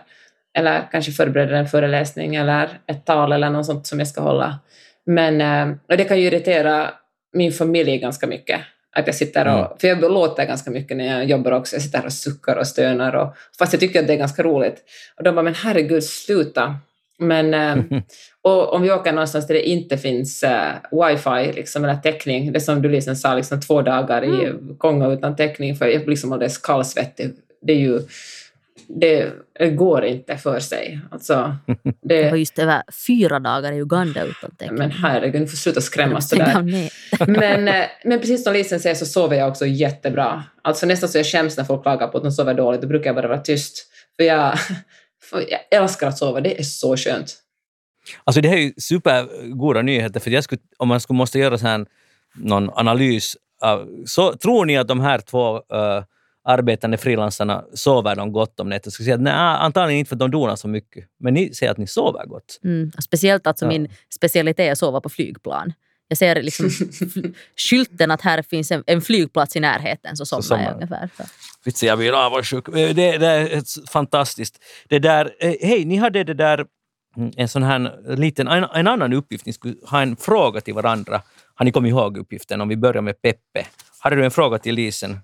eller 0.59 0.89
kanske 0.93 1.13
förbereder 1.13 1.55
en 1.55 1.67
föreläsning 1.67 2.35
eller 2.35 2.69
ett 2.87 3.07
tal 3.07 3.33
eller 3.33 3.51
något 3.51 3.67
sånt 3.67 3.87
som 3.87 3.99
jag 3.99 4.09
ska 4.09 4.21
hålla. 4.21 4.59
Men 5.07 5.41
eh, 5.41 5.77
och 5.89 5.97
det 5.97 6.05
kan 6.05 6.21
ju 6.21 6.27
irritera 6.27 6.91
min 7.33 7.53
familj 7.53 7.99
ganska 7.99 8.27
mycket. 8.27 8.61
Att 8.93 9.07
jag 9.07 9.17
sitter 9.17 9.47
och, 9.47 9.59
Mm. 9.59 9.79
För 9.79 9.89
jag 9.89 10.01
låter 10.01 10.47
ganska 10.47 10.71
mycket 10.71 10.97
när 10.97 11.19
jag 11.19 11.25
jobbar 11.25 11.53
också. 11.53 11.77
Jag 11.77 11.83
sitter 11.83 12.05
och 12.05 12.13
suckar 12.13 12.57
och 12.57 12.67
stönar. 12.67 13.15
Och, 13.15 13.37
fast 13.59 13.73
jag 13.73 13.81
tycker 13.81 14.01
att 14.01 14.07
det 14.07 14.13
är 14.13 14.19
ganska 14.19 14.43
roligt. 14.43 14.77
Och 15.17 15.25
de 15.25 15.35
bara, 15.35 15.43
men 15.43 15.55
herregud, 15.55 16.05
sluta. 16.05 16.77
Men, 17.19 17.55
eh, 17.55 18.01
och 18.43 18.73
om 18.73 18.83
vi 18.83 18.91
åker 18.91 19.13
någonstans 19.13 19.47
där 19.47 19.55
det 19.55 19.69
inte 19.69 19.99
finns 19.99 20.43
eh, 20.43 20.73
wifi 20.91 21.53
liksom, 21.53 21.85
eller 21.85 21.97
täckning, 21.97 22.53
det 22.53 22.61
som 22.61 22.83
du 22.83 22.89
liksom 22.89 23.17
sa, 23.17 23.35
liksom, 23.35 23.61
två 23.61 23.83
dagar 23.83 24.25
i 24.25 24.53
Kongo 24.79 25.13
utan 25.13 25.37
täckning, 25.37 25.77
för 25.77 25.87
jag 25.87 26.01
blir 26.01 26.11
liksom 26.11 26.33
alldeles 26.33 26.59
kallsvettig. 26.59 27.31
Det 27.63 27.73
är 27.73 27.77
ju... 27.77 28.01
Det, 28.89 29.33
går 29.71 30.05
inte 30.05 30.37
för 30.37 30.61
sig. 30.61 31.01
Alltså, 31.11 31.57
Det 32.03 32.25
var 32.25 32.31
det, 32.31 32.39
just 32.39 32.59
över 32.59 32.83
fyra 33.07 33.39
dagar 33.41 33.73
i 33.73 33.81
Uganda 33.81 34.25
utan 34.25 34.51
tecken. 34.57 34.75
men 34.75 34.91
herregud, 34.91 35.41
nu 35.41 35.47
får 35.47 35.57
sluta 35.57 35.81
skrämmas 35.81 36.29
sådär. 36.29 36.63
Men, 37.27 37.69
eh, 37.83 37.85
men 38.05 38.21
precis 38.21 38.45
som 38.45 38.53
Lisen 38.53 38.81
säger 38.81 38.95
så 38.95 39.07
sover 39.07 39.37
jag 39.37 39.49
också 39.49 39.67
jättebra. 39.67 40.45
Alltså 40.63 40.87
nästan 40.87 41.09
så 41.09 41.19
jag 41.19 41.27
skäms 41.27 41.57
när 41.57 41.65
folk 41.65 41.83
klagar 41.83 42.09
på 42.09 42.17
att 42.17 42.25
de 42.25 42.33
sover 42.33 42.55
dåligt. 42.55 42.81
Då 42.81 42.89
brukar 42.89 43.07
jag 43.07 43.15
bara 43.15 43.29
vara 43.29 43.41
tyst. 43.41 43.87
För 44.17 44.25
jag, 44.25 44.59
för 45.31 45.45
jag 45.51 45.61
älskar 45.83 46.09
att 46.09 46.19
sova, 46.19 46.41
det 46.41 46.59
är 46.61 46.63
så 46.63 46.97
skönt. 46.97 47.37
Alltså 48.25 48.41
det 48.41 48.49
här 48.49 48.57
är 48.57 48.61
ju 48.61 48.73
supergoda 48.79 49.83
nyheter, 49.83 50.21
för 50.21 50.31
jag 50.31 50.45
skulle, 50.45 50.61
om 50.77 50.89
man 50.89 51.01
skulle 51.01 51.17
måste 51.17 51.39
göra 51.39 51.59
så 51.59 51.67
här, 51.67 51.87
någon 52.35 52.71
analys 52.71 53.37
av, 53.63 53.89
så 54.07 54.33
tror 54.33 54.65
ni 54.65 54.79
att 54.79 54.89
de 54.89 55.01
här 55.01 55.19
två 55.19 55.57
uh, 55.57 56.05
arbetande 56.45 56.97
frilansarna 56.97 57.65
sover 57.75 58.17
de 58.17 58.33
gott 58.33 58.61
om 58.61 58.69
nätet? 58.69 58.87
Jag 58.87 58.93
skulle 58.93 59.05
säga 59.05 59.15
att 59.15 59.21
nej, 59.21 59.33
antagligen 59.35 59.99
inte 59.99 60.09
för 60.09 60.17
att 60.17 60.21
de 60.21 60.31
donar 60.31 60.57
så 60.57 60.69
mycket, 60.69 61.05
men 61.21 61.35
ni 61.35 61.55
säger 61.55 61.73
att 61.73 61.79
ni 61.79 61.87
sover 61.87 62.27
gott. 62.27 62.61
Mm. 62.65 62.93
Speciellt 63.05 63.47
alltså 63.47 63.65
Ja. 63.65 63.69
min 63.69 63.89
specialitet 64.15 64.67
är 64.67 64.73
att 64.73 64.79
sova 64.79 65.01
på 65.01 65.09
flygplan. 65.09 65.73
Jag 66.09 66.19
ser 66.19 66.43
liksom 66.43 66.71
skylten 67.71 68.11
att 68.11 68.21
här 68.21 68.43
finns 68.43 68.71
en, 68.71 68.83
en 68.87 69.03
flygplats 69.03 69.57
i 69.57 69.61
närheten 69.61 70.17
så 70.17 70.27
somnar 70.27 70.43
somnar 70.43 70.65
jag 70.65 70.75
ungefär. 70.75 71.09
Så. 71.17 71.23
Vitsi, 71.65 71.87
jag 71.87 71.99
blir 71.99 72.27
avundsjuk. 72.27 72.69
Eh, 72.69 72.75
Det, 72.75 73.19
det 73.19 73.27
är 73.27 73.89
fantastiskt. 73.91 74.59
Det 74.89 74.99
där, 74.99 75.31
eh, 75.41 75.55
hej, 75.61 75.85
ni 75.85 75.97
hade 75.97 76.25
det 76.25 76.35
där, 76.35 76.67
mm, 77.17 77.33
en 77.37 77.49
sån 77.49 77.63
här 77.63 78.17
liten, 78.17 78.49
en, 78.49 78.65
en 78.75 78.87
annan 78.87 79.13
uppgift. 79.13 79.47
Ni 79.47 79.53
skulle 79.53 79.75
ha 79.91 80.03
en 80.03 80.17
fråga 80.17 80.61
till 80.61 80.75
varandra. 80.75 81.23
Har 81.55 81.65
ni 81.65 81.73
kommit 81.73 81.91
ihåg 81.91 82.19
uppgiften? 82.19 82.61
Om 82.61 82.69
vi 82.69 82.77
börjar 82.77 83.03
med 83.03 83.23
Peppe. 83.23 83.67
Hade 83.99 84.17
du 84.17 84.25
en 84.25 84.31
fråga 84.31 84.59
till 84.59 84.75
Lisen? 84.75 85.19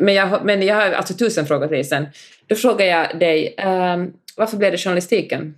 Men 0.00 0.14
jag, 0.14 0.26
har- 0.26 0.40
men 0.40 0.62
jag 0.62 0.74
har 0.74 0.90
alltså 0.92 1.14
tusen 1.14 1.46
frågor 1.46 1.66
till 1.66 1.76
Lisen. 1.76 2.06
Då 2.46 2.54
frågar 2.54 2.86
jag 2.86 3.18
dig, 3.18 3.54
ehm, 3.58 4.12
varför 4.36 4.56
blev 4.56 4.72
det 4.72 4.78
journalistiken? 4.78 5.54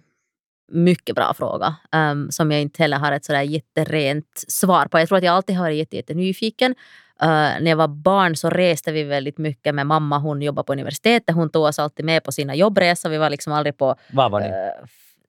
Mycket 0.72 1.14
bra 1.16 1.34
fråga 1.34 1.76
um, 1.92 2.30
som 2.30 2.52
jag 2.52 2.60
inte 2.60 2.82
heller 2.82 2.96
har 2.96 3.12
ett 3.12 3.24
sådär 3.24 3.42
jätterent 3.42 4.44
svar 4.48 4.86
på. 4.86 4.98
Jag 4.98 5.08
tror 5.08 5.18
att 5.18 5.24
jag 5.24 5.34
alltid 5.34 5.56
har 5.56 5.64
varit 5.64 5.76
jätte, 5.76 5.96
jätte 5.96 6.14
nyfiken. 6.14 6.74
Uh, 7.22 7.28
när 7.28 7.66
jag 7.66 7.76
var 7.76 7.88
barn 7.88 8.36
så 8.36 8.50
reste 8.50 8.92
vi 8.92 9.02
väldigt 9.02 9.38
mycket 9.38 9.74
med 9.74 9.86
mamma. 9.86 10.18
Hon 10.18 10.42
jobbade 10.42 10.66
på 10.66 10.72
universitetet. 10.72 11.34
Hon 11.34 11.50
tog 11.50 11.62
oss 11.64 11.78
alltid 11.78 12.04
med 12.04 12.24
på 12.24 12.32
sina 12.32 12.54
jobbresor. 12.54 13.08
Vi 13.10 13.18
var 13.18 13.30
liksom 13.30 13.52
aldrig 13.52 13.76
på... 13.78 13.94
Var 14.12 14.30
var 14.30 14.40
ni? 14.40 14.46
Uh, 14.46 14.52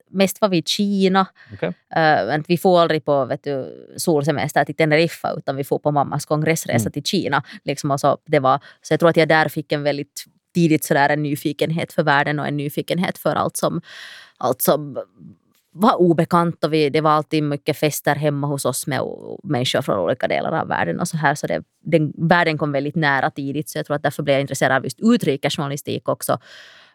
mest 0.10 0.42
var 0.42 0.50
vi 0.50 0.58
i 0.58 0.64
Kina. 0.64 1.28
Okej. 1.54 1.70
Uh, 1.70 1.74
men 2.28 2.44
vi 2.48 2.58
får 2.58 2.80
aldrig 2.80 3.06
på 3.06 3.26
vet 3.26 3.44
du, 3.44 3.88
solsemester 3.98 4.66
till 4.66 4.76
Teneriffa 4.76 5.34
utan 5.38 5.56
vi 5.56 5.64
får 5.64 5.80
på 5.80 5.92
mammas 5.92 6.26
kongressresa 6.26 6.84
Mm. 6.88 6.92
till 6.92 7.04
Kina. 7.04 7.44
Liksom, 7.64 7.92
och 7.92 8.00
så, 8.00 8.18
det 8.26 8.40
var, 8.40 8.60
så 8.82 8.94
jag 8.94 9.00
tror 9.00 9.10
att 9.10 9.18
jag 9.18 9.28
där 9.28 9.50
fick 9.50 9.72
en 9.72 9.84
väldigt 9.84 10.26
tidigt 10.54 10.84
sådär 10.84 11.10
en 11.10 11.24
nyfikenhet 11.24 11.94
för 11.94 12.04
världen 12.04 12.40
och 12.40 12.48
en 12.48 12.58
nyfikenhet 12.58 13.18
för 13.18 13.36
allt 13.36 13.58
som, 13.58 13.82
allt 14.38 14.62
som 14.62 14.98
var 15.72 16.02
obekant. 16.02 16.64
Och 16.64 16.74
vi, 16.74 16.90
det 16.90 17.02
var 17.02 17.12
alltid 17.12 17.44
mycket 17.44 17.78
fester 17.78 18.16
hemma 18.16 18.48
hos 18.48 18.66
oss 18.66 18.88
med 18.88 19.02
människor 19.44 19.82
från 19.82 20.00
olika 20.00 20.28
delar 20.28 20.62
av 20.62 20.68
världen. 20.68 21.00
och 21.00 21.08
så 21.08 21.18
här. 21.18 21.36
Så 21.36 21.48
det, 21.48 21.64
den, 21.84 22.14
världen 22.18 22.58
kom 22.58 22.72
väldigt 22.72 22.96
nära 22.96 23.30
tidigt 23.30 23.70
så 23.70 23.78
jag 23.78 23.86
tror 23.86 23.96
att 23.96 24.04
därför 24.04 24.24
blev 24.24 24.34
jag 24.34 24.42
intresserad 24.42 24.78
av 24.78 24.84
just 24.84 25.00
utrikesjournalistik 25.02 26.10
också. 26.10 26.40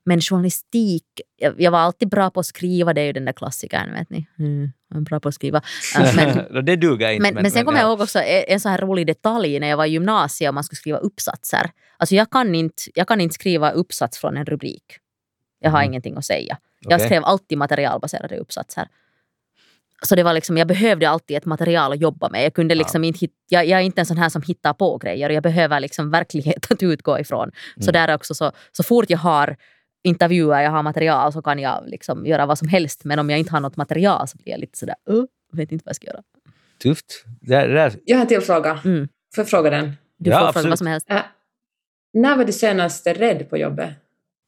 Men 0.04 0.20
journalistik, 0.20 1.04
jag, 1.36 1.60
jag 1.60 1.70
var 1.70 1.78
alltid 1.78 2.08
bra 2.08 2.30
på 2.30 2.40
att 2.40 2.46
skriva, 2.46 2.94
det 2.94 3.00
är 3.00 3.04
ju 3.04 3.12
den 3.12 3.24
där 3.24 3.32
klassikern, 3.32 3.92
vet 3.92 4.10
ni. 4.10 4.26
Mm, 4.38 4.72
jag 4.88 4.96
är 4.96 5.00
bra 5.00 5.20
på 5.20 5.28
att 5.28 5.34
skriva. 5.34 5.62
Men, 6.16 6.64
det 6.64 6.76
duger 6.76 7.10
inte. 7.10 7.22
men, 7.22 7.42
men 7.42 7.50
sen 7.50 7.64
kommer 7.64 7.78
jag 7.80 7.88
ihåg 7.88 8.00
också 8.00 8.18
en, 8.22 8.60
sån 8.60 8.70
här 8.70 8.78
rolig 8.78 9.06
detalj 9.06 9.60
när 9.60 9.68
jag 9.68 9.76
var 9.76 9.86
i 9.86 9.90
gymnasiet 9.90 10.48
och 10.48 10.54
man 10.54 10.64
skulle 10.64 10.76
skriva 10.76 10.98
uppsatser. 10.98 11.70
Alltså 11.96 12.14
jag 12.14 12.30
kan 12.30 12.54
inte, 12.54 12.82
jag 12.94 13.08
kan 13.08 13.20
inte 13.20 13.34
skriva 13.34 13.70
uppsats 13.70 14.18
från 14.18 14.36
en 14.36 14.46
rubrik. 14.46 14.84
Jag 15.60 15.70
har 15.70 15.78
Mm. 15.78 15.90
ingenting 15.90 16.16
att 16.16 16.24
säga. 16.24 16.58
Jag 16.80 16.96
Okej. 16.96 17.06
skrev 17.06 17.24
alltid 17.24 17.58
materialbaserade 17.58 18.36
uppsatser. 18.36 18.88
Så 20.04 20.14
det 20.16 20.22
var 20.22 20.32
liksom, 20.32 20.56
jag 20.56 20.68
behövde 20.68 21.08
alltid 21.08 21.36
ett 21.36 21.44
material 21.44 21.92
att 21.92 22.00
jobba 22.00 22.28
med. 22.28 22.44
Jag, 22.44 22.54
kunde 22.54 22.74
liksom 22.74 23.04
inte 23.04 23.18
hit, 23.20 23.32
jag, 23.48 23.66
jag 23.66 23.80
är 23.80 23.84
inte 23.84 24.00
en 24.00 24.06
sån 24.06 24.16
här 24.18 24.28
som 24.28 24.42
hittar 24.42 24.72
på 24.72 24.98
grejer. 24.98 25.30
Jag 25.30 25.42
behöver 25.42 25.80
liksom 25.80 26.10
verklighet 26.10 26.66
att 26.70 26.82
utgå 26.82 27.18
ifrån. 27.18 27.50
Så 27.76 27.90
Mm. 27.90 27.92
där 27.92 28.08
är 28.08 28.14
också 28.14 28.34
så, 28.34 28.52
så 28.72 28.82
fort 28.82 29.04
jag 29.10 29.18
har 29.18 29.56
intervjuer, 30.04 30.60
jag 30.60 30.70
har 30.70 30.82
material 30.82 31.32
så 31.32 31.42
kan 31.42 31.58
jag 31.58 31.84
liksom 31.86 32.26
göra 32.26 32.46
vad 32.46 32.58
som 32.58 32.68
helst. 32.68 33.04
Men 33.04 33.18
om 33.18 33.30
jag 33.30 33.38
inte 33.38 33.52
har 33.52 33.60
något 33.60 33.76
material 33.76 34.28
så 34.28 34.36
blir 34.36 34.48
jag 34.50 34.60
lite 34.60 34.78
sådär, 34.78 34.96
uh, 35.10 35.24
vet 35.52 35.72
inte 35.72 35.82
vad 35.84 35.90
jag 35.90 35.96
ska 35.96 36.06
göra. 36.06 36.22
Tufft. 36.82 37.24
Det 37.40 37.54
där, 37.54 37.68
det 37.68 37.74
där. 37.74 37.92
Jag 38.04 38.16
har 38.16 38.22
en 38.22 38.28
till 38.28 38.40
fråga. 38.40 38.80
Mm. 38.84 39.08
Får 39.34 39.42
jag 39.42 39.48
fråga 39.48 39.70
den? 39.70 39.92
Du 40.18 40.30
Ja, 40.30 40.36
får 40.36 40.40
fråga 40.40 40.48
absolut. 40.48 40.70
vad 40.70 40.78
som 40.78 40.86
helst. 40.86 41.10
Äh, 41.10 41.22
när 42.12 42.36
var 42.36 42.44
du 42.44 42.52
senast 42.52 43.06
rädd 43.06 43.50
på 43.50 43.56
jobbet? 43.56 43.90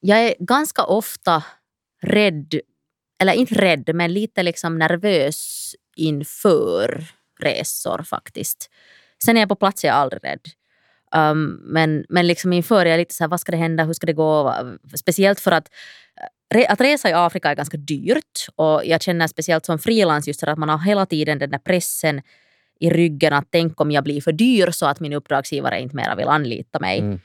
Jag 0.00 0.18
är 0.24 0.34
ganska 0.38 0.84
ofta 0.84 1.44
rädd, 2.02 2.54
eller 3.20 3.32
inte 3.32 3.54
rädd, 3.54 3.90
men 3.94 4.12
lite 4.12 4.42
liksom 4.42 4.78
nervös 4.78 5.70
inför 5.96 7.04
resor 7.40 8.02
faktiskt. 8.02 8.70
Sen 9.24 9.36
är 9.36 9.40
jag 9.40 9.48
på 9.48 9.54
plats 9.54 9.84
är 9.84 9.88
jag 9.88 9.96
aldrig 9.96 10.24
rädd. 10.24 10.40
Um, 11.16 11.60
men, 11.62 12.04
men 12.08 12.26
liksom 12.26 12.52
inför 12.52 12.86
är 12.86 12.90
jag 12.90 12.98
lite 12.98 13.14
så 13.14 13.24
här, 13.24 13.28
vad 13.28 13.40
ska 13.40 13.52
det 13.52 13.58
hända, 13.58 13.84
hur 13.84 13.92
ska 13.92 14.06
det 14.06 14.12
gå? 14.12 14.54
Speciellt 14.94 15.40
för 15.40 15.52
att 15.52 15.68
eh, 16.54 16.66
att 16.68 16.80
resa 16.80 17.10
i 17.10 17.12
Afrika 17.12 17.50
är 17.50 17.54
ganska 17.54 17.76
dyrt 17.76 18.46
och 18.56 18.82
jag 18.84 19.02
känner 19.02 19.26
speciellt 19.26 19.66
som 19.66 19.78
frilans 19.78 20.26
just 20.26 20.42
att 20.42 20.58
man 20.58 20.68
har 20.68 20.78
hela 20.78 21.06
tiden 21.06 21.38
den 21.38 21.50
där 21.50 21.58
pressen 21.58 22.22
i 22.80 22.90
ryggen 22.90 23.32
att 23.32 23.48
tänk 23.50 23.80
om 23.80 23.90
jag 23.90 24.04
blir 24.04 24.20
för 24.20 24.32
dyr 24.32 24.70
så 24.70 24.86
att 24.86 25.00
min 25.00 25.12
uppdragsgivare 25.12 25.80
inte 25.80 25.96
mera 25.96 26.14
vill 26.14 26.28
anlita 26.28 26.80
mig. 26.80 26.98
Mm. 26.98 27.20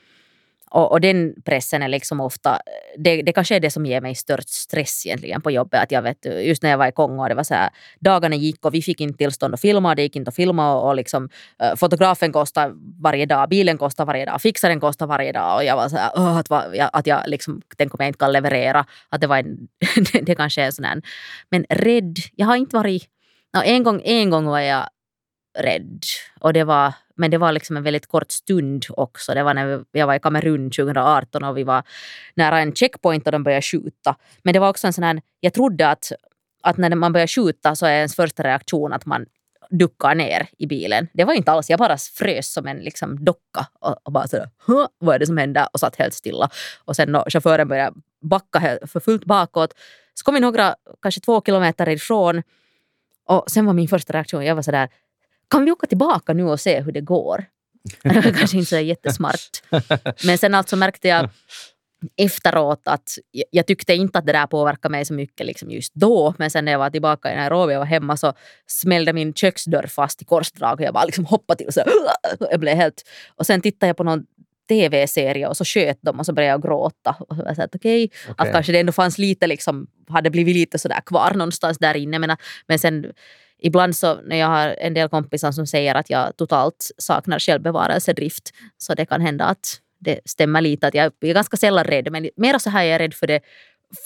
Och, 0.70 0.92
och, 0.92 1.00
den 1.00 1.34
pressen 1.44 1.82
är 1.82 1.88
liksom 1.88 2.20
ofta, 2.20 2.58
det, 2.98 3.22
det 3.22 3.32
kanske 3.32 3.56
är 3.56 3.60
det 3.60 3.70
som 3.70 3.86
ger 3.86 4.00
mig 4.00 4.14
störst 4.14 4.48
stress 4.48 5.06
egentligen 5.06 5.42
på 5.42 5.50
jobbet. 5.50 5.82
Att 5.82 5.92
jag 5.92 6.02
vet, 6.02 6.26
just 6.44 6.62
när 6.62 6.70
jag 6.70 6.78
var 6.78 6.86
i 6.86 6.92
Kongo, 6.92 7.28
det 7.28 7.34
var 7.34 7.44
så 7.44 7.54
här, 7.54 7.70
dagarna 8.00 8.36
gick 8.36 8.64
och 8.64 8.74
vi 8.74 8.82
fick 8.82 9.00
inte 9.00 9.18
tillstånd 9.18 9.54
att 9.54 9.60
filma, 9.60 9.94
det 9.94 10.02
gick 10.02 10.16
inte 10.16 10.28
att 10.28 10.36
filma 10.36 10.74
och, 10.74 10.88
och 10.88 10.94
liksom, 10.94 11.28
eh, 11.62 11.74
fotografen 11.76 12.32
kostar 12.32 12.72
varje 13.02 13.26
dag, 13.26 13.48
bilen 13.48 13.78
kostar 13.78 14.04
varje 14.04 14.24
dag, 14.24 14.42
fixaren 14.42 14.80
kostar 14.80 15.06
varje 15.06 15.32
dag 15.32 15.56
och 15.56 15.64
jag 15.64 15.76
var 15.76 15.88
så 15.88 15.96
här, 15.96 16.10
oh, 16.14 16.36
att, 16.36 16.50
att 16.92 17.06
jag 17.06 17.22
liksom, 17.26 17.62
tänk 17.76 17.94
om 17.94 17.98
jag 17.98 18.08
inte 18.08 18.18
kan 18.18 18.32
leverera. 18.32 18.86
Att 19.08 19.20
det, 19.20 19.26
var 19.26 19.38
en, 19.38 19.68
det 20.22 20.34
kanske 20.34 20.62
är 20.62 20.66
en 20.66 20.72
sån 20.72 20.84
här, 20.84 21.02
men 21.50 21.64
rädd, 21.68 22.16
jag 22.36 22.46
har 22.46 22.56
inte 22.56 22.76
varit, 22.76 23.08
no, 23.54 23.62
en, 23.64 23.82
gång, 23.82 24.02
en 24.04 24.30
gång 24.30 24.46
var 24.46 24.60
jag 24.60 24.88
rädd 25.58 26.04
och 26.40 26.52
det 26.52 26.64
var 26.64 26.92
men 27.20 27.30
det 27.30 27.38
var 27.38 27.52
liksom 27.52 27.76
en 27.76 27.82
väldigt 27.82 28.06
kort 28.06 28.30
stund 28.30 28.86
också. 28.88 29.34
Det 29.34 29.42
var 29.42 29.54
när 29.54 29.84
jag 29.92 30.06
var 30.06 30.14
i 30.14 30.18
Kamerun 30.18 30.70
2018 30.70 31.44
och 31.44 31.56
vi 31.56 31.64
var 31.64 31.82
nära 32.34 32.60
en 32.60 32.74
checkpoint 32.74 33.26
och 33.26 33.32
de 33.32 33.42
började 33.42 33.62
skjuta. 33.62 34.16
Men 34.42 34.52
det 34.52 34.58
var 34.58 34.68
också 34.68 34.86
en 34.86 34.92
sån 34.92 35.04
här, 35.04 35.22
jag 35.40 35.52
trodde 35.52 35.88
att, 35.88 36.12
att 36.62 36.76
när 36.76 36.94
man 36.94 37.12
börjar 37.12 37.26
skjuta 37.26 37.76
så 37.76 37.86
är 37.86 37.92
ens 37.92 38.16
första 38.16 38.42
reaktion 38.42 38.92
att 38.92 39.06
man 39.06 39.26
duckar 39.70 40.14
ner 40.14 40.48
i 40.58 40.66
bilen. 40.66 41.08
Det 41.12 41.24
var 41.24 41.34
inte 41.34 41.52
alls, 41.52 41.70
jag 41.70 41.78
bara 41.78 41.96
frös 41.96 42.52
som 42.52 42.66
en 42.66 42.78
liksom 42.78 43.24
docka 43.24 43.66
och, 43.80 43.96
och 44.02 44.12
bara 44.12 44.26
sådär, 44.26 44.48
vad 44.98 45.14
är 45.14 45.18
det 45.18 45.26
som 45.26 45.36
händer? 45.36 45.68
Och 45.72 45.80
satt 45.80 45.96
helt 45.96 46.14
stilla. 46.14 46.50
Och 46.84 46.96
sen 46.96 47.12
när 47.12 47.30
chauffören 47.30 47.68
började 47.68 47.96
backa 48.20 48.78
för 48.86 49.00
fullt 49.00 49.24
bakåt 49.24 49.74
så 50.14 50.24
kom 50.24 50.34
vi 50.34 50.40
några, 50.40 50.74
kanske 51.02 51.20
två 51.20 51.42
kilometer 51.42 51.88
ifrån 51.88 52.42
och 53.26 53.44
sen 53.50 53.66
var 53.66 53.72
min 53.72 53.88
första 53.88 54.12
reaktion, 54.12 54.44
jag 54.44 54.54
var 54.54 54.62
sådär, 54.62 54.88
kan 55.50 55.64
vi 55.64 55.72
åka 55.72 55.86
tillbaka 55.86 56.32
nu 56.32 56.44
och 56.44 56.60
se 56.60 56.80
hur 56.80 56.92
det 56.92 57.00
går? 57.00 57.44
Det 58.02 58.14
var 58.14 58.22
kanske 58.22 58.56
inte 58.56 58.68
så 58.68 58.78
jättesmart. 58.78 59.62
Men 60.24 60.38
sen 60.38 60.54
alltså 60.54 60.76
märkte 60.76 61.08
jag 61.08 61.30
efteråt 62.16 62.80
att 62.84 63.18
jag 63.50 63.66
tyckte 63.66 63.94
inte 63.94 64.18
att 64.18 64.26
det 64.26 64.32
där 64.32 64.46
påverkade 64.46 64.92
mig 64.92 65.04
så 65.04 65.14
mycket 65.14 65.46
liksom 65.46 65.70
just 65.70 65.94
då. 65.94 66.34
Men 66.38 66.50
sen 66.50 66.64
när 66.64 66.72
jag 66.72 66.78
var 66.78 66.90
tillbaka 66.90 67.32
i 67.32 67.36
Nairobi 67.36 67.74
och 67.74 67.78
var 67.78 67.86
hemma 67.86 68.16
så 68.16 68.32
smällde 68.66 69.12
min 69.12 69.34
köksdörr 69.34 69.86
fast 69.86 70.22
i 70.22 70.24
korsdrag 70.24 70.80
och 70.80 70.86
jag 70.86 70.94
bara 70.94 71.04
liksom 71.04 71.24
hoppade 71.24 71.58
till 71.58 71.66
och 71.66 71.74
så 71.74 71.82
jag 72.50 72.60
blev 72.60 72.76
helt... 72.76 73.02
Och 73.36 73.46
sen 73.46 73.60
tittade 73.60 73.88
jag 73.88 73.96
på 73.96 74.04
någon 74.04 74.26
tv-serie 74.68 75.48
och 75.48 75.56
så 75.56 75.64
sköt 75.64 75.98
de 76.00 76.18
och 76.18 76.26
så 76.26 76.32
började 76.32 76.52
jag 76.52 76.62
gråta. 76.62 77.16
Och 77.18 77.36
jag 77.36 77.56
sa 77.56 77.62
att 77.62 77.74
okej, 77.74 78.04
okay, 78.04 78.32
okay. 78.32 78.46
att 78.46 78.52
kanske 78.52 78.72
det 78.72 78.80
ändå 78.80 78.92
fanns 78.92 79.18
lite 79.18 79.46
liksom, 79.46 79.86
hade 80.08 80.30
blivit 80.30 80.56
lite 80.56 80.78
sådär 80.78 81.00
kvar 81.06 81.34
någonstans 81.34 81.78
där 81.78 81.96
inne. 81.96 82.18
Men, 82.18 82.36
men 82.66 82.78
sen 82.78 83.12
ibland 83.60 83.96
så 83.96 84.20
när 84.20 84.36
jag 84.36 84.46
har 84.46 84.68
en 84.68 84.94
del 84.94 85.08
kompisar 85.08 85.52
som 85.52 85.66
säger 85.66 85.94
att 85.94 86.10
jag 86.10 86.36
totalt 86.36 86.90
saknar 86.98 87.38
självbevarelsedrift 87.38 88.50
så 88.78 88.94
det 88.94 89.06
kan 89.06 89.20
hända 89.20 89.44
att 89.44 89.80
det 89.98 90.20
stämmer 90.24 90.60
lite. 90.60 90.86
Att 90.86 90.94
jag 90.94 91.12
är 91.20 91.34
ganska 91.34 91.56
sällan 91.56 91.84
rädd 91.84 92.12
men 92.12 92.30
mer 92.36 92.58
så 92.58 92.70
här 92.70 92.84
är 92.84 92.88
jag 92.88 93.00
rädd 93.00 93.14
för 93.14 93.26
det 93.26 93.40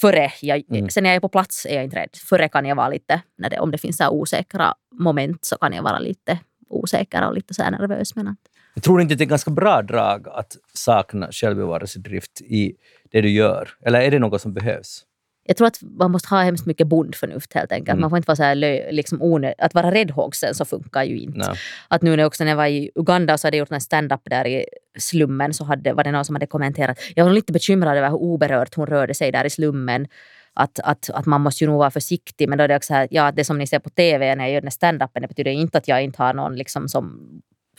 före. 0.01 0.33
Jag, 0.43 0.63
mm. 0.71 0.91
Sen 0.91 1.03
när 1.03 1.11
jag 1.11 1.17
är 1.17 1.21
på 1.21 1.29
plats 1.29 1.67
är 1.67 1.75
jag 1.75 1.85
inte 1.85 1.97
rädd. 1.97 2.11
Före 2.29 2.49
kan 2.49 2.67
jag 2.67 2.77
vara 2.77 2.89
lite, 2.89 3.23
när 3.39 3.51
det, 3.51 3.59
om 3.59 3.71
det 3.71 3.79
finns 3.79 3.97
så 3.97 4.11
osäkra 4.11 4.75
moment 4.93 5.45
så 5.45 5.57
kan 5.57 5.73
jag 5.73 5.83
vara 5.83 5.99
lite 5.99 6.39
osäker 6.69 7.29
och 7.29 7.35
lite 7.35 7.55
så 7.55 7.71
nervös. 7.71 8.17
Men 8.17 8.29
att, 8.29 8.39
jag 8.75 8.85
tror 8.85 9.01
inte 9.01 9.15
det 9.15 9.25
är 9.25 9.27
ganska 9.27 9.51
bra 9.51 9.83
drag 9.83 10.29
att 10.29 10.57
sakna 10.75 11.33
självbevarelsedrift 11.33 12.41
i 12.41 12.77
det 13.11 13.21
du 13.21 13.31
gör? 13.31 13.69
Eller 13.87 14.01
är 14.01 14.11
det 14.11 14.19
något 14.19 14.41
som 14.41 14.55
behövs? 14.55 15.05
Jag 15.45 15.57
tror 15.57 15.67
att 15.67 15.79
man 15.83 16.11
måste 16.11 16.29
ha 16.29 16.43
hemskt 16.43 16.67
mycket 16.67 16.87
bondförnuft 16.87 17.55
helt 17.55 17.73
enkelt. 17.73 17.89
Mm. 17.89 18.01
Man 18.01 18.11
får 18.11 18.17
inte 18.17 18.27
vara 18.27 18.37
så 18.37 18.43
här 18.43 18.93
liksom 18.93 19.23
onö- 19.23 19.55
Att 19.59 19.75
vara 19.75 19.91
räddhågsen 19.91 20.55
så 20.55 20.65
funkar 20.65 21.03
ju 21.03 21.19
inte. 21.19 21.39
Nej. 21.39 21.59
Att 21.89 22.03
nu 22.03 22.17
när, 22.17 22.25
också 22.25 22.45
när 22.45 22.51
jag 22.51 22.57
var 22.57 22.67
i 22.67 22.91
Uganda 22.95 23.39
så 23.39 23.47
hade 23.47 23.57
jag 23.57 23.63
gjort 23.63 23.73
en 23.73 23.81
stand-up 23.81 24.21
där 24.25 24.47
i 24.47 24.67
slummen 24.99 25.55
så 25.55 25.65
hade, 25.65 25.93
var 25.93 26.05
det 26.05 26.13
någon 26.13 26.25
som 26.25 26.35
hade 26.35 26.47
kommenterat. 26.47 26.99
Jag 27.15 27.25
var 27.25 27.33
lite 27.33 27.53
bekymrad 27.53 27.97
över 27.97 28.09
hur 28.09 28.17
oberört 28.17 28.75
hon 28.75 28.87
rörde 28.87 29.15
sig 29.15 29.33
där 29.33 29.45
i 29.45 29.51
slummen. 29.51 30.07
Att, 30.55 30.81
att, 30.81 31.11
att 31.11 31.27
man 31.27 31.41
måste 31.41 31.65
ju 31.65 31.71
nog 31.71 31.79
vara 31.79 31.91
försiktig. 31.91 32.49
Men 32.49 32.59
då 32.59 32.65
är 32.65 32.69
det 32.69 32.77
också 32.77 32.87
så 32.87 32.95
här, 32.95 33.09
ja, 33.11 33.33
det 33.33 33.45
som 33.45 33.59
ni 33.59 33.67
ser 33.67 33.79
på 33.79 33.91
TV 33.91 34.35
när 34.35 34.45
jag 34.45 34.53
gör 34.53 34.61
den 34.61 34.69
här 34.69 34.71
stand-upen 34.71 35.23
det 35.23 35.29
betyder 35.29 35.51
inte 35.51 35.79
att 35.79 35.89
jag 35.89 36.03
inte 36.03 36.23
har 36.23 36.35
någon 36.35 36.57
liksom 36.57 36.89
som 36.89 37.21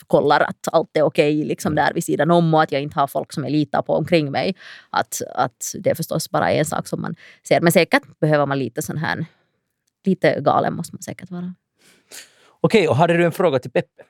kollar 0.08 0.40
att 0.40 0.68
allt 0.72 0.98
är 0.98 1.02
okej 1.02 1.38
okay, 1.38 1.48
liksom 1.48 1.72
mm. 1.74 1.86
där 1.86 1.94
vid 1.94 2.04
sidan 2.04 2.32
om 2.32 2.54
och 2.54 2.62
att 2.62 2.72
jag 2.72 2.82
inte 2.82 3.00
har 3.00 3.08
folk 3.08 3.34
som 3.34 3.44
jag 3.44 3.52
litar 3.52 3.82
på 3.82 3.94
omkring 3.94 4.32
mig. 4.32 4.56
Att, 4.90 5.22
att 5.36 5.76
det 5.80 5.90
är 5.90 5.96
förstås 5.96 6.30
bara 6.30 6.52
en 6.52 6.66
sak 6.66 6.88
som 6.88 7.02
man 7.02 7.16
ser. 7.44 7.62
Men 7.62 7.72
säkert 7.72 8.20
behöver 8.20 8.46
man 8.46 8.60
lite 8.60 8.82
sån 8.82 8.98
här, 8.98 9.26
lite 10.06 10.42
galen 10.42 10.74
måste 10.74 10.96
man 10.96 11.02
säkert 11.02 11.32
vara. 11.32 11.54
Okej, 12.62 12.88
och 12.88 12.96
hade 12.96 13.18
du 13.18 13.26
en 13.26 13.32
fråga 13.32 13.60
till 13.60 13.72
Peppe? 13.72 14.04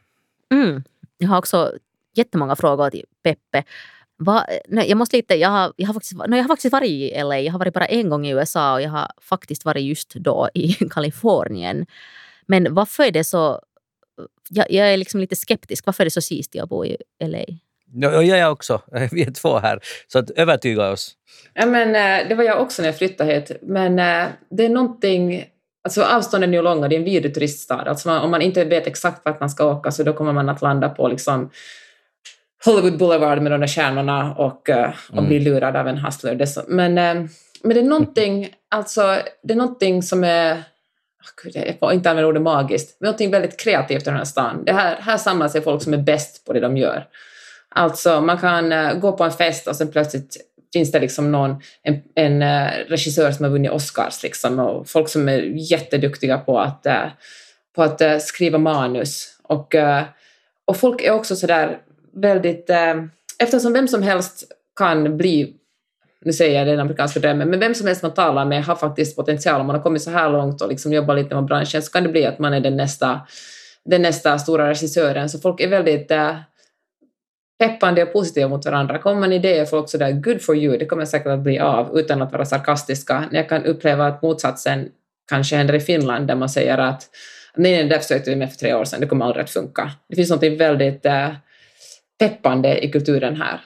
Mm. 0.51 0.83
Jag 1.17 1.27
har 1.27 1.37
också 1.37 1.73
jättemånga 2.13 2.55
frågor 2.55 2.89
till 2.89 3.05
Peppe. 3.23 3.63
Va, 4.17 4.45
nej, 4.67 4.89
jag, 4.89 4.97
måste 4.97 5.17
lite, 5.17 5.35
jag, 5.35 5.49
har, 5.49 5.73
jag, 5.75 5.87
har 5.87 5.93
faktiskt, 5.93 6.13
nej, 6.27 6.39
jag 6.39 6.43
har 6.43 6.47
faktiskt 6.47 6.71
varit 6.71 6.89
i 6.89 7.23
LA. 7.23 7.39
Jag 7.39 7.51
har 7.51 7.59
varit 7.59 7.73
bara 7.73 7.85
en 7.85 8.09
gång 8.09 8.27
i 8.27 8.31
USA 8.31 8.73
och 8.73 8.81
jag 8.81 8.89
har 8.89 9.11
faktiskt 9.21 9.65
varit 9.65 9.83
just 9.83 10.13
då 10.15 10.49
i 10.53 10.73
Kalifornien. 10.89 11.85
Men 12.45 12.73
varför 12.73 13.03
är 13.03 13.11
det 13.11 13.23
så 13.23 13.61
jag, 14.49 14.71
jag 14.71 14.93
är 14.93 14.97
liksom 14.97 15.19
lite 15.19 15.35
skeptisk. 15.35 15.85
Varför 15.85 16.03
är 16.03 16.05
det 16.05 16.11
så 16.11 16.21
sist 16.21 16.55
att 16.55 16.69
bo 16.69 16.85
i 16.85 16.97
LA? 17.23 17.45
Ja, 17.93 18.23
jag 18.23 18.39
är 18.39 18.49
också. 18.49 18.81
Vi 19.11 19.23
är 19.23 19.31
två 19.31 19.57
här. 19.57 19.79
Så 20.07 20.19
att 20.19 20.29
övertyga 20.29 20.91
oss. 20.91 21.11
Ja, 21.53 21.65
men, 21.65 21.87
eh, 21.95 22.29
det 22.29 22.35
var 22.35 22.43
jag 22.43 22.61
också 22.61 22.81
när 22.81 22.89
jag 22.89 22.97
flyttade 22.97 23.33
hit. 23.33 23.51
Men 23.61 23.99
eh, 23.99 24.27
det 24.49 24.65
är 24.65 24.69
någonting... 24.69 25.45
Alltså 25.83 26.03
avstånden 26.03 26.49
är 26.49 26.57
ju 26.57 26.63
långa, 26.63 26.87
det 26.87 26.95
är 26.95 26.97
en 26.97 27.03
vidrig 27.03 27.33
turiststad. 27.33 27.75
Alltså 27.75 28.09
man, 28.09 28.21
om 28.21 28.31
man 28.31 28.41
inte 28.41 28.63
vet 28.63 28.87
exakt 28.87 29.21
vart 29.25 29.39
man 29.39 29.49
ska 29.49 29.65
åka 29.65 29.91
så 29.91 30.03
då 30.03 30.13
kommer 30.13 30.33
man 30.33 30.49
att 30.49 30.61
landa 30.61 30.89
på 30.89 31.07
liksom 31.07 31.49
Hollywood 32.65 32.97
Boulevard 32.97 33.41
med 33.41 33.51
de 33.51 33.59
där 33.59 33.67
stjärnorna 33.67 34.35
och, 34.35 34.69
eh, 34.69 34.93
och 35.09 35.17
mm. 35.17 35.27
bli 35.27 35.39
lurad 35.39 35.75
av 35.75 35.87
en 35.87 35.97
hustler. 35.97 36.45
Men, 36.67 36.93
men 37.63 37.73
det 37.75 37.79
är 37.79 37.83
någonting, 37.83 38.49
alltså, 38.69 39.17
det 39.43 39.53
är 39.53 39.57
någonting 39.57 40.03
som 40.03 40.23
är 40.23 40.63
Ah, 41.25 41.49
jag 41.53 41.79
får 41.79 41.93
inte 41.93 42.09
använda 42.09 42.27
ordet 42.27 42.41
magiskt, 42.41 42.97
men 42.99 43.07
någonting 43.07 43.31
väldigt 43.31 43.59
kreativt 43.59 44.01
i 44.01 44.05
den 44.05 44.17
här 44.17 44.25
stan. 44.25 44.65
Det 44.65 44.73
här, 44.73 44.95
här 44.95 45.17
samlar 45.17 45.47
sig 45.47 45.61
folk 45.61 45.83
som 45.83 45.93
är 45.93 45.97
bäst 45.97 46.45
på 46.45 46.53
det 46.53 46.59
de 46.59 46.77
gör. 46.77 47.07
Alltså 47.69 48.21
man 48.21 48.37
kan 48.37 48.71
uh, 48.71 48.99
gå 48.99 49.11
på 49.11 49.23
en 49.23 49.31
fest 49.31 49.67
och 49.67 49.75
sen 49.75 49.91
plötsligt 49.91 50.37
finns 50.73 50.91
det 50.91 50.99
liksom 50.99 51.31
någon, 51.31 51.61
en, 51.83 52.01
en 52.15 52.41
uh, 52.41 52.69
regissör 52.87 53.31
som 53.31 53.43
har 53.43 53.51
vunnit 53.51 53.71
Oscars 53.71 54.23
liksom, 54.23 54.59
och 54.59 54.89
folk 54.89 55.09
som 55.09 55.29
är 55.29 55.41
jätteduktiga 55.71 56.37
på 56.37 56.59
att, 56.59 56.85
uh, 56.85 57.07
på 57.75 57.83
att 57.83 58.21
skriva 58.21 58.57
manus. 58.57 59.31
Och, 59.43 59.75
och 60.65 60.77
folk 60.77 61.01
är 61.01 61.11
också 61.11 61.35
sådär 61.35 61.77
väldigt, 62.13 62.69
eftersom 63.39 63.73
vem 63.73 63.87
som 63.87 64.03
helst 64.03 64.43
kan 64.75 65.17
bli 65.17 65.53
nu 66.25 66.33
säger 66.33 66.59
jag 66.59 66.67
den 66.67 66.79
amerikanska 66.79 67.19
drömmen, 67.19 67.49
men 67.49 67.59
vem 67.59 67.75
som 67.75 67.87
helst 67.87 68.03
man 68.03 68.13
talar 68.13 68.45
med 68.45 68.63
har 68.63 68.75
faktiskt 68.75 69.15
potential. 69.15 69.61
Om 69.61 69.67
man 69.67 69.75
har 69.75 69.83
kommit 69.83 70.01
så 70.01 70.11
här 70.11 70.29
långt 70.29 70.61
och 70.61 70.69
liksom 70.69 70.93
jobbar 70.93 71.15
lite 71.15 71.35
med 71.35 71.45
branschen 71.45 71.81
så 71.81 71.91
kan 71.91 72.03
det 72.03 72.09
bli 72.09 72.25
att 72.25 72.39
man 72.39 72.53
är 72.53 72.59
den 72.59 72.77
nästa, 72.77 73.21
den 73.85 74.01
nästa 74.01 74.39
stora 74.39 74.69
regissören. 74.69 75.29
Så 75.29 75.39
folk 75.39 75.61
är 75.61 75.67
väldigt 75.67 76.11
äh, 76.11 76.35
peppande 77.59 78.03
och 78.03 78.13
positiva 78.13 78.47
mot 78.47 78.65
varandra. 78.65 78.97
Kommer 78.97 79.19
man 79.19 79.33
idéer 79.33 79.65
folk 79.65 79.89
sådär 79.89 80.11
good 80.11 80.41
for 80.41 80.55
you, 80.55 80.77
det 80.77 80.85
kommer 80.85 81.05
säkert 81.05 81.27
att 81.27 81.39
bli 81.39 81.59
av 81.59 81.99
utan 81.99 82.21
att 82.21 82.31
vara 82.31 82.45
sarkastiska. 82.45 83.23
Jag 83.31 83.49
kan 83.49 83.65
uppleva 83.65 84.07
att 84.07 84.21
motsatsen 84.21 84.89
kanske 85.29 85.55
händer 85.55 85.73
i 85.73 85.79
Finland 85.79 86.27
där 86.27 86.35
man 86.35 86.49
säger 86.49 86.77
att 86.77 87.09
nej, 87.55 87.71
nej, 87.71 87.83
där 87.83 87.99
försökte 87.99 88.29
vi 88.29 88.35
med 88.35 88.49
för 88.51 88.57
tre 88.57 88.73
år 88.73 88.85
sedan, 88.85 88.99
det 88.99 89.07
kommer 89.07 89.25
aldrig 89.25 89.43
att 89.43 89.49
funka. 89.49 89.91
Det 90.09 90.15
finns 90.15 90.29
något 90.29 90.43
väldigt 90.43 91.05
äh, 91.05 91.29
peppande 92.19 92.85
i 92.85 92.91
kulturen 92.91 93.41
här. 93.41 93.61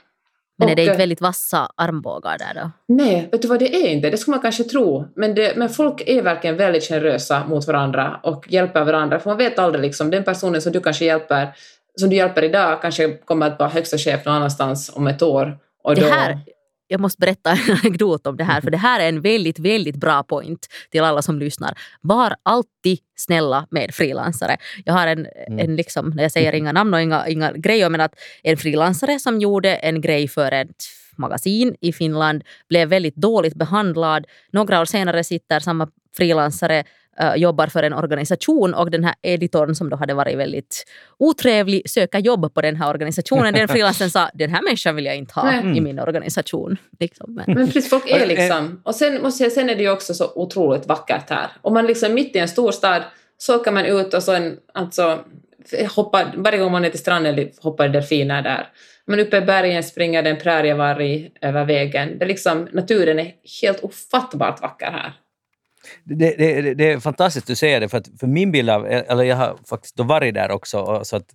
Men 0.59 0.65
och, 0.65 0.71
är 0.71 0.75
det 0.75 0.85
inte 0.85 0.97
väldigt 0.97 1.21
vassa 1.21 1.71
armbågar 1.75 2.37
där 2.37 2.61
då? 2.61 2.71
Nej, 2.87 3.29
vet 3.31 3.41
du 3.41 3.47
vad 3.47 3.59
det 3.59 3.75
är 3.75 3.87
inte? 3.87 4.09
Det 4.09 4.17
skulle 4.17 4.35
man 4.35 4.41
kanske 4.41 4.63
tro. 4.63 5.05
Men, 5.15 5.35
det, 5.35 5.57
men 5.57 5.69
folk 5.69 6.03
är 6.05 6.21
verkligen 6.21 6.57
väldigt 6.57 6.83
generösa 6.83 7.45
mot 7.47 7.67
varandra 7.67 8.19
och 8.23 8.45
hjälper 8.49 8.83
varandra. 8.83 9.19
För 9.19 9.29
man 9.29 9.37
vet 9.37 9.59
aldrig, 9.59 9.81
liksom, 9.81 10.11
den 10.11 10.23
personen 10.23 10.61
som 10.61 10.71
du 10.71 10.79
kanske 10.79 11.05
hjälper, 11.05 11.47
som 11.99 12.09
du 12.09 12.15
hjälper 12.15 12.43
idag 12.43 12.81
kanske 12.81 13.11
kommer 13.11 13.47
att 13.47 13.59
vara 13.59 13.69
högsta 13.69 13.97
chef 13.97 14.25
någon 14.25 14.35
annanstans 14.35 14.91
om 14.95 15.07
ett 15.07 15.21
år. 15.21 15.57
Och 15.83 15.95
det 15.95 16.05
här, 16.05 16.39
jag 16.89 17.01
måste 17.01 17.19
berätta 17.19 17.51
en 17.67 17.77
anekdot 17.83 18.27
om 18.27 18.37
det 18.37 18.43
här, 18.43 18.61
för 18.61 18.71
det 18.71 18.77
här 18.77 18.99
är 18.99 19.09
en 19.09 19.21
väldigt, 19.21 19.59
väldigt 19.59 19.95
bra 19.95 20.23
point 20.23 20.67
till 20.91 21.03
alla 21.03 21.21
som 21.21 21.39
lyssnar. 21.39 21.77
Var 22.01 22.35
alltid 22.43 22.99
snälla 23.15 23.67
med 23.71 23.93
frilansare. 23.93 24.57
Jag 24.85 24.93
har 24.93 25.07
en, 25.07 25.25
mm. 25.47 25.59
en 25.59 25.75
liksom, 25.75 26.13
jag 26.17 26.31
säger 26.31 26.53
inga 26.55 26.71
namn 26.71 26.93
och 26.93 27.01
inga, 27.01 27.27
inga 27.27 27.51
grejer, 27.51 27.89
men 27.89 28.01
att 28.01 28.13
en 28.43 28.57
frilansare 28.57 29.19
som 29.19 29.39
gjorde 29.39 29.75
en 29.75 30.01
grej 30.01 30.27
för 30.27 30.51
ett 30.51 30.83
magasin 31.17 31.75
i 31.81 31.93
Finland 31.93 32.43
blev 32.69 32.89
väldigt 32.89 33.15
dåligt 33.15 33.55
behandlad. 33.55 34.25
Några 34.51 34.81
år 34.81 34.85
senare 34.85 35.23
sitter 35.23 35.59
samma 35.59 35.87
frilansare 36.17 36.83
uh, 37.23 37.35
jobbar 37.35 37.67
för 37.67 37.83
en 37.83 37.93
organisation 37.93 38.73
och 38.73 38.91
den 38.91 39.03
här 39.03 39.15
editorn 39.21 39.75
som 39.75 39.89
då 39.89 39.97
hade 39.97 40.13
varit 40.13 40.37
väldigt 40.37 40.85
otrevlig 41.17 41.89
söker 41.89 42.19
jobb 42.19 42.53
på 42.53 42.61
den 42.61 42.75
här 42.75 42.89
organisationen. 42.89 43.53
Den 43.53 43.67
frilansen 43.75 44.09
sa 44.09 44.29
den 44.33 44.49
här 44.49 44.61
människan 44.61 44.95
vill 44.95 45.05
jag 45.05 45.15
inte 45.15 45.33
ha 45.33 45.51
mm. 45.51 45.75
i 45.75 45.81
min 45.81 45.99
organisation. 45.99 46.77
Liksom. 46.99 47.33
Men. 47.33 47.45
men 47.47 47.65
precis, 47.65 47.89
folk 47.89 48.09
är 48.09 48.27
liksom... 48.27 48.81
Och 48.83 48.95
sen, 48.95 49.21
måste 49.21 49.43
jag, 49.43 49.51
sen 49.51 49.69
är 49.69 49.75
det 49.75 49.83
ju 49.83 49.91
också 49.91 50.13
så 50.13 50.31
otroligt 50.35 50.87
vackert 50.87 51.29
här. 51.29 51.47
Om 51.61 51.73
man 51.73 51.85
liksom 51.85 52.13
mitt 52.13 52.35
i 52.35 52.39
en 52.39 52.47
storstad 52.47 53.03
så 53.37 53.55
åker 53.55 53.71
man 53.71 53.85
ut 53.85 54.13
och 54.13 54.23
så 54.23 54.33
en, 54.33 54.57
alltså, 54.73 55.19
hoppar, 55.95 56.33
varje 56.35 56.57
gång 56.59 56.71
man 56.71 56.85
är 56.85 56.89
till 56.89 56.99
stranden 56.99 57.49
hoppar 57.61 57.89
delfiner 57.89 58.41
där. 58.41 58.67
Men 59.05 59.19
uppe 59.19 59.37
i 59.37 59.41
bergen 59.41 59.83
springer 59.83 60.23
det 60.23 60.29
en 60.29 60.37
prärievarg 60.37 61.31
över 61.41 61.65
vägen. 61.65 62.17
Det 62.19 62.25
är 62.25 62.27
liksom, 62.27 62.67
naturen 62.73 63.19
är 63.19 63.33
helt 63.61 63.83
ofattbart 63.83 64.61
vacker 64.61 64.91
här. 64.91 65.13
Det, 66.03 66.35
det, 66.37 66.73
det 66.73 66.91
är 66.91 66.99
fantastiskt 66.99 67.43
att 67.43 67.47
du 67.47 67.55
säger 67.55 67.79
det, 67.79 67.89
för, 67.89 67.97
att, 67.97 68.07
för 68.19 68.27
min 68.27 68.51
bild 68.51 68.69
av, 68.69 68.85
eller 68.87 69.23
jag 69.23 69.35
har 69.35 69.57
faktiskt 69.69 69.95
då 69.95 70.03
varit 70.03 70.33
där 70.33 70.51
också, 70.51 71.01
så 71.03 71.15
att 71.15 71.25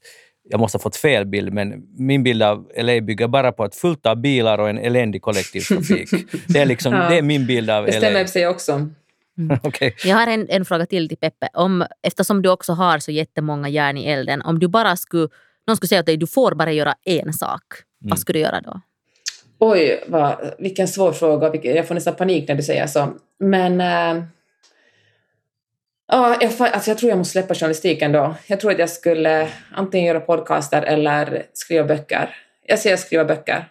jag 0.48 0.60
måste 0.60 0.78
ha 0.78 0.82
fått 0.82 0.96
fel 0.96 1.26
bild, 1.26 1.52
men 1.52 1.82
min 1.98 2.22
bild 2.22 2.42
av 2.42 2.70
LA 2.76 3.00
bygger 3.00 3.28
bara 3.28 3.52
på 3.52 3.64
att 3.64 3.74
fullt 3.74 4.06
av 4.06 4.16
bilar 4.16 4.58
och 4.58 4.68
en 4.68 4.78
eländig 4.78 5.22
kollektivtrafik. 5.22 6.10
det, 6.48 6.58
är 6.58 6.66
liksom, 6.66 6.92
ja, 6.92 7.08
det 7.08 7.18
är 7.18 7.22
min 7.22 7.46
bild 7.46 7.70
av 7.70 7.84
LA. 7.84 7.90
Det 7.92 7.98
stämmer 7.98 8.24
i 8.24 8.28
sig 8.28 8.46
också. 8.46 8.90
Mm. 9.38 9.58
okay. 9.62 9.92
Jag 10.04 10.16
har 10.16 10.26
en, 10.26 10.46
en 10.50 10.64
fråga 10.64 10.86
till 10.86 11.08
till 11.08 11.18
Peppe. 11.18 11.48
Om, 11.52 11.84
eftersom 12.02 12.42
du 12.42 12.48
också 12.48 12.72
har 12.72 12.98
så 12.98 13.10
jättemånga 13.10 13.68
järn 13.68 13.96
i 13.96 14.04
elden, 14.04 14.42
om 14.42 14.58
du 14.58 14.68
bara 14.68 14.96
skulle, 14.96 15.28
någon 15.66 15.76
skulle 15.76 15.88
säga 15.88 16.02
dig 16.02 16.16
du 16.16 16.26
får 16.26 16.54
bara 16.54 16.72
göra 16.72 16.94
en 17.04 17.32
sak, 17.32 17.62
mm. 18.02 18.10
vad 18.10 18.18
skulle 18.18 18.38
du 18.38 18.42
göra 18.42 18.60
då? 18.60 18.80
Oj, 19.58 20.04
vad, 20.08 20.54
vilken 20.58 20.88
svår 20.88 21.12
fråga. 21.12 21.54
Jag 21.62 21.88
får 21.88 21.94
nästan 21.94 22.14
panik 22.14 22.48
när 22.48 22.54
du 22.54 22.62
säger 22.62 22.86
så. 22.86 23.08
Men 23.38 23.80
äh, 23.80 24.24
Ja, 26.06 26.36
jag, 26.40 26.52
alltså 26.60 26.90
jag 26.90 26.98
tror 26.98 27.10
jag 27.10 27.18
måste 27.18 27.32
släppa 27.32 27.54
journalistiken 27.54 28.12
då. 28.12 28.34
Jag 28.46 28.60
tror 28.60 28.72
att 28.72 28.78
jag 28.78 28.90
skulle 28.90 29.48
antingen 29.74 30.06
göra 30.06 30.20
podcaster 30.20 30.82
eller 30.82 31.42
skriva 31.52 31.84
böcker. 31.84 32.36
Jag 32.66 32.78
säger 32.78 32.96
skriva 32.96 33.24
böcker. 33.24 33.68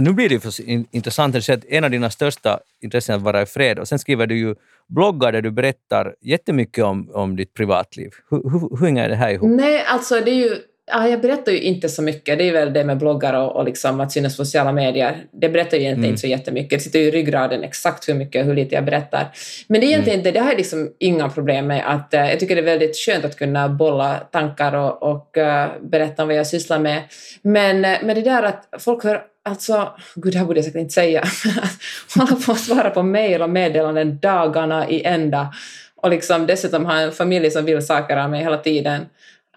Nu 0.00 0.12
blir 0.12 0.28
det 0.28 0.58
ju 0.58 0.84
intressant 0.90 1.36
att 1.36 1.64
en 1.68 1.84
av 1.84 1.90
dina 1.90 2.10
största 2.10 2.60
intressen 2.80 3.12
är 3.12 3.16
att 3.16 3.22
vara 3.22 3.42
i 3.42 3.46
fred 3.46 3.78
och 3.78 3.88
sen 3.88 3.98
skriver 3.98 4.26
du 4.26 4.38
ju 4.38 4.54
bloggar 4.88 5.32
där 5.32 5.42
du 5.42 5.50
berättar 5.50 6.14
jättemycket 6.20 6.84
om, 6.84 7.10
om 7.12 7.36
ditt 7.36 7.54
privatliv. 7.54 8.10
Hur, 8.30 8.50
hur, 8.50 8.76
hur 8.78 8.86
hänger 8.86 9.08
det 9.08 9.14
här 9.14 9.30
ihop? 9.30 9.50
Nej, 9.50 9.84
alltså 9.86 10.20
det 10.20 10.30
är 10.30 10.34
ju 10.34 10.56
Ja, 10.92 11.08
jag 11.08 11.20
berättar 11.20 11.52
ju 11.52 11.60
inte 11.60 11.88
så 11.88 12.02
mycket. 12.02 12.38
Det 12.38 12.48
är 12.48 12.52
väl 12.52 12.72
det 12.72 12.84
med 12.84 12.98
bloggar 12.98 13.34
och, 13.34 13.56
och 13.56 13.64
liksom 13.64 14.00
att 14.00 14.12
synas 14.12 14.36
på 14.36 14.44
sociala 14.44 14.72
medier. 14.72 15.24
Det 15.32 15.48
berättar 15.48 15.76
ju 15.76 15.82
egentligen 15.82 16.04
mm. 16.04 16.10
inte 16.10 16.20
så 16.20 16.26
jättemycket. 16.26 16.78
Det 16.78 16.84
sitter 16.84 16.98
ju 16.98 17.04
i 17.04 17.10
ryggraden 17.10 17.64
exakt 17.64 18.08
hur 18.08 18.14
mycket 18.14 18.40
och 18.40 18.46
hur 18.46 18.54
lite 18.54 18.74
jag 18.74 18.84
berättar. 18.84 19.28
Men 19.66 19.80
det 19.80 19.86
är 19.86 19.88
egentligen 19.88 20.18
mm. 20.18 20.26
inte, 20.26 20.38
det 20.38 20.44
har 20.44 20.50
jag 20.50 20.58
liksom 20.58 20.90
inga 20.98 21.28
problem 21.28 21.66
med. 21.66 21.82
Att, 21.86 22.14
uh, 22.14 22.30
jag 22.30 22.40
tycker 22.40 22.54
det 22.54 22.60
är 22.60 22.64
väldigt 22.64 22.96
skönt 22.96 23.24
att 23.24 23.38
kunna 23.38 23.68
bolla 23.68 24.16
tankar 24.16 24.72
och, 24.72 25.02
och 25.02 25.36
uh, 25.36 25.66
berätta 25.80 26.22
om 26.22 26.28
vad 26.28 26.36
jag 26.36 26.46
sysslar 26.46 26.78
med. 26.78 27.02
Men, 27.42 27.76
uh, 27.76 27.96
men 28.02 28.14
det 28.14 28.22
där 28.22 28.42
att 28.42 28.68
folk 28.78 29.04
hör 29.04 29.22
Alltså, 29.42 29.92
gud 30.14 30.32
det 30.32 30.38
här 30.38 30.46
borde 30.46 30.58
jag 30.58 30.64
säkert 30.64 30.80
inte 30.80 30.94
säga, 30.94 31.24
hålla 32.16 32.36
på 32.46 32.52
att 32.52 32.60
svara 32.60 32.90
på 32.90 33.02
mejl 33.02 33.42
och 33.42 33.50
meddelanden 33.50 34.18
dagarna 34.18 34.88
i 34.88 35.04
ända 35.04 35.52
och 35.96 36.10
liksom 36.10 36.46
dessutom 36.46 36.86
ha 36.86 37.00
en 37.00 37.12
familj 37.12 37.50
som 37.50 37.64
vill 37.64 37.86
saker 37.86 38.16
av 38.16 38.30
mig 38.30 38.42
hela 38.42 38.56
tiden. 38.56 39.06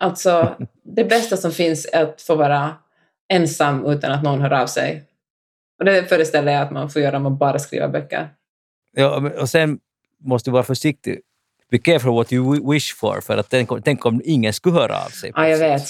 Alltså, 0.04 0.56
det 0.84 1.04
bästa 1.04 1.38
som 1.38 1.52
finns 1.52 1.88
är 1.94 2.04
att 2.04 2.22
få 2.22 2.36
vara 2.36 2.76
ensam 3.30 3.86
utan 3.86 4.12
att 4.12 4.24
någon 4.24 4.42
hör 4.42 4.54
av 4.54 4.68
sig. 4.68 5.04
Och 5.80 5.86
det 5.86 6.10
föreställer 6.10 6.52
jag 6.52 6.62
att 6.62 6.72
man 6.72 6.90
får 6.90 7.02
göra 7.02 7.18
om 7.18 7.24
man 7.24 7.38
bara 7.38 7.60
skriver 7.60 7.88
böcker. 7.88 8.30
Ja, 8.96 9.32
och 9.40 9.50
sen 9.50 9.80
måste 10.24 10.50
du 10.50 10.54
vara 10.54 10.64
försiktig. 10.64 11.20
Be 11.72 11.78
careful 11.78 12.12
what 12.12 12.34
you 12.34 12.72
wish 12.72 12.96
for, 12.96 13.22
för 13.22 13.38
att 13.38 13.50
tänk, 13.50 13.70
tänk 13.84 14.06
om 14.06 14.22
ingen 14.26 14.54
skulle 14.54 14.76
höra 14.76 15.06
av 15.06 15.10
sig. 15.10 15.32
Ja, 15.36 15.48
jag 15.48 15.58
vet. 15.58 15.84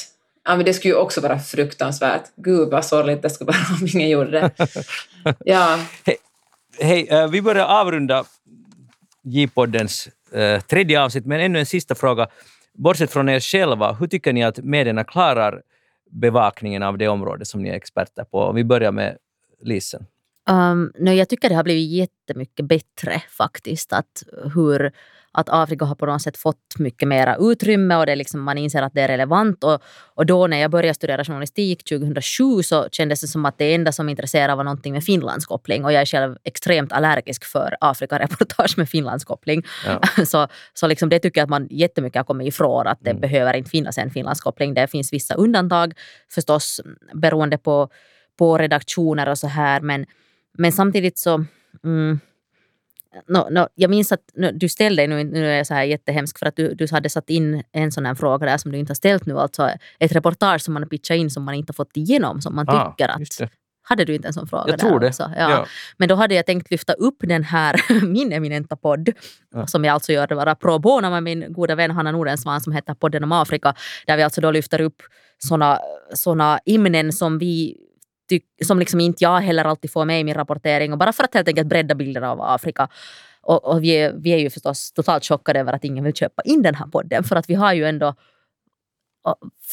Ja, 0.45 0.55
men 0.55 0.65
det 0.65 0.73
skulle 0.73 0.93
ju 0.93 0.99
också 0.99 1.21
vara 1.21 1.39
fruktansvärt. 1.39 2.23
Gud 2.35 2.69
vad 2.69 2.85
sorgligt 2.85 3.21
det 3.21 3.29
skulle 3.29 3.47
vara 3.47 3.57
om 3.81 3.87
ingen 3.93 4.09
gjorde 4.09 4.31
det. 4.31 4.51
Ja. 5.45 5.79
Hej, 6.05 6.17
hey, 6.79 7.23
uh, 7.23 7.27
vi 7.27 7.41
börjar 7.41 7.65
avrunda 7.65 8.25
J-poddens 9.23 10.09
uh, 10.35 10.59
tredje 10.59 11.01
avsnitt, 11.01 11.25
men 11.25 11.39
ännu 11.39 11.59
en 11.59 11.65
sista 11.65 11.95
fråga. 11.95 12.27
Bortsett 12.73 13.11
från 13.11 13.29
er 13.29 13.39
själva, 13.39 13.93
hur 13.93 14.07
tycker 14.07 14.33
ni 14.33 14.43
att 14.43 14.57
medierna 14.57 15.03
klarar 15.03 15.61
bevakningen 16.11 16.83
av 16.83 16.97
det 16.97 17.07
område 17.07 17.45
som 17.45 17.61
ni 17.61 17.69
är 17.69 17.73
experter 17.73 18.23
på? 18.23 18.39
Om 18.39 18.55
vi 18.55 18.63
börjar 18.63 18.91
med 18.91 19.17
Lisen. 19.61 20.05
Um, 20.49 20.91
no, 20.99 21.11
jag 21.11 21.29
tycker 21.29 21.49
det 21.49 21.55
har 21.55 21.63
blivit 21.63 21.91
jättemycket 21.91 22.65
bättre 22.65 23.21
faktiskt. 23.29 23.93
Att 23.93 24.23
hur 24.55 24.91
att 25.33 25.49
Afrika 25.49 25.85
har 25.85 25.95
på 25.95 26.05
något 26.05 26.21
sätt 26.21 26.37
fått 26.37 26.79
mycket 26.79 27.07
mera 27.07 27.37
utrymme 27.39 27.95
och 27.95 28.05
det 28.05 28.15
liksom, 28.15 28.41
man 28.41 28.57
inser 28.57 28.81
att 28.81 28.93
det 28.93 29.01
är 29.01 29.07
relevant. 29.07 29.63
Och, 29.63 29.81
och 30.15 30.25
då 30.25 30.47
när 30.47 30.57
jag 30.57 30.71
började 30.71 30.93
studera 30.93 31.25
journalistik 31.25 31.83
2007 31.83 32.63
så 32.63 32.87
kändes 32.91 33.21
det 33.21 33.27
som 33.27 33.45
att 33.45 33.57
det 33.57 33.73
enda 33.73 33.91
som 33.91 34.09
intresserade 34.09 34.55
var 34.55 34.63
någonting 34.63 34.93
med 34.93 35.03
Finlandskoppling 35.03 35.85
och 35.85 35.93
jag 35.93 36.01
är 36.01 36.05
själv 36.05 36.37
extremt 36.43 36.91
allergisk 36.91 37.45
för 37.45 37.77
Afrikareportage 37.79 38.77
med 38.77 38.89
Finlandskoppling. 38.89 39.63
Ja. 39.85 40.01
så 40.25 40.47
så 40.73 40.87
liksom 40.87 41.09
det 41.09 41.19
tycker 41.19 41.41
jag 41.41 41.45
att 41.45 41.49
man 41.49 41.67
jättemycket 41.69 42.19
har 42.19 42.23
kommit 42.23 42.47
ifrån 42.47 42.87
att 42.87 42.99
det 43.01 43.09
mm. 43.09 43.21
behöver 43.21 43.53
inte 43.53 43.69
finnas 43.69 43.97
en 43.97 44.11
Finlandskoppling. 44.11 44.73
Det 44.73 44.87
finns 44.87 45.13
vissa 45.13 45.33
undantag 45.33 45.93
förstås 46.31 46.81
beroende 47.13 47.57
på, 47.57 47.89
på 48.37 48.57
redaktioner 48.57 49.29
och 49.29 49.37
så 49.37 49.47
här 49.47 49.81
men, 49.81 50.05
men 50.57 50.71
samtidigt 50.71 51.17
så 51.17 51.45
mm, 51.83 52.19
No, 53.27 53.47
no, 53.51 53.67
jag 53.75 53.89
minns 53.89 54.11
att 54.11 54.19
no, 54.33 54.51
du 54.51 54.69
ställde, 54.69 55.07
nu, 55.07 55.23
nu 55.23 55.45
är 55.45 55.57
jag 55.57 55.67
så 55.67 55.73
här 55.73 55.83
jättehemsk 55.83 56.39
för 56.39 56.45
att 56.45 56.55
du, 56.55 56.73
du 56.73 56.87
hade 56.91 57.09
satt 57.09 57.29
in 57.29 57.63
en 57.71 57.91
sån 57.91 58.05
här 58.05 58.15
fråga 58.15 58.45
där 58.45 58.57
som 58.57 58.71
du 58.71 58.77
inte 58.77 58.89
har 58.89 58.95
ställt 58.95 59.25
nu, 59.25 59.39
alltså 59.39 59.69
ett 59.99 60.11
reportage 60.11 60.61
som 60.61 60.73
man 60.73 60.83
har 60.83 60.89
pitchat 60.89 61.15
in 61.15 61.29
som 61.29 61.43
man 61.43 61.55
inte 61.55 61.71
har 61.71 61.73
fått 61.73 61.97
igenom 61.97 62.41
som 62.41 62.55
man 62.55 62.69
ah, 62.69 62.91
tycker 62.91 63.09
att 63.09 63.51
hade 63.83 64.05
du 64.05 64.15
inte 64.15 64.27
en 64.27 64.33
sån 64.33 64.47
fråga? 64.47 64.63
Jag 64.67 64.79
tror 64.79 64.99
det. 64.99 65.07
Också? 65.07 65.31
Ja. 65.37 65.51
ja. 65.51 65.65
Men 65.97 66.09
då 66.09 66.15
hade 66.15 66.35
jag 66.35 66.45
tänkt 66.45 66.71
lyfta 66.71 66.93
upp 66.93 67.17
den 67.19 67.43
här, 67.43 67.75
min 68.05 68.33
eminenta 68.33 68.75
podd, 68.75 69.09
ja. 69.53 69.67
som 69.67 69.85
jag 69.85 69.93
alltså 69.93 70.11
gör 70.11 70.35
vara 70.35 70.55
pro 70.55 70.79
bono 70.79 71.09
med 71.09 71.23
min 71.23 71.53
goda 71.53 71.75
vän 71.75 71.91
Hanna 71.91 72.11
Nordensvan 72.11 72.61
som 72.61 72.73
heter 72.73 72.93
Podden 72.93 73.23
om 73.23 73.31
Afrika, 73.31 73.75
där 74.07 74.17
vi 74.17 74.23
alltså 74.23 74.41
då 74.41 74.51
lyfter 74.51 74.81
upp 74.81 75.01
såna, 75.37 75.79
såna 76.13 76.59
ämnen 76.65 77.13
som 77.13 77.37
vi 77.37 77.77
som 78.63 78.79
liksom 78.79 78.99
inte 78.99 79.23
jag 79.23 79.39
heller 79.39 79.65
alltid 79.65 79.91
får 79.91 80.05
med 80.05 80.19
i 80.19 80.23
min 80.23 80.33
rapportering 80.33 80.91
och 80.91 80.97
bara 80.97 81.13
för 81.13 81.23
att 81.23 81.33
helt 81.33 81.47
enkelt 81.47 81.67
bredda 81.67 81.95
bilden 81.95 82.23
av 82.23 82.41
Afrika. 82.41 82.89
Och, 83.41 83.65
och 83.65 83.83
vi, 83.83 83.89
är, 83.89 84.13
vi 84.13 84.29
är 84.29 84.37
ju 84.37 84.49
förstås 84.49 84.91
totalt 84.91 85.25
chockade 85.25 85.59
över 85.59 85.73
att 85.73 85.83
ingen 85.83 86.03
vill 86.03 86.13
köpa 86.13 86.41
in 86.41 86.61
den 86.61 86.75
här 86.75 86.87
podden 86.87 87.23
för 87.23 87.35
att 87.35 87.49
vi 87.49 87.53
har 87.53 87.73
ju 87.73 87.85
ändå 87.85 88.15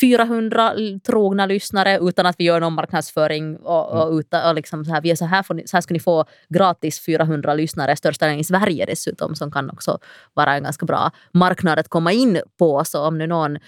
400 0.01 0.75
trogna 1.07 1.47
lyssnare 1.47 1.99
utan 2.03 2.27
att 2.27 2.37
vi 2.39 2.45
gör 2.45 2.61
någon 2.61 2.73
marknadsföring. 2.73 3.57
Och, 3.57 3.93
och, 3.93 4.07
mm. 4.07 4.19
utan, 4.19 4.49
och 4.49 4.55
liksom 4.55 4.85
så 4.85 4.93
här, 4.93 5.01
vi 5.01 5.11
är 5.11 5.17
så, 5.17 5.25
här 5.25 5.43
får 5.43 5.55
ni, 5.55 5.67
så 5.67 5.77
här 5.77 5.81
ska 5.81 5.95
ni 5.95 6.01
få 6.01 6.25
gratis 6.49 7.05
400 7.05 7.55
lyssnare, 7.55 7.97
största 7.97 8.35
i 8.35 8.45
Sverige 8.45 8.87
dessutom, 8.87 9.35
som 9.35 9.51
kan 9.51 9.71
också 9.71 9.99
vara 10.35 10.55
en 10.55 10.63
ganska 10.63 10.87
bra 10.87 11.11
marknad 11.33 11.79
att 11.79 11.89
komma 11.89 12.13
in 12.13 12.41
på. 12.59 12.85
Så 12.85 13.07
om 13.07 13.19
nu 13.19 13.27
någon 13.27 13.59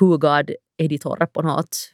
hugad 0.00 0.50
editor 0.78 1.26
på 1.26 1.42
något 1.42 1.92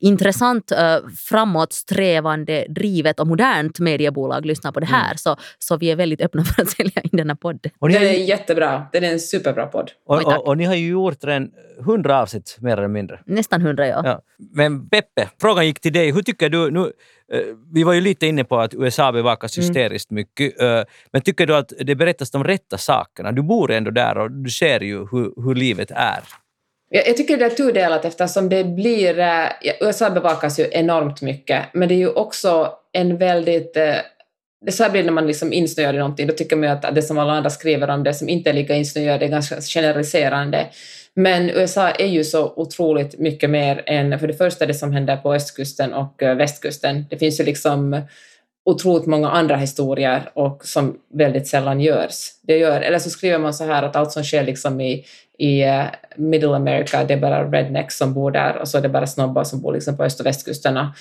intressant, 0.00 0.72
uh, 0.72 1.08
framåtsträvande, 1.16 2.66
drivet 2.68 3.20
och 3.20 3.26
modernt 3.26 3.80
mediebolag 3.80 4.46
lyssnar 4.46 4.72
på 4.72 4.80
det 4.80 4.86
här. 4.86 5.04
Mm. 5.04 5.16
Så, 5.16 5.36
så 5.58 5.76
vi 5.76 5.90
är 5.90 5.96
väldigt 5.96 6.20
öppna 6.20 6.44
för 6.56 6.62
att 6.62 6.70
sälja 6.70 7.00
in 7.02 7.10
den 7.12 7.28
här 7.28 7.36
podden. 7.36 7.72
Och 7.78 7.88
den 7.88 8.02
är 8.02 8.12
jättebra. 8.12 8.86
Den 8.92 9.04
är 9.04 9.12
en 9.12 9.20
superbra 9.20 9.66
podd. 9.66 9.90
Och, 10.06 10.26
och, 10.26 10.46
och 10.46 10.56
ni 10.56 10.64
har 10.64 10.74
ju 10.74 10.88
gjort 10.88 11.24
en 11.24 11.50
hundra 11.78 12.22
avsnitt, 12.22 12.56
mer 12.60 12.76
eller 12.76 12.88
mindre. 12.88 13.20
Nästan 13.26 13.62
hundra, 13.62 13.86
ja. 13.86 14.02
ja. 14.04 14.20
Men 14.36 14.88
Peppe, 14.88 15.28
frågan 15.40 15.66
gick 15.66 15.80
till 15.80 15.92
dig. 15.92 16.12
Hur 16.12 16.22
tycker 16.22 16.48
du... 16.48 16.70
Nu, 16.70 16.80
eh, 17.32 17.40
vi 17.72 17.84
var 17.84 17.92
ju 17.92 18.00
lite 18.00 18.26
inne 18.26 18.44
på 18.44 18.58
att 18.58 18.74
USA 18.74 19.12
bevakas 19.12 19.58
mm. 19.58 19.66
hysteriskt 19.66 20.10
mm. 20.10 20.20
mycket. 20.20 20.60
Eh, 20.60 20.82
men 21.12 21.22
tycker 21.22 21.46
du 21.46 21.56
att 21.56 21.72
det 21.80 21.94
berättas 21.94 22.30
de 22.30 22.44
rätta 22.44 22.78
sakerna? 22.78 23.32
Du 23.32 23.42
bor 23.42 23.70
ändå 23.70 23.90
där 23.90 24.18
och 24.18 24.30
du 24.30 24.50
ser 24.50 24.80
ju 24.80 24.98
hur, 24.98 25.42
hur 25.44 25.54
livet 25.54 25.90
är. 25.90 26.20
Jag, 26.90 27.08
jag 27.08 27.16
tycker 27.16 27.36
det 27.36 27.44
är 27.44 27.50
tudelat 27.50 28.04
eftersom 28.04 28.48
det 28.48 28.64
blir... 28.64 29.18
Eh, 29.18 29.48
USA 29.80 30.10
bevakas 30.10 30.60
ju 30.60 30.68
enormt 30.72 31.22
mycket, 31.22 31.64
men 31.72 31.88
det 31.88 31.94
är 31.94 31.98
ju 31.98 32.08
också 32.08 32.72
en 32.92 33.16
väldigt... 33.16 33.76
Eh, 33.76 33.94
det 34.66 34.72
så 34.72 34.82
här 34.82 34.90
blir 34.90 35.04
när 35.04 35.12
man 35.12 35.26
liksom 35.26 35.52
insnöar 35.52 35.94
i 35.94 35.98
någonting, 35.98 36.26
då 36.26 36.34
tycker 36.34 36.56
man 36.56 36.68
ju 36.68 36.74
att 36.74 36.94
det 36.94 37.02
som 37.02 37.18
alla 37.18 37.32
andra 37.32 37.50
skriver 37.50 37.90
om 37.90 38.04
det 38.04 38.14
som 38.14 38.28
inte 38.28 38.50
är 38.50 38.54
lika 38.54 38.74
insnöade 38.74 39.24
är 39.24 39.28
ganska 39.28 39.60
generaliserande. 39.60 40.66
Men 41.14 41.50
USA 41.50 41.90
är 41.90 42.06
ju 42.06 42.24
så 42.24 42.52
otroligt 42.56 43.18
mycket 43.18 43.50
mer 43.50 43.82
än 43.86 44.18
för 44.18 44.26
det 44.26 44.34
första 44.34 44.66
det 44.66 44.74
som 44.74 44.92
händer 44.92 45.16
på 45.16 45.34
östkusten 45.34 45.94
och 45.94 46.22
eh, 46.22 46.36
västkusten. 46.36 47.06
Det 47.10 47.18
finns 47.18 47.40
ju 47.40 47.44
liksom 47.44 48.02
otroligt 48.68 49.06
många 49.06 49.30
andra 49.30 49.56
historier 49.56 50.30
och 50.34 50.64
som 50.64 50.96
väldigt 51.14 51.48
sällan 51.48 51.80
görs. 51.80 52.30
Det 52.42 52.58
gör, 52.58 52.80
eller 52.80 52.98
så 52.98 53.10
skriver 53.10 53.38
man 53.38 53.54
så 53.54 53.64
här 53.64 53.82
att 53.82 53.96
allt 53.96 54.12
som 54.12 54.24
sker 54.24 54.44
liksom 54.44 54.80
i, 54.80 55.04
i 55.38 55.62
eh, 55.62 55.84
Middle 56.16 56.56
America, 56.56 57.04
det 57.04 57.14
är 57.14 57.20
bara 57.20 57.50
rednecks 57.50 57.98
som 57.98 58.14
bor 58.14 58.30
där 58.30 58.56
och 58.56 58.68
så 58.68 58.78
är 58.78 58.82
det 58.82 58.88
bara 58.88 59.06
snobbar 59.06 59.44
som 59.44 59.60
bor 59.60 59.72
liksom 59.72 59.96
på 59.96 60.04
öst 60.04 60.20
och 60.20 60.26
västkusterna. 60.26 60.94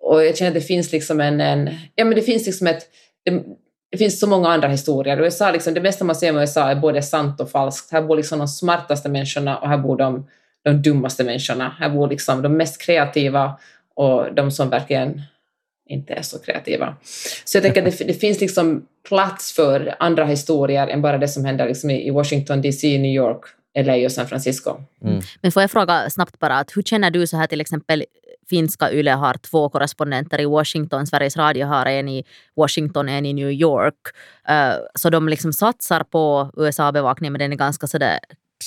Och 0.00 0.24
jag 0.24 0.36
känner 0.36 0.50
att 0.50 0.54
det 0.54 0.60
finns 0.60 0.92
liksom 0.92 1.20
en, 1.20 1.40
en 1.40 1.70
ja 1.94 2.04
men 2.04 2.14
det 2.14 2.22
finns 2.22 2.46
liksom 2.46 2.66
ett, 2.66 2.82
det, 3.24 3.42
det 3.90 3.98
finns 3.98 4.20
så 4.20 4.26
många 4.26 4.48
andra 4.48 4.68
historier. 4.68 5.20
USA, 5.20 5.50
liksom, 5.50 5.74
det 5.74 5.80
mesta 5.80 6.04
man 6.04 6.16
ser 6.16 6.30
om 6.30 6.38
USA 6.38 6.70
är 6.70 6.74
både 6.74 7.02
sant 7.02 7.40
och 7.40 7.50
falskt. 7.50 7.92
Här 7.92 8.02
bor 8.02 8.16
liksom 8.16 8.38
de 8.38 8.48
smartaste 8.48 9.08
människorna 9.08 9.58
och 9.58 9.68
här 9.68 9.78
bor 9.78 9.96
de, 9.96 10.26
de 10.64 10.82
dummaste 10.82 11.24
människorna. 11.24 11.76
Här 11.78 11.90
bor 11.90 12.08
liksom 12.08 12.42
de 12.42 12.56
mest 12.56 12.82
kreativa 12.82 13.58
och 13.94 14.34
de 14.34 14.50
som 14.50 14.70
verkligen 14.70 15.22
inte 15.92 16.12
är 16.12 16.22
så 16.22 16.38
kreativa. 16.38 16.96
Så 17.44 17.56
jag 17.56 17.62
tänker 17.62 17.86
att 17.86 17.98
det, 17.98 18.04
det, 18.04 18.14
finns 18.14 18.40
liksom 18.40 18.86
plats 19.08 19.52
för 19.52 19.94
andra 19.98 20.24
historier 20.24 20.88
än 20.88 21.02
bara 21.02 21.18
det 21.18 21.28
som 21.28 21.44
händer 21.44 21.66
liksom 21.66 21.90
i 21.90 22.10
Washington 22.10 22.62
DC, 22.62 22.98
New 22.98 23.14
York, 23.14 23.40
LA 23.78 23.94
och 24.04 24.12
San 24.12 24.26
Francisco. 24.26 24.70
Mm. 25.04 25.20
Men 25.40 25.52
får 25.52 25.62
jag 25.62 25.70
fråga 25.70 26.10
snabbt 26.10 26.38
bara, 26.38 26.58
att 26.58 26.76
hur 26.76 26.82
känner 26.82 27.10
du 27.10 27.26
så 27.26 27.36
här 27.36 27.46
till 27.46 27.60
exempel 27.60 28.04
finska 28.50 28.92
YLE 28.92 29.10
har 29.10 29.34
två 29.34 29.68
korrespondenter 29.68 30.40
i 30.40 30.44
Washington, 30.44 31.06
Sveriges 31.06 31.36
Radio 31.36 31.66
har 31.66 31.86
en 31.86 32.08
i 32.08 32.24
Washington, 32.56 33.08
en 33.08 33.26
i 33.26 33.32
New 33.32 33.50
York. 33.50 33.94
Uh, 34.50 34.74
så 34.94 35.10
de 35.10 35.28
liksom 35.28 35.52
satsar 35.52 36.04
på 36.04 36.50
USA-bevakningen 36.56 37.32
men 37.32 37.38
den 37.38 37.52
är 37.52 37.56
ganska 37.56 37.86
sådär 37.86 38.18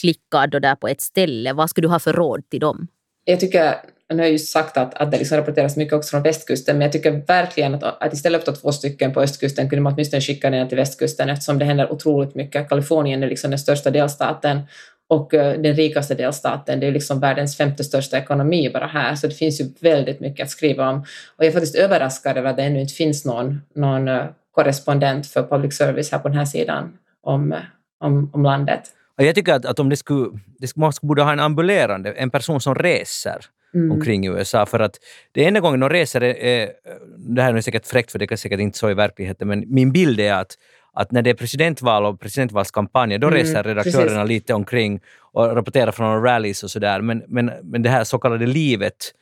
klickad 0.02 0.56
och 0.56 0.61
där 0.61 0.76
på 0.76 0.88
ett 0.88 1.02
ställe. 1.02 1.53
Vad 1.53 1.69
skulle 1.69 1.88
du 1.88 1.91
ha 1.91 1.99
för 1.99 2.14
råd 2.14 2.49
till 2.49 2.60
dem? 2.60 2.88
Jag 3.26 3.39
tycker 3.39 3.76
nu 4.10 4.18
har 4.18 4.23
jag 4.23 4.32
ju 4.32 4.40
sagt 4.40 4.77
att, 4.77 4.94
att 4.94 5.11
det 5.11 5.18
liksom 5.18 5.38
rapporteras 5.38 5.77
mycket 5.77 5.94
också 5.94 6.10
från 6.10 6.23
västkusten, 6.23 6.77
men 6.77 6.86
jag 6.86 6.91
tycker 6.91 7.11
verkligen 7.11 7.76
att, 7.76 7.84
att 7.84 8.14
istället 8.14 8.45
för 8.45 8.52
att 8.52 8.61
två 8.61 8.72
stycken 8.72 9.14
på 9.14 9.22
östkusten 9.22 9.69
kunde 9.69 9.82
man 9.82 9.94
åtminstone 9.94 10.22
skicka 10.22 10.49
den 10.49 10.68
till 10.68 10.77
västkusten 10.77 11.30
eftersom 11.30 11.60
det 11.60 11.65
händer 11.65 11.91
otroligt 11.91 12.36
mycket. 12.36 12.69
Kalifornien 12.69 13.23
är 13.23 13.27
liksom 13.27 13.49
den 13.49 13.60
största 13.60 13.91
delstaten 13.91 14.61
och 15.07 15.34
eh, 15.34 15.61
den 15.61 15.73
rikaste 15.73 16.15
delstaten. 16.15 16.80
Det 16.80 16.88
är 16.88 16.91
liksom 16.91 17.19
världens 17.19 17.57
femte 17.57 17.84
största 17.84 18.18
ekonomi 18.18 18.69
bara 18.73 18.88
här, 18.88 19.15
så 19.15 19.27
det 19.27 19.34
finns 19.34 19.61
ju 19.61 19.65
väldigt 19.80 20.19
mycket 20.19 20.44
att 20.44 20.49
skriva 20.49 20.90
om. 20.90 20.99
Och 21.36 21.44
jag 21.44 21.48
är 21.48 21.52
faktiskt 21.52 21.76
överraskad 21.76 22.38
över 22.38 22.49
att 22.49 22.57
det 22.57 22.64
ännu 22.64 22.82
inte 22.82 22.94
finns 22.94 23.26
någon, 23.26 23.61
någon 23.76 24.07
eh, 24.07 24.26
korrespondent 24.52 25.27
för 25.27 25.44
public 25.44 25.77
service 25.77 26.11
här 26.11 26.19
på 26.19 26.27
den 26.27 26.38
här 26.38 26.45
sidan 26.45 26.98
om, 27.23 27.56
om, 27.99 28.30
om 28.34 28.44
landet. 28.44 28.82
Jag 29.18 29.36
tycker 29.36 29.53
att, 29.53 29.65
att 29.65 29.80
om 29.80 29.90
det 29.90 29.95
skulle, 29.95 30.30
det, 30.60 30.76
man 30.76 30.94
borde 31.02 31.23
ha 31.23 31.32
en 31.32 31.40
ambulerande, 31.40 32.11
en 32.11 32.30
person 32.30 32.61
som 32.61 32.76
reser 32.76 33.45
mm. 33.76 33.91
omkring 33.91 34.27
USA. 34.27 34.65
För 34.65 34.80
att 34.80 34.99
det 35.31 35.45
enda 35.45 35.60
gången 35.60 35.80
de 35.80 35.89
reser, 35.89 36.23
är, 36.23 36.72
det 37.18 37.41
här 37.41 37.53
är 37.53 37.61
säkert 37.61 37.88
fräckt 37.88 38.11
för 38.11 38.19
det 38.19 38.31
är 38.31 38.35
säkert 38.35 38.60
inte 38.60 38.77
så 38.77 38.89
i 38.89 38.93
verkligheten, 38.93 39.47
men 39.47 39.65
min 39.68 39.91
bild 39.91 40.19
är 40.19 40.34
att 40.34 40.57
att 40.95 41.11
när 41.11 41.22
det 41.22 41.30
är 41.30 41.34
presidentval 41.34 42.06
och 42.06 42.19
presidentvalskampanjer, 42.19 43.19
då 43.19 43.27
mm, 43.27 43.39
reser 43.39 43.64
redaktörerna 43.64 44.22
precis. 44.22 44.30
lite 44.30 44.53
omkring 44.53 44.99
och 45.19 45.56
rapporterar 45.56 45.91
från 45.91 46.23
rallys 46.23 46.64
och 46.64 46.72
sådär. 46.72 47.02
Men, 47.02 47.23
men, 47.27 47.52
men 47.64 47.81
det 47.81 47.89
här 47.89 48.03
så 48.03 48.19
kallade 48.19 48.45
livet, 48.45 49.14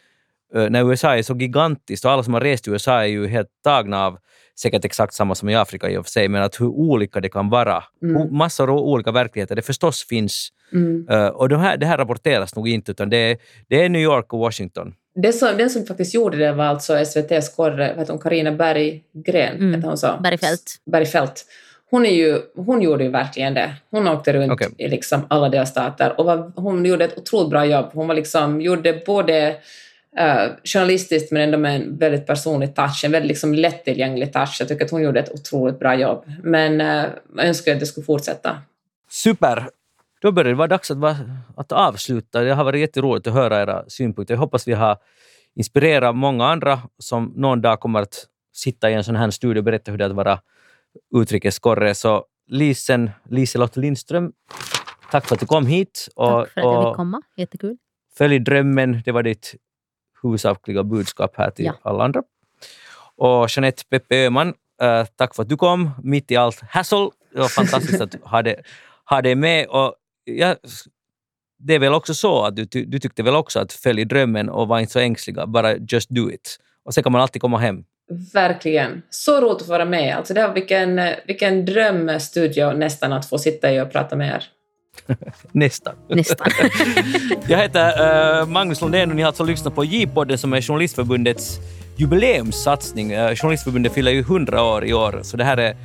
eh, 0.56 0.70
när 0.70 0.92
USA 0.92 1.18
är 1.18 1.22
så 1.22 1.36
gigantiskt 1.36 2.06
och 2.06 2.12
alla 2.12 2.24
som 2.24 2.34
har 2.34 2.42
rest 2.42 2.68
i 2.68 2.72
USA 2.72 3.02
är 3.02 3.06
ju 3.06 3.28
helt 3.28 3.48
tagna 3.64 4.06
av 4.06 4.18
säkert 4.60 4.86
exakt 4.86 5.14
samma 5.14 5.36
som 5.36 5.50
i 5.50 5.56
Afrika 5.56 5.90
i 5.90 5.98
och 5.98 6.06
för 6.06 6.12
sig, 6.12 6.28
men 6.28 6.44
att 6.44 6.62
hur 6.62 6.68
olika 6.68 7.20
det 7.20 7.30
kan 7.30 7.50
vara. 7.50 7.84
Mm. 8.04 8.38
Massor 8.38 8.70
av 8.70 8.78
olika 8.78 9.12
verkligheter, 9.12 9.56
det 9.56 9.62
förstås 9.62 10.08
finns. 10.10 10.50
Mm. 10.74 11.08
Uh, 11.12 11.28
och 11.28 11.50
det 11.50 11.58
här, 11.58 11.78
det 11.78 11.86
här 11.86 11.98
rapporteras 11.98 12.56
nog 12.56 12.70
inte, 12.70 12.92
utan 12.92 13.10
det 13.10 13.18
är, 13.18 13.38
det 13.68 13.84
är 13.84 13.90
New 13.90 14.02
York 14.02 14.34
och 14.34 14.40
Washington. 14.40 14.94
Det 15.16 15.34
som, 15.34 15.58
den 15.58 15.70
som 15.70 15.86
faktiskt 15.86 16.14
gjorde 16.14 16.38
det 16.38 16.52
var 16.52 16.66
alltså 16.66 16.98
SVTs 16.98 17.56
korre, 17.56 18.06
Carina 18.22 18.52
Berggren, 18.52 19.58
mm. 19.58 19.84
hon 19.84 19.98
så? 19.98 20.20
Bergfeldt. 20.24 20.76
Bergfeldt. 20.92 21.46
Hon, 21.90 22.06
är 22.06 22.12
ju, 22.12 22.42
hon 22.56 22.82
gjorde 22.82 23.04
ju 23.04 23.10
verkligen 23.10 23.54
det. 23.54 23.74
Hon 23.92 24.08
åkte 24.08 24.34
runt 24.34 24.52
okay. 24.52 24.70
i 24.78 24.88
liksom 24.88 25.26
alla 25.28 25.50
delstater 25.50 26.20
och 26.20 26.26
var, 26.26 26.52
hon 26.56 26.86
gjorde 26.86 27.06
ett 27.06 27.18
otroligt 27.18 27.50
bra 27.50 27.66
jobb. 27.66 27.86
Hon 27.94 28.08
var 28.08 28.16
liksom, 28.16 28.62
gjorde 28.62 29.02
både 29.06 29.56
uh, 30.20 30.56
journalistiskt 30.64 31.32
men 31.32 31.42
ändå 31.42 31.58
med 31.58 31.76
en 31.76 31.98
väldigt 31.98 32.28
personlig 32.28 32.76
touch, 32.76 33.06
en 33.06 33.12
väldigt 33.12 33.28
liksom 33.28 33.54
lättillgänglig 33.54 34.34
touch. 34.34 34.58
Jag 34.60 34.68
tycker 34.68 34.86
att 34.86 34.92
hon 34.92 35.04
gjorde 35.04 35.20
ett 35.20 35.32
otroligt 35.32 35.80
bra 35.80 35.96
jobb. 35.96 36.26
Men 36.44 36.82
uh, 36.82 37.12
jag 37.36 37.48
önskar 37.48 37.74
att 37.74 37.80
det 37.80 37.86
skulle 37.86 38.06
fortsätta. 38.06 38.58
Super! 39.10 39.70
Då 40.22 40.32
börjar 40.32 40.50
det 40.50 40.56
vara 40.56 40.68
dags 40.68 40.92
att, 40.92 40.98
att 41.58 41.72
avsluta. 41.72 42.42
Det 42.42 42.54
har 42.54 42.64
varit 42.64 42.80
jätteroligt 42.80 43.28
att 43.28 43.34
höra 43.34 43.62
era 43.62 43.84
synpunkter. 43.88 44.34
Jag 44.34 44.40
hoppas 44.40 44.68
vi 44.68 44.74
har 44.74 44.98
inspirerat 45.56 46.16
många 46.16 46.46
andra 46.46 46.80
som 47.00 47.34
någon 47.36 47.62
dag 47.62 47.80
kommer 47.80 48.02
att 48.02 48.28
sitta 48.54 48.90
i 48.90 48.94
en 48.94 49.04
sån 49.04 49.16
här 49.16 49.30
studio 49.30 49.60
och 49.60 49.64
berätta 49.64 49.92
hur 49.92 49.98
det 49.98 50.06
är 50.06 50.10
att 50.10 50.16
vara 50.16 50.40
utrikeskorre. 51.16 51.96
Så 51.96 52.26
Lisen, 52.48 53.12
Liselott 53.30 53.78
Lindström, 53.78 54.32
tack 55.12 55.28
för 55.28 55.36
att 55.36 55.40
du 55.40 55.46
kom 55.46 55.66
hit. 55.66 56.08
Och, 56.16 56.26
tack 56.26 56.50
för 56.50 56.62
att 56.62 56.66
jag 56.66 56.92
fick 56.92 56.96
komma. 56.96 57.22
Jättekul. 57.38 57.78
Följ 58.18 58.40
drömmen, 58.40 59.02
det 59.06 59.12
var 59.12 59.24
ditt 59.24 59.56
huvudsakliga 60.24 60.84
budskap 60.84 61.32
här 61.38 61.52
till 61.52 61.66
ja. 61.66 61.74
alla 61.82 62.04
andra. 62.04 62.24
Och 63.16 63.48
Jeanette 63.50 63.84
Peppe 63.90 64.26
Öhman, 64.26 64.54
äh, 64.82 65.06
tack 65.16 65.36
för 65.36 65.44
att 65.44 65.50
du 65.50 65.58
kom 65.58 65.92
mitt 66.04 66.32
i 66.32 66.36
allt 66.36 66.62
hassle. 66.62 67.10
Det 67.34 67.40
var 67.40 67.48
fantastiskt 67.48 68.02
att 68.02 68.16
ha 68.24 68.42
det, 68.42 68.56
ha 69.10 69.22
det 69.22 69.36
med. 69.36 69.68
Och 69.68 69.96
jag, 70.24 70.58
det 71.60 71.74
är 71.74 71.80
väl 71.80 71.94
också 71.94 72.14
så 72.14 72.44
att 72.44 72.56
du, 72.56 72.66
du 72.66 73.00
tyckte 73.00 73.24
väl 73.24 73.36
också 73.36 73.60
att 73.60 73.74
följ 73.74 74.06
drömmen 74.06 74.50
och 74.50 74.68
var 74.68 74.80
inte 74.80 74.92
så 74.92 75.00
ängsliga, 75.00 75.48
bara 75.48 75.76
just 75.76 76.10
do 76.10 76.32
it. 76.32 76.60
Och 76.86 76.94
sen 76.94 77.04
kan 77.04 77.12
man 77.12 77.22
alltid 77.22 77.42
komma 77.42 77.58
hem. 77.58 77.84
Verkligen. 78.34 79.02
Så 79.10 79.42
roligt 79.42 79.62
att 79.62 79.68
vara 79.68 79.86
med. 79.86 80.16
Alltså 80.18 80.34
det 80.34 80.48
var 80.48 80.54
vilken, 80.54 81.02
vilken 81.28 81.66
drömstudio 81.66 82.72
nästan 82.72 83.14
att 83.14 83.30
få 83.30 83.38
sitta 83.38 83.74
i 83.74 83.82
och 83.82 83.92
prata 83.92 84.16
med 84.16 84.36
er. 84.36 84.44
Nästan. 85.52 85.94
Nästan. 86.10 86.48
jag 87.48 87.58
heter 87.58 88.42
uh, 88.42 88.48
Magnus 88.48 88.82
Lundén 88.82 89.10
och 89.10 89.16
ni 89.16 89.22
har 89.22 89.28
alltså 89.28 89.44
lyssnat 89.44 89.76
på 89.76 89.84
J-podden 89.84 90.38
som 90.38 90.54
är 90.54 90.62
Journalistförbundets 90.62 91.60
jubileumssatsning. 91.96 93.14
Uh, 93.14 93.36
Journalistförbundet 93.36 93.94
fyller 93.94 94.12
ju 94.12 94.20
100 94.20 94.64
år 94.64 94.86
i 94.86 94.94
år, 94.94 95.20
så 95.24 95.38
det 95.38 95.44
här 95.44 95.58
är 95.58 95.76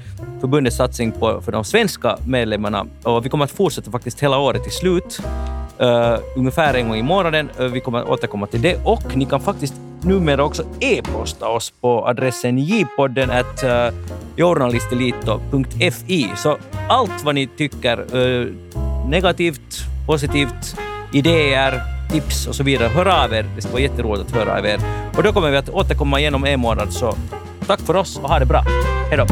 förbundets 0.41 0.77
satsning 0.77 1.13
på, 1.13 1.41
för 1.41 1.53
de 1.53 1.65
svenska 1.65 2.19
medlemmarna. 2.27 2.87
Och 3.03 3.25
vi 3.25 3.29
kommer 3.29 3.45
att 3.45 3.51
fortsätta 3.51 3.91
faktiskt 3.91 4.23
hela 4.23 4.39
året 4.39 4.63
till 4.63 4.73
slut. 4.73 5.21
Uh, 5.83 6.19
ungefär 6.37 6.75
en 6.75 6.89
gång 6.89 6.97
i 6.97 7.03
månaden. 7.03 7.51
Uh, 7.61 7.67
vi 7.67 7.81
kommer 7.81 7.99
att 7.99 8.09
återkomma 8.09 8.47
till 8.47 8.63
det 8.63 8.81
och 8.85 9.17
ni 9.17 9.25
kan 9.25 9.41
faktiskt 9.41 9.75
numera 10.03 10.45
också 10.45 10.65
e-posta 10.81 11.49
oss 11.49 11.71
på 11.81 12.07
adressen 12.07 12.59
jpodden 12.59 13.31
at 13.31 13.65
uh, 13.65 13.91
journalistelito.fi. 14.37 16.31
Så 16.37 16.59
allt 16.89 17.25
vad 17.25 17.35
ni 17.35 17.47
tycker, 17.47 18.07
negativt, 19.09 19.85
positivt, 20.07 20.77
idéer, 21.13 21.83
tips 22.11 22.47
och 22.47 22.55
så 22.55 22.63
vidare, 22.63 22.89
hör 22.89 23.25
av 23.25 23.33
er. 23.33 23.47
Det 23.57 23.63
ska 23.63 23.71
vara 23.71 23.83
jätteroligt 23.83 24.31
att 24.31 24.37
höra 24.37 24.59
av 24.59 24.67
er. 24.67 24.81
Och 25.17 25.23
då 25.23 25.33
kommer 25.33 25.51
vi 25.51 25.57
att 25.57 25.69
återkomma 25.69 26.21
igenom 26.21 26.45
en 26.45 26.61
månad, 26.61 26.93
så 26.93 27.17
tack 27.67 27.81
för 27.81 27.97
oss 27.97 28.19
och 28.23 28.29
ha 28.29 28.39
det 28.39 28.47
bra. 28.47 28.65
Hej 29.11 29.17
då! 29.17 29.27